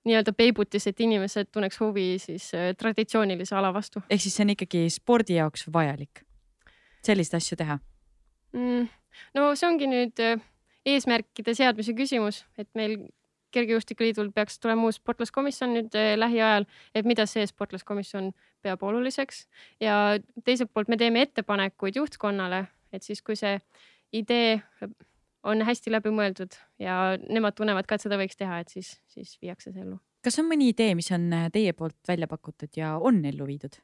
nii-öelda 0.04 0.34
peibutis, 0.36 0.86
et 0.90 1.00
inimesed 1.00 1.50
tunneks 1.52 1.80
huvi 1.80 2.14
siis 2.22 2.50
äh, 2.54 2.72
traditsioonilise 2.78 3.56
ala 3.56 3.72
vastu 3.74 4.04
ehk 4.08 4.22
siis 4.22 4.36
see 4.36 4.46
on 4.46 4.54
ikkagi 4.56 4.86
spordi 4.92 5.38
jaoks 5.40 5.68
vajalik 5.72 6.24
selliseid 7.04 7.40
asju 7.40 7.60
teha? 7.60 7.78
mm,. 8.52 8.88
no 9.36 9.50
see 9.58 9.68
ongi 9.68 9.90
nüüd 9.90 10.24
äh, 10.24 10.40
eesmärkide 10.84 11.54
seadmise 11.56 11.96
küsimus, 11.96 12.44
et 12.58 12.70
meil 12.78 12.98
Kergejõustikuliidul 13.54 14.32
peaks 14.34 14.56
tulema 14.58 14.88
uus 14.88 14.96
sportlaskomisjon 14.98 15.76
nüüd 15.76 15.94
äh, 15.94 16.16
lähiajal, 16.18 16.66
et 16.90 17.06
mida 17.06 17.22
see 17.30 17.44
sportlaskomisjon 17.46 18.32
peab 18.66 18.82
oluliseks 18.82 19.44
ja 19.84 20.18
teiselt 20.44 20.72
poolt 20.74 20.90
me 20.90 20.98
teeme 20.98 21.22
ettepanekuid 21.22 22.00
juhtkonnale, 22.00 22.64
et 22.92 23.06
siis 23.06 23.22
kui 23.22 23.38
see 23.38 23.60
idee 24.14 24.58
on 25.44 25.62
hästi 25.66 25.92
läbimõeldud 25.92 26.56
ja 26.82 27.18
nemad 27.28 27.56
tunnevad 27.58 27.88
ka, 27.88 27.98
et 27.98 28.06
seda 28.06 28.18
võiks 28.20 28.38
teha, 28.38 28.62
et 28.64 28.72
siis, 28.72 28.94
siis 29.12 29.36
viiakse 29.42 29.72
see 29.72 29.84
ellu. 29.84 29.98
kas 30.24 30.38
on 30.40 30.48
mõni 30.48 30.70
idee, 30.72 30.94
mis 30.98 31.10
on 31.14 31.28
äh, 31.36 31.50
teie 31.52 31.74
poolt 31.76 31.98
välja 32.08 32.28
pakutud 32.30 32.72
ja 32.78 32.96
on 32.96 33.20
ellu 33.24 33.48
viidud 33.48 33.78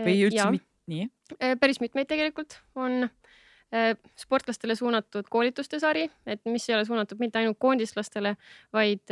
või 0.00 0.20
üldse 0.26 0.50
mitte? 0.54 0.70
nii, 0.92 1.08
Eh, 1.40 1.54
päris 1.56 1.80
mitmeid 1.80 2.10
tegelikult 2.10 2.58
on 2.76 3.08
sportlastele 4.20 4.76
suunatud 4.78 5.26
koolituste 5.32 5.80
sari, 5.82 6.04
et 6.30 6.44
mis 6.46 6.68
ei 6.68 6.76
ole 6.76 6.84
suunatud 6.86 7.18
mitte 7.18 7.40
ainult 7.40 7.56
koondislastele, 7.58 8.36
vaid 8.76 9.10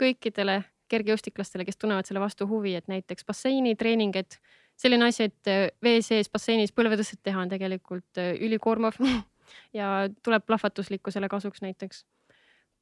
kõikidele 0.00 0.56
kergejõustiklastele, 0.90 1.62
kes 1.68 1.78
tunnevad 1.78 2.08
selle 2.08 2.22
vastu 2.22 2.48
huvi, 2.50 2.72
et 2.74 2.88
näiteks 2.90 3.28
basseinitreening, 3.28 4.16
et 4.18 4.40
selline 4.80 5.06
asi, 5.06 5.28
et 5.28 5.76
vee 5.84 6.00
sees 6.02 6.32
basseinis 6.32 6.74
põlvetõstet 6.74 7.20
teha 7.22 7.44
on 7.44 7.52
tegelikult 7.52 8.18
ülikoormav 8.18 8.98
ja 9.74 10.08
tuleb 10.24 10.46
plahvatuslikkusele 10.46 11.28
kasuks 11.28 11.62
näiteks. 11.62 12.04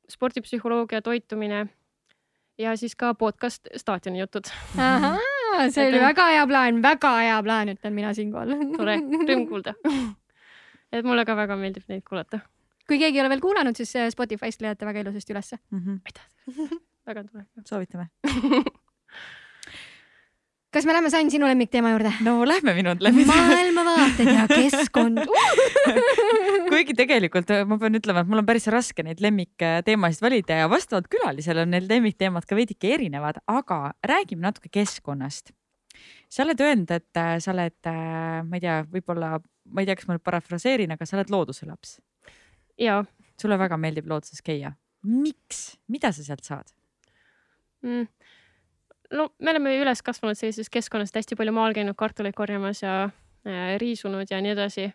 spordipsühholoogia, 0.08 1.02
toitumine 1.02 1.66
ja 2.58 2.76
siis 2.76 2.96
ka 2.96 3.14
podcast 3.14 3.68
staadioni 3.76 4.20
jutud. 4.20 4.50
see 5.70 5.88
oli 5.88 6.00
väga 6.00 6.26
hea 6.32 6.46
plaan, 6.46 6.82
väga 6.82 7.12
hea 7.18 7.42
plaan, 7.42 7.68
ütlen 7.74 7.94
mina 7.94 8.14
siinkohal. 8.14 8.54
tore, 8.76 8.98
rõõm 8.98 9.46
kuulda. 9.50 9.74
et 10.92 11.04
mulle 11.04 11.24
ka 11.28 11.36
väga 11.36 11.56
meeldib 11.60 11.88
neid 11.88 12.04
kuulata. 12.08 12.40
kui 12.88 12.98
keegi 12.98 13.18
ei 13.18 13.22
ole 13.22 13.32
veel 13.34 13.44
kuulanud, 13.44 13.76
siis 13.76 13.94
äh, 13.96 14.10
Spotify'st 14.12 14.62
leiate 14.64 14.86
väga 14.88 15.04
ilusasti 15.04 15.36
ülesse. 15.36 15.60
väga 17.06 17.24
tore. 17.24 17.46
Soovitame. 17.68 18.08
kas 20.72 20.86
me 20.86 20.92
lähme, 20.92 21.10
Sain, 21.10 21.30
sinu 21.30 21.46
lemmikteema 21.46 21.90
juurde? 21.94 22.12
no 22.24 22.40
lähme 22.48 22.74
minu 22.74 22.96
läbi. 23.00 23.24
maailmavaated 23.28 24.34
ja 24.34 24.48
keskkond. 24.50 25.18
kuigi 26.72 26.96
tegelikult 26.98 27.50
äh, 27.54 27.64
ma 27.68 27.78
pean 27.80 27.98
ütlema, 27.98 28.22
et 28.22 28.30
mul 28.30 28.42
on 28.42 28.48
päris 28.48 28.68
raske 28.72 29.04
neid 29.06 29.22
lemmikteemasid 29.24 30.24
valida 30.24 30.62
ja 30.62 30.70
vastavalt 30.70 31.08
külalisele 31.12 31.64
on 31.64 31.72
need 31.74 31.88
lemmikteemad 31.90 32.46
ka 32.48 32.58
veidike 32.58 32.94
erinevad, 32.96 33.40
aga 33.50 33.92
räägime 34.06 34.46
natuke 34.46 34.70
keskkonnast. 34.72 35.52
sa 36.30 36.44
oled 36.44 36.60
öelnud, 36.60 36.90
et 36.94 37.20
äh, 37.20 37.36
sa 37.42 37.52
oled, 37.54 37.78
ma 37.88 38.58
ei 38.58 38.64
tea, 38.64 38.80
võib-olla, 38.92 39.38
ma 39.72 39.82
ei 39.82 39.88
tea, 39.88 39.96
kas 39.98 40.08
ma 40.08 40.16
nüüd 40.16 40.26
parafraseerin, 40.26 40.92
aga 40.94 41.06
sa 41.08 41.18
oled 41.18 41.32
looduse 41.32 41.66
laps. 41.66 41.98
ja 42.78 43.02
sulle 43.40 43.58
väga 43.58 43.78
meeldib 43.80 44.08
looduses 44.10 44.42
käia. 44.44 44.74
miks, 45.02 45.78
mida 45.88 46.12
sa 46.12 46.24
sealt 46.24 46.44
saad? 46.44 46.74
mm. 47.82 48.06
no 49.14 49.28
me 49.38 49.54
oleme 49.54 49.76
üles 49.80 50.02
kasvanud 50.04 50.38
sellises 50.38 50.70
keskkonnas, 50.72 51.14
hästi 51.14 51.38
palju 51.38 51.54
maal 51.54 51.76
käinud 51.76 51.96
kartuleid 51.98 52.36
korjamas 52.36 52.82
ja 52.82 52.96
äh, 53.08 53.76
riisunud 53.80 54.30
ja 54.30 54.42
nii 54.42 54.54
edasi. 54.56 54.90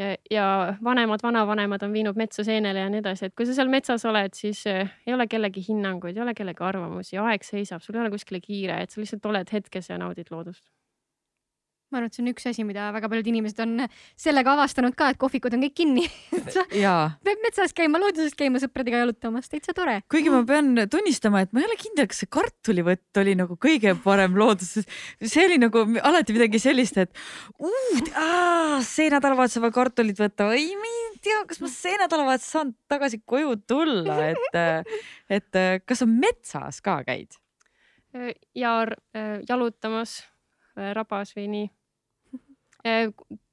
Ja, 0.00 0.10
ja 0.30 0.46
vanemad, 0.84 1.22
vanavanemad 1.22 1.84
on 1.86 1.92
viinud 1.92 2.18
metsa 2.18 2.44
seenele 2.46 2.84
ja 2.84 2.90
nii 2.92 3.02
edasi, 3.04 3.28
et 3.28 3.36
kui 3.36 3.46
sa 3.48 3.54
seal 3.56 3.70
metsas 3.72 4.04
oled, 4.08 4.34
siis 4.36 4.64
äh, 4.70 4.92
ei 5.06 5.14
ole 5.14 5.28
kellegi 5.30 5.62
hinnanguid, 5.68 6.16
ei 6.16 6.24
ole 6.24 6.34
kellegi 6.38 6.64
arvamusi, 6.66 7.18
aeg 7.20 7.46
seisab, 7.46 7.84
sul 7.84 7.98
ei 7.98 8.04
ole 8.04 8.12
kuskile 8.14 8.40
kiire, 8.44 8.80
et 8.82 8.92
sa 8.92 9.02
lihtsalt 9.02 9.30
oled 9.30 9.52
hetkes 9.52 9.92
ja 9.92 10.00
naudid 10.00 10.32
loodust. 10.32 10.64
Ma 11.90 12.00
arvan, 12.00 12.10
et 12.10 12.16
see 12.16 12.22
on 12.24 12.30
üks 12.32 12.46
asi, 12.50 12.64
mida 12.66 12.88
väga 12.94 13.10
paljud 13.10 13.28
inimesed 13.32 13.60
on 13.64 13.84
sellega 14.18 14.54
avastanud 14.56 14.94
ka, 14.98 15.10
et 15.12 15.20
kohvikud 15.20 15.56
on 15.56 15.64
kõik 15.66 15.76
kinni. 15.82 16.04
sa 16.54 16.64
pead 16.70 17.42
metsas 17.44 17.74
käima, 17.76 18.00
looduses 18.02 18.36
käima, 18.38 18.62
sõpradega 18.62 19.02
jalutamas, 19.02 19.50
täitsa 19.50 19.74
tore. 19.76 19.98
kuigi 20.12 20.32
ma 20.32 20.42
pean 20.48 20.72
tunnistama, 20.90 21.44
et 21.44 21.52
ma 21.56 21.62
ei 21.62 21.68
ole 21.68 21.78
kindel, 21.80 22.08
kas 22.10 22.22
see 22.22 22.30
kartulivõtt 22.30 23.22
oli 23.22 23.36
nagu 23.38 23.58
kõige 23.60 23.96
parem 24.04 24.38
looduses. 24.38 24.88
see 25.20 25.46
oli 25.48 25.60
nagu 25.62 25.84
alati 26.00 26.36
midagi 26.36 26.62
sellist, 26.62 27.00
et 27.02 27.12
uut, 27.58 28.14
see 28.86 29.10
nädalavahetus 29.12 29.58
saab 29.58 29.70
kartulit 29.74 30.18
võtta, 30.20 30.50
ei, 30.56 30.72
ma 30.78 30.88
ei 30.88 31.20
tea, 31.24 31.42
kas 31.48 31.60
ma 31.62 31.70
see 31.72 31.98
nädalavahetus 32.00 32.50
saan 32.56 32.74
tagasi 32.90 33.20
koju 33.26 33.58
tulla, 33.68 34.18
et, 34.30 34.90
et 35.40 35.62
kas 35.84 36.04
sa 36.04 36.10
metsas 36.10 36.82
ka 36.84 37.00
käid? 37.06 37.40
ja 38.54 38.82
äh, 39.16 39.40
jalutamas 39.48 40.24
äh, 40.78 40.92
rabas 40.94 41.34
või 41.36 41.46
nii. 41.50 41.68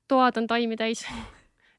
Toad 0.07 0.37
on 0.37 0.47
taimi 0.47 0.77
täis. 0.79 1.05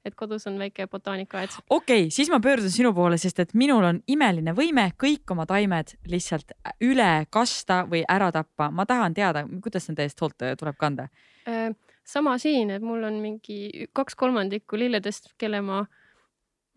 et 0.08 0.14
kodus 0.16 0.46
on 0.46 0.58
väike 0.58 0.86
botaanikaaed. 0.86 1.58
okei 1.70 2.02
okay,, 2.02 2.10
siis 2.10 2.30
ma 2.30 2.40
pöördun 2.40 2.70
sinu 2.70 2.92
poole, 2.94 3.18
sest 3.18 3.42
et 3.42 3.54
minul 3.58 3.84
on 3.84 4.00
imeline 4.08 4.54
võime 4.56 4.86
kõik 4.96 5.34
oma 5.34 5.44
taimed 5.46 5.96
lihtsalt 6.08 6.54
üle 6.86 7.26
kasta 7.30 7.82
või 7.90 8.04
ära 8.08 8.30
tappa. 8.32 8.70
ma 8.70 8.86
tahan 8.86 9.14
teada, 9.14 9.44
kuidas 9.62 9.88
nende 9.88 10.06
eest 10.06 10.20
hoolt 10.20 10.38
tuleb 10.58 10.78
kanda. 10.80 11.08
Äh, 11.48 11.74
sama 12.08 12.38
siin, 12.38 12.70
et 12.70 12.82
mul 12.82 13.04
on 13.04 13.20
mingi 13.22 13.88
kaks 13.92 14.16
kolmandikku 14.18 14.78
lilledest, 14.80 15.34
kelle 15.38 15.60
ma 15.64 15.82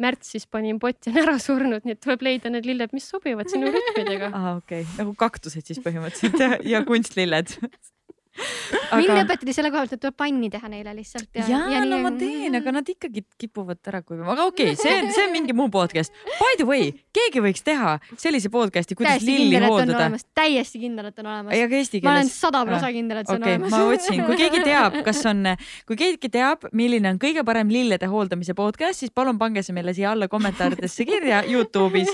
märtsis 0.01 0.47
panin 0.49 0.79
potti, 0.81 1.11
on 1.11 1.21
ära 1.21 1.37
surnud, 1.39 1.85
nii 1.85 1.95
et 1.95 2.01
tuleb 2.03 2.23
leida 2.25 2.51
need 2.51 2.65
lilled, 2.67 2.93
mis 2.95 3.07
sobivad 3.11 3.51
sinu 3.51 3.69
rütmidega. 3.71 4.31
aa, 4.37 4.55
okei 4.57 4.81
okay., 4.81 4.97
nagu 4.97 5.13
kaktused 5.19 5.67
siis 5.67 5.81
põhimõtteliselt 5.83 6.41
ja, 6.41 6.57
ja 6.75 6.83
kunstlilled. 6.87 7.53
mind 8.97 9.11
õpetati 9.11 9.53
selle 9.55 9.71
koha 9.71 9.83
pealt, 9.83 9.95
et 9.95 10.01
tuleb 10.03 10.15
panni 10.19 10.49
teha 10.51 10.69
neile 10.71 10.93
lihtsalt. 10.95 11.27
ja, 11.35 11.61
ja 11.71 11.81
no 11.87 11.99
ma 12.03 12.11
teen, 12.15 12.55
aga 12.57 12.73
nad 12.75 12.87
ikkagi 12.87 13.23
kipuvad 13.39 13.79
ära 13.91 14.01
kuivama, 14.05 14.33
aga 14.35 14.47
okei 14.49 14.71
okay,, 14.71 14.79
see, 14.79 15.11
see 15.15 15.25
on 15.27 15.33
mingi 15.35 15.55
muu 15.57 15.67
podcast. 15.73 16.15
By 16.39 16.57
the 16.61 16.67
way, 16.67 16.91
keegi 17.15 17.43
võiks 17.43 17.65
teha 17.65 17.97
sellise 18.19 18.51
podcast'i, 18.53 18.95
kuidas 18.97 19.19
täiesti 19.19 19.35
lilli 19.35 19.59
on 19.59 19.67
hooldada. 19.67 20.21
täiesti 20.37 20.81
kindel, 20.83 21.11
et 21.11 21.19
on 21.19 21.31
olemas. 21.31 21.57
ja 21.57 21.67
ka 21.71 21.79
eesti 21.81 22.01
ma 22.05 22.15
olen 22.15 22.29
keeles. 22.29 22.39
sada 22.45 22.63
prossa 22.69 22.93
kindel, 22.95 23.21
et 23.21 23.31
see 23.31 23.35
on 23.35 23.43
okay,, 23.43 23.57
olemas. 23.57 23.75
ma 23.75 23.81
otsin, 23.97 24.23
kui 24.29 24.39
keegi 24.39 24.63
teab, 24.67 24.97
kas 25.07 25.21
on, 25.31 25.51
kui 25.89 25.99
keegi 25.99 26.31
teab, 26.37 26.67
milline 26.77 27.11
on 27.11 27.21
kõige 27.21 27.45
parem 27.47 27.71
lillede 27.73 28.09
hooldamise 28.11 28.55
podcast, 28.57 29.03
siis 29.03 29.11
palun 29.15 29.39
pange 29.41 29.65
see 29.65 29.75
meile 29.75 29.95
siia 29.97 30.13
alla 30.15 30.31
kommentaaridesse 30.31 31.07
kirja 31.09 31.43
Youtube'is. 31.51 32.11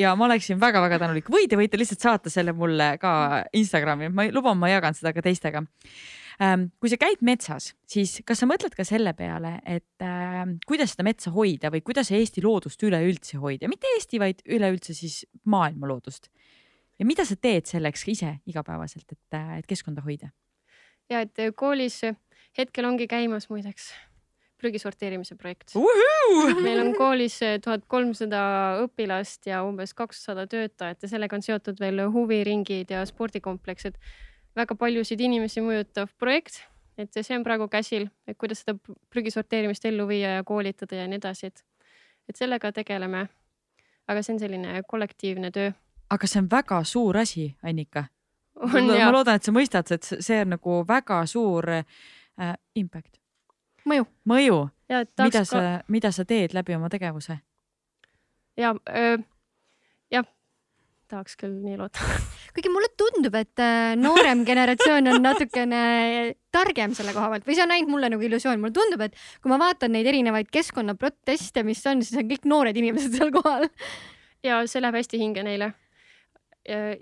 ja 0.00 0.14
ma 0.18 0.28
oleksin 0.28 0.60
väga-väga 0.60 1.00
tänulik 1.00 1.32
või 1.32 1.48
te 1.48 1.56
võite 1.58 1.80
lihtsalt 1.80 2.04
saata 2.04 2.32
selle 2.32 2.52
mulle 2.56 2.94
ka 3.00 3.44
Instagrami, 3.56 4.12
ma 4.12 4.28
luban, 4.34 4.58
ma 4.60 4.68
jagan 4.72 4.96
seda 4.96 5.13
ka 5.16 5.24
teistega. 5.24 5.64
kui 6.80 6.90
sa 6.90 6.98
käid 6.98 7.20
metsas, 7.22 7.68
siis 7.86 8.16
kas 8.26 8.40
sa 8.42 8.48
mõtled 8.50 8.74
ka 8.74 8.82
selle 8.86 9.12
peale, 9.14 9.60
et 9.66 10.02
äh, 10.02 10.40
kuidas 10.66 10.94
seda 10.94 11.06
metsa 11.06 11.30
hoida 11.30 11.70
või 11.70 11.84
kuidas 11.86 12.10
Eesti 12.10 12.42
loodust 12.42 12.82
üleüldse 12.82 13.38
hoida, 13.38 13.70
mitte 13.70 13.90
Eesti, 13.94 14.18
vaid 14.18 14.42
üleüldse 14.46 14.96
siis 14.96 15.22
maailma 15.44 15.90
loodust? 15.90 16.30
ja 16.98 17.06
mida 17.06 17.24
sa 17.26 17.34
teed 17.34 17.66
selleks 17.66 18.04
ise 18.10 18.36
igapäevaselt, 18.46 19.06
et, 19.10 19.38
et 19.60 19.66
keskkonda 19.70 20.02
hoida? 20.06 20.32
ja 21.10 21.22
et 21.22 21.38
äh, 21.38 21.54
koolis 21.54 22.02
hetkel 22.58 22.90
ongi 22.90 23.06
käimas 23.10 23.48
muideks 23.50 23.92
prügi 24.64 24.80
sorteerimise 24.80 25.36
projekt. 25.36 25.74
meil 26.64 26.80
on 26.80 26.92
koolis 26.96 27.40
äh, 27.44 27.58
tuhat 27.62 27.84
kolmsada 27.90 28.42
õpilast 28.84 29.50
ja 29.50 29.62
umbes 29.66 29.94
kakssada 29.96 30.46
töötajat 30.50 31.04
ja 31.04 31.10
sellega 31.10 31.36
on 31.36 31.44
seotud 31.44 31.80
veel 31.82 32.06
huviringid 32.14 32.94
ja 32.94 33.04
spordikompleks, 33.08 33.90
et 33.90 33.98
väga 34.56 34.76
paljusid 34.78 35.20
inimesi 35.20 35.62
mõjutav 35.64 36.10
projekt, 36.18 36.60
et 36.98 37.12
see 37.14 37.36
on 37.36 37.44
praegu 37.46 37.68
käsil, 37.70 38.08
et 38.28 38.38
kuidas 38.38 38.62
seda 38.62 38.76
prügi 39.10 39.32
sorteerimist 39.34 39.84
ellu 39.88 40.06
viia 40.08 40.36
ja 40.38 40.44
koolitada 40.46 41.02
ja 41.02 41.08
nii 41.10 41.18
edasi, 41.20 41.50
et, 41.50 41.64
et 42.28 42.38
sellega 42.38 42.72
tegeleme. 42.72 43.28
aga 44.08 44.22
see 44.22 44.34
on 44.34 44.40
selline 44.40 44.82
kollektiivne 44.88 45.50
töö. 45.50 45.72
aga 46.10 46.26
see 46.26 46.42
on 46.42 46.50
väga 46.50 46.84
suur 46.84 47.16
asi, 47.16 47.54
Annika. 47.62 48.04
ma 48.72 48.80
ja 48.98 49.12
loodan, 49.12 49.34
et 49.34 49.42
sa 49.42 49.52
mõistad, 49.52 49.90
et 49.90 50.02
see 50.20 50.40
on 50.40 50.54
nagu 50.54 50.84
väga 50.88 51.26
suur 51.26 51.70
äh, 51.70 52.54
impact, 52.74 53.18
mõju. 53.88 54.06
mõju, 54.28 54.68
mida 55.22 55.44
sa 55.44 55.60
ka, 55.60 55.84
mida 55.88 56.12
sa 56.12 56.24
teed 56.24 56.54
läbi 56.54 56.74
oma 56.74 56.88
tegevuse. 56.88 57.38
ja, 58.56 58.74
jah, 58.74 59.18
tahaks 61.10 61.36
küll 61.40 61.54
nii 61.64 61.76
loota. 61.80 62.04
kuigi 62.54 62.72
mulle 62.72 62.90
tundub, 62.98 63.36
et 63.38 63.62
äh, 63.62 63.92
noorem 64.00 64.44
generatsioon 64.48 65.12
on 65.12 65.22
natukene 65.24 65.82
targem 66.54 66.94
selle 66.96 67.14
koha 67.16 67.30
pealt 67.32 67.48
või 67.48 67.58
see 67.58 67.66
on 67.66 67.74
ainult 67.74 67.92
mulle 67.92 68.10
nagu 68.14 68.26
illusioon, 68.26 68.60
mulle 68.62 68.76
tundub, 68.76 69.06
et 69.06 69.16
kui 69.42 69.52
ma 69.52 69.60
vaatan 69.62 69.94
neid 69.96 70.08
erinevaid 70.10 70.50
keskkonnaproteste, 70.54 71.64
mis 71.66 71.82
on, 71.90 72.04
siis 72.06 72.20
on 72.22 72.28
kõik 72.30 72.48
noored 72.50 72.82
inimesed 72.82 73.14
seal 73.18 73.32
kohal. 73.34 73.68
ja 74.44 74.62
see 74.70 74.82
läheb 74.84 75.00
hästi 75.00 75.20
hinge 75.20 75.46
neile. 75.46 75.72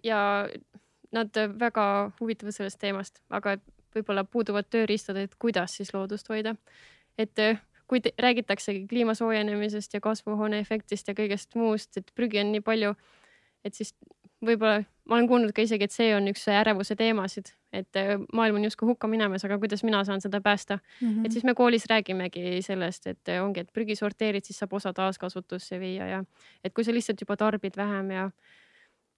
ja, 0.03 0.21
nad 1.13 1.37
väga 1.61 1.85
huvituvad 2.19 2.55
sellest 2.57 2.81
teemast, 2.83 3.21
aga 3.31 3.59
võib-olla 3.95 4.25
puuduvad 4.25 4.69
tööriistad, 4.73 5.19
et 5.21 5.37
kuidas 5.39 5.77
siis 5.77 5.93
loodust 5.95 6.29
hoida. 6.33 6.57
et 7.19 7.39
äh, 7.39 7.61
kui 7.87 8.01
räägitaksegi 8.19 8.87
kliima 8.89 9.15
soojenemisest 9.15 9.95
ja 9.95 10.01
kasvuhooneefektist 10.01 11.09
ja 11.09 11.15
kõigest 11.15 11.53
muust, 11.55 11.97
et 12.01 12.09
prügi 12.17 12.41
on 12.41 12.53
nii 12.55 12.63
palju, 12.65 12.95
et 13.65 13.75
siis 13.75 13.95
võib-olla 14.43 14.83
ma 15.09 15.19
olen 15.19 15.29
kuulnud 15.29 15.53
ka 15.55 15.65
isegi, 15.65 15.87
et 15.89 15.95
see 15.95 16.13
on 16.15 16.29
üks 16.31 16.45
ärevuse 16.51 16.97
teemasid, 16.99 17.53
et 17.75 17.99
äh, 17.99 18.15
maailm 18.35 18.61
on 18.61 18.67
justkui 18.69 18.89
hukka 18.93 19.11
minemas, 19.11 19.45
aga 19.47 19.59
kuidas 19.63 19.83
mina 19.87 20.03
saan 20.07 20.23
seda 20.23 20.41
päästa 20.41 20.79
mm. 20.79 21.09
-hmm. 21.09 21.27
et 21.27 21.33
siis 21.33 21.45
me 21.45 21.55
koolis 21.55 21.87
räägimegi 21.91 22.63
sellest, 22.63 23.07
et 23.07 23.35
ongi, 23.43 23.61
et 23.61 23.73
prügi 23.73 23.97
sorteerid, 23.97 24.45
siis 24.45 24.59
saab 24.59 24.73
osa 24.73 24.93
taaskasutusse 24.93 25.81
viia 25.81 26.07
ja 26.07 26.25
et 26.65 26.75
kui 26.75 26.85
sa 26.85 26.95
lihtsalt 26.95 27.21
juba 27.21 27.37
tarbid 27.37 27.77
vähem 27.77 28.11
ja 28.11 28.31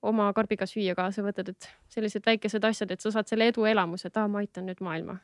oma 0.02 0.32
karbiga 0.32 0.66
süüa 0.68 0.94
kaasa 0.94 1.22
võtad, 1.24 1.48
et 1.48 1.68
sellised 1.88 2.26
väikesed 2.26 2.64
asjad, 2.64 2.90
et 2.90 3.00
sa 3.00 3.10
saad 3.10 3.30
selle 3.30 3.48
eduelamuse, 3.52 4.08
et 4.08 4.16
aa, 4.20 4.28
ma 4.28 4.42
aitan 4.44 4.68
nüüd 4.68 4.82
maailma. 4.84 5.16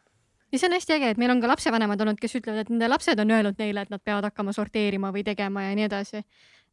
ja 0.52 0.59
see 0.59 0.66
on 0.66 0.72
hästi 0.74 0.92
äge, 0.97 1.10
et 1.10 1.18
meil 1.18 1.30
on 1.30 1.40
ka 1.40 1.48
lapsevanemad 1.48 2.01
olnud, 2.01 2.20
kes 2.20 2.34
ütlevad, 2.40 2.64
et 2.64 2.70
nende 2.72 2.88
lapsed 2.88 3.20
on 3.20 3.30
öelnud 3.30 3.60
neile, 3.60 3.84
et 3.86 3.90
nad 3.90 4.02
peavad 4.05 4.24
hakkama 4.24 4.52
sorteerima 4.52 5.12
või 5.14 5.22
tegema 5.24 5.62
ja 5.62 5.74
nii 5.78 5.84
edasi. 5.86 6.24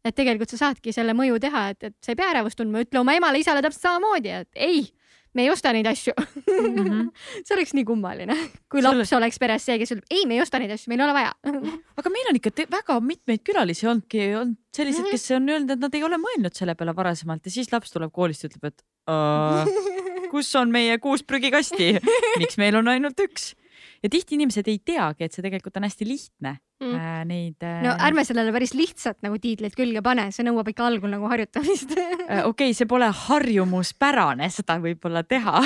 Et 0.06 0.15
tegelikult 0.15 0.53
sa 0.53 0.60
saadki 0.68 0.94
selle 0.95 1.15
mõju 1.18 1.40
teha, 1.44 1.69
et, 1.74 1.90
et 1.90 1.95
sa 2.03 2.14
ei 2.14 2.19
pea 2.19 2.32
ärevust 2.36 2.60
tundma, 2.60 2.84
ütle 2.86 3.02
oma 3.02 3.15
emale-isale 3.18 3.64
täpselt 3.65 3.88
samamoodi, 3.88 4.34
et 4.44 4.61
ei, 4.68 4.86
me 5.38 5.45
ei 5.45 5.52
osta 5.53 5.72
neid 5.76 5.88
asju 5.90 6.14
mm. 6.18 6.78
-hmm. 6.78 7.10
see 7.45 7.56
oleks 7.56 7.74
nii 7.78 7.86
kummaline, 7.88 8.38
kui 8.72 8.84
laps 8.84 9.14
oleks 9.18 9.40
peres 9.41 9.68
see, 9.68 9.78
kes 9.82 9.94
ütleb 9.95 10.14
ei, 10.14 10.26
me 10.30 10.38
ei 10.38 10.44
osta 10.44 10.61
neid 10.61 10.74
asju, 10.74 10.91
meil 10.91 11.03
ei 11.03 11.07
ole 11.07 11.18
vaja 11.18 11.34
aga 11.99 12.14
meil 12.14 12.32
on 12.32 12.40
ikka 12.40 12.53
väga 12.74 12.99
mitmeid 13.11 13.44
külalisi 13.48 13.88
olnudki, 13.90 14.30
on 14.40 14.56
sellised, 14.76 15.10
kes 15.11 15.30
on 15.38 15.49
öelnud, 15.53 15.76
et 15.76 15.86
nad 15.86 15.98
ei 15.99 16.03
ole 16.07 16.19
mõelnud 16.22 16.57
selle 16.57 16.76
peale 16.80 16.95
varasemalt 16.98 17.45
ja 17.45 17.53
siis 17.53 17.72
laps 17.74 17.94
tuleb 17.94 18.14
koolist 18.14 18.45
ja 18.45 18.52
ütleb, 18.52 18.72
et 18.72 18.86
"Aa, 19.07 19.65
kus 20.34 20.53
on 20.60 20.72
meie 20.74 20.98
kuus 21.03 21.24
prügikasti, 21.24 21.95
miks 22.41 22.57
meil 22.61 22.76
on 22.80 22.94
ainult 22.95 23.19
üks? 23.28 23.53
ja 24.03 24.10
tihti 24.10 24.36
inimesed 24.38 24.68
ei 24.68 24.80
teagi, 24.80 25.26
et 25.26 25.34
see 25.34 25.45
tegelikult 25.45 25.78
on 25.78 25.86
hästi 25.88 26.07
lihtne 26.07 26.57
Mm. 26.78 26.94
äh, 26.94 27.22
neid 27.26 27.64
äh, 27.66 27.80
no 27.82 27.95
ärme 28.06 28.22
sellele 28.28 28.52
päris 28.54 28.76
lihtsalt 28.78 29.24
nagu 29.26 29.40
tiitlit 29.41 29.74
külge 29.74 30.04
pane, 30.06 30.28
see 30.30 30.45
nõuab 30.45 30.68
ikka 30.70 30.86
algul 30.86 31.10
nagu 31.10 31.26
harjutamist 31.32 31.95
Äh, 32.28 32.44
okei 32.45 32.68
okay,, 32.70 32.76
see 32.78 32.86
pole 32.86 33.08
harjumuspärane 33.24 34.49
seda 34.54 34.76
võib-olla 34.84 35.24
teha 35.26 35.62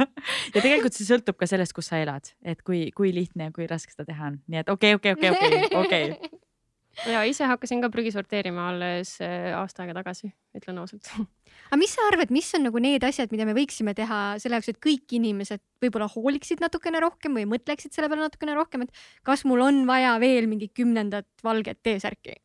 ja 0.54 0.58
tegelikult 0.58 0.96
see 0.96 1.06
sõltub 1.06 1.38
ka 1.38 1.46
sellest, 1.46 1.74
kus 1.76 1.92
sa 1.92 2.00
elad, 2.02 2.32
et 2.42 2.64
kui, 2.66 2.88
kui 2.96 3.12
lihtne 3.14 3.50
ja 3.50 3.54
kui 3.54 3.68
raske 3.70 3.94
seda 3.94 4.08
teha 4.08 4.32
on, 4.32 4.40
nii 4.50 4.64
et 4.64 4.72
okei, 4.72 4.96
okei, 4.98 5.14
okei, 5.14 5.30
okei, 5.36 5.70
okei. 5.84 6.32
ja 7.14 7.22
ise 7.30 7.46
hakkasin 7.46 7.84
ka 7.84 7.92
prügi 7.94 8.10
sorteerima 8.16 8.70
alles 8.72 9.18
aasta 9.22 9.84
aega 9.84 10.00
tagasi, 10.00 10.32
ütlen 10.56 10.82
ausalt. 10.82 11.12
aga 11.66 11.78
mis 11.80 11.94
sa 11.96 12.06
arvad, 12.10 12.32
mis 12.34 12.48
on 12.58 12.66
nagu 12.68 12.80
need 12.82 13.04
asjad, 13.06 13.32
mida 13.34 13.46
me 13.48 13.54
võiksime 13.56 13.94
teha 13.96 14.20
selle 14.42 14.58
jaoks, 14.58 14.70
et 14.72 14.80
kõik 14.82 15.16
inimesed 15.18 15.62
võib-olla 15.82 16.08
hooliksid 16.12 16.62
natukene 16.62 17.02
rohkem 17.02 17.36
või 17.38 17.46
mõtleksid 17.50 17.94
selle 17.94 18.10
peale 18.12 18.26
natukene 18.26 18.56
rohkem, 18.56 18.86
et 18.86 19.02
kas 19.26 19.44
mul 19.48 19.64
on 19.66 19.82
vaja 19.88 20.16
veel 20.22 20.48
mingit 20.50 20.74
kümnendat 20.76 21.28
valget 21.46 21.82
T-särki? 21.86 22.38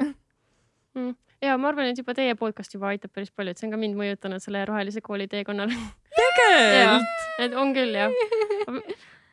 ja 1.42 1.56
ma 1.58 1.72
arvan, 1.72 1.92
et 1.92 2.02
juba 2.02 2.16
teie 2.18 2.36
podcast 2.40 2.74
juba 2.76 2.92
aitab 2.92 3.14
päris 3.16 3.32
palju, 3.34 3.54
et 3.54 3.62
see 3.62 3.70
on 3.70 3.76
ka 3.76 3.80
mind 3.82 3.98
mõjutanud 4.00 4.44
selle 4.44 4.66
rohelise 4.70 5.02
kooli 5.06 5.30
teekonnal 5.32 5.72
tegelikult. 6.18 7.08
et 7.46 7.56
on 7.58 7.74
küll 7.78 7.96
jah. 7.98 8.14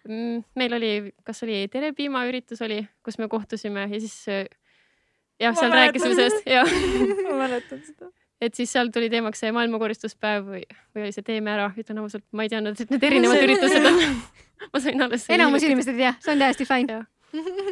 meil 0.09 0.78
oli, 0.78 0.93
kas 1.27 1.43
oli 1.44 1.66
Tere 1.73 1.93
piimaüritus 1.97 2.62
oli, 2.65 2.81
kus 3.05 3.19
me 3.20 3.28
kohtusime 3.28 3.89
ja 3.89 4.01
siis 4.01 4.16
jah, 4.28 5.52
Ma 5.52 5.59
seal 5.59 5.70
mäletan. 5.70 5.82
rääkisime 5.82 6.15
sellest 6.15 6.48
ja 6.48 6.65
ma 7.27 7.43
mäletan 7.43 7.82
seda. 7.85 8.10
Et 8.40 8.55
siis 8.55 8.73
seal 8.73 8.90
tuli 8.94 9.10
teemaks 9.10 9.43
see 9.43 9.52
maailmakoristuspäev 9.55 10.47
või, 10.47 10.65
või 10.94 11.06
oli 11.06 11.15
see 11.15 11.27
Teeme 11.27 11.52
ära, 11.55 11.69
ütlen 11.78 12.02
ausalt, 12.02 12.24
ma 12.32 12.47
ei 12.47 12.52
teadnud, 12.52 12.78
et 12.78 12.93
need 12.94 13.06
erinevad 13.10 13.44
üritused 13.44 13.89
on. 13.90 14.02
ma 14.73 14.82
sain 14.82 15.06
alles. 15.06 15.28
enamus. 15.35 15.66
inimesed 15.66 15.94
ei 15.94 16.05
tea, 16.06 16.16
see 16.24 16.35
on 16.35 16.43
täiesti 16.44 16.66
fine. 16.69 16.98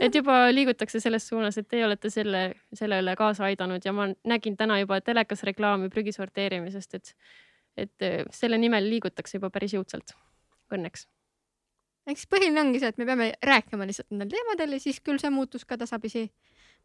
et 0.04 0.14
juba 0.14 0.38
liigutakse 0.52 1.00
selles 1.00 1.28
suunas, 1.28 1.56
et 1.58 1.68
teie 1.68 1.86
olete 1.86 2.10
selle, 2.12 2.42
sellele 2.76 3.16
kaasa 3.16 3.46
aidanud 3.48 3.84
ja 3.84 3.92
ma 3.96 4.10
nägin 4.28 4.56
täna 4.56 4.78
juba 4.82 5.00
telekas 5.00 5.46
reklaami 5.48 5.88
prügi 5.92 6.12
sorteerimisest, 6.12 6.98
et, 6.98 7.14
et 7.86 8.04
äh, 8.04 8.18
selle 8.34 8.58
nimel 8.60 8.90
liigutakse 8.90 9.38
juba 9.38 9.50
päris 9.54 9.76
jõudsalt. 9.78 10.12
Õnneks. 10.74 11.06
eks 12.10 12.26
põhiline 12.26 12.60
ongi 12.60 12.82
see, 12.82 12.90
et 12.90 12.98
me 12.98 13.06
peame 13.06 13.30
rääkima 13.42 13.86
lihtsalt 13.86 14.10
nendel 14.10 14.34
teemadel 14.34 14.76
ja 14.76 14.82
siis 14.82 14.98
küll 15.00 15.22
see 15.22 15.30
muutus 15.30 15.64
ka 15.64 15.78
tasapisi 15.78 16.26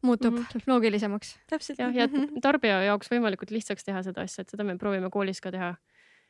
muutub 0.02 0.34
mm 0.34 0.40
Mhm. 0.40 0.48
-hmm. 0.60 0.68
loogilisemaks. 0.68 1.36
täpselt 1.50 1.80
jah, 1.80 1.94
ja 1.96 2.08
tarbija 2.42 2.84
jaoks 2.84 3.10
võimalikult 3.12 3.52
lihtsaks 3.52 3.84
teha 3.84 4.04
seda 4.04 4.22
asja, 4.22 4.42
et 4.42 4.50
seda 4.50 4.64
me 4.64 4.78
proovime 4.78 5.10
koolis 5.10 5.42
ka 5.42 5.52
teha. 5.52 5.76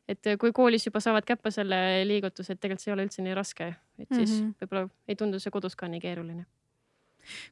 et 0.08 0.28
äh, 0.28 0.38
kui 0.38 0.52
koolis 0.52 0.86
juba 0.86 1.00
saavad 1.00 1.24
käppa 1.26 1.52
selle 1.52 2.04
liigutuse, 2.06 2.54
et 2.54 2.60
tegelikult 2.60 2.82
see 2.82 2.92
ei 2.92 2.94
ole 2.94 3.04
üldse 3.06 3.22
nii 3.22 3.34
raske, 3.36 3.76
et 4.00 4.08
siis 4.12 4.30
mm 4.32 4.36
Mhm. 4.38 4.50
-hmm. 4.50 4.56
võib-olla 4.62 4.90
ei 5.08 5.16
tundu 5.16 5.40
see 5.40 5.52
kodus 5.52 5.76
ka 5.76 5.88
nii 5.88 6.00
keeruline. 6.02 6.46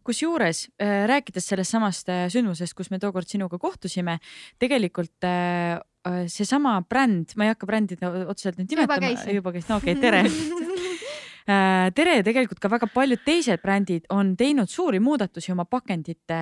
kusjuures 0.04 0.70
äh, 0.82 1.06
rääkides 1.08 1.46
sellest 1.48 1.72
samast 1.72 2.10
äh, 2.10 2.28
sündmusest, 2.30 2.74
kus 2.74 2.92
me 2.92 3.00
tookord 3.00 3.28
sinuga 3.28 3.58
kohtusime, 3.58 4.18
tegelikult 4.60 5.12
seesama 6.28 6.82
bränd, 6.90 7.36
ma 7.36 7.44
ei 7.44 7.50
hakka 7.50 7.66
brändide 7.68 8.08
otseselt 8.28 8.58
nüüd 8.58 8.70
nimetama, 8.72 9.10
juba 9.34 9.52
käis, 9.52 9.70
no 9.70 9.76
okei 9.78 9.94
okay,, 9.94 10.02
tere 10.02 10.24
tere 11.46 12.16
ja 12.20 12.24
tegelikult 12.26 12.60
ka 12.62 12.70
väga 12.72 12.88
paljud 12.94 13.22
teised 13.26 13.62
brändid 13.64 14.08
on 14.14 14.36
teinud 14.38 14.70
suuri 14.70 15.00
muudatusi 15.00 15.52
oma 15.52 15.66
pakendite. 15.66 16.40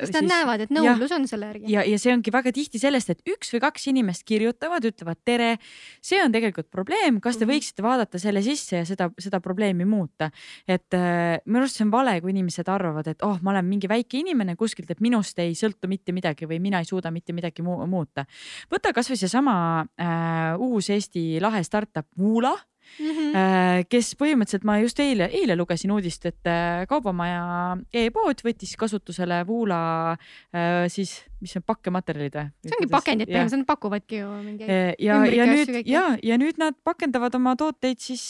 sest 0.00 0.18
nad 0.20 0.30
näevad, 0.30 0.66
et 0.66 0.70
nõudlus 0.74 1.12
on 1.14 1.26
selle 1.28 1.50
järgi. 1.52 1.72
ja, 1.72 1.84
ja 1.86 1.98
see 1.98 2.14
ongi 2.14 2.32
väga 2.32 2.52
tihti 2.52 2.80
sellest, 2.82 3.10
et 3.10 3.34
üks 3.36 3.52
või 3.54 3.62
kaks 3.66 3.88
inimest 3.92 4.24
kirjutavad, 4.28 4.84
ütlevad 4.84 5.20
tere, 5.24 5.56
see 6.04 6.20
on 6.22 6.34
tegelikult 6.34 6.70
probleem, 6.70 7.20
kas 7.20 7.36
te 7.36 7.46
Mhm. 7.46 7.52
võiksite 7.52 7.82
vaadata 7.82 8.18
selle 8.18 8.42
sisse 8.42 8.76
ja 8.76 8.84
seda, 8.84 9.10
seda 9.18 9.40
probleemi 9.40 9.84
muuta. 9.84 10.30
et 10.66 10.92
äh, 10.94 11.38
minu 11.46 11.62
arust 11.62 11.76
see 11.76 11.84
on 11.84 11.90
vale, 11.90 12.20
kui 12.20 12.30
inimesed 12.30 12.68
arvavad, 12.68 13.06
et 13.06 13.22
oh, 13.22 13.38
ma 13.42 13.50
olen 13.50 13.64
mingi 13.64 13.88
väike 13.88 14.18
inimene 14.18 14.56
kuskilt, 14.56 14.90
et 14.90 15.00
minust 15.00 15.38
ei 15.38 15.54
sõltu 15.54 15.88
mitte 15.88 16.12
midagi 16.12 16.46
või 16.46 16.60
mina 16.60 16.78
ei 16.78 16.84
suuda 16.84 17.10
mitte 17.10 17.32
midagi 17.32 17.62
mu 17.62 17.78
muuta. 17.86 18.26
võta 18.70 18.92
kasvõi 18.92 19.16
seesama 19.16 19.86
äh, 20.00 20.58
uus 20.58 20.90
Eesti 20.90 21.38
lahe 21.40 21.62
startup 21.62 22.06
Woola 22.18 22.56
Mhm. 22.98 23.34
Äh, 23.36 23.84
kes 23.90 24.14
põhimõtteliselt 24.16 24.64
ma 24.64 24.78
just 24.80 25.00
eile, 25.02 25.28
eile 25.32 25.56
lugesin 25.58 25.90
uudist, 25.92 26.24
et 26.26 26.48
äh, 26.48 26.86
Kaubamaja 26.88 27.76
e-pood 27.92 28.40
võttis 28.46 28.72
kasutusele 28.80 29.42
Woola 29.48 29.80
äh, 30.16 30.86
siis, 30.92 31.18
mis 31.44 31.56
on 31.58 31.64
pakkematerjalid 31.66 32.38
või? 32.38 32.48
see 32.64 32.78
ongi 32.78 32.90
pakendid, 32.94 33.28
põhimõtteliselt 33.28 33.62
nad 33.64 33.68
pakuvadki 33.68 34.22
ju 34.22 34.30
mingeid. 34.46 34.96
ja, 35.02 35.18
ja 35.28 35.46
nüüd 35.50 35.74
ja, 35.84 36.04
ja 36.22 36.38
nüüd 36.40 36.58
nad 36.62 36.78
pakendavad 36.86 37.34
oma 37.36 37.56
tooteid 37.60 38.00
siis 38.00 38.24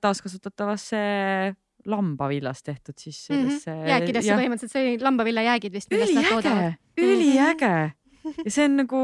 taaskasutatavasse 0.00 1.02
lambavillast 1.86 2.64
tehtud 2.66 2.96
siis 2.98 3.20
sellesse 3.28 3.70
Mhm. 3.70 3.86
jääkidesse 3.92 4.32
põhimõtteliselt, 4.38 4.72
see 4.72 4.86
oli 4.86 5.04
lambaviljajäägid 5.04 5.72
vist, 5.76 5.90
millest 5.92 6.14
nad 6.14 6.24
üliäge 6.24 6.34
toodavad., 6.34 6.74
üliäge 6.98 7.74
ja 8.44 8.50
see 8.50 8.64
on 8.64 8.76
nagu, 8.80 9.02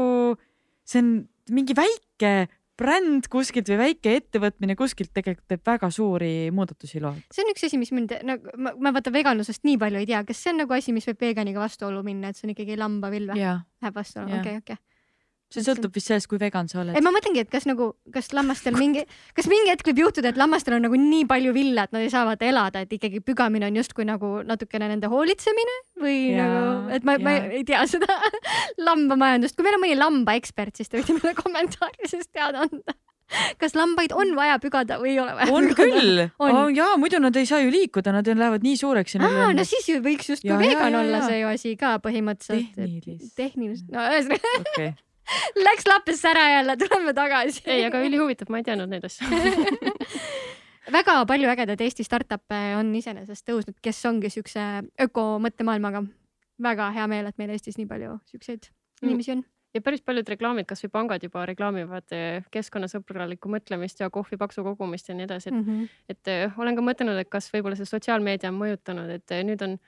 see 0.83 0.99
on 0.99 1.13
mingi 1.49 1.75
väike 1.77 2.33
bränd 2.79 3.27
kuskilt 3.31 3.69
või 3.69 3.79
väike 3.81 4.15
ettevõtmine 4.17 4.75
kuskilt 4.77 5.11
tegelikult 5.13 5.45
teeb 5.51 5.61
väga 5.67 5.89
suuri 5.93 6.33
muudatusi 6.55 7.01
loob. 7.03 7.19
see 7.33 7.45
on 7.45 7.51
üks 7.53 7.67
asi, 7.67 7.79
mis 7.81 7.93
mind 7.93 8.15
nagu, 8.25 8.55
ma, 8.57 8.73
ma 8.77 8.93
vaata 8.95 9.13
veganlusest 9.13 9.65
nii 9.67 9.77
palju 9.81 10.01
ei 10.01 10.09
tea, 10.09 10.23
kas 10.27 10.41
see 10.41 10.53
on 10.53 10.63
nagu 10.63 10.77
asi, 10.77 10.95
mis 10.95 11.07
võib 11.09 11.21
veganiga 11.27 11.61
vastuollu 11.61 12.01
minna, 12.05 12.31
et 12.31 12.39
see 12.39 12.47
on 12.49 12.55
ikkagi 12.55 12.79
lambavill 12.79 13.29
või? 13.29 13.43
Läheb 13.83 13.99
vastuollu, 13.99 14.39
okei, 14.39 14.57
okei. 14.63 14.81
See 15.53 15.65
sõltub 15.65 15.93
vist 15.95 16.09
sellest, 16.09 16.29
kui 16.31 16.41
vegan 16.41 16.69
sa 16.71 16.81
oled 16.81 16.97
ei, 16.97 17.03
ma 17.05 17.13
mõtlengi, 17.13 17.43
et 17.45 17.51
kas 17.53 17.67
nagu, 17.69 17.91
kas 18.13 18.31
lammastel 18.33 18.77
mingi, 18.79 19.05
kas 19.37 19.49
mingi 19.51 19.71
hetk 19.71 19.87
võib 19.91 20.03
juhtuda, 20.05 20.33
et 20.33 20.39
lammastel 20.39 20.77
on 20.77 20.85
nagu 20.87 20.99
nii 20.99 21.27
palju 21.29 21.53
villa, 21.55 21.87
et 21.87 21.95
nad 21.95 22.05
ei 22.05 22.11
saa 22.13 22.25
vaata 22.27 22.47
elada, 22.49 22.83
et 22.83 22.97
ikkagi 22.97 23.21
pügamine 23.25 23.69
on 23.69 23.79
justkui 23.79 24.07
nagu 24.09 24.35
natukene 24.47 24.89
nende 24.91 25.11
hoolitsemine 25.11 25.79
või 26.03 26.17
ja, 26.33 26.49
nagu, 26.49 26.91
et 26.97 27.07
ma, 27.07 27.17
ma 27.21 27.37
ei 27.53 27.63
tea 27.67 27.85
seda 27.89 28.19
lambamajandust, 28.87 29.57
kui 29.57 29.67
meil 29.67 29.79
on 29.79 29.85
mõni 29.85 29.97
lambaekspert, 29.99 30.75
siis 30.77 30.91
te 30.91 30.99
võite 30.99 31.17
meile 31.19 31.35
kommentaarides 31.37 32.29
teada 32.31 32.65
anda. 32.67 32.97
kas 33.61 33.73
lambaid 33.77 34.13
on 34.13 34.33
vaja 34.37 34.59
pügada 34.61 34.99
või 35.01 35.13
ei 35.13 35.21
ole 35.23 35.33
vaja 35.37 35.53
on 35.53 35.69
pügada? 35.71 35.87
küll 35.93 36.19
On. 36.25 36.51
oh,, 36.51 36.67
jaa, 36.73 36.97
mudu 37.01 37.21
nad 37.23 37.37
ei 37.39 37.47
saa 37.49 37.61
ju 37.63 37.71
liikuda, 37.73 38.13
nad 38.13 38.27
lähevad 38.27 38.65
nii 38.65 38.75
suureks 38.77 39.15
ja 39.15 39.23
aa, 39.25 39.53
no 39.55 39.65
siis 39.67 39.87
ju 39.89 40.01
võiks 40.03 40.29
justkui 40.33 40.57
vegan 40.59 40.91
jaa, 40.91 40.99
olla 41.01 41.21
jaa. 41.21 41.29
see 41.31 41.39
ju 41.39 41.49
asi 41.53 41.73
ka 41.79 41.95
põhimõtteliselt. 42.03 42.75
tehnilist. 42.77 43.33
tehniliselt, 43.39 43.89
no 43.95 44.05
ühesõnaga 44.11 44.53
okei, 44.59 44.91
läks 45.67 45.87
lappesse 45.87 46.29
ära 46.29 46.49
jälle, 46.57 46.77
tuleme 46.77 47.13
tagasi. 47.13 47.63
ei, 47.65 47.85
aga 47.85 48.01
ülihuvitav, 48.03 48.49
ma 48.49 48.61
ei 48.61 48.67
teadnud 48.67 48.89
neid 48.89 49.05
asju. 49.07 49.27
väga 50.97 51.25
palju 51.25 51.49
ägedaid 51.49 51.81
Eesti 51.81 52.03
startup'e 52.03 52.61
on 52.79 52.93
iseenesest 52.95 53.47
tõusnud, 53.49 53.79
kes 53.81 54.05
ongi 54.05 54.29
siukse 54.29 54.61
ökomõttemaailmaga. 55.07 56.03
väga 56.63 56.91
hea 56.91 57.07
meel, 57.07 57.27
et 57.27 57.37
meil 57.37 57.49
Eestis 57.55 57.77
nii 57.77 57.87
palju 57.89 58.19
siukseid 58.29 58.71
Mm. 59.03 59.09
inimesi 59.09 59.31
on. 59.31 59.43
ja 59.73 59.81
päris 59.81 60.03
paljud 60.05 60.27
reklaamid, 60.29 60.67
kasvõi 60.69 60.91
pangad 60.93 61.23
juba 61.25 61.45
reklaamivad 61.49 62.13
eh, 62.13 62.43
keskkonnasõbralikku 62.53 63.49
mõtlemist 63.49 64.03
ja 64.03 64.09
kohvi 64.13 64.37
paksu 64.37 64.63
kogumist 64.63 65.09
ja 65.09 65.15
nii 65.17 65.25
edasi, 65.25 65.49
et 65.49 65.55
Mm 65.55 65.63
-hmm. 65.65 65.89
et 66.09 66.27
eh, 66.27 66.59
olen 66.59 66.75
ka 66.75 66.81
mõtelnud, 66.81 67.19
et 67.19 67.29
kas 67.29 67.49
võib-olla 67.53 67.75
see 67.75 67.89
sotsiaalmeedia 67.89 68.49
on 68.49 68.59
mõjutanud, 68.59 69.09
et 69.09 69.31
eh, 69.31 69.43
nüüd 69.43 69.61
on 69.61 69.79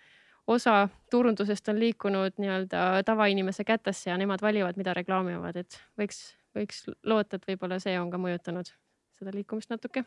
osa 0.48 0.88
turundusest 1.12 1.70
on 1.70 1.80
liikunud 1.80 2.38
nii-öelda 2.38 3.04
tavainimese 3.06 3.64
kätesse 3.64 4.10
ja 4.10 4.18
nemad 4.18 4.42
valivad, 4.42 4.78
mida 4.78 4.94
reklaamivad, 4.94 5.56
et 5.64 5.80
võiks 6.00 6.36
võiks 6.56 6.86
loota, 7.04 7.36
et 7.40 7.50
võib-olla 7.50 7.80
see 7.84 7.98
on 8.00 8.12
ka 8.14 8.22
mõjutanud 8.22 8.70
seda 9.16 9.34
liikumist 9.36 9.74
natuke 9.74 10.06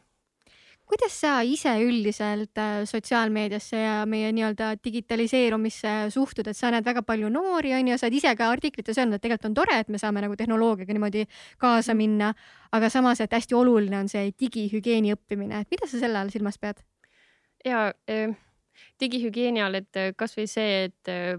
kuidas 0.89 1.13
sa 1.21 1.35
ise 1.45 1.75
üldiselt 1.85 2.57
äh, 2.57 2.79
sotsiaalmeediasse 2.89 3.77
ja 3.77 3.97
meie 4.09 4.31
nii-öelda 4.33 4.71
digitaliseerumisse 4.85 5.95
suhtud, 6.15 6.49
et 6.49 6.57
sa 6.57 6.71
näed 6.73 6.87
väga 6.87 7.03
palju 7.05 7.29
noori, 7.33 7.75
on 7.77 7.91
ju, 7.93 7.99
sa 8.01 8.09
oled 8.09 8.17
ise 8.17 8.33
ka 8.39 8.49
artiklites 8.55 8.97
öelnud, 8.97 9.19
et 9.19 9.25
tegelikult 9.27 9.51
on 9.51 9.59
tore, 9.59 9.77
et 9.83 9.93
me 9.93 10.01
saame 10.01 10.25
nagu 10.25 10.37
tehnoloogiaga 10.41 10.97
niimoodi 10.97 11.27
kaasa 11.61 11.97
minna, 11.99 12.33
aga 12.73 12.89
samas, 12.93 13.21
et 13.21 13.37
hästi 13.37 13.59
oluline 13.59 14.01
on 14.01 14.09
see 14.09 14.33
digihügieeni 14.41 15.13
õppimine, 15.13 15.61
et 15.61 15.77
mida 15.77 15.91
sa 15.91 16.01
selle 16.01 16.23
all 16.23 16.33
silmas 16.33 16.57
pead? 16.57 16.81
ja 17.67 17.91
eh, 18.09 18.33
digihügieeni 19.01 19.63
all, 19.65 19.81
et 19.81 19.97
äh, 19.97 20.13
kasvõi 20.17 20.47
see, 20.51 20.85
et 20.89 21.13
eh, 21.13 21.37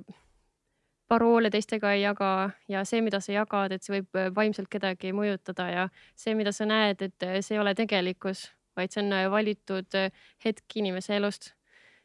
paroole 1.10 1.50
teistega 1.50 1.94
ei 1.94 2.04
jaga 2.04 2.52
ja 2.70 2.86
see, 2.86 3.02
mida 3.02 3.20
sa 3.20 3.34
jagad, 3.34 3.74
et 3.74 3.84
see 3.84 3.98
võib 3.98 4.36
vaimselt 4.36 4.70
kedagi 4.70 5.12
mõjutada 5.14 5.68
ja 5.72 5.90
see, 6.16 6.36
mida 6.38 6.54
sa 6.54 6.70
näed, 6.70 7.02
et 7.02 7.30
see 7.42 7.58
ei 7.58 7.62
ole 7.64 7.74
tegelikkus 7.76 8.46
vaid 8.80 8.94
see 8.94 9.04
on 9.04 9.14
äh, 9.14 9.30
valitud 9.32 9.96
äh, 9.96 10.12
hetk 10.46 10.76
inimese 10.76 11.16
elust. 11.20 11.54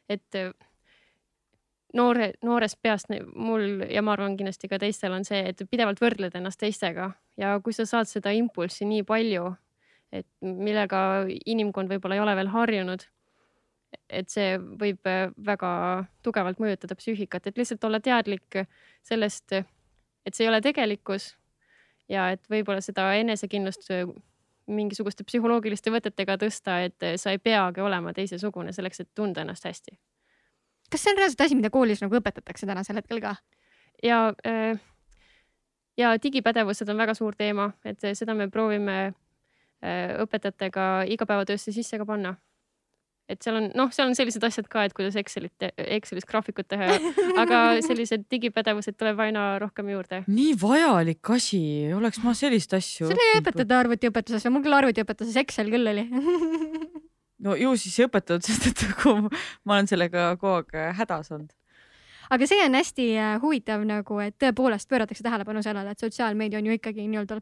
et 0.09 0.35
äh, 0.37 0.51
noore, 1.97 2.33
noorest 2.45 2.77
peast 2.81 3.09
mul 3.33 3.85
ja 3.89 4.03
ma 4.05 4.13
arvan 4.13 4.35
kindlasti 4.37 4.69
ka 4.69 4.79
teistel 4.81 5.15
on 5.15 5.25
see, 5.25 5.41
et 5.49 5.63
pidevalt 5.71 6.01
võrdled 6.03 6.35
ennast 6.37 6.61
teistega 6.61 7.11
ja 7.41 7.55
kui 7.63 7.73
sa 7.73 7.87
saad 7.89 8.11
seda 8.11 8.33
impulssi 8.35 8.85
nii 8.85 9.03
palju, 9.07 9.49
et 10.13 10.27
millega 10.41 10.99
inimkond 11.45 11.89
võib-olla 11.91 12.19
ei 12.19 12.23
ole 12.23 12.35
veel 12.37 12.53
harjunud, 12.53 13.07
et 14.09 14.29
see 14.29 14.57
võib 14.59 15.01
väga 15.47 15.71
tugevalt 16.23 16.59
mõjutada 16.61 16.95
psüühikat, 16.97 17.47
et 17.47 17.57
lihtsalt 17.57 17.83
olla 17.87 17.99
teadlik 17.99 18.61
sellest, 19.03 19.53
et 20.25 20.33
see 20.33 20.45
ei 20.45 20.51
ole 20.51 20.61
tegelikkus 20.61 21.33
ja 22.09 22.29
et 22.35 22.43
võib-olla 22.49 22.81
seda 22.85 23.11
enesekindlust 23.17 23.89
mingisuguste 24.67 25.25
psühholoogiliste 25.25 25.93
võtetega 25.93 26.37
tõsta, 26.41 26.79
et 26.85 27.05
sa 27.21 27.33
ei 27.33 27.39
peagi 27.41 27.83
olema 27.85 28.13
teisesugune 28.13 28.73
selleks, 28.73 29.03
et 29.03 29.09
tunda 29.15 29.43
ennast 29.45 29.65
hästi. 29.65 29.97
kas 30.91 31.01
see 31.01 31.11
on 31.11 31.17
reaalselt 31.17 31.41
asi, 31.41 31.55
mida 31.55 31.69
koolis 31.69 32.01
nagu 32.01 32.17
õpetatakse 32.17 32.65
tänasel 32.65 33.01
hetkel 33.01 33.21
ka? 33.21 33.35
ja, 34.03 34.33
äh, 34.47 34.79
ja 35.97 36.15
digipädevused 36.21 36.89
on 36.89 36.97
väga 36.97 37.13
suur 37.13 37.35
teema, 37.35 37.71
et 37.85 38.01
seda 38.13 38.33
me 38.33 38.49
proovime 38.49 38.97
äh, 39.05 40.17
õpetajatega 40.21 41.05
igapäevatöösse 41.13 41.71
sisse 41.71 41.97
ka 41.97 42.05
panna 42.05 42.35
et 43.29 43.41
seal 43.41 43.57
on 43.59 43.67
noh, 43.77 43.89
seal 43.95 44.09
on 44.09 44.15
sellised 44.17 44.43
asjad 44.45 44.67
ka, 44.71 44.85
et 44.85 44.93
kuidas 44.97 45.17
Excelit, 45.19 45.67
Excelis 45.81 46.27
graafikut 46.29 46.67
teha, 46.69 46.97
aga 47.41 47.61
sellised 47.85 48.27
digipädevused 48.31 48.97
tuleb 48.99 49.19
aina 49.25 49.47
rohkem 49.61 49.89
juurde. 49.93 50.23
nii 50.27 50.53
vajalik 50.61 51.33
asi, 51.37 51.61
oleks 51.95 52.21
ma 52.23 52.35
sellist 52.37 52.77
asju. 52.77 53.09
seda 53.11 53.29
ei 53.31 53.41
õpetata 53.41 53.81
arvutiõpetuses, 53.81 54.47
mul 54.53 54.65
küll 54.65 54.79
arvutiõpetuses 54.79 55.41
Excel 55.41 55.73
küll 55.73 55.93
oli 55.93 56.07
no 57.45 57.57
ju 57.59 57.75
siis 57.79 57.99
ei 57.99 58.09
õpetatud, 58.09 58.45
sest 58.45 58.71
et 58.71 58.87
nagu 58.89 59.29
ma 59.29 59.77
olen 59.77 59.91
sellega 59.91 60.33
kogu 60.39 60.59
aeg 60.61 60.97
hädas 61.01 61.33
olnud 61.35 61.53
aga 62.33 62.47
see 62.49 62.61
on 62.65 62.77
hästi 62.77 63.09
äh, 63.17 63.35
huvitav 63.41 63.83
nagu, 63.87 64.19
et 64.23 64.37
tõepoolest 64.41 64.89
pööratakse 64.89 65.25
tähelepanu 65.25 65.63
sellele, 65.65 65.93
et 65.93 66.01
sotsiaalmeedia 66.01 66.61
on 66.61 66.69
ju 66.69 66.77
ikkagi 66.77 67.05
nii-öelda 67.09 67.39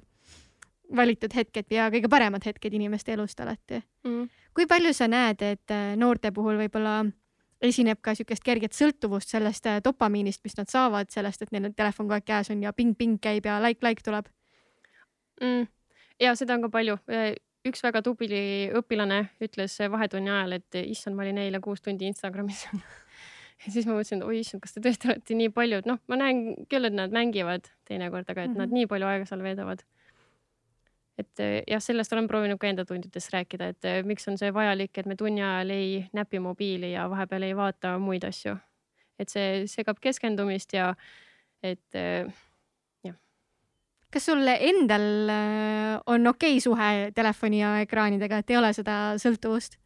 valitud 0.96 1.34
hetked 1.36 1.72
ja 1.72 1.90
kõige 1.94 2.10
paremad 2.12 2.46
hetked 2.46 2.74
inimeste 2.74 3.14
elust 3.14 3.40
alati 3.40 3.80
mm.. 4.04 4.30
kui 4.54 4.68
palju 4.70 4.94
sa 4.94 5.08
näed, 5.08 5.42
et 5.42 5.74
äh, 5.74 5.94
noorte 6.00 6.32
puhul 6.36 6.60
võib-olla 6.60 7.04
esineb 7.64 8.02
ka 8.04 8.14
niisugust 8.14 8.44
kerget 8.44 8.76
sõltuvust 8.76 9.32
sellest 9.32 9.68
äh, 9.70 9.80
dopamiinist, 9.84 10.44
mis 10.44 10.58
nad 10.60 10.70
saavad 10.72 11.12
sellest, 11.14 11.42
et 11.42 11.54
neil 11.56 11.70
on 11.70 11.78
telefon 11.78 12.08
kogu 12.08 12.20
aeg 12.20 12.28
käes 12.28 12.52
on 12.54 12.64
ja 12.64 12.74
ping-ping 12.76 13.20
käib 13.24 13.48
ja 13.48 13.60
like-like 13.64 14.04
tuleb 14.06 14.28
mm.? 15.42 15.68
ja 16.22 16.36
seda 16.40 16.58
on 16.58 16.68
ka 16.68 16.74
palju. 16.74 17.00
Äh, 17.12 17.34
üks 17.64 17.80
väga 17.84 18.02
tubli 18.04 18.44
õpilane 18.76 19.22
ütles 19.44 19.78
vahetunni 19.92 20.32
ajal, 20.32 20.58
et 20.60 20.82
issand, 20.84 21.16
ma 21.16 21.24
olin 21.24 21.40
eile 21.46 21.62
kuus 21.64 21.82
tundi 21.82 22.10
Instagramis 22.10 22.66
ja 23.64 23.72
siis 23.72 23.88
ma 23.88 23.96
mõtlesin, 23.96 24.20
et 24.20 24.28
oi 24.28 24.42
issand, 24.42 24.64
kas 24.64 24.76
te 24.76 24.84
tõesti 24.84 25.08
olete 25.10 25.38
nii 25.40 25.52
palju, 25.56 25.80
et 25.80 25.88
noh, 25.88 26.02
ma 26.12 26.20
näen 26.20 26.44
küll, 26.68 26.90
et 26.90 26.96
nad 26.96 27.16
mängivad 27.16 27.72
teinekord, 27.88 28.28
aga 28.28 28.44
et 28.44 28.52
mm 28.52 28.56
-hmm. 28.56 28.66
nad 28.66 28.76
nii 28.80 28.90
palju 28.92 29.08
aega 29.08 29.30
seal 29.30 29.46
veedavad 29.46 29.86
et 31.20 31.44
eh, 31.44 31.60
jah, 31.70 31.82
sellest 31.84 32.14
olen 32.16 32.28
proovinud 32.30 32.60
ka 32.62 32.70
enda 32.70 32.86
tundides 32.90 33.30
rääkida, 33.34 33.70
et 33.74 33.90
eh, 33.90 34.00
miks 34.08 34.26
on 34.32 34.38
see 34.40 34.54
vajalik, 34.54 34.96
et 34.98 35.10
me 35.10 35.18
tunni 35.20 35.44
ajal 35.44 35.74
ei 35.76 35.92
näpi 36.16 36.42
mobiili 36.42 36.94
ja 36.94 37.06
vahepeal 37.12 37.46
ei 37.50 37.58
vaata 37.58 37.98
muid 38.02 38.26
asju. 38.28 38.56
et 39.22 39.30
see 39.30 39.68
segab 39.70 40.00
keskendumist 40.02 40.74
ja 40.74 40.90
et 41.64 41.96
eh, 42.00 42.26
jah. 43.06 43.16
kas 44.12 44.26
sul 44.26 44.42
endal 44.54 45.06
on 46.10 46.28
okei 46.28 46.58
okay 46.58 46.64
suhe 46.66 46.90
telefoni 47.16 47.62
ja 47.62 47.78
ekraanidega, 47.86 48.42
et 48.42 48.50
ei 48.50 48.58
ole 48.58 48.74
seda 48.74 48.98
sõltuvust? 49.22 49.78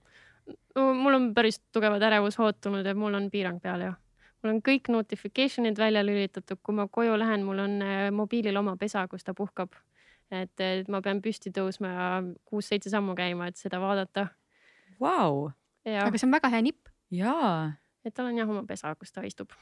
mul 0.78 1.18
on 1.18 1.32
päris 1.36 1.60
tugevad 1.74 2.04
ärevushood 2.08 2.62
tulnud 2.64 2.86
ja 2.86 2.94
mul 2.95 3.18
on 3.18 3.28
piirang 3.34 3.60
peal 3.60 3.84
ja 3.84 3.91
mul 4.40 4.54
on 4.54 4.62
kõik 4.64 4.88
notification'id 4.94 5.76
välja 5.76 6.06
lülitatud, 6.06 6.62
kui 6.64 6.76
ma 6.78 6.86
koju 6.88 7.18
lähen, 7.20 7.44
mul 7.44 7.60
on 7.60 7.82
mobiilil 8.16 8.56
oma 8.56 8.78
pesa, 8.80 9.04
kus 9.12 9.28
ta 9.28 9.34
puhkab 9.36 9.76
et, 10.32 10.54
et 10.64 10.90
ma 10.91 11.02
pean 11.06 11.22
püsti 11.24 11.52
tõusma 11.56 11.94
ja 11.94 12.08
kuus-seitse 12.49 12.91
sammu 12.94 13.16
käima, 13.18 13.49
et 13.52 13.60
seda 13.60 13.82
vaadata. 13.84 14.28
Wow.. 15.02 15.49
aga 15.86 16.18
see 16.18 16.28
on 16.28 16.36
väga 16.36 16.52
hea 16.56 16.64
nipp. 16.66 16.90
jaa. 17.14 17.78
et 18.06 18.16
tal 18.16 18.32
on 18.32 18.38
jah 18.40 18.49
oma 18.49 18.66
pesa, 18.68 18.95
kus 18.95 19.14
ta 19.14 19.24
istub. 19.28 19.54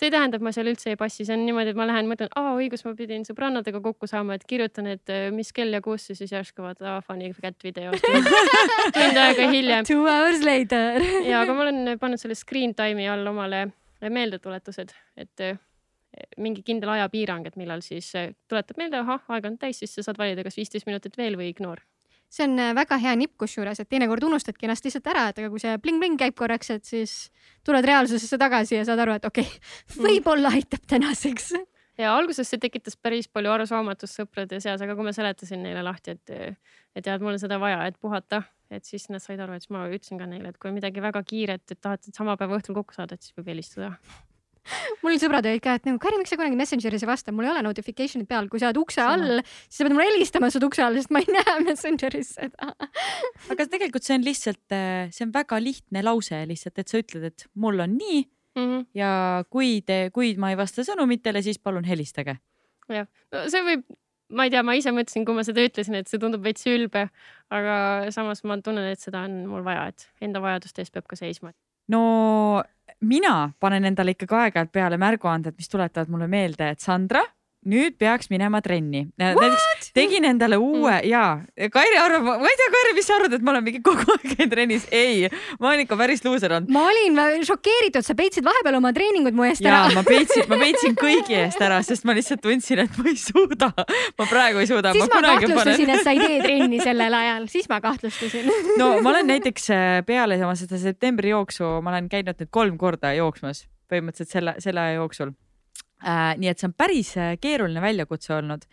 See 0.00 0.06
ei 0.08 0.12
tähenda, 0.14 0.38
et 0.38 0.44
ma 0.44 0.52
seal 0.54 0.70
üldse 0.70 0.92
ei 0.92 0.96
passi, 0.96 1.26
see 1.28 1.34
on 1.34 1.42
niimoodi, 1.44 1.74
et 1.74 1.76
ma 1.76 1.84
lähen, 1.84 2.06
mõtlen, 2.08 2.30
aa 2.38 2.54
õigus, 2.56 2.86
ma 2.86 2.94
pidin 2.96 3.26
sõbrannadega 3.26 3.82
kokku 3.84 4.08
saama, 4.08 4.38
et 4.38 4.46
kirjutan, 4.48 4.86
et 4.94 5.12
äh, 5.12 5.26
mis 5.34 5.50
kell 5.52 5.76
ja 5.76 5.82
kus 5.84 6.06
ja 6.08 6.16
siis 6.16 6.32
järsku 6.32 6.64
vaata, 6.64 6.94
aa 6.94 7.02
funny 7.04 7.28
cat 7.36 7.58
video. 7.66 7.92
Tund 8.96 9.20
aega 9.20 9.48
hiljem. 9.50 9.84
Two 9.84 10.06
hours 10.08 10.40
later. 10.46 11.04
Ja, 11.26 11.42
aga 11.42 11.56
ma 11.56 11.66
olen 11.66 11.98
pannud 12.00 12.22
selle 12.22 12.38
screen 12.38 12.72
time'i 12.78 13.10
all 13.12 13.28
omale 13.28 13.66
meeldetuletused, 14.00 14.94
et 15.20 15.44
äh, 15.44 15.60
mingi 16.42 16.64
kindel 16.66 16.90
ajapiirang, 16.96 17.46
et 17.46 17.56
millal 17.60 17.84
siis 17.86 18.10
tuletab 18.50 18.80
meelde, 18.80 18.98
ahah, 19.04 19.22
aeg 19.30 19.46
on 19.46 19.58
täis, 19.60 19.78
siis 19.78 19.94
sa 19.94 20.08
saad 20.08 20.18
valida, 20.18 20.42
kas 20.46 20.58
viisteist 20.58 20.88
minutit 20.90 21.18
veel 21.20 21.38
või 21.38 21.52
ignore 21.52 21.86
see 22.30 22.46
on 22.46 22.58
äh, 22.58 22.74
väga 22.74 22.98
hea 23.02 23.16
nipp 23.18 23.34
kusjuures, 23.40 23.80
et 23.82 23.88
teinekord 23.90 24.24
unustadki 24.28 24.68
ennast 24.68 24.86
lihtsalt 24.86 25.08
ära, 25.10 25.26
et 25.30 25.40
aga 25.42 25.50
kui 25.50 25.62
see 25.62 25.74
bling-bling 25.82 26.18
käib 26.20 26.36
korraks, 26.38 26.70
et 26.76 26.86
siis 26.86 27.16
tuled 27.66 27.86
reaalsusesse 27.86 28.38
tagasi 28.40 28.78
ja 28.78 28.86
saad 28.86 29.02
aru, 29.02 29.18
et 29.18 29.26
okei 29.26 29.46
okay, 29.46 29.58
mm. 29.96 30.06
võib-olla 30.06 30.54
aitab 30.54 30.86
tänaseks. 30.94 31.52
ja 32.00 32.14
alguses 32.14 32.48
see 32.48 32.62
tekitas 32.62 32.96
päris 32.96 33.28
palju 33.28 33.50
arusaamatust 33.56 34.22
sõprade 34.22 34.62
seas, 34.62 34.80
aga 34.80 34.94
kui 34.96 35.08
ma 35.08 35.14
seletasin 35.16 35.66
neile 35.66 35.82
lahti, 35.86 36.14
et, 36.16 36.56
et 36.94 37.04
jah, 37.04 37.18
et 37.18 37.26
mul 37.26 37.34
on 37.34 37.42
seda 37.42 37.58
vaja, 37.62 37.82
et 37.90 37.98
puhata, 38.00 38.44
et 38.70 38.86
siis 38.86 39.10
nad 39.10 39.22
said 39.22 39.42
aru, 39.42 39.58
et 39.58 39.66
siis 39.66 39.74
ma 39.74 39.88
ütlesin 39.90 40.22
ka 40.22 40.30
neile, 40.30 40.54
et 40.54 40.62
kui 40.62 40.72
midagi 40.74 41.02
väga 41.02 41.26
kiiret, 41.26 41.66
et 41.66 41.82
tahate 41.82 42.14
sama 42.14 42.38
päeva 42.40 42.60
õhtul 42.62 42.78
kokku 42.78 42.96
saada, 42.96 43.18
et 43.18 43.26
siis 43.26 43.34
võib 43.36 43.50
helistada 43.56 43.96
mul 45.02 45.18
sõbrad 45.20 45.46
olid 45.50 45.62
ka, 45.64 45.76
et 45.78 45.88
nagu 45.88 46.00
Kari, 46.02 46.18
miks 46.20 46.32
sa 46.32 46.38
kunagi 46.40 46.58
Messengeris 46.58 47.04
ei 47.04 47.10
vasta, 47.10 47.34
mul 47.34 47.48
ei 47.48 47.52
ole 47.54 47.62
notification'id 47.66 48.28
peal, 48.30 48.48
kui 48.52 48.62
sa 48.62 48.70
oled 48.70 48.80
ukse 48.82 49.04
all, 49.04 49.40
siis 49.66 49.80
sa 49.80 49.86
pead 49.86 49.96
mulle 49.96 50.08
helistama, 50.10 50.50
sa 50.50 50.60
oled 50.60 50.68
ukse 50.68 50.84
all, 50.84 50.98
sest 51.00 51.14
ma 51.14 51.22
ei 51.22 51.30
näe 51.36 51.56
Messengeris 51.66 52.34
seda 52.38 52.74
aga 53.50 53.66
tegelikult 53.70 54.06
see 54.06 54.18
on 54.18 54.26
lihtsalt, 54.26 54.66
äh, 54.76 55.08
see 55.14 55.26
on 55.26 55.32
väga 55.34 55.60
lihtne 55.62 56.04
lause 56.06 56.44
lihtsalt, 56.50 56.78
et 56.82 56.92
sa 56.92 57.00
ütled, 57.00 57.30
et 57.32 57.48
mul 57.54 57.80
on 57.86 57.96
nii 57.96 58.20
mm 58.22 58.66
-hmm. 58.66 58.86
ja 58.94 59.44
kui 59.50 59.80
te, 59.86 60.10
kui 60.12 60.36
ma 60.36 60.50
ei 60.50 60.60
vasta 60.60 60.84
sõnumitele, 60.86 61.42
siis 61.42 61.58
palun 61.58 61.84
helistage. 61.84 62.36
jah, 62.88 63.06
no 63.32 63.48
see 63.48 63.62
võib 63.62 63.84
ma 64.30 64.46
ei 64.46 64.50
tea, 64.50 64.62
ma 64.62 64.76
ise 64.78 64.92
mõtlesin, 64.94 65.24
kui 65.26 65.34
ma 65.34 65.44
seda 65.46 65.62
ütlesin, 65.66 65.96
et 65.98 66.10
see 66.10 66.20
tundub 66.22 66.44
veits 66.44 66.66
ülbe, 66.70 67.08
aga 67.50 67.76
samas 68.14 68.44
ma 68.44 68.58
tunnen, 68.62 68.86
et 68.92 69.02
seda 69.02 69.24
on 69.26 69.46
mul 69.50 69.64
vaja, 69.66 69.88
et 69.90 70.06
enda 70.20 70.42
vajaduste 70.42 70.84
eest 70.84 70.94
peab 70.94 71.08
ka 71.10 71.18
seisma. 71.18 71.52
no 71.90 72.62
mina 73.00 73.52
panen 73.60 73.84
endale 73.84 74.14
ikkagi 74.14 74.36
aeg-ajalt 74.36 74.72
peale 74.72 74.98
märguanded, 75.00 75.56
mis 75.56 75.68
tuletavad 75.68 76.10
mulle 76.12 76.28
meelde, 76.28 76.70
et 76.70 76.80
Sandra 76.80 77.22
nüüd 77.68 77.96
peaks 78.00 78.30
minema 78.32 78.62
trenni. 78.64 79.02
näiteks 79.20 79.90
tegin 79.92 80.24
endale 80.24 80.56
uue 80.56 80.94
mm. 80.94 81.08
ja 81.10 81.68
Kairi 81.72 81.98
arvab, 82.00 82.24
ma 82.40 82.48
ei 82.48 82.56
tea, 82.56 82.68
Kairi, 82.72 82.94
mis 82.96 83.08
sa 83.08 83.18
arvad, 83.18 83.34
et 83.36 83.44
ma 83.44 83.52
olen 83.52 83.66
mingi 83.66 83.82
kogu 83.84 84.06
aeg 84.14 84.24
käinud 84.32 84.54
trennis? 84.54 84.86
ei, 84.96 85.26
ma 85.60 85.68
olen 85.68 85.84
ikka 85.84 85.98
päris 86.00 86.24
luuser 86.24 86.54
olnud. 86.56 86.72
ma 86.72 86.86
olin 86.88 87.44
šokeeritud, 87.44 88.06
sa 88.06 88.16
peitsid 88.16 88.46
vahepeal 88.46 88.78
oma 88.80 88.94
treeningud 88.96 89.36
mu 89.36 89.44
eest 89.48 89.66
ära. 89.66 89.82
ma 89.92 90.04
peitsin, 90.06 90.46
ma 90.48 90.60
peitsin 90.64 90.96
kõigi 91.00 91.36
eest 91.42 91.60
ära, 91.66 91.82
sest 91.84 92.08
ma 92.08 92.16
lihtsalt 92.16 92.40
tundsin, 92.46 92.80
et 92.86 92.96
ma 92.96 93.10
ei 93.12 93.20
suuda. 93.20 93.68
ma 93.76 94.30
praegu 94.30 94.64
ei 94.64 94.70
suuda. 94.70 94.94
siis 94.96 95.04
ma, 95.12 95.20
ma 95.20 95.34
kahtlustasin 95.34 95.94
et 95.96 96.04
sa 96.06 96.16
ei 96.16 96.24
tee 96.24 96.40
trenni 96.46 96.80
sellel 96.80 97.18
ajal, 97.20 97.44
siis 97.52 97.68
ma 97.68 97.82
kahtlustasin 97.84 98.48
no 98.80 98.94
ma 99.04 99.12
olen 99.12 99.28
näiteks 99.34 99.70
äh, 99.76 100.00
peale 100.08 100.40
oma 100.40 100.56
seda 100.56 100.80
septembri 100.80 101.34
jooksu, 101.34 101.76
ma 101.84 101.92
olen 101.92 102.08
käinud 102.08 102.40
nüüd 102.40 102.52
kolm 102.54 102.80
korda 102.80 103.12
jooksmas 103.18 103.66
põhimõtteliselt 103.90 104.32
selle, 104.38 104.56
selle 104.62 104.80
aja 104.80 105.00
jooksul 105.02 105.36
nii 106.00 106.50
et 106.50 106.60
see 106.60 106.68
on 106.68 106.74
päris 106.76 107.14
äh, 107.18 107.34
keeruline 107.40 107.80
väljakutse 107.82 108.34
olnud. 108.34 108.66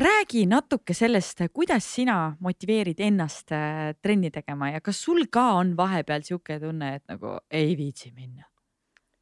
räägi 0.00 0.46
natuke 0.46 0.94
sellest, 0.94 1.42
kuidas 1.52 1.84
sina 1.94 2.36
motiveerid 2.40 3.00
ennast 3.00 3.52
äh, 3.52 3.94
trenni 4.02 4.30
tegema 4.30 4.70
ja 4.70 4.80
kas 4.80 5.02
sul 5.02 5.26
ka 5.30 5.50
on 5.58 5.76
vahepeal 5.76 6.22
sihuke 6.22 6.60
tunne, 6.60 6.94
et 6.94 7.04
nagu 7.08 7.38
ei 7.50 7.76
viitsi 7.76 8.12
minna? 8.14 8.44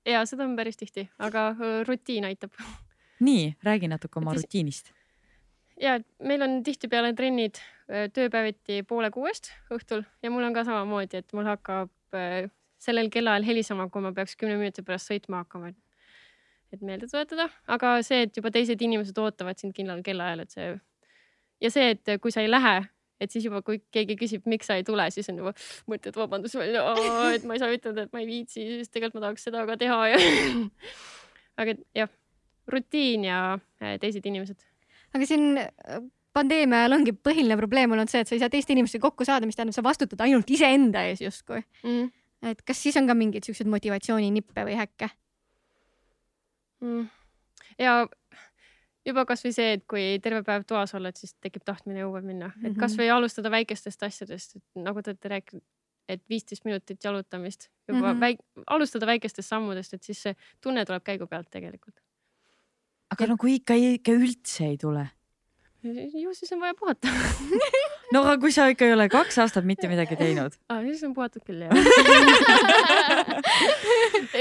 ja 0.06 0.24
seda 0.26 0.44
on 0.44 0.56
päris 0.56 0.76
tihti, 0.76 1.08
aga 1.18 1.54
rutiin 1.88 2.24
aitab. 2.24 2.52
nii, 3.20 3.56
räägi 3.64 3.88
natuke 3.88 4.20
oma 4.20 4.34
rutiinist. 4.34 4.92
ja 5.80 5.98
meil 6.22 6.42
on 6.42 6.62
tihtipeale 6.62 7.12
trennid 7.14 7.58
öö, 7.90 8.08
tööpäeviti 8.08 8.82
poole 8.82 9.10
kuuest 9.10 9.50
õhtul 9.74 10.04
ja 10.22 10.30
mul 10.30 10.44
on 10.44 10.54
ka 10.54 10.64
samamoodi, 10.64 11.24
et 11.24 11.32
mul 11.32 11.48
hakkab 11.48 11.90
sellel 12.78 13.10
kellaajal 13.10 13.44
helisema, 13.44 13.88
kui 13.90 14.02
ma 14.02 14.12
peaks 14.14 14.36
kümne 14.38 14.56
minuti 14.60 14.84
pärast 14.86 15.10
sõitma 15.10 15.42
hakkama. 15.42 15.72
et 15.72 15.78
meelde 16.84 17.08
tuletada, 17.10 17.48
aga 17.66 17.96
see, 18.06 18.26
et 18.26 18.36
juba 18.36 18.52
teised 18.54 18.80
inimesed 18.84 19.18
ootavad 19.18 19.58
sind 19.60 19.74
kindlal 19.76 20.04
kellaajal, 20.06 20.44
et 20.44 20.54
see 20.54 20.70
ja 21.64 21.72
see, 21.74 21.90
et 21.96 22.14
kui 22.22 22.34
sa 22.34 22.44
ei 22.44 22.50
lähe, 22.50 22.76
et 23.18 23.34
siis 23.34 23.48
juba, 23.48 23.62
kui 23.66 23.80
keegi 23.94 24.14
küsib, 24.20 24.44
miks 24.46 24.68
sa 24.70 24.76
ei 24.78 24.84
tule, 24.86 25.08
siis 25.10 25.28
on 25.32 25.40
juba 25.42 25.54
mõtted 25.90 26.16
vabandus 26.18 26.54
välja, 26.58 26.84
et 27.34 27.46
ma 27.48 27.56
ei 27.56 27.62
saa 27.64 27.74
ütelda, 27.74 28.06
et 28.06 28.14
ma 28.14 28.22
ei 28.22 28.28
viitsi, 28.28 28.66
sest 28.78 28.94
tegelikult 28.94 29.22
ma 29.22 29.26
tahaks 29.28 29.48
seda 29.48 29.64
ka 29.66 29.78
teha 29.80 30.00
ja 30.12 30.20
aga 31.58 31.74
et 31.74 31.84
jah, 32.04 32.12
rutiin 32.70 33.26
ja 33.26 33.40
äh, 33.56 33.96
teised 34.02 34.26
inimesed 34.28 34.60
aga 35.16 35.28
siin 35.28 35.58
äh, 35.60 36.00
pandeemia 36.36 36.84
ajal 36.84 36.98
ongi 36.98 37.14
põhiline 37.16 37.56
probleem 37.58 37.94
olnud 37.94 38.10
see, 38.12 38.22
et 38.22 38.30
sa 38.30 38.36
ei 38.36 38.42
saa 38.42 38.52
teiste 38.52 38.74
inimestega 38.74 39.06
kokku 39.06 39.26
saada, 39.28 39.48
mis 39.48 39.58
tähendab, 39.58 39.76
sa 39.76 39.84
vastutad 39.86 40.20
ainult 40.26 40.50
iseenda 40.52 41.04
ees 41.08 41.22
justkui. 41.24 41.62
mm. 41.84 42.10
et 42.52 42.62
kas 42.66 42.82
siis 42.84 42.98
on 43.00 43.08
ka 43.08 43.16
mingeid 43.18 43.48
siukseid 43.48 43.70
motivatsiooninippe 43.72 44.66
või 44.68 44.78
häkke? 44.78 45.10
Mm. 46.80 47.08
ja 47.78 48.06
juba 49.06 49.24
kasvõi 49.24 49.52
see, 49.54 49.72
et 49.78 49.84
kui 49.88 50.18
terve 50.22 50.42
päev 50.46 50.64
toas 50.68 50.94
oled, 50.94 51.16
siis 51.16 51.34
tekib 51.40 51.64
tahtmine 51.64 52.04
õue 52.04 52.20
minna, 52.22 52.52
et 52.62 52.72
Mhm. 52.72 52.78
kasvõi 52.80 53.08
alustada 53.10 53.50
väikestest 53.50 54.02
asjadest, 54.02 54.56
et 54.56 54.62
nagu 54.76 55.02
te 55.02 55.10
olete 55.10 55.28
rääkinud, 55.28 55.62
et 56.08 56.22
viisteist 56.28 56.64
minutit 56.64 57.04
jalutamist 57.04 57.68
juba 57.88 58.12
mm. 58.12 58.20
-hmm. 58.20 58.20
väik- 58.20 58.64
alustada 58.66 59.06
väikestest 59.06 59.48
sammudest, 59.48 59.94
et 59.94 60.02
siis 60.02 60.22
see 60.22 60.34
tunne 60.60 60.84
tuleb 60.84 61.02
käigu 61.04 61.26
pealt 61.26 61.50
tegelikult. 61.50 62.00
aga 63.10 63.26
no 63.26 63.36
kui 63.36 63.54
ikka, 63.54 63.74
ikka 63.74 64.12
üldse 64.12 64.64
ei 64.66 64.76
tule. 64.76 65.10
Ju 65.82 66.34
siis 66.34 66.52
on 66.52 66.60
vaja 66.60 66.74
puhata 66.78 67.08
no 68.14 68.22
aga 68.24 68.38
kui 68.42 68.52
sa 68.54 68.66
ikka 68.72 68.86
ei 68.88 68.94
ole 68.96 69.08
kaks 69.12 69.38
aastat 69.44 69.66
mitte 69.68 69.88
midagi 69.90 70.16
teinud. 70.18 70.52
ah, 70.72 70.80
siis 70.82 71.02
on 71.06 71.14
puhatud 71.14 71.44
küll 71.46 71.62
jah 71.66 71.72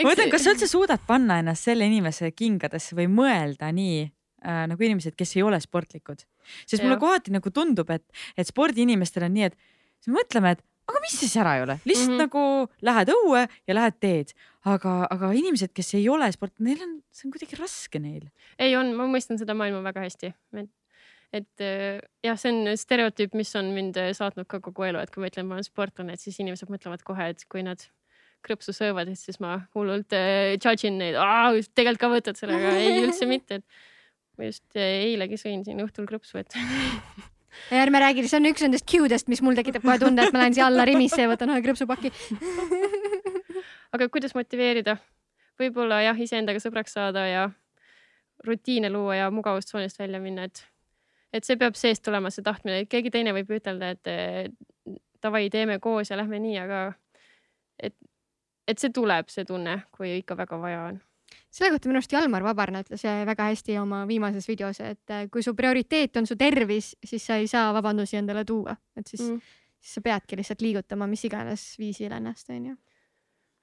ma 0.03 0.09
mõtlen, 0.09 0.31
kas 0.33 0.45
sa 0.45 0.53
üldse 0.55 0.69
suudad 0.69 1.01
panna 1.07 1.39
ennast 1.43 1.67
selle 1.67 1.87
inimese 1.89 2.31
kingadesse 2.33 2.97
või 2.97 3.07
mõelda 3.11 3.69
nii 3.73 3.99
äh, 4.07 4.63
nagu 4.71 4.87
inimesed, 4.89 5.15
kes 5.17 5.35
ei 5.37 5.45
ole 5.45 5.59
sportlikud. 5.63 6.25
sest 6.65 6.83
mulle 6.83 6.95
Jah. 6.95 7.03
kohati 7.03 7.35
nagu 7.35 7.51
tundub, 7.53 7.89
et, 7.93 8.05
et 8.37 8.47
spordiinimestel 8.47 9.27
on 9.27 9.37
nii, 9.37 9.51
et 9.51 9.55
siis 9.99 10.11
me 10.11 10.19
mõtleme, 10.21 10.55
et 10.57 10.65
aga 10.87 11.01
mis 11.03 11.17
siis 11.19 11.35
ära 11.39 11.57
ei 11.57 11.65
ole, 11.65 11.77
lihtsalt 11.83 12.13
mm. 12.13 12.15
-hmm. 12.15 12.23
nagu 12.23 12.87
lähed 12.89 13.11
õue 13.11 13.43
ja 13.67 13.75
lähed 13.75 13.99
teed, 13.99 14.33
aga, 14.65 14.93
aga 15.11 15.31
inimesed, 15.35 15.73
kes 15.75 15.93
ei 15.99 16.07
ole 16.09 16.31
sport, 16.31 16.55
neil 16.63 16.81
on, 16.83 16.97
see 17.11 17.27
on 17.27 17.35
kuidagi 17.35 17.59
raske 17.59 17.99
neil. 17.99 18.29
ei 18.59 18.75
on, 18.79 18.93
ma 18.95 19.07
mõistan 19.11 19.39
seda 19.39 19.53
maailma 19.57 19.83
väga 19.89 20.05
hästi, 20.07 20.33
et, 20.55 20.71
et 21.35 21.63
äh, 21.63 21.99
jah, 22.25 22.39
see 22.39 22.53
on 22.53 22.71
stereotüüp, 22.79 23.35
mis 23.37 23.51
on 23.59 23.73
mind 23.75 23.99
äh, 23.99 24.13
saatnud 24.15 24.47
ka 24.49 24.61
kogu 24.63 24.87
elu, 24.87 25.01
et 25.03 25.11
kui 25.13 25.23
ma 25.23 25.31
ütlen, 25.31 25.47
ma 25.49 25.57
olen 25.57 25.67
sportlane, 25.67 26.15
et 26.15 26.23
siis 26.23 26.39
inimesed 26.43 26.71
mõtlevad 26.71 27.03
kohe, 27.07 27.31
et 27.33 27.43
kui 27.51 27.65
nad 27.67 27.83
krõpsu 28.45 28.73
söövad, 28.75 29.11
et 29.11 29.19
siis 29.19 29.41
ma 29.43 29.57
hullult 29.75 30.15
äh, 30.15 30.55
judge 30.55 30.87
in 30.87 30.99
neid, 31.01 31.17
tegelikult 31.75 32.03
ka 32.03 32.11
võtad 32.13 32.39
sellega, 32.39 32.75
ei 32.79 33.01
üldse 33.03 33.27
mitte, 33.33 33.59
et 33.61 34.39
ma 34.39 34.47
just 34.47 34.65
äh, 34.77 35.01
eilegi 35.09 35.39
sõin 35.41 35.65
siin 35.67 35.83
õhtul 35.83 36.07
krõpsu, 36.09 36.39
et 36.39 36.55
ja 37.71 37.83
ärme 37.83 38.01
räägi, 38.03 38.25
see 38.29 38.39
on 38.39 38.49
üks 38.51 38.63
nendest 38.63 38.87
cue-dest, 38.89 39.27
mis 39.31 39.43
mul 39.43 39.57
tekitab 39.57 39.85
kohe 39.85 39.97
tunde, 40.01 40.23
et 40.23 40.35
ma 40.35 40.43
lähen 40.43 40.55
siia 40.55 40.67
alla 40.69 40.85
Rimisse 40.87 41.23
ja 41.23 41.31
võtan 41.31 41.51
ühe 41.53 41.63
krõpsupaki. 41.65 42.13
aga 43.95 44.09
kuidas 44.13 44.35
motiveerida? 44.37 44.97
võib-olla 45.57 46.03
jah, 46.05 46.19
iseendaga 46.21 46.61
sõbraks 46.61 46.93
saada 46.93 47.23
ja 47.25 47.47
rutiine 48.45 48.91
luua 48.93 49.15
ja 49.17 49.29
mugavustsoonist 49.33 49.97
välja 49.97 50.19
minna, 50.21 50.45
et, 50.45 50.61
et 51.37 51.45
see 51.45 51.59
peab 51.59 51.77
seest 51.77 52.03
tulema, 52.05 52.31
see 52.33 52.45
tahtmine, 52.45 52.85
keegi 52.89 53.13
teine 53.13 53.33
võib 53.37 53.51
ütelda, 53.59 53.93
et 53.95 54.55
davai, 55.23 55.49
teeme 55.49 55.79
koos 55.79 56.11
ja 56.11 56.17
lähme 56.17 56.39
nii, 56.41 56.55
aga 56.61 56.81
et, 57.79 57.95
et 58.67 58.79
see 58.81 58.93
tuleb, 58.93 59.29
see 59.33 59.45
tunne, 59.47 59.79
kui 59.95 60.17
ikka 60.21 60.37
väga 60.37 60.59
vaja 60.61 60.81
on. 60.91 60.99
selle 61.51 61.73
kohta 61.73 61.89
minu 61.89 61.99
arust 61.99 62.13
Jalmar 62.13 62.43
Vabarna 62.43 62.81
ütles 62.85 63.03
äh, 63.05 63.23
väga 63.27 63.49
hästi 63.51 63.77
oma 63.81 64.03
viimases 64.07 64.47
videos, 64.47 64.79
et 64.79 65.13
äh, 65.13 65.27
kui 65.31 65.43
su 65.43 65.53
prioriteet 65.55 66.17
on 66.17 66.27
su 66.27 66.37
tervis, 66.39 66.93
siis 67.03 67.25
sa 67.25 67.39
ei 67.41 67.47
saa 67.51 67.71
vabandusi 67.75 68.17
endale 68.19 68.45
tuua, 68.45 68.77
et 68.95 69.07
siis 69.07 69.29
mm., 69.29 69.55
siis 69.77 69.99
sa 69.99 70.01
peadki 70.01 70.39
lihtsalt 70.39 70.61
liigutama 70.61 71.07
mis 71.07 71.23
iganes 71.27 71.63
viisil 71.79 72.11
ennast, 72.11 72.49
onju. 72.49 72.75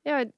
ja 0.04 0.20
et, 0.22 0.28
et, 0.28 0.36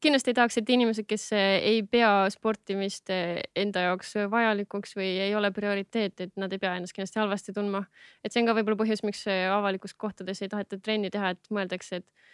kindlasti 0.00 0.32
ei 0.32 0.36
tahaks, 0.36 0.58
et 0.60 0.70
inimesed, 0.72 1.06
kes 1.08 1.26
eh, 1.36 1.56
ei 1.70 1.82
pea 1.86 2.10
sportimist 2.32 3.10
eh, 3.12 3.40
enda 3.58 3.84
jaoks 3.88 4.14
vajalikuks 4.32 4.94
või 4.98 5.10
ei 5.26 5.34
ole 5.36 5.50
prioriteet, 5.54 6.22
et 6.26 6.32
nad 6.40 6.52
ei 6.52 6.60
pea 6.62 6.76
ennast 6.78 6.96
kindlasti 6.96 7.20
halvasti 7.20 7.54
tundma. 7.56 7.84
et 8.24 8.32
see 8.32 8.42
on 8.42 8.48
ka 8.48 8.56
võib-olla 8.58 8.80
põhjus, 8.80 9.04
miks 9.06 9.26
eh, 9.30 9.46
avalikus 9.52 9.94
kohtades 9.94 10.42
ei 10.42 10.52
taheta 10.52 10.78
trenni 10.78 11.10
teha, 11.12 11.34
et 11.34 11.52
mõeldakse, 11.52 12.00
et, 12.00 12.30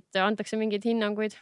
et 0.00 0.20
antakse 0.22 0.58
mingeid 0.60 0.86
hinnanguid. 0.86 1.36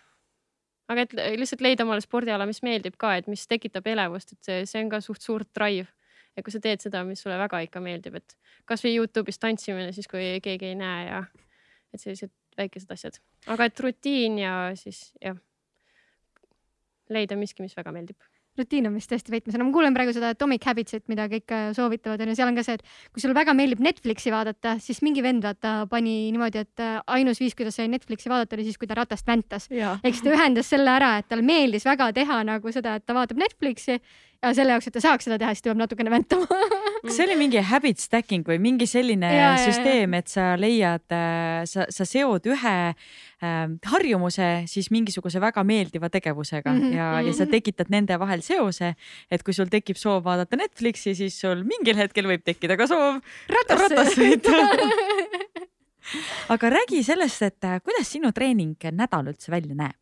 aga 0.89 1.05
et 1.05 1.15
lihtsalt 1.36 1.65
leida 1.65 1.85
omale 1.85 2.05
spordiala, 2.05 2.47
mis 2.49 2.62
meeldib 2.65 2.97
ka, 3.01 3.16
et 3.16 3.28
mis 3.28 3.47
tekitab 3.47 3.86
elevust, 3.86 4.32
et 4.32 4.43
see, 4.45 4.66
see 4.66 4.85
on 4.85 4.93
ka 4.93 5.01
suht 5.05 5.24
suur 5.24 5.45
drive. 5.55 5.89
ja 6.36 6.43
kui 6.43 6.55
sa 6.55 6.61
teed 6.62 6.85
seda, 6.85 7.05
mis 7.05 7.23
sulle 7.23 7.39
väga 7.39 7.65
ikka 7.66 7.81
meeldib, 7.82 8.20
et 8.20 8.36
kasvõi 8.69 8.95
Youtube'is 8.99 9.40
tantsimine 9.40 9.93
siis, 9.93 10.07
kui 10.07 10.36
keegi 10.45 10.73
ei 10.73 10.77
näe 10.78 11.07
ja 11.09 11.24
et 11.95 12.01
sellised 12.01 12.31
väikesed 12.59 12.90
asjad, 12.94 13.20
aga 13.51 13.68
et 13.68 13.85
rutiin 13.85 14.40
ja 14.43 14.55
siis 14.78 15.09
jah, 15.22 15.39
leida 17.12 17.39
miski, 17.39 17.64
mis 17.64 17.76
väga 17.78 17.94
meeldib. 17.94 18.18
rutiin 18.59 18.89
on 18.89 18.97
vist 18.98 19.06
tõesti 19.06 19.30
võtmesõna, 19.30 19.62
ma 19.68 19.70
kuulen 19.70 19.94
praegu 19.94 20.10
seda 20.10 20.32
Atomic 20.35 20.64
Habits'it, 20.66 21.05
mida 21.06 21.28
kõik 21.30 21.52
äh, 21.55 21.68
soovitavad 21.76 22.24
onju, 22.24 22.35
seal 22.35 22.51
on 22.51 22.56
ka 22.59 22.64
see, 22.66 22.74
et 22.74 23.12
kui 23.14 23.22
sulle 23.22 23.36
väga 23.36 23.55
meeldib 23.55 23.78
Netflixi 23.86 24.32
vaadata, 24.35 24.72
siis 24.82 24.98
mingi 25.06 25.22
vend 25.22 25.47
vaata 25.47 25.74
pani 25.90 26.16
niimoodi, 26.35 26.64
et 26.66 26.82
äh, 26.82 26.97
ainus 27.14 27.39
viis, 27.39 27.55
kuidas 27.55 27.78
sai 27.78 27.86
Netflixi 27.93 28.32
vaadata, 28.32 28.59
oli 28.59 28.66
siis, 28.66 28.80
kui 28.80 28.90
ta 28.90 28.98
ratast 28.98 29.30
väntas. 29.30 29.68
ehk 29.70 30.10
siis 30.10 30.24
ta 30.26 30.35
ühendas 30.35 30.74
selle 30.74 30.90
ära, 30.90 31.12
et 31.22 31.30
tal 31.30 31.44
meeldis 31.47 31.86
väga 31.86 32.10
teha 32.16 32.40
nagu 32.51 32.74
seda, 32.74 32.97
et 32.98 33.06
ta 33.06 33.14
vaatab 33.14 33.39
Netflixi 33.44 34.01
ja 34.43 34.52
selle 34.55 34.70
jaoks, 34.77 34.86
et 34.86 34.94
ta 34.94 35.01
saaks 35.02 35.27
seda 35.27 35.39
teha, 35.40 35.51
siis 35.55 35.65
ta 35.65 35.70
peab 35.73 35.81
natukene 35.81 36.10
väntama 36.12 36.47
kas 37.02 37.15
see 37.16 37.24
oli 37.27 37.36
mingi 37.39 37.60
habit 37.62 37.98
stacking 38.02 38.44
või 38.47 38.59
mingi 38.62 38.86
selline 38.90 39.28
Ja, 39.35 39.48
süsteem, 39.62 40.15
et 40.19 40.31
sa 40.31 40.52
leiad, 40.59 41.05
sa, 41.70 41.86
sa 41.94 42.06
seod 42.06 42.47
ühe 42.51 42.74
äh, 42.90 43.59
harjumuse 43.93 44.48
siis 44.70 44.90
mingisuguse 44.94 45.43
väga 45.43 45.62
meeldiva 45.66 46.10
tegevusega 46.10 46.70
mm 46.70 46.78
Mhm, 46.78 46.86
-hmm. 46.93 46.97
ja, 46.97 47.20
ja 47.27 47.32
sa 47.35 47.47
tekitad 47.47 47.90
nende 47.90 48.19
vahel 48.19 48.43
seose, 48.43 48.94
et 49.31 49.43
kui 49.43 49.55
sul 49.55 49.66
tekib 49.70 49.97
soov 49.97 50.24
vaadata 50.24 50.56
Netflixi, 50.56 51.15
siis 51.15 51.40
sul 51.40 51.65
mingil 51.65 51.97
hetkel 51.97 52.27
võib 52.27 52.43
tekkida 52.44 52.77
ka 52.77 52.86
soov 52.86 53.20
Ratasse. 53.48 53.89
ratas 53.94 54.15
sõita. 54.19 54.55
aga 56.48 56.70
räägi 56.70 57.02
sellest, 57.05 57.43
et 57.43 57.65
äh, 57.65 57.81
kuidas 57.85 58.10
sinu 58.12 58.32
treening 58.32 58.77
nädal 58.93 59.28
üldse 59.32 59.51
välja 59.52 59.74
näeb? 59.74 59.97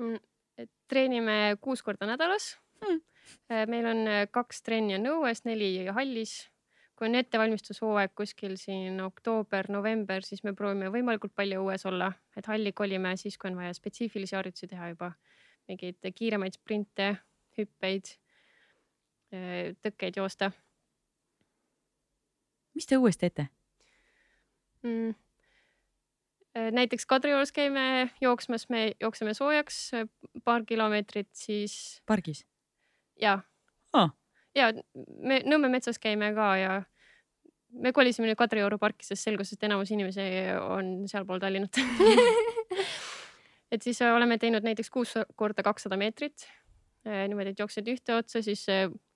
Mm, 0.00 0.18
et 0.58 0.70
treenime 0.88 1.56
kuus 1.60 1.82
korda 1.82 2.06
nädalas 2.06 2.56
Mm. 2.84 3.00
Mm.. 3.48 3.70
meil 3.70 3.86
on 3.90 4.02
äh, 4.08 4.24
kaks 4.30 4.62
trenni 4.62 4.98
on 4.98 5.06
õues, 5.16 5.44
neli 5.44 5.86
hallis. 5.86 6.50
kui 6.94 7.08
on 7.08 7.18
ettevalmistushooaeg 7.18 8.12
kuskil 8.14 8.54
siin 8.56 9.00
oktoober-november, 9.02 10.22
siis 10.22 10.44
me 10.44 10.52
proovime 10.54 10.92
võimalikult 10.94 11.34
palju 11.34 11.64
õues 11.64 11.86
olla, 11.90 12.12
et 12.36 12.46
halli 12.46 12.72
kolime 12.72 13.16
siis, 13.16 13.38
kui 13.38 13.50
on 13.50 13.56
vaja 13.58 13.74
spetsiifilisi 13.74 14.36
harjutusi 14.36 14.68
teha 14.70 14.92
juba, 14.92 15.10
mingeid 15.68 16.06
kiiremaid 16.14 16.54
sprinte, 16.54 17.16
hüppeid, 17.58 18.14
tõkkeid 19.82 20.22
joosta 20.22 20.52
mis 22.74 22.88
te 22.90 22.98
õues 22.98 23.18
teete? 23.20 23.46
mm.. 24.84 25.14
näiteks 26.76 27.06
Kadriorus 27.10 27.54
käime 27.54 28.10
jooksmas, 28.22 28.68
me 28.68 28.92
jookseme 29.00 29.34
soojaks 29.34 29.78
äh, 29.94 30.08
paar 30.44 30.66
kilomeetrit, 30.68 31.30
siis 31.32 32.02
pargis? 32.06 32.44
Ja 33.20 33.38
Aa. 33.92 34.10
ja 34.54 34.72
me 35.22 35.40
Nõmme 35.46 35.70
metsas 35.72 35.98
käime 35.98 36.32
ka 36.34 36.50
ja 36.60 36.82
me 37.70 37.92
kolisime 37.92 38.28
nüüd 38.28 38.38
Kadrioru 38.38 38.78
parki, 38.78 39.06
sest 39.06 39.26
selgus, 39.26 39.52
et 39.52 39.62
enamus 39.66 39.90
inimesi 39.90 40.22
on 40.62 41.08
sealpool 41.10 41.42
Tallinnat 41.42 41.80
et 43.74 43.82
siis 43.82 44.00
oleme 44.06 44.38
teinud 44.38 44.64
näiteks 44.64 44.90
kuus 44.90 45.14
korda 45.36 45.62
kakssada 45.62 45.96
meetrit. 45.98 46.46
niimoodi, 47.04 47.52
et 47.52 47.58
jooksed 47.58 47.88
ühte 47.90 48.14
otsa, 48.16 48.42
siis 48.42 48.64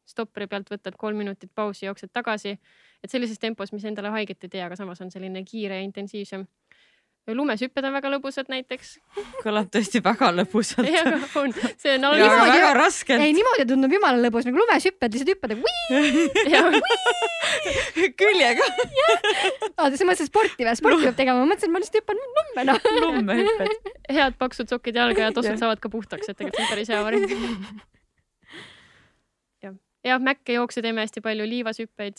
stopperi 0.08 0.48
pealt 0.48 0.70
võtad 0.72 0.96
kolm 0.98 1.20
minutit 1.20 1.52
pausi, 1.54 1.86
jooksed 1.86 2.12
tagasi. 2.12 2.58
et 3.02 3.10
sellises 3.10 3.38
tempos, 3.38 3.72
mis 3.72 3.84
endale 3.84 4.10
haiget 4.10 4.44
ei 4.44 4.48
tee, 4.56 4.62
aga 4.64 4.76
samas 4.76 5.00
on 5.00 5.10
selline 5.10 5.44
kiire 5.44 5.78
ja 5.78 5.86
intensiivsem. 5.86 6.46
Lumeshüpped 7.36 7.84
on 7.84 7.92
väga 7.92 8.08
lõbusad 8.14 8.48
näiteks. 8.52 8.88
kõlab 9.42 9.66
tõesti 9.74 9.98
väga 10.04 10.30
lõbusalt. 10.36 10.86
jah, 10.88 11.06
on, 11.40 11.52
see 11.76 11.94
on 11.96 12.04
algus 12.08 12.24
niimoodi- 12.24 12.52
väga 12.54 12.70
raskelt. 12.78 13.20
ei, 13.24 13.32
niimoodi 13.36 13.64
tundub 13.68 13.92
jumala 13.92 14.18
lõbus 14.22 14.44
nagu 14.48 14.56
lumes 14.62 14.84
hüppad, 14.88 15.10
lihtsalt 15.12 15.32
hüppad 15.34 15.50
küljega 18.20 18.64
oota, 18.68 19.96
sa 19.96 20.04
mõtlesid 20.08 20.28
sporti 20.30 20.62
või? 20.66 20.76
sporti 20.78 21.02
peab 21.08 21.18
tegema, 21.18 21.36
ma 21.42 21.46
mõtlesin, 21.52 21.72
ma 21.74 21.78
lihtsalt 21.82 22.00
hüppan 22.02 22.18
lumme 22.38 22.62
noh. 22.68 22.78
lumme 23.02 23.32
hüpped. 23.42 23.72
head 24.12 24.34
paksud 24.40 24.66
sokid 24.70 24.94
jalga 24.98 25.20
ja 25.28 25.32
tossud 25.36 25.58
saavad 25.60 25.80
ka 25.82 25.88
puhtaks, 25.92 26.26
et 26.28 26.36
tegelikult 26.38 26.58
see 26.58 26.66
on 26.66 26.72
päris 26.72 26.88
hea 26.92 27.00
variant. 27.04 27.28
jah, 29.64 29.74
jah, 30.06 30.18
mäkke 30.22 30.52
jookse 30.58 30.78
teeme 30.84 31.00
hästi 31.04 31.20
palju, 31.24 31.44
liivashüppeid. 31.48 32.16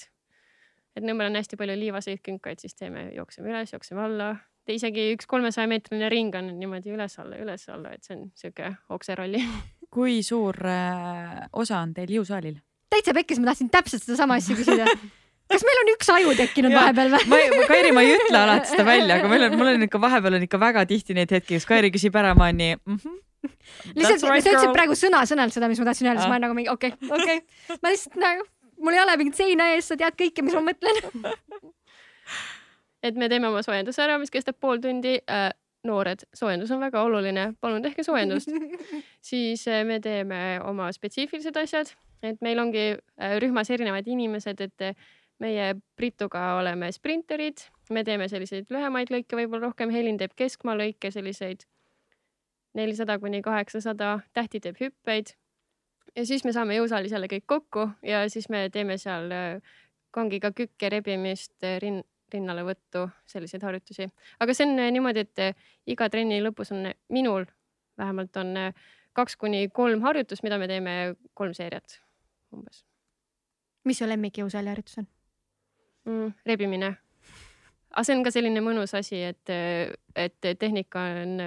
et 0.97 1.03
Nõmmel 1.05 1.25
on 1.31 1.37
hästi 1.39 1.55
palju 1.59 1.75
liivaseid 1.79 2.19
künkaid, 2.25 2.57
siis 2.63 2.73
teeme, 2.75 3.01
jookseme 3.15 3.47
üles, 3.51 3.69
jookseme 3.75 4.01
alla. 4.05 4.29
Isegi 4.75 5.11
üks 5.15 5.27
kolmesaja 5.29 5.69
meetrine 5.71 6.09
ring 6.11 6.35
on 6.37 6.51
niimoodi 6.59 6.93
üles-alla, 6.93 7.37
üles-alla, 7.41 7.93
et 7.95 8.05
see 8.05 8.17
on 8.17 8.25
sihuke 8.37 8.73
okseralli. 8.95 9.43
kui 9.95 10.19
suur 10.25 10.57
äh, 10.69 11.47
osa 11.53 11.79
on 11.83 11.93
teil 11.97 12.19
jõusaalil? 12.19 12.59
täitsa 12.89 13.13
pekkis, 13.13 13.39
ma 13.41 13.51
tahtsin 13.51 13.69
täpselt 13.69 14.03
sedasama 14.05 14.39
asja 14.39 14.57
küsida. 14.57 14.89
kas 15.53 15.65
meil 15.65 15.81
on 15.83 15.91
üks 15.93 16.11
aju 16.13 16.35
tekkinud 16.37 16.75
vahepeal 16.75 17.15
või? 17.15 17.41
ma 17.53 17.63
Kairi, 17.69 17.93
ma 17.95 18.03
ei 18.05 18.13
ütle 18.17 18.43
alati 18.43 18.73
seda 18.73 18.85
välja, 18.87 19.17
aga 19.17 19.31
meil 19.31 19.47
on, 19.47 19.57
mul 19.61 19.71
on 19.73 19.87
ikka 19.87 20.01
vahepeal 20.01 20.37
on 20.37 20.45
ikka 20.45 20.61
väga 20.61 20.85
tihti 20.89 21.17
neid 21.17 21.33
hetki, 21.33 21.57
kus 21.57 21.67
Kairi 21.69 21.89
küsib 21.93 22.17
ära, 22.19 22.35
ma 22.37 22.49
olen 22.49 22.61
nii 22.61 22.77
mm. 22.77 22.99
-hmm. 22.99 23.17
lihtsalt 23.95 24.27
right, 24.29 24.45
sa 24.45 24.53
ütlesid 24.53 24.75
praegu 24.75 24.97
sõna-sõnalt 24.99 25.55
seda, 25.55 25.71
mis 25.71 25.81
ma 25.81 25.89
tahtsin 25.89 26.11
öelda, 26.11 26.21
siis 26.21 26.27
Ah. 26.27 26.33
ma 26.33 26.37
olen 26.37 26.47
nagu 26.47 26.57
mingi 26.57 26.73
okei 26.73 26.93
okay,, 26.93 27.09
okei 27.17 27.41
okay.. 27.41 27.77
ma 27.81 27.93
lihtsalt 27.93 28.21
nagu, 28.21 28.45
mul 28.85 28.97
ei 28.97 29.03
ole 29.05 29.17
mingit 29.23 29.41
seina 29.41 29.71
ees, 29.73 29.89
sa 29.89 29.97
tead 29.97 30.17
kõike, 30.19 30.45
mis 30.45 30.57
ma 30.57 30.65
mõtlen. 30.69 31.01
et 33.03 33.15
me 33.15 33.29
teeme 33.29 33.47
oma 33.47 33.63
soojenduse 33.65 34.03
ära, 34.03 34.17
mis 34.19 34.31
kestab 34.33 34.59
pool 34.59 34.81
tundi 34.83 35.19
äh,. 35.29 35.49
noored, 35.87 36.25
soojendus 36.35 36.73
on 36.75 36.81
väga 36.83 36.99
oluline, 37.07 37.53
palun 37.63 37.81
tehke 37.81 38.03
soojendust. 38.03 38.49
siis 39.29 39.63
äh, 39.71 39.85
me 39.87 40.01
teeme 40.03 40.59
oma 40.67 40.89
spetsiifilised 40.91 41.55
asjad, 41.55 41.93
et 42.23 42.41
meil 42.43 42.59
ongi 42.59 42.83
äh, 42.97 43.37
rühmas 43.39 43.71
erinevad 43.71 44.07
inimesed, 44.11 44.59
et 44.59 44.83
äh, 44.89 45.09
meie 45.39 45.73
Brituga 45.95 46.57
oleme 46.59 46.91
sprinterid, 46.91 47.63
me 47.95 48.03
teeme 48.03 48.27
selliseid 48.27 48.71
lühemaid 48.73 49.11
lõike, 49.13 49.37
võib-olla 49.39 49.69
rohkem, 49.69 49.91
Helin 49.93 50.19
teeb 50.19 50.35
keskmaa 50.37 50.75
lõike, 50.77 51.11
selliseid 51.15 51.63
nelisada 52.77 53.17
kuni 53.19 53.41
kaheksasada, 53.41 54.19
Tähti 54.33 54.59
teeb 54.59 54.77
hüppeid. 54.79 55.33
ja 56.15 56.25
siis 56.25 56.43
me 56.43 56.51
saame 56.53 56.75
jõusaalis 56.75 57.11
jälle 57.11 57.27
kõik 57.31 57.45
kokku 57.45 57.89
ja 58.03 58.27
siis 58.29 58.49
me 58.49 58.69
teeme 58.69 58.97
seal 58.97 59.31
äh, 59.31 59.77
kangiga 60.11 60.51
kükke 60.51 60.89
rebimist, 60.89 61.55
rin-, 61.79 62.03
rinnalevõttu, 62.33 63.05
selliseid 63.29 63.63
harjutusi. 63.65 64.09
aga 64.39 64.55
see 64.55 64.67
on 64.67 64.79
äh, 64.79 64.91
niimoodi, 64.95 65.25
et 65.25 65.43
äh, 65.43 65.71
iga 65.87 66.09
trenni 66.09 66.41
lõpus 66.43 66.73
on 66.75 66.91
äh, 66.91 66.97
minul 67.09 67.47
vähemalt 67.99 68.37
on 68.39 68.53
kaks 69.13 69.35
kuni 69.35 69.67
kolm 69.73 70.01
harjutust, 70.05 70.43
mida 70.43 70.57
me 70.57 70.67
teeme 70.71 70.95
kolm 71.33 71.53
seeriat 71.57 71.99
umbes 72.55 72.83
mis 73.85 73.99
su 73.99 74.07
lemmik 74.07 74.39
jõusaali 74.41 74.71
harjutus 74.71 75.01
on? 75.01 75.07
mm,. 76.05 76.33
rebimine. 76.45 76.93
aga 77.91 78.05
see 78.05 78.15
on 78.15 78.23
ka 78.25 78.33
selline 78.33 78.63
mõnus 78.63 78.93
asi, 78.97 79.21
et, 79.31 79.53
et 80.15 80.49
tehnika 80.59 81.03
on 81.23 81.37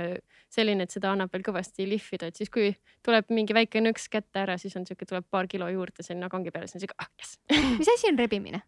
selline, 0.53 0.85
et 0.85 0.93
seda 0.95 1.13
annab 1.15 1.33
veel 1.33 1.45
kõvasti 1.47 1.87
lihvida, 1.89 2.29
et 2.29 2.39
siis 2.39 2.51
kui 2.53 2.73
tuleb 3.07 3.31
mingi 3.33 3.57
väike 3.57 3.81
nõks 3.83 4.09
kätte 4.13 4.43
ära, 4.43 4.59
siis 4.61 4.77
on 4.77 4.87
siuke, 4.89 5.09
tuleb 5.09 5.27
paar 5.31 5.49
kilo 5.51 5.69
juurde 5.73 6.05
sinna 6.05 6.29
kangi 6.33 6.53
peale, 6.55 6.69
siis 6.69 6.81
on 6.81 6.87
siuke 6.87 6.99
ah 7.01 7.11
jess. 7.21 7.39
mis 7.81 7.93
asi 7.95 8.11
on 8.13 8.21
rebimine? 8.21 8.63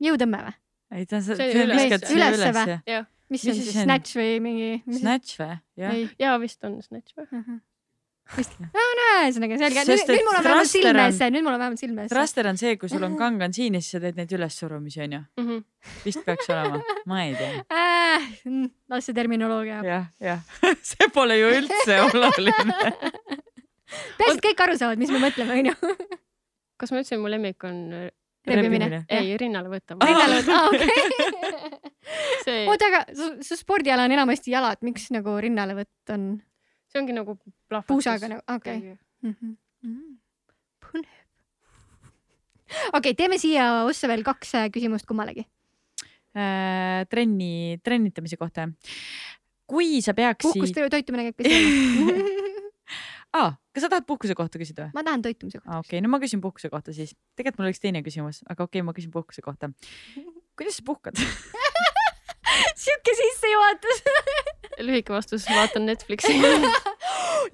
jõutõmme 0.00 0.44
või? 0.46 0.58
Ei 0.94 1.06
ta, 1.06 1.20
See 1.22 1.34
on 1.38 1.70
üles- 1.70 1.80
viskad 1.84 2.06
sinna 2.10 2.28
ülesse 2.30 2.50
üles 2.50 2.60
või?. 2.60 2.78
jah, 2.90 3.08
mis 3.30 3.42
see 3.46 3.52
on 3.54 3.58
siis 3.62 3.74
snatch 3.84 4.16
või 4.18 4.36
mingi? 4.44 4.70
Snatch 5.00 5.40
või? 5.40 5.56
jah. 5.84 5.94
ei. 5.96 6.06
ja 6.18 6.36
vist 6.42 6.64
on 6.66 6.78
snatch 6.82 7.14
või? 7.18 7.26
vist, 8.36 8.56
no 8.76 8.82
no 8.98 9.06
ühesõnaga 9.20 9.58
selge, 9.58 9.84
nüüd 9.90 10.24
mul 10.26 10.36
on 10.38 10.44
vähemalt 10.46 10.70
silme 10.70 10.90
on- 10.94 11.00
ees 11.06 11.16
see, 11.18 11.30
nüüd 11.34 11.46
mul 11.46 11.54
on 11.56 11.62
vähemalt 11.62 11.82
silme 11.82 12.04
ees. 12.06 12.12
Thruster 12.12 12.46
on 12.50 12.58
see, 12.60 12.76
kui 12.78 12.90
sul 12.92 13.02
on 13.06 13.16
kangan 13.18 13.54
siin 13.56 13.74
ja 13.78 13.82
siis 13.82 13.96
sa 13.96 14.02
teed 14.04 14.18
neid 14.20 14.34
ülessurumisi, 14.38 15.02
onju. 15.06 15.20
Mhm. 15.42 15.62
vist 16.04 16.22
peaks 16.26 16.50
olema, 16.52 16.78
ma 17.10 17.22
ei 17.26 17.34
tea. 17.38 17.64
äh,. 17.80 18.30
las 18.90 19.06
see 19.08 19.14
terminoloogia. 19.16 19.80
jah, 19.86 20.06
jah, 20.22 20.42
see 20.92 21.08
pole 21.14 21.38
ju 21.40 21.50
üldse 21.60 22.00
oluline. 22.06 22.78
peaasi, 24.18 24.36
et 24.36 24.42
kõik 24.46 24.62
aru 24.66 24.76
saavad, 24.78 25.00
mis 25.02 25.10
me 25.10 25.18
mõtleme, 25.22 25.58
onju. 25.62 25.74
kas 26.80 26.92
ma 26.94 27.00
ütlesin, 27.02 27.20
mu 27.22 27.30
lemmik 27.32 27.64
on, 27.66 27.80
rebimine. 28.46 29.04
ei, 29.08 29.36
rinnale 29.40 29.68
võtta. 29.72 29.96
rinnale, 30.00 30.40
okei. 30.70 31.00
see, 32.46 32.62
oota, 32.66 32.88
aga 32.90 33.02
su, 33.12 33.32
su 33.44 33.58
spordiala 33.58 34.06
on 34.08 34.14
enamasti 34.16 34.54
jalad, 34.54 34.80
miks 34.86 35.10
nagu 35.14 35.36
rinnalevõtt 35.42 36.14
on 36.14 36.32
see 36.90 37.00
ongi 37.02 37.14
nagu 37.14 37.36
plahvatus. 37.70 37.90
puusaga 37.92 38.30
nagu, 38.32 38.42
okei 38.50 38.94
okay.. 39.30 39.54
põnev. 40.84 41.22
okei 42.98 43.16
teeme 43.18 43.38
siia 43.42 43.70
ossa 43.86 44.10
veel 44.10 44.24
kaks 44.26 44.54
äh, 44.58 44.68
küsimust 44.74 45.08
kummalegi. 45.08 45.46
Äh, 46.30 47.06
trenni, 47.10 47.80
trennitamise 47.82 48.38
kohta. 48.38 48.68
kui 49.70 49.98
sa 50.02 50.14
peaksid 50.14 50.50
puhkust, 50.50 50.78
toitumine 50.90 51.30
käib 51.30 51.36
ka 51.38 51.46
siia. 51.46 52.38
aa, 53.36 53.54
kas 53.74 53.84
sa 53.84 53.90
tahad 53.92 54.06
puhkuse 54.08 54.34
kohta 54.38 54.60
küsida 54.60 54.88
või? 54.88 54.96
ma 54.98 55.04
tahan 55.06 55.22
toitumise 55.24 55.60
kohta 55.60 55.70
aa, 55.70 55.82
okei 55.84 55.98
okay,, 55.98 56.04
no 56.04 56.12
ma 56.12 56.20
küsin 56.22 56.42
puhkuse 56.42 56.70
kohta 56.72 56.94
siis. 56.96 57.14
tegelikult 57.38 57.60
mul 57.60 57.70
oleks 57.70 57.82
teine 57.82 58.02
küsimus, 58.06 58.42
aga 58.46 58.66
okei 58.66 58.80
okay,, 58.80 58.86
ma 58.86 58.96
küsin 58.96 59.12
puhkuse 59.14 59.44
kohta. 59.44 59.70
kuidas 60.58 60.80
sa 60.80 60.86
puhkad? 60.86 61.20
sihuke 62.82 63.14
sissejuhatus. 63.20 64.02
lühike 64.86 65.12
vastus, 65.12 65.46
vaatan 65.50 65.86
Netflixi. 65.86 66.34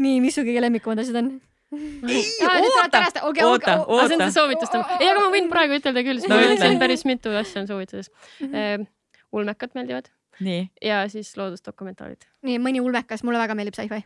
nii, 0.02 0.16
mis 0.24 0.36
su 0.36 0.46
kõige 0.46 0.64
lemmikumad 0.64 1.04
asjad 1.04 1.20
on? 1.22 1.36
oota, 1.76 3.02
oota, 3.42 3.72
aga 3.82 4.04
see 4.06 4.14
on 4.14 4.22
oota 4.22 4.28
see. 4.28 4.34
soovitus 4.36 4.70
ei, 5.00 5.08
aga 5.10 5.18
ma 5.18 5.30
võin 5.34 5.48
praegu 5.50 5.80
ütelda 5.80 6.04
küll, 6.06 6.20
sest 6.22 6.30
No 6.30 6.38
mul 6.38 6.62
on 6.62 6.78
päris 6.78 7.02
mitu 7.08 7.32
asja 7.34 7.64
on 7.64 7.66
soovituses. 7.66 8.12
ulmekad 9.34 9.74
meeldivad 9.74 10.12
ja 10.84 11.02
siis 11.10 11.32
loodusdokumentaalid 11.36 12.22
nii, 12.46 12.60
mõni 12.62 12.84
ulmekas, 12.84 13.26
mulle 13.26 13.42
väga 13.42 13.58
meeldib 13.58 13.74
sci-fi 13.74 14.04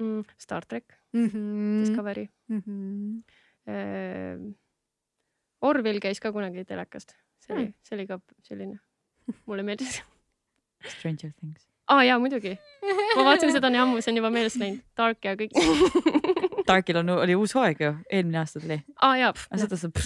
mm,. 0.00 0.24
Star 0.38 0.64
track, 0.66 0.84
mm. 1.12 1.26
-hmm. 1.28 1.80
Discovery 1.80 2.28
Mm 2.48 2.62
-hmm. 2.66 3.22
mm.. 3.66 4.54
Orville 5.60 6.00
käis 6.00 6.20
ka 6.20 6.32
kunagi 6.32 6.64
telekast, 6.64 7.12
see 7.40 7.56
oli 7.56 7.64
Hmm., 7.64 7.74
see 7.82 7.96
oli 7.96 8.06
ka 8.06 8.20
selline, 8.42 8.78
mulle 9.46 9.62
meeldis. 9.62 10.02
Stranger 10.98 11.32
Things. 11.32 11.68
aa 11.88 12.04
jaa, 12.04 12.18
muidugi. 12.18 12.58
ma 13.16 13.24
vaatasin 13.24 13.52
seda 13.52 13.70
nii 13.70 13.80
ammu, 13.80 14.00
see 14.00 14.12
on 14.12 14.16
juba 14.16 14.30
meelest 14.30 14.56
läinud. 14.56 14.80
Dark 14.96 15.24
ja 15.24 15.36
kõik. 15.36 15.50
Darkil 16.68 16.96
on, 16.96 17.08
oli 17.10 17.34
uus 17.34 17.54
hooaeg 17.54 17.80
ju, 17.80 17.94
eelmine 18.10 18.38
aasta 18.38 18.60
tuli. 18.60 18.80
aa 19.02 19.16
jaa, 19.16 19.32
seda 19.56 19.76
saab. 19.76 19.96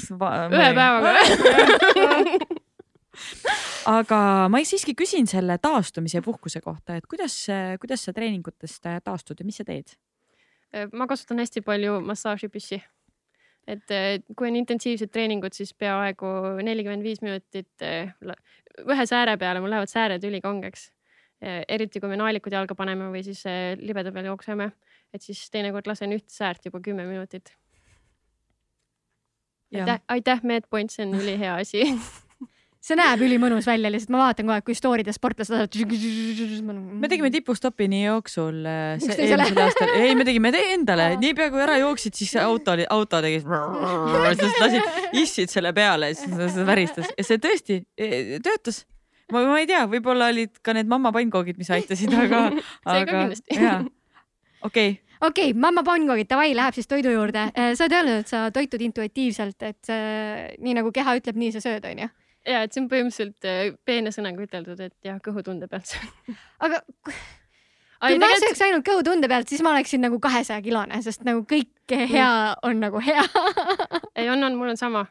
ühe. 0.52 0.74
päevaga. 0.74 1.14
aga 3.88 4.20
ma 4.52 4.60
siiski 4.66 4.94
küsin 4.98 5.28
selle 5.30 5.56
taastumise 5.62 6.18
ja 6.18 6.24
puhkuse 6.24 6.60
kohta, 6.60 6.96
et 6.96 7.06
kuidas, 7.10 7.34
kuidas 7.80 8.04
sa 8.06 8.14
treeningutest 8.16 8.88
taastud 9.04 9.40
ja 9.40 9.46
mis 9.48 9.60
sa 9.60 9.66
teed? 9.68 9.96
ma 10.94 11.06
kasutan 11.10 11.42
hästi 11.42 11.64
palju 11.66 11.98
massaažipüssi. 12.06 12.80
et 13.66 13.90
eh, 13.90 14.22
kui 14.36 14.48
on 14.48 14.56
intensiivsed 14.56 15.10
treeningud, 15.10 15.54
siis 15.54 15.74
peaaegu 15.74 16.26
nelikümmend 16.62 17.02
viis 17.02 17.22
minutit 17.22 17.84
la- 18.20 18.38
ühe 18.86 19.06
sääre 19.06 19.36
peale, 19.36 19.60
mul 19.60 19.70
lähevad 19.70 19.90
sääred 19.90 20.24
ülikangeks. 20.24 20.90
eriti 21.40 22.00
kui 22.00 22.08
me 22.08 22.18
naelikud 22.20 22.52
jalga 22.52 22.74
paneme 22.76 23.06
või 23.08 23.22
siis 23.24 23.42
libeda 23.80 24.12
peal 24.12 24.26
jookseme, 24.28 24.72
et 25.14 25.22
siis 25.24 25.46
teinekord 25.50 25.86
lasen 25.88 26.12
üht 26.12 26.28
säärt 26.28 26.66
juba 26.68 26.80
kümme 26.80 27.06
minutit. 27.08 27.56
aitäh, 29.74 30.00
aitäh, 30.08 30.42
Medpoint, 30.42 30.90
see 30.90 31.06
on 31.06 31.14
ülihea 31.14 31.54
asi. 31.62 31.86
see 32.80 32.96
näeb 32.96 33.20
ülimõnus 33.24 33.66
välja, 33.68 33.90
lihtsalt 33.92 34.12
ma 34.14 34.22
vaatan 34.22 34.46
kogu 34.46 34.54
aeg, 34.54 34.64
kui 34.64 34.76
story'des 34.76 35.18
sportlased 35.20 35.76
me 36.64 36.76
me 37.02 37.10
tegime 37.12 37.28
tipustopini 37.32 38.06
jooksul 38.06 38.62
äh, 38.64 39.02
ei, 40.00 40.14
me 40.16 40.24
tegime 40.24 40.52
te- 40.54 40.62
endale, 40.72 41.10
niipea 41.20 41.50
kui 41.52 41.60
ära 41.60 41.76
jooksid, 41.82 42.16
siis 42.16 42.32
auto 42.40 42.72
oli, 42.72 42.86
auto 42.88 43.20
tegi, 43.20 43.42
siis 44.40 44.56
lasid, 44.62 44.96
istsid 45.20 45.52
selle 45.52 45.74
peale 45.76 46.12
ja 46.14 46.16
siis 46.22 46.32
see 46.54 46.64
väristas 46.68 47.12
ja 47.12 47.26
see 47.26 47.42
tõesti 47.42 47.76
eh, 48.00 48.32
töötas. 48.44 48.86
ma, 49.32 49.44
ma 49.44 49.60
ei 49.60 49.68
tea, 49.68 49.84
võib-olla 49.90 50.30
olid 50.32 50.56
ka 50.64 50.72
need 50.76 50.88
mamma 50.88 51.12
pannkoogid, 51.12 51.60
mis 51.60 51.70
aitasid, 51.76 52.16
aga, 52.16 52.46
See 52.88 53.04
ka 53.04 53.10
kindlasti. 53.10 53.58
okei, 53.60 53.84
okei 54.64 54.94
okay,, 55.28 55.52
mamma 55.52 55.84
pannkoogid, 55.84 56.30
davai, 56.32 56.54
läheb 56.56 56.80
siis 56.80 56.88
toidu 56.88 57.12
juurde. 57.12 57.44
sa 57.52 57.84
oled 57.84 57.98
öelnud, 57.98 58.24
et 58.24 58.32
sa 58.32 58.46
toitud 58.56 58.88
intuitiivselt, 58.88 59.68
et 59.68 59.92
äh, 59.92 60.48
nii 60.64 60.80
nagu 60.80 60.96
keha 60.96 61.18
ütleb, 61.20 61.36
nii 61.44 61.52
sa 61.58 61.64
sööd, 61.68 61.84
onju. 61.92 62.08
Ja 62.46 62.62
et 62.64 62.72
see 62.72 62.84
on 62.84 62.88
põhimõtteliselt 62.92 63.48
eh, 63.48 63.74
peene 63.84 64.12
sõnaga 64.14 64.46
üteldud, 64.46 64.80
et 64.80 64.96
jah, 65.06 65.20
kõhutunde 65.24 65.68
pealt. 65.70 65.96
aga 66.64 66.82
kui 68.00 68.20
ma 68.20 68.30
sööks 68.40 68.62
ainult 68.64 68.84
kõhutunde 68.86 69.28
pealt, 69.28 69.50
siis 69.50 69.60
ma 69.64 69.74
oleksin 69.74 70.00
nagu 70.04 70.16
kahesaja 70.22 70.62
kilone, 70.64 71.00
sest 71.04 71.24
nagu 71.26 71.42
kõik 71.48 71.68
hea 71.90 72.30
on 72.66 72.80
nagu 72.80 73.00
hea. 73.02 73.22
ei, 74.18 74.28
on, 74.30 74.40
on, 74.46 74.56
mul 74.56 74.72
on 74.72 74.80
sama. 74.80 75.04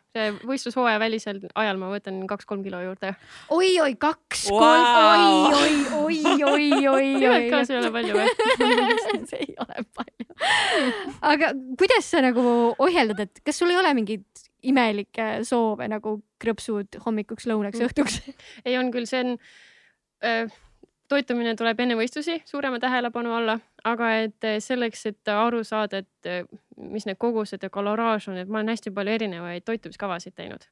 võistlushooaja 0.48 1.00
välisel 1.02 1.42
ajal 1.60 1.80
ma 1.82 1.92
võtan 1.92 2.22
kaks-kolm 2.30 2.64
kilo 2.66 2.82
juurde. 2.82 3.14
oi-oi, 3.54 3.94
kaks, 4.02 4.48
Vau! 4.50 4.74
kolm, 5.54 5.94
oi-oi, 6.02 6.20
oi-oi, 6.54 7.08
tegelikult 7.22 7.54
ka 7.54 7.64
see 7.68 7.78
ei 7.78 7.82
ole 7.84 7.94
palju 7.94 8.18
või? 8.18 9.26
see 9.30 9.44
ei 9.46 9.56
ole 9.66 9.86
palju. 10.00 10.30
aga 11.34 11.54
kuidas 11.78 12.10
sa 12.10 12.24
nagu 12.26 12.46
ohjeldad, 12.78 13.28
et 13.28 13.44
kas 13.46 13.62
sul 13.62 13.74
ei 13.74 13.82
ole 13.82 13.94
mingeid 13.98 14.49
imelikke 14.64 15.28
soove 15.48 15.88
nagu 15.92 16.18
krõpsud 16.42 17.00
hommikuks, 17.06 17.48
lõunaks, 17.50 17.84
õhtuks? 17.88 18.20
ei, 18.66 18.78
on 18.80 18.92
küll, 18.94 19.08
see 19.10 19.22
on 19.24 19.38
äh,, 20.26 20.58
toitumine 21.10 21.56
tuleb 21.58 21.80
enne 21.84 21.98
võistlusi 22.00 22.40
suurema 22.48 22.80
tähelepanu 22.82 23.34
alla, 23.36 23.58
aga 23.88 24.12
et 24.24 24.48
äh, 24.48 24.60
selleks, 24.64 25.06
et 25.10 25.32
aru 25.34 25.64
saada, 25.68 26.04
et 26.04 26.30
äh, 26.30 26.44
mis 26.80 27.08
need 27.10 27.20
kogused 27.22 27.64
ja 27.64 27.72
kaloraaž 27.74 28.30
on, 28.32 28.40
et 28.42 28.52
ma 28.52 28.62
olen 28.62 28.74
hästi 28.74 28.94
palju 28.96 29.16
erinevaid 29.20 29.66
toitumiskavasid 29.68 30.36
teinud. 30.38 30.68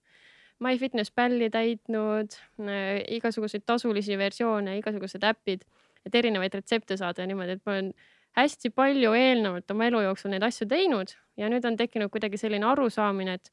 MyFitnessPalli 0.64 1.50
täitnud 1.54 2.38
äh,, 2.66 3.02
igasuguseid 3.20 3.66
tasulisi 3.66 4.18
versioone, 4.20 4.78
igasugused 4.82 5.26
äpid, 5.28 5.66
et 6.06 6.16
erinevaid 6.16 6.56
retsepte 6.60 6.98
saada 6.98 7.24
ja 7.24 7.30
niimoodi, 7.30 7.58
et 7.58 7.66
ma 7.66 7.78
olen 7.78 7.92
hästi 8.38 8.70
palju 8.76 9.14
eelnevalt 9.18 9.72
oma 9.74 9.88
elu 9.90 10.04
jooksul 10.06 10.34
neid 10.34 10.46
asju 10.46 10.68
teinud 10.70 11.14
ja 11.42 11.50
nüüd 11.50 11.66
on 11.66 11.78
tekkinud 11.78 12.12
kuidagi 12.14 12.38
selline 12.38 12.68
arusaamine, 12.70 13.38
et 13.40 13.52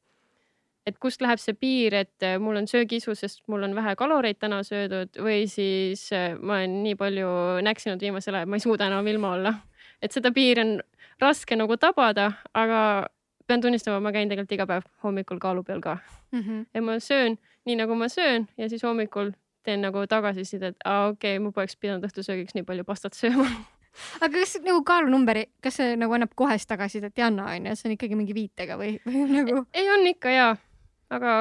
et 0.85 0.97
kust 1.01 1.21
läheb 1.21 1.41
see 1.41 1.55
piir, 1.57 1.95
et 1.97 2.25
äh, 2.25 2.37
mul 2.41 2.59
on 2.59 2.67
söögiisu, 2.69 3.15
sest 3.17 3.41
mul 3.51 3.65
on 3.65 3.75
vähe 3.75 3.95
kaloreid 3.97 4.37
täna 4.41 4.61
söödud 4.63 5.17
või 5.21 5.45
siis 5.49 6.07
äh, 6.13 6.35
ma 6.39 6.59
olen 6.59 6.81
nii 6.83 6.97
palju 6.99 7.31
näksinud 7.65 8.01
viimasel 8.01 8.37
ajal, 8.37 8.51
ma 8.51 8.59
ei 8.59 8.65
suuda 8.65 8.89
enam 8.91 9.07
ilma 9.07 9.33
olla. 9.37 9.53
et 10.01 10.11
seda 10.11 10.31
piiri 10.31 10.61
on 10.61 10.73
raske 11.21 11.55
nagu 11.55 11.77
tabada, 11.77 12.31
aga 12.53 12.81
pean 13.47 13.61
tunnistama, 13.61 13.99
ma 13.99 14.11
käin 14.11 14.29
tegelikult 14.29 14.57
iga 14.57 14.67
päev 14.69 14.87
hommikul 15.03 15.39
kaalu 15.39 15.63
peal 15.63 15.81
ka 15.81 15.97
mm. 16.31 16.41
-hmm. 16.41 16.65
ja 16.73 16.81
ma 16.81 16.99
söön 16.99 17.37
nii 17.65 17.75
nagu 17.75 17.95
ma 17.95 18.09
söön 18.09 18.47
ja 18.57 18.69
siis 18.69 18.83
hommikul 18.83 19.31
teen 19.63 19.81
nagu 19.81 20.07
tagasisidet, 20.07 20.75
aa 20.85 21.07
okei 21.07 21.37
okay,, 21.37 21.43
ma 21.43 21.51
poleks 21.51 21.75
pidanud 21.75 22.03
õhtusöögiks 22.05 22.53
nii 22.53 22.63
palju 22.63 22.83
pastat 22.83 23.13
sööma 23.13 23.47
aga 24.23 24.31
kas 24.39 24.57
nagu 24.63 24.83
kaalunumberi, 24.83 25.45
kas 25.63 25.79
see 25.79 25.95
nagu 25.99 26.13
annab 26.13 26.33
kohest 26.35 26.69
tagasisidet 26.69 27.17
ei 27.17 27.23
anna, 27.23 27.47
onju, 27.53 27.75
see 27.75 27.89
on 27.89 27.95
ikkagi 27.95 28.15
mingi 28.19 28.35
viitega 28.37 28.77
või, 28.77 28.95
või 29.05 29.25
nagu? 29.31 29.65
ei, 29.73 29.89
on 29.89 30.07
ikka 30.07 30.33
ja, 30.33 30.55
aga 31.09 31.37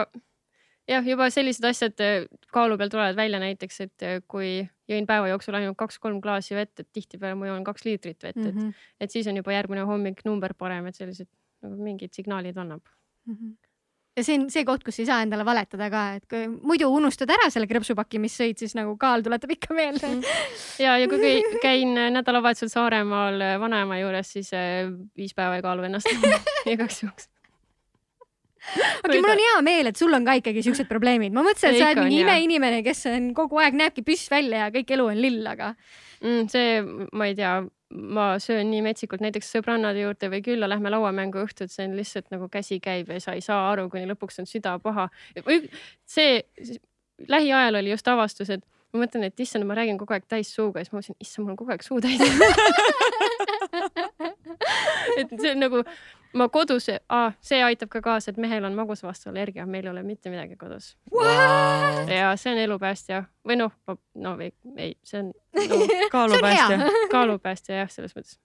jah, 0.89 1.05
juba 1.07 1.29
sellised 1.33 1.65
asjad 1.69 2.05
äh, 2.05 2.15
kaalu 2.53 2.79
peal 2.81 2.93
tulevad 2.93 3.19
välja 3.19 3.41
näiteks, 3.43 3.81
et 3.87 4.07
äh, 4.07 4.17
kui 4.29 4.57
jõin 4.91 5.09
päeva 5.09 5.31
jooksul 5.33 5.57
ainult 5.59 5.79
kaks-kolm 5.81 6.21
klaasi 6.25 6.57
vett, 6.59 6.77
et 6.81 6.91
tihtipeale 6.93 7.39
ma 7.39 7.49
joon 7.51 7.65
kaks 7.67 7.87
liitrit 7.89 8.21
vett, 8.21 8.37
et 8.37 8.53
mm, 8.53 8.59
-hmm. 8.59 8.89
et 9.01 9.11
siis 9.11 9.29
on 9.31 9.37
juba 9.41 9.55
järgmine 9.57 9.87
hommik 9.89 10.25
number 10.29 10.55
parem, 10.59 10.87
et 10.87 10.97
sellised 10.97 11.31
nagu 11.65 11.77
mingid 11.81 12.13
signaalid 12.13 12.57
annab. 12.61 12.83
Mm 13.27 13.35
-hmm. 13.35 13.55
ja 14.17 14.25
see 14.25 14.39
on 14.39 14.51
see 14.51 14.65
koht, 14.65 14.85
kus 14.85 14.99
ei 15.01 15.07
saa 15.07 15.23
endale 15.23 15.45
valetada 15.45 15.91
ka, 15.91 16.03
et 16.15 16.27
kui 16.29 16.49
muidu 16.49 16.89
unustad 16.93 17.31
ära 17.31 17.51
selle 17.51 17.67
krõpsupaki, 17.67 18.19
mis 18.19 18.37
sõid, 18.41 18.59
siis 18.59 18.75
nagu 18.75 18.97
kaal 18.97 19.23
tuletab 19.23 19.51
ikka 19.51 19.75
meelde. 19.75 20.07
-hmm. 20.07 20.25
ja, 20.79 20.99
ja 20.99 21.09
kui 21.09 21.19
käi- 21.19 21.61
käin 21.63 21.95
nädalavahetusel 21.95 22.69
Saaremaal 22.69 23.41
äh, 23.41 23.61
vanaema 23.61 23.99
juures, 23.99 24.33
siis 24.33 24.51
viis 25.17 25.35
päeva 25.35 25.57
ei 25.57 25.63
kaalu 25.63 25.83
ennast 25.83 26.09
igaks 26.75 27.03
juhuks 27.03 27.34
okei 28.73 28.99
okay,, 29.05 29.21
mul 29.21 29.35
on 29.35 29.43
hea 29.45 29.61
meel, 29.67 29.91
et 29.91 30.01
sul 30.01 30.17
on 30.17 30.27
ka 30.27 30.37
ikkagi 30.41 30.65
siuksed 30.67 30.89
probleemid, 30.91 31.35
ma 31.37 31.45
mõtlesin, 31.47 31.75
et 31.75 31.83
sa 31.83 31.91
oled 31.91 32.03
mingi 32.07 32.23
imeinimene, 32.25 32.81
kes 32.87 33.07
on 33.13 33.31
kogu 33.37 33.61
aeg 33.63 33.77
näebki 33.79 34.05
püss 34.07 34.31
välja 34.33 34.65
ja 34.65 34.75
kõik 34.75 34.93
elu 34.97 35.09
on 35.13 35.21
lill, 35.21 35.43
aga 35.51 35.73
mm,. 35.75 36.45
see, 36.53 36.69
ma 37.13 37.31
ei 37.31 37.39
tea, 37.39 37.55
ma 37.95 38.29
söön 38.43 38.71
nii 38.73 38.83
metsikult, 38.87 39.23
näiteks 39.25 39.53
sõbrannade 39.55 40.03
juurde 40.03 40.31
või 40.33 40.43
külla 40.47 40.71
lähme 40.71 40.93
lauamängu 40.95 41.45
õhtul, 41.45 41.69
see 41.71 41.87
on 41.89 41.99
lihtsalt 41.99 42.29
nagu 42.35 42.49
käsi 42.53 42.81
käib 42.83 43.13
ja 43.13 43.21
sa 43.23 43.37
ei 43.37 43.45
saa 43.45 43.61
aru, 43.71 43.83
kuni 43.93 44.09
lõpuks 44.11 44.41
on 44.43 44.51
süda 44.51 44.79
paha. 44.83 45.05
see 46.09 46.31
lähiajal 47.29 47.75
oli 47.79 47.91
just 47.93 48.09
avastus, 48.11 48.51
et 48.51 48.65
ma 48.95 49.05
mõtlen, 49.05 49.25
et 49.29 49.41
issand, 49.41 49.65
ma 49.69 49.75
räägin 49.79 49.99
kogu 50.01 50.13
aeg 50.17 50.25
täis 50.31 50.49
suuga 50.55 50.79
siis 50.83 50.93
ma 50.93 50.97
mõtlesin, 51.01 51.17
issand, 51.23 51.43
mul 51.45 51.53
on 51.55 51.61
kogu 51.61 51.71
aeg 51.75 51.83
suu 51.87 51.99
täis 52.03 52.21
et 55.21 55.29
see 55.35 55.53
on 55.53 55.61
nagu 55.63 55.79
ma 56.35 56.49
kodus 56.53 56.89
ah,, 57.09 57.35
see 57.45 57.61
aitab 57.65 57.91
ka 57.93 58.03
kaasa, 58.05 58.33
et 58.33 58.41
mehel 58.43 58.67
on 58.67 58.75
magusavastu 58.77 59.31
allergia, 59.31 59.67
meil 59.71 59.87
ei 59.87 59.93
ole 59.93 60.03
mitte 60.07 60.33
midagi 60.33 60.57
kodus. 60.59 60.95
ja 62.11 62.33
see 62.41 62.53
on 62.53 62.61
elupäästja 62.65 63.23
või 63.47 63.59
noh, 63.61 63.75
no 64.21 64.35
ei, 64.43 64.53
ei, 64.77 64.97
see 65.07 65.23
on 65.23 65.31
no, 65.71 65.81
kaalupäästja. 66.13 66.91
kaalupäästja 67.15 67.83
jah, 67.85 67.93
selles 67.93 68.17
mõttes. 68.17 68.39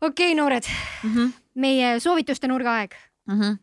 okei 0.00 0.32
okay,, 0.32 0.34
noored 0.38 0.68
mm, 0.68 1.14
-hmm. 1.14 1.32
meie 1.54 1.94
soovituste 2.00 2.48
nurga 2.48 2.78
aeg 2.80 2.98
mm. 3.26 3.40
-hmm. 3.40 3.62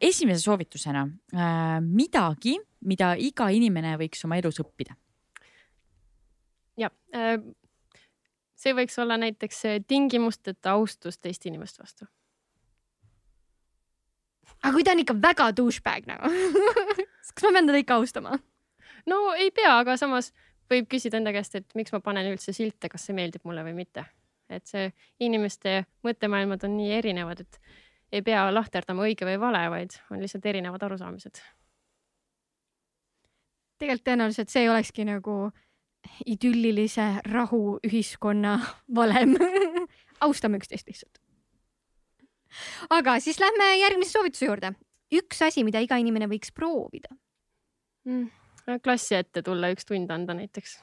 Esimese 0.00 0.42
soovitusena 0.42 1.08
äh, 1.34 1.80
midagi, 1.80 2.56
mida 2.84 3.14
iga 3.14 3.48
inimene 3.54 3.94
võiks 3.96 4.24
oma 4.26 4.36
elus 4.36 4.58
õppida. 4.60 4.96
ja 6.76 6.90
äh, 7.14 7.38
see 8.58 8.74
võiks 8.74 8.98
olla 8.98 9.18
näiteks 9.20 9.62
tingimusteta 9.86 10.74
austus 10.74 11.18
teiste 11.18 11.48
inimeste 11.48 11.82
vastu. 11.82 12.08
aga 14.62 14.74
kui 14.74 14.84
ta 14.84 14.94
on 14.96 15.04
ikka 15.04 15.14
väga 15.22 15.50
douchebag 15.56 16.08
nagu 16.10 16.30
kas 17.34 17.46
ma 17.46 17.54
pean 17.54 17.70
teda 17.70 17.82
ikka 17.84 17.98
austama? 18.00 18.38
no 19.06 19.18
ei 19.34 19.50
pea, 19.54 19.78
aga 19.78 19.96
samas 20.00 20.32
võib 20.70 20.88
küsida 20.90 21.18
enda 21.20 21.32
käest, 21.32 21.54
et 21.56 21.76
miks 21.78 21.92
ma 21.94 22.00
panen 22.04 22.28
üldse 22.32 22.52
silte, 22.56 22.90
kas 22.92 23.06
see 23.08 23.16
meeldib 23.16 23.44
mulle 23.48 23.64
või 23.66 23.76
mitte. 23.78 24.04
et 24.48 24.64
see 24.66 24.88
inimeste 25.20 25.82
mõttemaailmad 26.06 26.62
on 26.64 26.76
nii 26.78 26.92
erinevad, 26.96 27.42
et 27.44 27.60
ei 28.12 28.22
pea 28.24 28.46
lahterdama 28.48 29.04
õige 29.04 29.26
või 29.28 29.36
vale, 29.40 29.60
vaid 29.70 29.96
on 30.10 30.22
lihtsalt 30.24 30.46
erinevad 30.48 30.82
arusaamised. 30.82 31.40
tegelikult 33.78 34.06
tõenäoliselt 34.08 34.50
see 34.50 34.70
olekski 34.70 35.04
nagu 35.06 35.50
idüllilise 36.26 37.06
rahuühiskonna 37.26 38.58
valem 38.94 39.36
austame 40.26 40.58
üksteist 40.60 40.88
lihtsalt. 40.88 41.20
aga 42.90 43.18
siis 43.20 43.40
lähme 43.40 43.70
järgmise 43.78 44.10
soovituse 44.10 44.46
juurde. 44.46 44.72
üks 45.12 45.42
asi, 45.42 45.64
mida 45.64 45.80
iga 45.80 45.96
inimene 45.96 46.28
võiks 46.30 46.52
proovida 46.54 47.14
mm,. 48.04 48.28
klassi 48.84 49.18
ette 49.18 49.42
tulla, 49.42 49.70
üks 49.74 49.88
tund 49.88 50.10
anda 50.10 50.34
näiteks. 50.34 50.78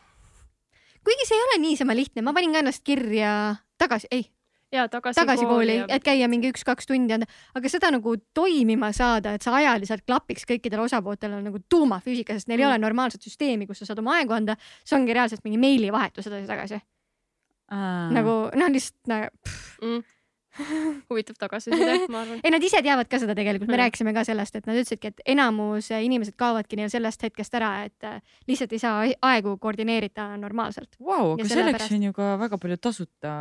kuigi 1.04 1.28
see 1.28 1.38
ei 1.38 1.48
ole 1.50 1.62
niisama 1.68 1.96
lihtne, 1.96 2.22
ma 2.22 2.34
panin 2.34 2.54
ka 2.54 2.64
ennast 2.64 2.84
kirja 2.84 3.56
tagasi, 3.78 4.08
ei, 4.12 4.30
ja 4.76 4.86
tagasi, 4.92 5.20
tagasi 5.20 5.46
kooli, 5.48 5.78
kooli, 5.82 5.96
et 5.96 6.06
käia 6.06 6.30
mingi 6.32 6.52
üks-kaks 6.54 6.90
tundi 6.90 7.16
aga 7.16 7.72
seda 7.72 7.92
nagu 7.96 8.16
toimima 8.36 8.92
saada, 8.96 9.36
et 9.36 9.46
see 9.46 9.54
ajaliselt 9.54 10.06
klapiks 10.08 10.48
kõikidel 10.50 10.84
osapooltel 10.86 11.38
on 11.38 11.46
nagu 11.50 11.62
tuumafüüsika, 11.70 12.36
sest 12.36 12.50
neil 12.52 12.60
mm. 12.60 12.66
ei 12.66 12.70
ole 12.72 12.82
normaalset 12.84 13.24
süsteemi, 13.26 13.68
kus 13.70 13.82
sa 13.82 13.92
saad 13.92 14.02
oma 14.04 14.20
aegu 14.20 14.36
anda. 14.36 14.58
see 14.84 14.98
ongi 14.98 15.16
reaalselt 15.16 15.46
mingi 15.48 15.62
meilivahetus 15.62 16.28
edasi-tagasi 16.32 16.82
uh.. 16.82 18.12
nagu 18.16 18.38
noh, 18.54 18.76
lihtsalt 18.76 19.12
nagu 19.12 19.32
mm 19.82 20.04
huvitav 21.10 21.36
tagasiside, 21.40 22.08
ma 22.12 22.22
arvan. 22.24 22.40
ei, 22.44 22.52
nad 22.54 22.64
ise 22.64 22.82
teavad 22.84 23.10
ka 23.12 23.20
seda 23.22 23.36
tegelikult, 23.38 23.70
me 23.70 23.76
mm. 23.76 23.82
rääkisime 23.84 24.14
ka 24.16 24.24
sellest, 24.28 24.56
et 24.56 24.70
nad 24.70 24.80
ütlesidki, 24.80 25.12
et 25.12 25.24
enamus 25.36 25.90
inimesed 25.96 26.38
kaovadki 26.40 26.80
neil 26.80 26.92
sellest 26.94 27.26
hetkest 27.28 27.58
ära, 27.60 27.72
et 27.90 28.08
äh, 28.08 28.22
lihtsalt 28.50 28.76
ei 28.76 28.82
saa 28.82 29.06
aegu 29.32 29.58
koordineerida 29.62 30.30
normaalselt. 30.42 30.96
Vau, 31.00 31.34
aga 31.36 31.50
selleks 31.50 31.92
on 31.92 32.08
ju 32.10 32.16
ka 32.16 32.36
väga 32.42 32.60
palju 32.62 32.80
tasuta 32.82 33.34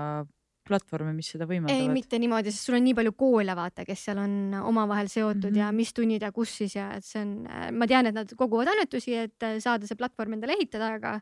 platvorme, 0.66 1.12
mis 1.16 1.30
seda 1.34 1.46
võimaldavad? 1.48 1.80
ei, 1.80 1.90
mitte 1.92 2.18
niimoodi, 2.20 2.52
sest 2.52 2.68
sul 2.68 2.78
on 2.78 2.84
nii 2.86 2.96
palju 2.98 3.14
koole, 3.18 3.54
vaata, 3.56 3.84
kes 3.86 4.06
seal 4.08 4.20
on 4.22 4.34
omavahel 4.60 5.10
seotud 5.12 5.50
mm 5.50 5.54
-hmm. 5.54 5.62
ja 5.62 5.72
mis 5.72 5.92
tunnid 5.94 6.22
ja 6.22 6.32
kus 6.32 6.56
siis 6.62 6.76
ja 6.76 6.90
et 6.96 7.04
see 7.04 7.22
on, 7.22 7.34
ma 7.72 7.86
tean, 7.90 8.06
et 8.06 8.16
nad 8.16 8.34
koguvad 8.36 8.72
annetusi, 8.72 9.14
et 9.14 9.48
saada 9.58 9.86
see 9.86 9.96
platvorm 9.96 10.38
endale 10.38 10.56
ehitada, 10.58 10.94
aga, 10.98 11.20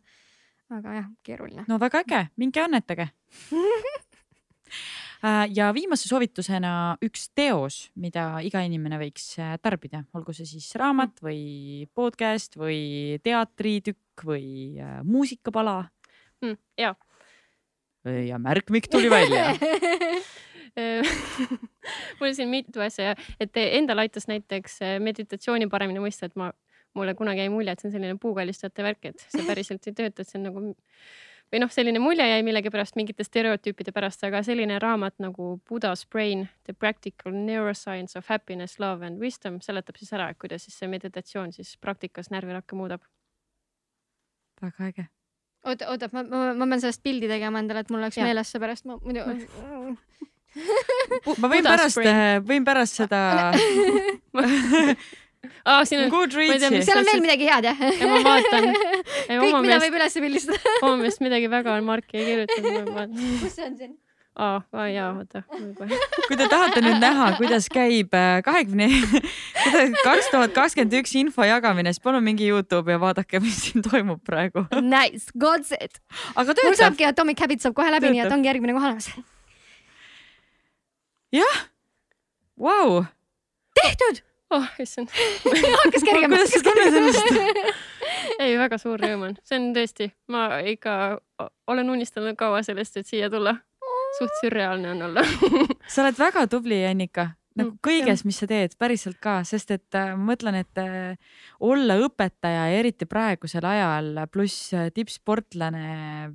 aga 0.70 0.94
jah, 1.01 1.10
keeruline. 1.23 1.64
no 1.69 1.78
väga 1.81 2.02
äge, 2.06 2.27
minge 2.36 2.60
annetage 2.60 3.09
äh, 5.27 5.47
ja 5.55 5.73
viimase 5.74 6.09
soovitusena 6.09 6.97
üks 7.02 7.31
teos, 7.35 7.90
mida 7.94 8.40
iga 8.40 8.62
inimene 8.62 8.98
võiks 8.98 9.39
äh, 9.39 9.59
tarbida, 9.62 10.05
olgu 10.14 10.32
see 10.32 10.47
siis 10.47 10.74
raamat 10.77 11.23
või 11.23 11.89
podcast 11.94 12.56
või 12.56 13.19
teatritükk 13.23 14.24
või 14.24 14.78
äh, 14.81 15.01
muusikapala 15.05 15.90
mm,. 16.43 16.59
ja 16.78 16.94
ja 18.04 18.38
märkmik 18.38 18.88
tuli 18.90 19.10
välja. 19.10 19.56
Mul 22.20 22.34
siin 22.34 22.48
mitu 22.48 22.80
asja, 22.80 23.14
et 23.40 23.56
endal 23.56 24.04
aitas 24.04 24.28
näiteks 24.30 24.78
äh, 24.82 24.94
meditatsiooni 25.02 25.68
paremini 25.70 26.00
mõista, 26.00 26.30
et 26.30 26.38
ma, 26.38 26.52
mulle 26.96 27.14
kunagi 27.18 27.44
jäi 27.44 27.52
mulje, 27.52 27.74
et 27.74 27.82
see 27.82 27.90
on 27.90 27.96
selline 27.96 28.16
puukallistajate 28.22 28.86
värk, 28.86 29.12
et 29.12 29.26
see 29.26 29.44
päriselt 29.46 29.86
ei 29.88 29.98
tööta, 29.98 30.22
et 30.22 30.30
see 30.30 30.40
on 30.40 30.48
nagu 30.48 30.64
või 31.52 31.60
noh, 31.60 31.72
selline 31.72 32.00
mulje 32.00 32.24
jäi 32.24 32.42
millegipärast 32.46 32.96
mingite 32.96 33.26
stereotüüpide 33.28 33.92
pärast, 33.92 34.24
aga 34.24 34.40
selline 34.46 34.78
raamat 34.80 35.18
nagu 35.20 35.58
Buddha's 35.68 36.06
Brain, 36.08 36.46
The 36.64 36.72
Practical 36.72 37.36
Neuroscience 37.36 38.16
of 38.18 38.30
Happiness, 38.32 38.80
Love 38.80 39.06
and 39.06 39.20
Wisdom 39.20 39.60
seletab 39.60 40.00
siis 40.00 40.14
ära, 40.16 40.32
kuidas 40.34 40.64
siis 40.64 40.80
see 40.80 40.88
meditatsioon 40.88 41.52
siis 41.52 41.76
praktikas 41.80 42.32
närvirakke 42.32 42.78
muudab. 42.78 43.04
väga 44.62 44.88
äge 44.88 45.10
oota, 45.68 45.89
oota, 45.93 46.10
ma, 46.12 46.24
ma, 46.26 46.44
ma 46.59 46.70
pean 46.74 46.84
sellest 46.84 47.02
pildi 47.05 47.30
tegema 47.30 47.62
endale, 47.62 47.84
et 47.84 47.90
mul 47.93 48.02
oleks 48.02 48.18
ja. 48.20 48.26
meeles 48.28 48.52
see 48.52 48.62
pärast, 48.62 48.86
ma 48.89 48.98
muidu 49.02 49.20
ma 51.40 51.48
võin 51.48 51.64
pärast, 51.64 52.01
võin 52.47 52.64
pärast 52.68 53.02
seda 53.02 53.20
ah, 55.64 55.82
siin 55.86 56.05
on, 56.05 56.10
seal 56.84 57.01
on 57.01 57.09
veel 57.09 57.22
midagi 57.24 57.48
head 57.48 57.68
jah? 57.70 57.82
ja 57.98 58.09
ma 58.10 58.20
vaatan. 58.26 58.68
kõik, 59.43 59.59
mida 59.64 59.78
võib 59.82 59.98
üles 59.98 60.18
pildistada 60.24 60.76
oma 60.80 60.97
meelest 61.01 61.22
midagi 61.24 61.51
väga 61.52 61.76
on 61.76 61.86
Marki 61.89 62.18
kirjutanud. 62.18 63.16
kus 63.43 63.56
see 63.56 63.68
on 63.68 63.76
siin? 63.78 63.94
Aa 64.36 64.62
ah,, 64.72 64.86
jaa, 64.88 65.10
oota. 65.12 65.42
kui 66.28 66.38
te 66.40 66.46
tahate 66.48 66.80
nüüd 66.84 67.00
näha, 67.02 67.32
kuidas 67.36 67.68
käib 67.72 68.14
äh, 68.16 68.40
kahekümne, 68.44 68.88
kaks 70.06 70.30
tuhat 70.32 70.54
kakskümmend 70.56 70.96
üks 71.02 71.12
info 71.20 71.44
jagamine, 71.44 71.92
siis 71.92 72.00
palun 72.04 72.24
minge 72.24 72.46
Youtube'i 72.48 72.96
ja 72.96 73.02
vaadake, 73.02 73.42
mis 73.44 73.59
siin 73.66 73.84
toimub 73.84 74.22
praegu. 74.24 74.64
Nice, 74.80 75.28
got 75.36 75.68
it. 75.76 76.00
aga 76.34 76.54
töötab. 76.54 76.70
mul 76.70 76.78
saabki 76.80 77.09
Atomic 77.09 77.44
Habits 77.44 77.68
saab 77.68 77.76
kohe 77.76 77.92
läbi, 77.92 78.12
nii 78.14 78.24
et 78.24 78.32
ongi 78.32 78.48
järgmine 78.48 78.76
kohe 78.76 78.88
olemas. 78.88 79.10
jah, 81.36 81.59
vau, 82.60 83.02
tehtud, 83.76 84.22
oh 84.56 84.70
issand, 84.80 85.12
hakkas 85.82 86.06
kergema. 86.09 86.38
kuidas 86.38 86.54
sa 86.56 86.62
tunned 86.64 86.96
ennast? 87.02 87.76
ei 88.40 88.56
väga 88.60 88.80
suur 88.80 89.00
rõõm 89.00 89.28
on, 89.28 89.36
see 89.44 89.60
on 89.60 89.68
tõesti, 89.76 90.09
ma 90.32 90.46
ikka 90.72 90.96
olen 91.68 91.92
unistanud 91.92 92.38
kaua 92.40 92.62
sellest, 92.64 92.96
et 92.96 93.09
siia 93.09 93.30
tulla. 93.32 93.59
Suht 94.18 94.34
sürreaalne 94.40 94.93
on 94.94 95.06
olla. 95.10 95.24
sa 95.93 96.05
oled 96.05 96.18
väga 96.18 96.47
tubli, 96.51 96.82
Annika, 96.89 97.30
nagu 97.56 97.74
Mm, 97.74 97.80
kõiges, 97.84 98.24
mis 98.28 98.39
sa 98.40 98.48
teed, 98.48 98.76
päriselt 98.80 99.18
ka, 99.22 99.40
sest 99.48 99.72
et 99.74 99.98
äh, 99.98 100.12
ma 100.16 100.32
mõtlen, 100.32 100.56
et 100.62 100.80
äh, 100.80 101.34
olla 101.60 101.98
õpetaja 102.05 102.70
ja 102.70 102.80
eriti 102.80 103.09
praegusel 103.09 103.66
ajal 103.68 104.24
pluss 104.32 104.72
äh, 104.76 104.89
tippsportlane, 104.94 106.32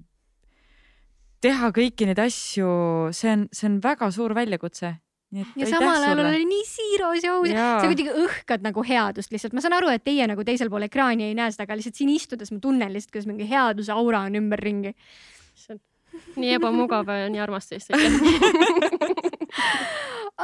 teha 1.43 1.71
kõiki 1.73 2.07
neid 2.09 2.21
asju, 2.21 2.69
see 3.15 3.33
on, 3.33 3.45
see 3.53 3.69
on 3.69 3.81
väga 3.83 4.09
suur 4.13 4.33
väljakutse. 4.37 4.93
ja 5.35 5.67
samal 5.67 6.05
ajal 6.05 6.21
oli 6.23 6.45
nii 6.47 6.65
siiras 6.65 7.25
ja 7.25 7.33
aus. 7.35 7.49
Sa 7.51 7.87
kuidagi 7.89 8.13
õhkad 8.15 8.63
nagu 8.63 8.83
headust 8.87 9.33
lihtsalt, 9.33 9.57
ma 9.57 9.63
saan 9.63 9.75
aru, 9.77 9.89
et 9.91 10.05
teie 10.05 10.27
nagu 10.29 10.45
teisel 10.47 10.71
pool 10.71 10.87
ekraani 10.87 11.27
ei 11.29 11.37
näe 11.37 11.51
seda, 11.51 11.67
aga 11.67 11.77
lihtsalt 11.77 11.99
siin 11.99 12.13
istudes 12.13 12.53
ma 12.53 12.61
tunnen 12.63 12.93
lihtsalt, 12.93 13.15
kuidas 13.15 13.29
mingi 13.29 13.49
headuse 13.49 13.93
aura 13.95 14.23
on 14.29 14.39
ümberringi. 14.39 14.93
Nii 16.35 16.53
ebamugav 16.57 17.07
ja 17.07 17.29
nii 17.29 17.41
armas 17.43 17.69
teist, 17.69 17.93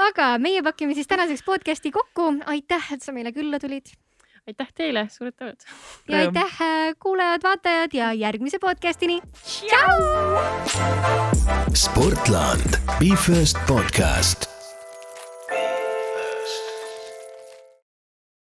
aga 0.08 0.38
meie 0.42 0.64
pakime 0.66 0.96
siis 0.98 1.08
tänaseks 1.08 1.44
podcast'i 1.46 1.92
kokku. 1.92 2.34
aitäh, 2.46 2.94
et 2.94 3.02
sa 3.02 3.16
meile 3.16 3.34
külla 3.36 3.60
tulid 3.60 3.94
aitäh 4.48 4.74
teile, 4.76 5.08
suured 5.12 5.36
tänud. 5.40 5.68
ja 6.08 6.18
aitäh, 6.18 6.58
kuulajad-vaatajad 7.00 7.94
ja 7.94 8.14
järgmise 8.14 8.60
podcast'ini. 8.60 9.22
Sportland, 11.74 12.78
Be 13.00 13.16
First 13.16 13.58
podcast 13.68 14.53